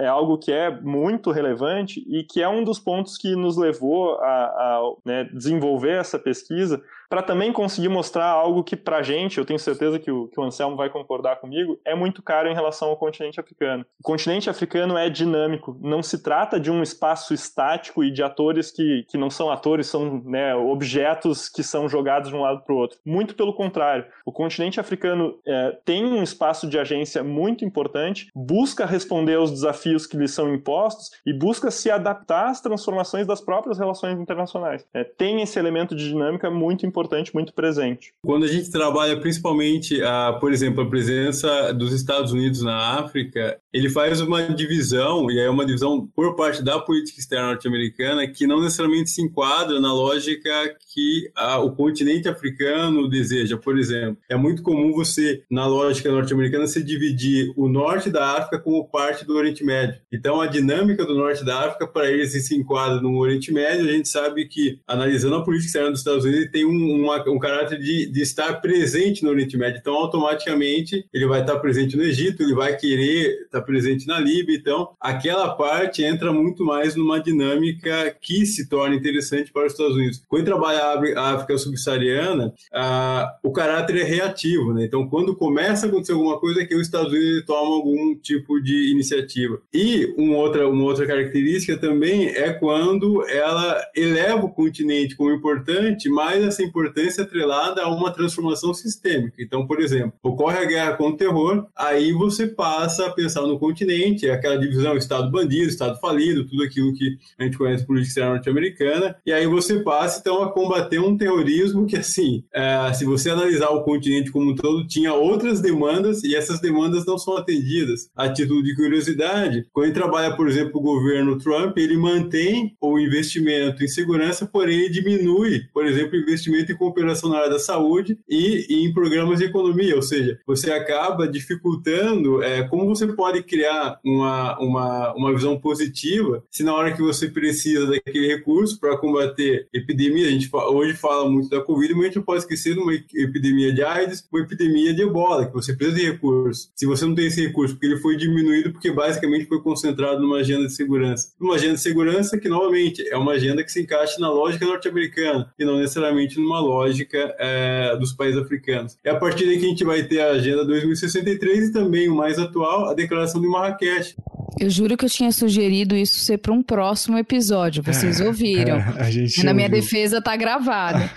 é, 0.00 0.04
é 0.04 0.06
algo 0.06 0.38
que 0.38 0.52
é 0.52 0.70
muito 0.70 1.30
relevante 1.30 2.04
e 2.08 2.24
que 2.24 2.42
é 2.42 2.48
um 2.48 2.64
dos 2.64 2.78
pontos 2.78 3.16
que 3.16 3.34
nos 3.36 3.56
levou 3.56 4.16
a, 4.20 4.44
a 4.44 4.92
né, 5.04 5.24
desenvolver 5.32 5.98
essa 5.98 6.18
pesquisa 6.18 6.82
para 7.12 7.22
também 7.22 7.52
conseguir 7.52 7.90
mostrar 7.90 8.24
algo 8.24 8.64
que, 8.64 8.74
para 8.74 8.96
a 8.96 9.02
gente, 9.02 9.36
eu 9.36 9.44
tenho 9.44 9.58
certeza 9.58 9.98
que 9.98 10.10
o, 10.10 10.28
que 10.28 10.40
o 10.40 10.42
Anselmo 10.42 10.76
vai 10.76 10.88
concordar 10.88 11.36
comigo, 11.36 11.78
é 11.84 11.94
muito 11.94 12.22
caro 12.22 12.48
em 12.48 12.54
relação 12.54 12.88
ao 12.88 12.96
continente 12.96 13.38
africano. 13.38 13.84
O 14.00 14.02
continente 14.02 14.48
africano 14.48 14.96
é 14.96 15.10
dinâmico, 15.10 15.76
não 15.78 16.02
se 16.02 16.22
trata 16.22 16.58
de 16.58 16.70
um 16.70 16.82
espaço 16.82 17.34
estático 17.34 18.02
e 18.02 18.10
de 18.10 18.22
atores 18.22 18.70
que, 18.70 19.04
que 19.10 19.18
não 19.18 19.28
são 19.28 19.50
atores, 19.50 19.88
são 19.88 20.22
né, 20.24 20.54
objetos 20.54 21.50
que 21.50 21.62
são 21.62 21.86
jogados 21.86 22.30
de 22.30 22.34
um 22.34 22.40
lado 22.40 22.62
para 22.62 22.74
o 22.74 22.78
outro. 22.78 22.98
Muito 23.04 23.34
pelo 23.34 23.52
contrário, 23.52 24.06
o 24.24 24.32
continente 24.32 24.80
africano 24.80 25.38
é, 25.46 25.78
tem 25.84 26.06
um 26.06 26.22
espaço 26.22 26.66
de 26.66 26.78
agência 26.78 27.22
muito 27.22 27.62
importante, 27.62 28.30
busca 28.34 28.86
responder 28.86 29.34
aos 29.34 29.50
desafios 29.50 30.06
que 30.06 30.16
lhe 30.16 30.28
são 30.28 30.54
impostos 30.54 31.10
e 31.26 31.34
busca 31.34 31.70
se 31.70 31.90
adaptar 31.90 32.48
às 32.48 32.62
transformações 32.62 33.26
das 33.26 33.42
próprias 33.42 33.78
relações 33.78 34.18
internacionais. 34.18 34.88
É, 34.94 35.04
tem 35.04 35.42
esse 35.42 35.58
elemento 35.58 35.94
de 35.94 36.08
dinâmica 36.08 36.50
muito 36.50 36.86
importante 36.86 37.01
importante, 37.02 37.34
muito 37.34 37.52
presente. 37.52 38.12
Quando 38.24 38.44
a 38.44 38.48
gente 38.48 38.70
trabalha 38.70 39.18
principalmente, 39.18 40.00
a, 40.02 40.32
por 40.34 40.52
exemplo, 40.52 40.82
a 40.82 40.88
presença 40.88 41.72
dos 41.72 41.92
Estados 41.92 42.32
Unidos 42.32 42.62
na 42.62 43.00
África, 43.00 43.58
ele 43.72 43.90
faz 43.90 44.20
uma 44.20 44.42
divisão, 44.42 45.30
e 45.30 45.38
é 45.38 45.50
uma 45.50 45.66
divisão 45.66 46.06
por 46.14 46.36
parte 46.36 46.62
da 46.62 46.78
política 46.78 47.18
externa 47.18 47.48
norte-americana, 47.48 48.26
que 48.26 48.46
não 48.46 48.62
necessariamente 48.62 49.10
se 49.10 49.20
enquadra 49.20 49.80
na 49.80 49.92
lógica 49.92 50.50
que 50.92 51.30
a, 51.34 51.58
o 51.58 51.72
continente 51.72 52.28
africano 52.28 53.08
deseja. 53.08 53.56
Por 53.56 53.78
exemplo, 53.78 54.18
é 54.28 54.36
muito 54.36 54.62
comum 54.62 54.92
você, 54.92 55.42
na 55.50 55.66
lógica 55.66 56.10
norte-americana, 56.10 56.66
se 56.66 56.82
dividir 56.82 57.52
o 57.56 57.68
norte 57.68 58.10
da 58.10 58.36
África 58.36 58.58
como 58.58 58.88
parte 58.88 59.24
do 59.24 59.34
Oriente 59.34 59.64
Médio. 59.64 60.00
Então, 60.12 60.40
a 60.40 60.46
dinâmica 60.46 61.04
do 61.04 61.14
norte 61.14 61.44
da 61.44 61.66
África, 61.66 61.86
para 61.86 62.10
eles, 62.10 62.32
se 62.32 62.54
enquadra 62.54 63.00
no 63.00 63.18
Oriente 63.18 63.52
Médio. 63.52 63.88
A 63.88 63.92
gente 63.92 64.08
sabe 64.08 64.46
que, 64.46 64.78
analisando 64.86 65.36
a 65.36 65.44
política 65.44 65.66
externa 65.66 65.90
dos 65.90 66.00
Estados 66.00 66.24
Unidos, 66.24 66.50
tem 66.52 66.64
um 66.64 66.91
uma, 66.94 67.28
um 67.28 67.38
caráter 67.38 67.78
de, 67.78 68.06
de 68.06 68.22
estar 68.22 68.60
presente 68.60 69.22
no 69.22 69.30
Oriente 69.30 69.56
Médio. 69.56 69.78
Então, 69.80 69.94
automaticamente, 69.94 71.06
ele 71.12 71.26
vai 71.26 71.40
estar 71.40 71.58
presente 71.58 71.96
no 71.96 72.02
Egito, 72.02 72.42
ele 72.42 72.54
vai 72.54 72.76
querer 72.76 73.42
estar 73.42 73.62
presente 73.62 74.06
na 74.06 74.18
Líbia. 74.18 74.56
Então, 74.56 74.90
aquela 75.00 75.50
parte 75.54 76.02
entra 76.02 76.32
muito 76.32 76.64
mais 76.64 76.94
numa 76.94 77.20
dinâmica 77.20 78.14
que 78.20 78.46
se 78.46 78.68
torna 78.68 78.94
interessante 78.94 79.52
para 79.52 79.66
os 79.66 79.72
Estados 79.72 79.96
Unidos. 79.96 80.22
Quando 80.28 80.44
trabalha 80.44 80.80
a 81.18 81.34
África 81.34 81.58
subsaariana, 81.58 82.52
ah, 82.72 83.36
o 83.42 83.52
caráter 83.52 83.96
é 83.96 84.04
reativo. 84.04 84.72
Né? 84.74 84.84
Então, 84.84 85.08
quando 85.08 85.36
começa 85.36 85.86
a 85.86 85.88
acontecer 85.88 86.12
alguma 86.12 86.38
coisa, 86.38 86.62
é 86.62 86.64
que 86.64 86.74
os 86.74 86.82
Estados 86.82 87.12
Unidos 87.12 87.44
tomam 87.46 87.72
algum 87.74 88.14
tipo 88.16 88.60
de 88.60 88.90
iniciativa. 88.90 89.60
E 89.72 90.14
uma 90.16 90.36
outra, 90.36 90.68
uma 90.68 90.84
outra 90.84 91.06
característica 91.06 91.76
também 91.76 92.28
é 92.28 92.52
quando 92.52 93.26
ela 93.28 93.80
eleva 93.94 94.44
o 94.44 94.50
continente 94.50 95.16
como 95.16 95.32
importante, 95.32 96.08
mas 96.08 96.42
essa 96.44 96.62
importância 96.62 96.81
importância 96.82 97.22
atrelada 97.22 97.82
a 97.82 97.88
uma 97.88 98.10
transformação 98.12 98.74
sistêmica. 98.74 99.36
Então, 99.38 99.66
por 99.66 99.80
exemplo, 99.80 100.12
ocorre 100.22 100.58
a 100.58 100.64
guerra 100.64 100.96
contra 100.96 101.12
o 101.12 101.16
terror, 101.16 101.66
aí 101.76 102.12
você 102.12 102.46
passa 102.46 103.06
a 103.06 103.10
pensar 103.10 103.42
no 103.42 103.58
continente, 103.58 104.28
aquela 104.28 104.58
divisão 104.58 104.96
Estado 104.96 105.30
bandido, 105.30 105.68
Estado 105.68 105.98
falido, 106.00 106.46
tudo 106.46 106.62
aquilo 106.62 106.92
que 106.94 107.18
a 107.38 107.44
gente 107.44 107.56
conhece 107.56 107.86
por 107.86 107.92
política 107.92 108.28
norte-americana, 108.28 109.16
e 109.24 109.32
aí 109.32 109.46
você 109.46 109.80
passa, 109.80 110.18
então, 110.20 110.42
a 110.42 110.52
combater 110.52 110.98
um 110.98 111.16
terrorismo 111.16 111.86
que, 111.86 111.96
assim, 111.96 112.44
é, 112.52 112.92
se 112.94 113.04
você 113.04 113.30
analisar 113.30 113.68
o 113.70 113.82
continente 113.82 114.30
como 114.30 114.50
um 114.50 114.54
todo, 114.54 114.86
tinha 114.86 115.12
outras 115.12 115.60
demandas 115.60 116.24
e 116.24 116.34
essas 116.34 116.60
demandas 116.60 117.04
não 117.04 117.18
são 117.18 117.36
atendidas. 117.36 118.10
A 118.16 118.28
título 118.28 118.62
de 118.62 118.74
curiosidade, 118.74 119.66
quando 119.72 119.92
trabalha, 119.92 120.34
por 120.34 120.48
exemplo, 120.48 120.80
o 120.80 120.82
governo 120.82 121.38
Trump, 121.38 121.76
ele 121.76 121.96
mantém 121.96 122.74
o 122.80 122.98
investimento 122.98 123.84
em 123.84 123.88
segurança, 123.88 124.46
porém 124.46 124.80
ele 124.80 124.88
diminui, 124.88 125.62
por 125.72 125.86
exemplo, 125.86 126.18
o 126.18 126.22
investimento 126.22 126.61
em 126.70 126.76
cooperação 126.76 127.30
na 127.30 127.38
área 127.38 127.50
da 127.50 127.58
saúde 127.58 128.18
e, 128.28 128.66
e 128.68 128.84
em 128.84 128.92
programas 128.92 129.38
de 129.38 129.46
economia, 129.46 129.96
ou 129.96 130.02
seja, 130.02 130.38
você 130.46 130.70
acaba 130.70 131.26
dificultando 131.26 132.42
é, 132.42 132.62
como 132.68 132.86
você 132.86 133.06
pode 133.06 133.42
criar 133.42 133.98
uma, 134.04 134.58
uma, 134.58 135.14
uma 135.14 135.32
visão 135.32 135.58
positiva 135.58 136.44
se 136.50 136.62
na 136.62 136.74
hora 136.74 136.92
que 136.92 137.02
você 137.02 137.28
precisa 137.28 137.86
daquele 137.86 138.26
recurso 138.26 138.78
para 138.78 138.96
combater 138.96 139.66
epidemia, 139.72 140.26
a 140.26 140.30
gente 140.30 140.48
hoje 140.52 140.94
fala 140.94 141.28
muito 141.28 141.48
da 141.48 141.60
Covid, 141.60 141.94
mas 141.94 142.02
a 142.02 142.06
gente 142.06 142.16
não 142.16 142.22
pode 142.22 142.40
esquecer 142.40 142.74
de 142.74 142.80
uma 142.80 142.94
epidemia 142.94 143.72
de 143.72 143.82
AIDS, 143.82 144.26
uma 144.30 144.42
epidemia 144.42 144.92
de 144.94 145.02
ebola, 145.02 145.46
que 145.46 145.54
você 145.54 145.74
precisa 145.74 145.98
de 145.98 146.10
recurso. 146.10 146.70
Se 146.74 146.86
você 146.86 147.04
não 147.04 147.14
tem 147.14 147.26
esse 147.26 147.44
recurso, 147.44 147.74
porque 147.74 147.86
ele 147.86 147.98
foi 147.98 148.16
diminuído, 148.16 148.72
porque 148.72 148.90
basicamente 148.90 149.46
foi 149.46 149.60
concentrado 149.60 150.20
numa 150.20 150.38
agenda 150.38 150.66
de 150.66 150.74
segurança. 150.74 151.32
Uma 151.40 151.54
agenda 151.54 151.74
de 151.74 151.80
segurança 151.80 152.38
que, 152.38 152.48
novamente, 152.48 153.06
é 153.08 153.16
uma 153.16 153.32
agenda 153.32 153.64
que 153.64 153.72
se 153.72 153.80
encaixa 153.80 154.20
na 154.20 154.30
lógica 154.30 154.66
norte-americana 154.66 155.52
e 155.58 155.64
não 155.64 155.78
necessariamente 155.78 156.38
numa 156.38 156.51
lógica 156.60 157.34
é, 157.38 157.96
dos 157.96 158.12
países 158.12 158.40
africanos. 158.40 158.98
É 159.04 159.10
a 159.10 159.16
partir 159.16 159.46
daí 159.46 159.58
que 159.58 159.66
a 159.66 159.68
gente 159.68 159.84
vai 159.84 160.02
ter 160.02 160.20
a 160.20 160.32
Agenda 160.32 160.64
2063 160.64 161.68
e 161.68 161.72
também 161.72 162.08
o 162.08 162.14
mais 162.14 162.38
atual, 162.38 162.88
a 162.88 162.94
Declaração 162.94 163.40
de 163.40 163.48
Marrakech. 163.48 164.14
Eu 164.60 164.68
juro 164.68 164.96
que 164.96 165.04
eu 165.04 165.10
tinha 165.10 165.32
sugerido 165.32 165.96
isso 165.96 166.18
ser 166.20 166.38
para 166.38 166.52
um 166.52 166.62
próximo 166.62 167.16
episódio. 167.18 167.82
Vocês 167.82 168.20
é, 168.20 168.26
ouviram. 168.26 168.76
É, 168.76 169.44
Na 169.44 169.54
minha 169.54 169.68
defesa 169.68 170.20
tá 170.20 170.36
gravado. 170.36 171.08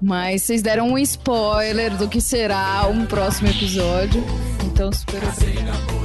Mas 0.00 0.42
vocês 0.42 0.62
deram 0.62 0.92
um 0.92 0.98
spoiler 0.98 1.96
do 1.96 2.08
que 2.08 2.20
será 2.20 2.86
um 2.88 3.04
próximo 3.04 3.48
episódio. 3.48 4.22
Então, 4.64 4.90
super 4.92 5.20
obrigado. 5.22 5.97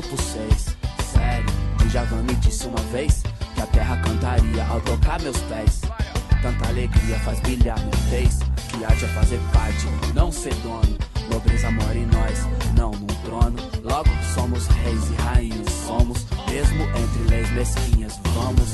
Seis. 0.00 0.76
Sério, 1.12 1.46
o 1.84 1.88
Javan 1.90 2.22
me 2.22 2.34
disse 2.36 2.66
uma 2.66 2.80
vez 2.92 3.22
que 3.54 3.60
a 3.60 3.66
terra 3.66 3.96
cantaria 3.98 4.64
ao 4.66 4.80
tocar 4.80 5.20
meus 5.20 5.36
pés. 5.42 5.82
Tanta 6.40 6.68
alegria 6.68 7.18
faz 7.20 7.38
brilhar 7.40 7.78
meu 7.80 7.92
fez 8.08 8.38
que 8.68 8.84
haja 8.84 9.06
fazer 9.08 9.38
parte, 9.52 9.86
não 10.14 10.32
ser 10.32 10.54
dono. 10.56 10.96
Nobreza 11.30 11.70
mora 11.70 11.94
em 11.94 12.06
nós, 12.06 12.48
não 12.76 12.92
num 12.92 13.06
trono. 13.22 13.56
Logo 13.82 14.08
somos 14.34 14.66
reis 14.66 15.10
e 15.10 15.22
rainhas, 15.22 15.70
somos 15.86 16.26
mesmo 16.48 16.82
entre 16.84 17.22
leis 17.28 17.50
mesquinhas. 17.50 18.18
Vamos, 18.34 18.72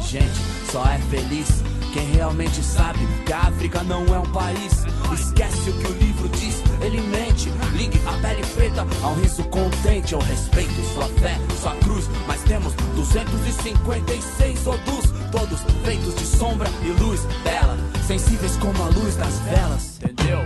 gente, 0.00 0.40
só 0.72 0.84
é 0.86 0.98
feliz 1.08 1.62
quem 1.92 2.12
realmente 2.12 2.62
sabe 2.62 2.98
que 3.24 3.32
a 3.32 3.42
África 3.42 3.82
não 3.84 4.04
é 4.14 4.18
um 4.18 4.32
país. 4.32 4.84
Esquece 5.14 5.70
o 5.70 5.78
que 5.78 5.86
o 5.86 5.98
livro 5.98 6.28
diz, 6.30 6.62
ele 6.80 7.00
mente. 7.00 7.50
Ligue 7.74 8.00
a 8.06 8.12
pele 8.20 8.44
preta 8.54 8.86
a 9.02 9.08
um 9.08 9.14
riso 9.20 9.42
contente. 9.44 10.12
Eu 10.12 10.20
respeito 10.20 10.74
sua 10.94 11.08
fé, 11.20 11.38
sua 11.60 11.74
cruz. 11.76 12.08
Mas 12.26 12.42
temos 12.42 12.72
256 12.94 14.66
odus, 14.66 15.12
todos 15.30 15.60
feitos 15.84 16.14
de 16.14 16.26
sombra 16.26 16.68
e 16.82 16.88
luz 17.02 17.20
bela, 17.42 17.76
sensíveis 18.06 18.56
como 18.56 18.82
a 18.82 18.86
luz 18.88 19.16
das 19.16 19.38
velas. 19.40 19.98
Entendeu? 20.02 20.40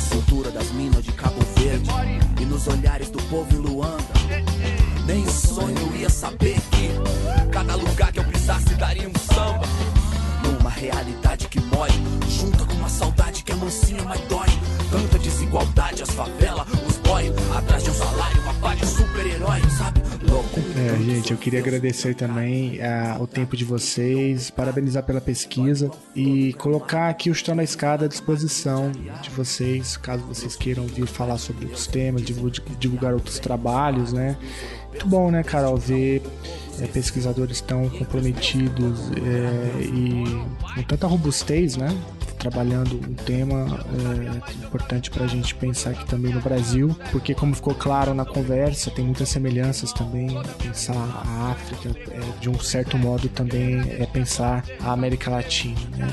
Angel. 0.00 0.22
nos 2.46 2.66
olhares 2.66 3.10
do 3.10 3.19
gente, 21.10 21.32
eu 21.32 21.36
queria 21.36 21.58
agradecer 21.58 22.14
também 22.14 22.78
uh, 22.78 23.20
o 23.22 23.26
tempo 23.26 23.56
de 23.56 23.64
vocês, 23.64 24.48
parabenizar 24.48 25.02
pela 25.02 25.20
pesquisa 25.20 25.90
e 26.14 26.52
colocar 26.54 27.08
aqui 27.08 27.28
o 27.30 27.34
Chutando 27.34 27.56
na 27.56 27.64
Escada 27.64 28.04
à 28.04 28.08
disposição 28.08 28.92
de 29.20 29.28
vocês, 29.30 29.96
caso 29.96 30.22
vocês 30.24 30.54
queiram 30.54 30.86
vir 30.86 31.06
falar 31.06 31.38
sobre 31.38 31.64
outros 31.64 31.86
temas, 31.88 32.22
divulgar 32.22 33.12
outros 33.12 33.40
trabalhos, 33.40 34.12
né? 34.12 34.36
Muito 34.90 35.06
bom, 35.06 35.30
né, 35.30 35.42
Carol, 35.42 35.76
ver 35.76 36.22
é, 36.80 36.86
pesquisadores 36.86 37.60
tão 37.60 37.88
comprometidos 37.88 39.10
é, 39.12 39.82
e 39.82 40.24
com 40.74 40.82
tanta 40.82 41.06
robustez, 41.06 41.76
né? 41.76 41.88
Trabalhando 42.40 42.96
um 42.96 43.14
tema 43.14 43.78
é, 43.92 44.64
importante 44.64 45.10
para 45.10 45.24
a 45.24 45.28
gente 45.28 45.54
pensar 45.54 45.90
aqui 45.90 46.06
também 46.06 46.32
no 46.32 46.40
Brasil, 46.40 46.96
porque 47.12 47.34
como 47.34 47.54
ficou 47.54 47.74
claro 47.74 48.14
na 48.14 48.24
conversa, 48.24 48.90
tem 48.90 49.04
muitas 49.04 49.28
semelhanças 49.28 49.92
também. 49.92 50.28
Pensar 50.62 50.96
a 50.96 51.52
África, 51.52 51.90
é, 52.10 52.40
de 52.40 52.48
um 52.48 52.58
certo 52.58 52.96
modo, 52.96 53.28
também 53.28 53.78
é 53.98 54.06
pensar 54.06 54.64
a 54.80 54.92
América 54.92 55.30
Latina. 55.30 55.78
Né? 55.96 56.08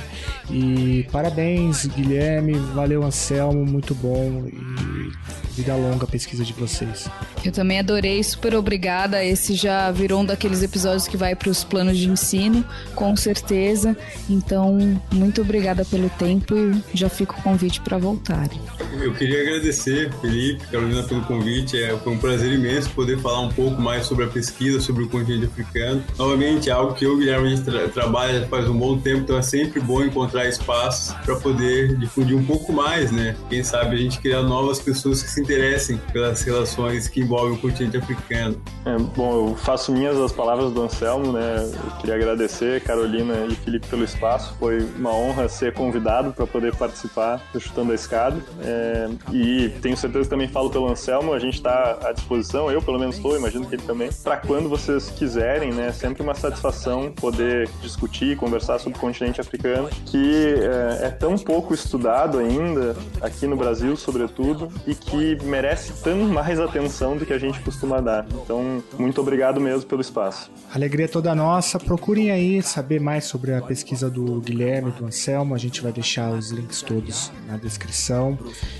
E 0.49 1.07
parabéns, 1.11 1.85
Guilherme, 1.85 2.53
valeu, 2.53 3.03
Anselmo, 3.03 3.65
muito 3.65 3.95
bom 3.95 4.45
e 4.47 5.46
vida 5.57 5.75
longa 5.75 6.05
a 6.05 6.07
pesquisa 6.07 6.45
de 6.45 6.53
vocês. 6.53 7.09
Eu 7.43 7.51
também 7.51 7.79
adorei, 7.79 8.23
super 8.23 8.55
obrigada. 8.55 9.23
Esse 9.23 9.55
já 9.55 9.91
virou 9.91 10.21
um 10.21 10.25
daqueles 10.25 10.61
episódios 10.61 11.07
que 11.07 11.17
vai 11.17 11.35
para 11.35 11.49
os 11.49 11.63
planos 11.63 11.97
de 11.97 12.07
ensino, 12.07 12.63
com 12.95 13.15
certeza. 13.15 13.97
Então, 14.29 14.77
muito 15.11 15.41
obrigada 15.41 15.84
pelo 15.84 16.09
tempo 16.11 16.55
e 16.55 16.81
já 16.93 17.09
fica 17.09 17.34
o 17.34 17.41
convite 17.41 17.81
para 17.81 17.97
voltarem. 17.97 18.59
Eu 19.01 19.13
queria 19.13 19.41
agradecer, 19.41 20.11
Felipe, 20.21 20.65
Carolina, 20.67 21.03
pelo 21.03 21.21
convite. 21.21 21.81
É, 21.81 21.97
foi 21.97 22.13
um 22.13 22.17
prazer 22.17 22.51
imenso 22.51 22.89
poder 22.91 23.19
falar 23.19 23.41
um 23.41 23.49
pouco 23.49 23.81
mais 23.81 24.05
sobre 24.05 24.25
a 24.25 24.27
pesquisa, 24.27 24.79
sobre 24.79 25.03
o 25.03 25.09
continente 25.09 25.45
africano. 25.45 26.03
Novamente, 26.17 26.69
é 26.69 26.73
algo 26.73 26.93
que 26.93 27.05
eu 27.05 27.13
e 27.13 27.15
o 27.15 27.17
Guilherme 27.17 27.47
a 27.47 27.55
gente 27.55 27.63
tra 27.63 27.88
trabalha 27.89 28.47
faz 28.47 28.67
um 28.69 28.77
bom 28.77 28.97
tempo, 28.99 29.21
então 29.21 29.38
é 29.38 29.41
sempre 29.41 29.79
bom 29.79 30.03
encontrar 30.03 30.47
espaços 30.47 31.13
para 31.25 31.35
poder 31.35 31.95
difundir 31.97 32.35
um 32.35 32.45
pouco 32.45 32.71
mais, 32.71 33.11
né? 33.11 33.35
Quem 33.49 33.63
sabe 33.63 33.95
a 33.95 33.99
gente 33.99 34.19
criar 34.19 34.43
novas 34.43 34.79
pessoas 34.79 35.23
que 35.23 35.29
se 35.29 35.43
interessem 35.47 35.97
pelas 36.11 36.41
relações 36.41 37.07
que 37.07 37.21
envolvem 37.21 37.53
o 37.53 37.57
continente 37.57 37.95
africano. 37.95 38.61
É, 38.85 38.97
bom, 38.97 39.49
eu 39.49 39.55
faço 39.55 39.93
minhas 39.93 40.19
as 40.19 40.33
palavras 40.33 40.73
do 40.73 40.83
Anselmo, 40.83 41.31
né? 41.31 41.71
Eu 41.85 41.91
queria 41.97 42.15
agradecer 42.15 42.81
Carolina 42.81 43.45
e 43.49 43.55
Felipe 43.55 43.87
pelo 43.87 44.03
espaço. 44.03 44.53
Foi 44.59 44.79
uma 44.97 45.13
honra 45.13 45.47
ser 45.47 45.73
convidado 45.73 46.33
para 46.33 46.45
poder 46.45 46.75
participar 46.75 47.41
do 47.53 47.59
Chutando 47.59 47.93
a 47.93 47.95
Escada. 47.95 48.37
É, 48.61 49.09
e 49.31 49.69
tenho 49.81 49.95
certeza 49.95 50.25
que 50.25 50.29
também 50.29 50.49
falo 50.49 50.69
pelo 50.69 50.89
Anselmo, 50.89 51.33
a 51.33 51.39
gente 51.39 51.55
está 51.55 51.97
à 52.03 52.11
disposição, 52.11 52.69
eu 52.69 52.81
pelo 52.81 52.99
menos 52.99 53.15
estou, 53.15 53.37
imagino 53.37 53.65
que 53.65 53.75
ele 53.75 53.83
também, 53.83 54.09
para 54.23 54.37
quando 54.37 54.67
vocês 54.67 55.09
quiserem, 55.09 55.71
né? 55.71 55.93
Sempre 55.93 56.23
uma 56.23 56.35
satisfação 56.35 57.11
poder 57.11 57.69
discutir, 57.81 58.35
conversar 58.35 58.79
sobre 58.79 58.97
o 58.97 59.01
continente 59.01 59.39
africano, 59.39 59.89
que 60.05 60.55
é, 61.01 61.07
é 61.07 61.09
tão 61.09 61.37
pouco 61.37 61.73
estudado 61.73 62.37
ainda, 62.37 62.95
aqui 63.21 63.47
no 63.47 63.55
Brasil, 63.55 63.95
sobretudo, 63.95 64.69
e 64.85 64.93
que 64.93 65.36
merece 65.43 65.93
tão 66.03 66.18
mais 66.27 66.59
atenção 66.59 67.18
do 67.18 67.26
que 67.26 67.34
a 67.34 67.39
gente 67.39 67.59
costuma 67.59 67.99
dar. 67.99 68.26
Então, 68.43 68.84
muito 68.97 69.19
obrigado 69.22 69.59
mesmo 69.59 69.85
pelo 69.85 70.01
espaço. 70.01 70.51
Alegria 70.73 71.05
é 71.05 71.07
toda 71.07 71.34
nossa. 71.34 71.80
Procurem 71.80 72.31
aí 72.31 72.61
saber 72.61 72.99
mais 72.99 73.26
sobre 73.26 73.53
a 73.53 73.61
pesquisa 73.61 74.09
do 74.09 74.39
Guilherme, 74.41 74.91
do 74.91 75.05
Anselmo. 75.05 75.55
A 75.55 75.57
gente 75.57 75.81
vai 75.81 75.91
deixar 75.91 76.31
os 76.31 76.51
links 76.51 76.81
todos 76.81 77.31
na 77.47 77.57
descrição. 77.57 78.38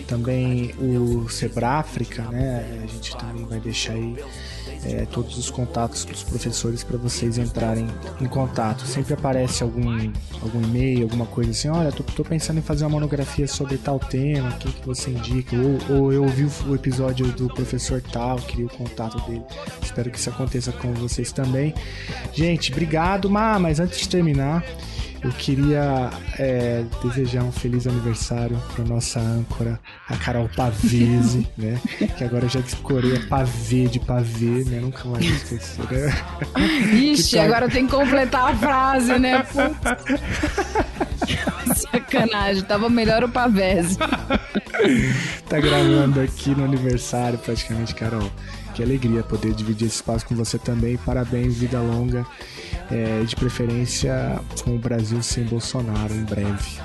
Também 0.08 0.74
o 0.80 1.30
Sebrafrica, 1.30 2.24
né? 2.24 2.82
A 2.84 2.88
gente 2.88 3.16
também 3.18 3.46
vai 3.46 3.60
deixar 3.60 3.94
aí 3.94 4.16
é, 4.86 5.06
todos 5.06 5.38
os 5.38 5.50
contatos 5.50 6.06
dos 6.06 6.24
professores 6.24 6.84
para 6.84 6.98
vocês 6.98 7.38
entrarem 7.38 7.88
em 8.22 8.26
contato. 8.26 8.86
Sempre 8.86 9.14
aparece 9.14 9.64
algum, 9.64 9.90
algum 10.42 10.62
e-mail, 10.62 11.04
alguma 11.04 11.26
coisa 11.26 11.52
assim, 11.52 11.70
olha, 11.70 11.92
tô, 11.92 12.04
tô 12.04 12.24
pensando 12.24 12.60
em 12.60 12.62
fazer 12.62 12.84
uma 12.86 12.92
monografia 12.92 13.48
sobre 13.48 13.78
tal 13.78 14.00
tema, 14.00 14.50
o 14.50 14.58
que, 14.58 14.86
você 14.86 15.10
indica? 15.10 15.56
Ou, 15.56 15.98
ou 15.98 16.14
eu 16.14 16.24
ouvi 16.24 16.48
o 16.68 16.76
episódio 16.76 17.28
do 17.34 17.48
professor 17.48 18.02
tal, 18.02 18.38
queria 18.38 18.66
o 18.66 18.70
contato 18.70 19.20
dele. 19.30 19.44
Espero 19.82 20.12
que 20.12 20.18
isso 20.18 20.30
aconteça 20.30 20.72
com 20.72 20.94
vocês 20.94 21.32
também. 21.32 21.74
Gente, 22.34 22.72
obrigado, 22.72 23.30
mas 23.30 23.80
antes 23.80 24.00
de 24.00 24.10
terminar, 24.10 24.64
eu 25.24 25.32
queria 25.32 26.10
é, 26.38 26.84
desejar 27.04 27.44
um 27.44 27.52
feliz 27.52 27.88
aniversário 27.88 28.58
para 28.74 28.84
nossa 28.86 29.20
âncora, 29.20 29.80
a 30.08 30.16
Carol 30.16 30.50
Pavese, 30.56 31.48
né? 31.58 31.80
Que 32.18 32.24
agora 32.24 32.46
eu 32.46 32.50
já 32.50 32.60
decorei 32.60 33.18
a 33.18 33.28
pavê 33.28 33.86
de 33.88 34.00
pavê, 34.00 34.64
né? 34.66 34.80
Nunca 34.80 35.08
mais 35.10 35.26
esqueci, 35.26 35.82
né? 35.82 36.14
Ixi, 36.94 37.36
tá... 37.38 37.44
agora 37.44 37.70
tem 37.70 37.86
que 37.86 37.92
completar 37.96 38.52
a 38.52 38.56
frase, 38.56 39.18
né? 39.18 39.46
Sacanagem, 41.76 42.64
tava 42.64 42.90
melhor 42.90 43.24
o 43.24 43.30
Pavese. 43.30 43.98
tá 43.98 45.60
gravando 45.60 46.22
aqui 46.22 46.52
no 46.52 46.64
aniversário, 46.64 47.38
praticamente, 47.38 47.94
Carol. 47.94 48.32
Que 48.74 48.82
alegria 48.84 49.24
poder 49.24 49.54
dividir 49.54 49.88
esse 49.88 49.96
espaço 49.96 50.26
com 50.26 50.36
você 50.36 50.58
também. 50.58 50.98
Parabéns, 50.98 51.58
vida 51.58 51.80
longa 51.80 52.26
é, 52.92 53.24
de 53.24 53.36
preferência 53.36 54.40
com 54.64 54.76
o 54.76 54.80
Brasil 54.80 55.22
sem 55.22 55.44
Bolsonaro 55.44 56.14
em 56.14 56.24
breve. 56.24 56.80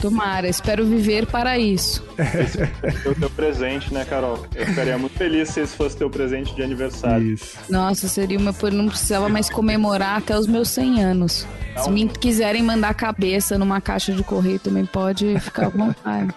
Tomara, 0.00 0.48
espero 0.48 0.84
viver 0.84 1.26
para 1.26 1.58
isso. 1.58 2.04
Esse 2.18 2.62
é 2.62 3.08
o 3.08 3.14
teu 3.14 3.30
presente, 3.30 3.92
né, 3.92 4.04
Carol? 4.04 4.44
Eu 4.54 4.66
ficaria 4.66 4.98
muito 4.98 5.16
feliz 5.16 5.50
se 5.50 5.60
esse 5.60 5.76
fosse 5.76 5.96
teu 5.96 6.10
presente 6.10 6.54
de 6.54 6.62
aniversário. 6.62 7.34
Isso. 7.34 7.58
Nossa, 7.68 8.08
seria 8.08 8.38
uma. 8.38 8.54
Eu 8.60 8.72
não 8.72 8.88
precisava 8.88 9.28
mais 9.28 9.48
comemorar 9.48 10.18
até 10.18 10.36
os 10.36 10.46
meus 10.46 10.68
100 10.70 11.02
anos. 11.02 11.46
Se 11.82 11.90
me 11.90 12.08
quiserem 12.08 12.62
mandar 12.62 12.92
cabeça 12.94 13.56
numa 13.56 13.80
caixa 13.80 14.12
de 14.12 14.22
correio, 14.24 14.58
também 14.58 14.84
pode 14.84 15.38
ficar 15.38 15.66
à 15.66 15.68
vontade. 15.68 16.34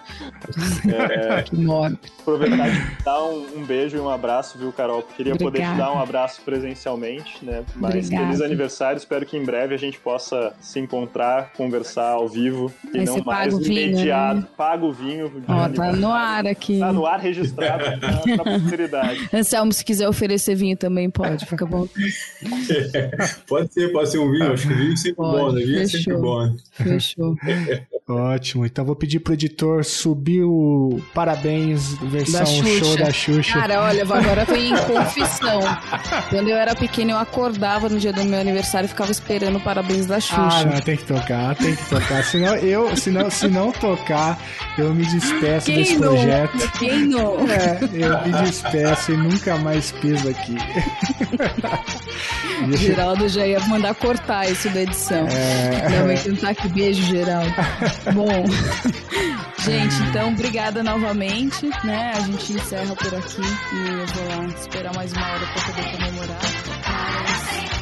É, 0.88 1.42
que 1.50 1.56
mora. 1.56 1.98
Aproveitar 2.20 2.70
de 2.70 3.04
dar 3.04 3.24
um, 3.24 3.58
um, 3.58 3.64
beijo 3.64 3.96
e 3.96 4.00
um 4.00 4.08
abraço, 4.08 4.56
viu, 4.56 4.72
Carol? 4.72 5.02
Queria 5.02 5.34
Obrigada. 5.34 5.58
poder 5.58 5.72
te 5.72 5.78
dar 5.78 5.92
um 5.92 6.00
abraço 6.00 6.40
presencialmente, 6.42 7.44
né? 7.44 7.64
Mas 7.74 7.94
Obrigada. 7.94 8.26
feliz 8.26 8.40
aniversário. 8.40 8.51
Espero 8.96 9.26
que 9.26 9.36
em 9.36 9.44
breve 9.44 9.74
a 9.74 9.78
gente 9.78 9.98
possa 9.98 10.52
se 10.60 10.78
encontrar, 10.80 11.52
conversar 11.52 12.10
ao 12.10 12.28
vivo 12.28 12.72
e 12.92 12.98
Aí 12.98 13.04
não 13.04 13.22
mais 13.24 13.54
imediato. 13.54 14.40
Né? 14.40 14.46
Paga 14.56 14.84
o 14.84 14.92
vinho. 14.92 15.32
Ó, 15.48 15.68
tá 15.68 15.92
no 15.92 16.12
ar 16.12 16.46
aqui. 16.46 16.78
Tá 16.78 16.92
no 16.92 17.06
ar 17.06 17.20
registrado 17.20 17.84
pra 18.36 18.44
posteridade. 18.44 19.28
Anselmo, 19.32 19.72
se 19.72 19.84
quiser 19.84 20.08
oferecer 20.08 20.54
vinho 20.54 20.76
também 20.76 21.10
pode, 21.10 21.46
fica 21.46 21.66
bom. 21.66 21.86
pode 23.46 23.72
ser, 23.72 23.92
pode 23.92 24.10
ser 24.10 24.18
um 24.18 24.30
vinho. 24.30 24.52
Acho 24.52 24.68
que 24.68 24.74
vinho 24.74 24.96
sempre 24.96 25.16
pode, 25.16 25.38
bom, 25.38 25.52
né? 25.52 25.60
Vinho 25.62 25.80
é 25.80 25.86
sempre 25.86 26.16
bom. 26.16 26.56
Fechou. 26.72 27.36
Ótimo. 28.08 28.66
Então 28.66 28.84
vou 28.84 28.96
pedir 28.96 29.20
pro 29.20 29.32
editor 29.32 29.84
subir 29.84 30.42
o 30.42 31.00
parabéns 31.14 31.94
versão 32.02 32.44
show 32.46 32.96
da 32.96 33.12
Xuxa. 33.12 33.52
Cara, 33.52 33.82
olha, 33.82 34.02
agora 34.02 34.44
vem 34.44 34.74
confissão. 34.76 35.60
Quando 36.28 36.48
eu 36.48 36.56
era 36.56 36.74
pequeno, 36.74 37.12
eu 37.12 37.16
acordava 37.16 37.88
no 37.88 37.98
dia 37.98 38.12
do 38.12 38.24
meu 38.24 38.38
aniversário 38.42 38.88
ficava 38.88 39.10
esperando 39.10 39.58
parabéns 39.60 40.06
da 40.06 40.20
Xuxa. 40.20 40.36
Ah, 40.36 40.64
não, 40.64 40.80
tem 40.80 40.96
que 40.96 41.04
tocar, 41.04 41.54
tem 41.56 41.74
que 41.74 41.84
tocar. 41.86 42.22
Senão 42.24 42.54
eu, 42.56 42.96
se 42.96 43.10
não, 43.10 43.30
se 43.30 43.48
não 43.48 43.72
tocar, 43.72 44.38
eu 44.76 44.94
me 44.94 45.04
despeço 45.06 45.66
Quem 45.66 45.76
desse 45.76 45.94
não? 45.94 46.08
projeto. 46.08 46.72
Quem 46.78 47.06
não? 47.06 47.36
É, 47.48 47.78
eu 47.92 48.26
me 48.26 48.32
despeço 48.44 49.12
e 49.12 49.16
nunca 49.16 49.56
mais 49.58 49.92
piso 49.92 50.28
aqui. 50.28 50.56
Geraldo 52.76 53.28
já 53.28 53.46
ia 53.46 53.60
mandar 53.60 53.94
cortar 53.94 54.50
isso 54.50 54.68
da 54.70 54.82
edição. 54.82 55.26
É... 55.28 55.88
Não, 55.88 56.06
vai 56.06 56.16
tentar 56.16 56.54
que 56.54 56.68
beijo, 56.68 57.02
Geraldo. 57.02 57.52
Bom, 58.14 58.44
gente, 59.64 59.94
então, 60.08 60.28
obrigada 60.30 60.82
novamente, 60.82 61.68
né? 61.84 62.12
A 62.14 62.20
gente 62.20 62.52
encerra 62.52 62.94
por 62.94 63.14
aqui 63.14 63.42
e 63.42 63.88
eu 63.88 64.06
vou 64.06 64.28
lá 64.28 64.44
esperar 64.46 64.94
mais 64.94 65.12
uma 65.12 65.26
hora 65.26 65.46
para 65.46 65.62
poder 65.62 65.90
comemorar. 65.90 66.38
Mas 67.22 67.81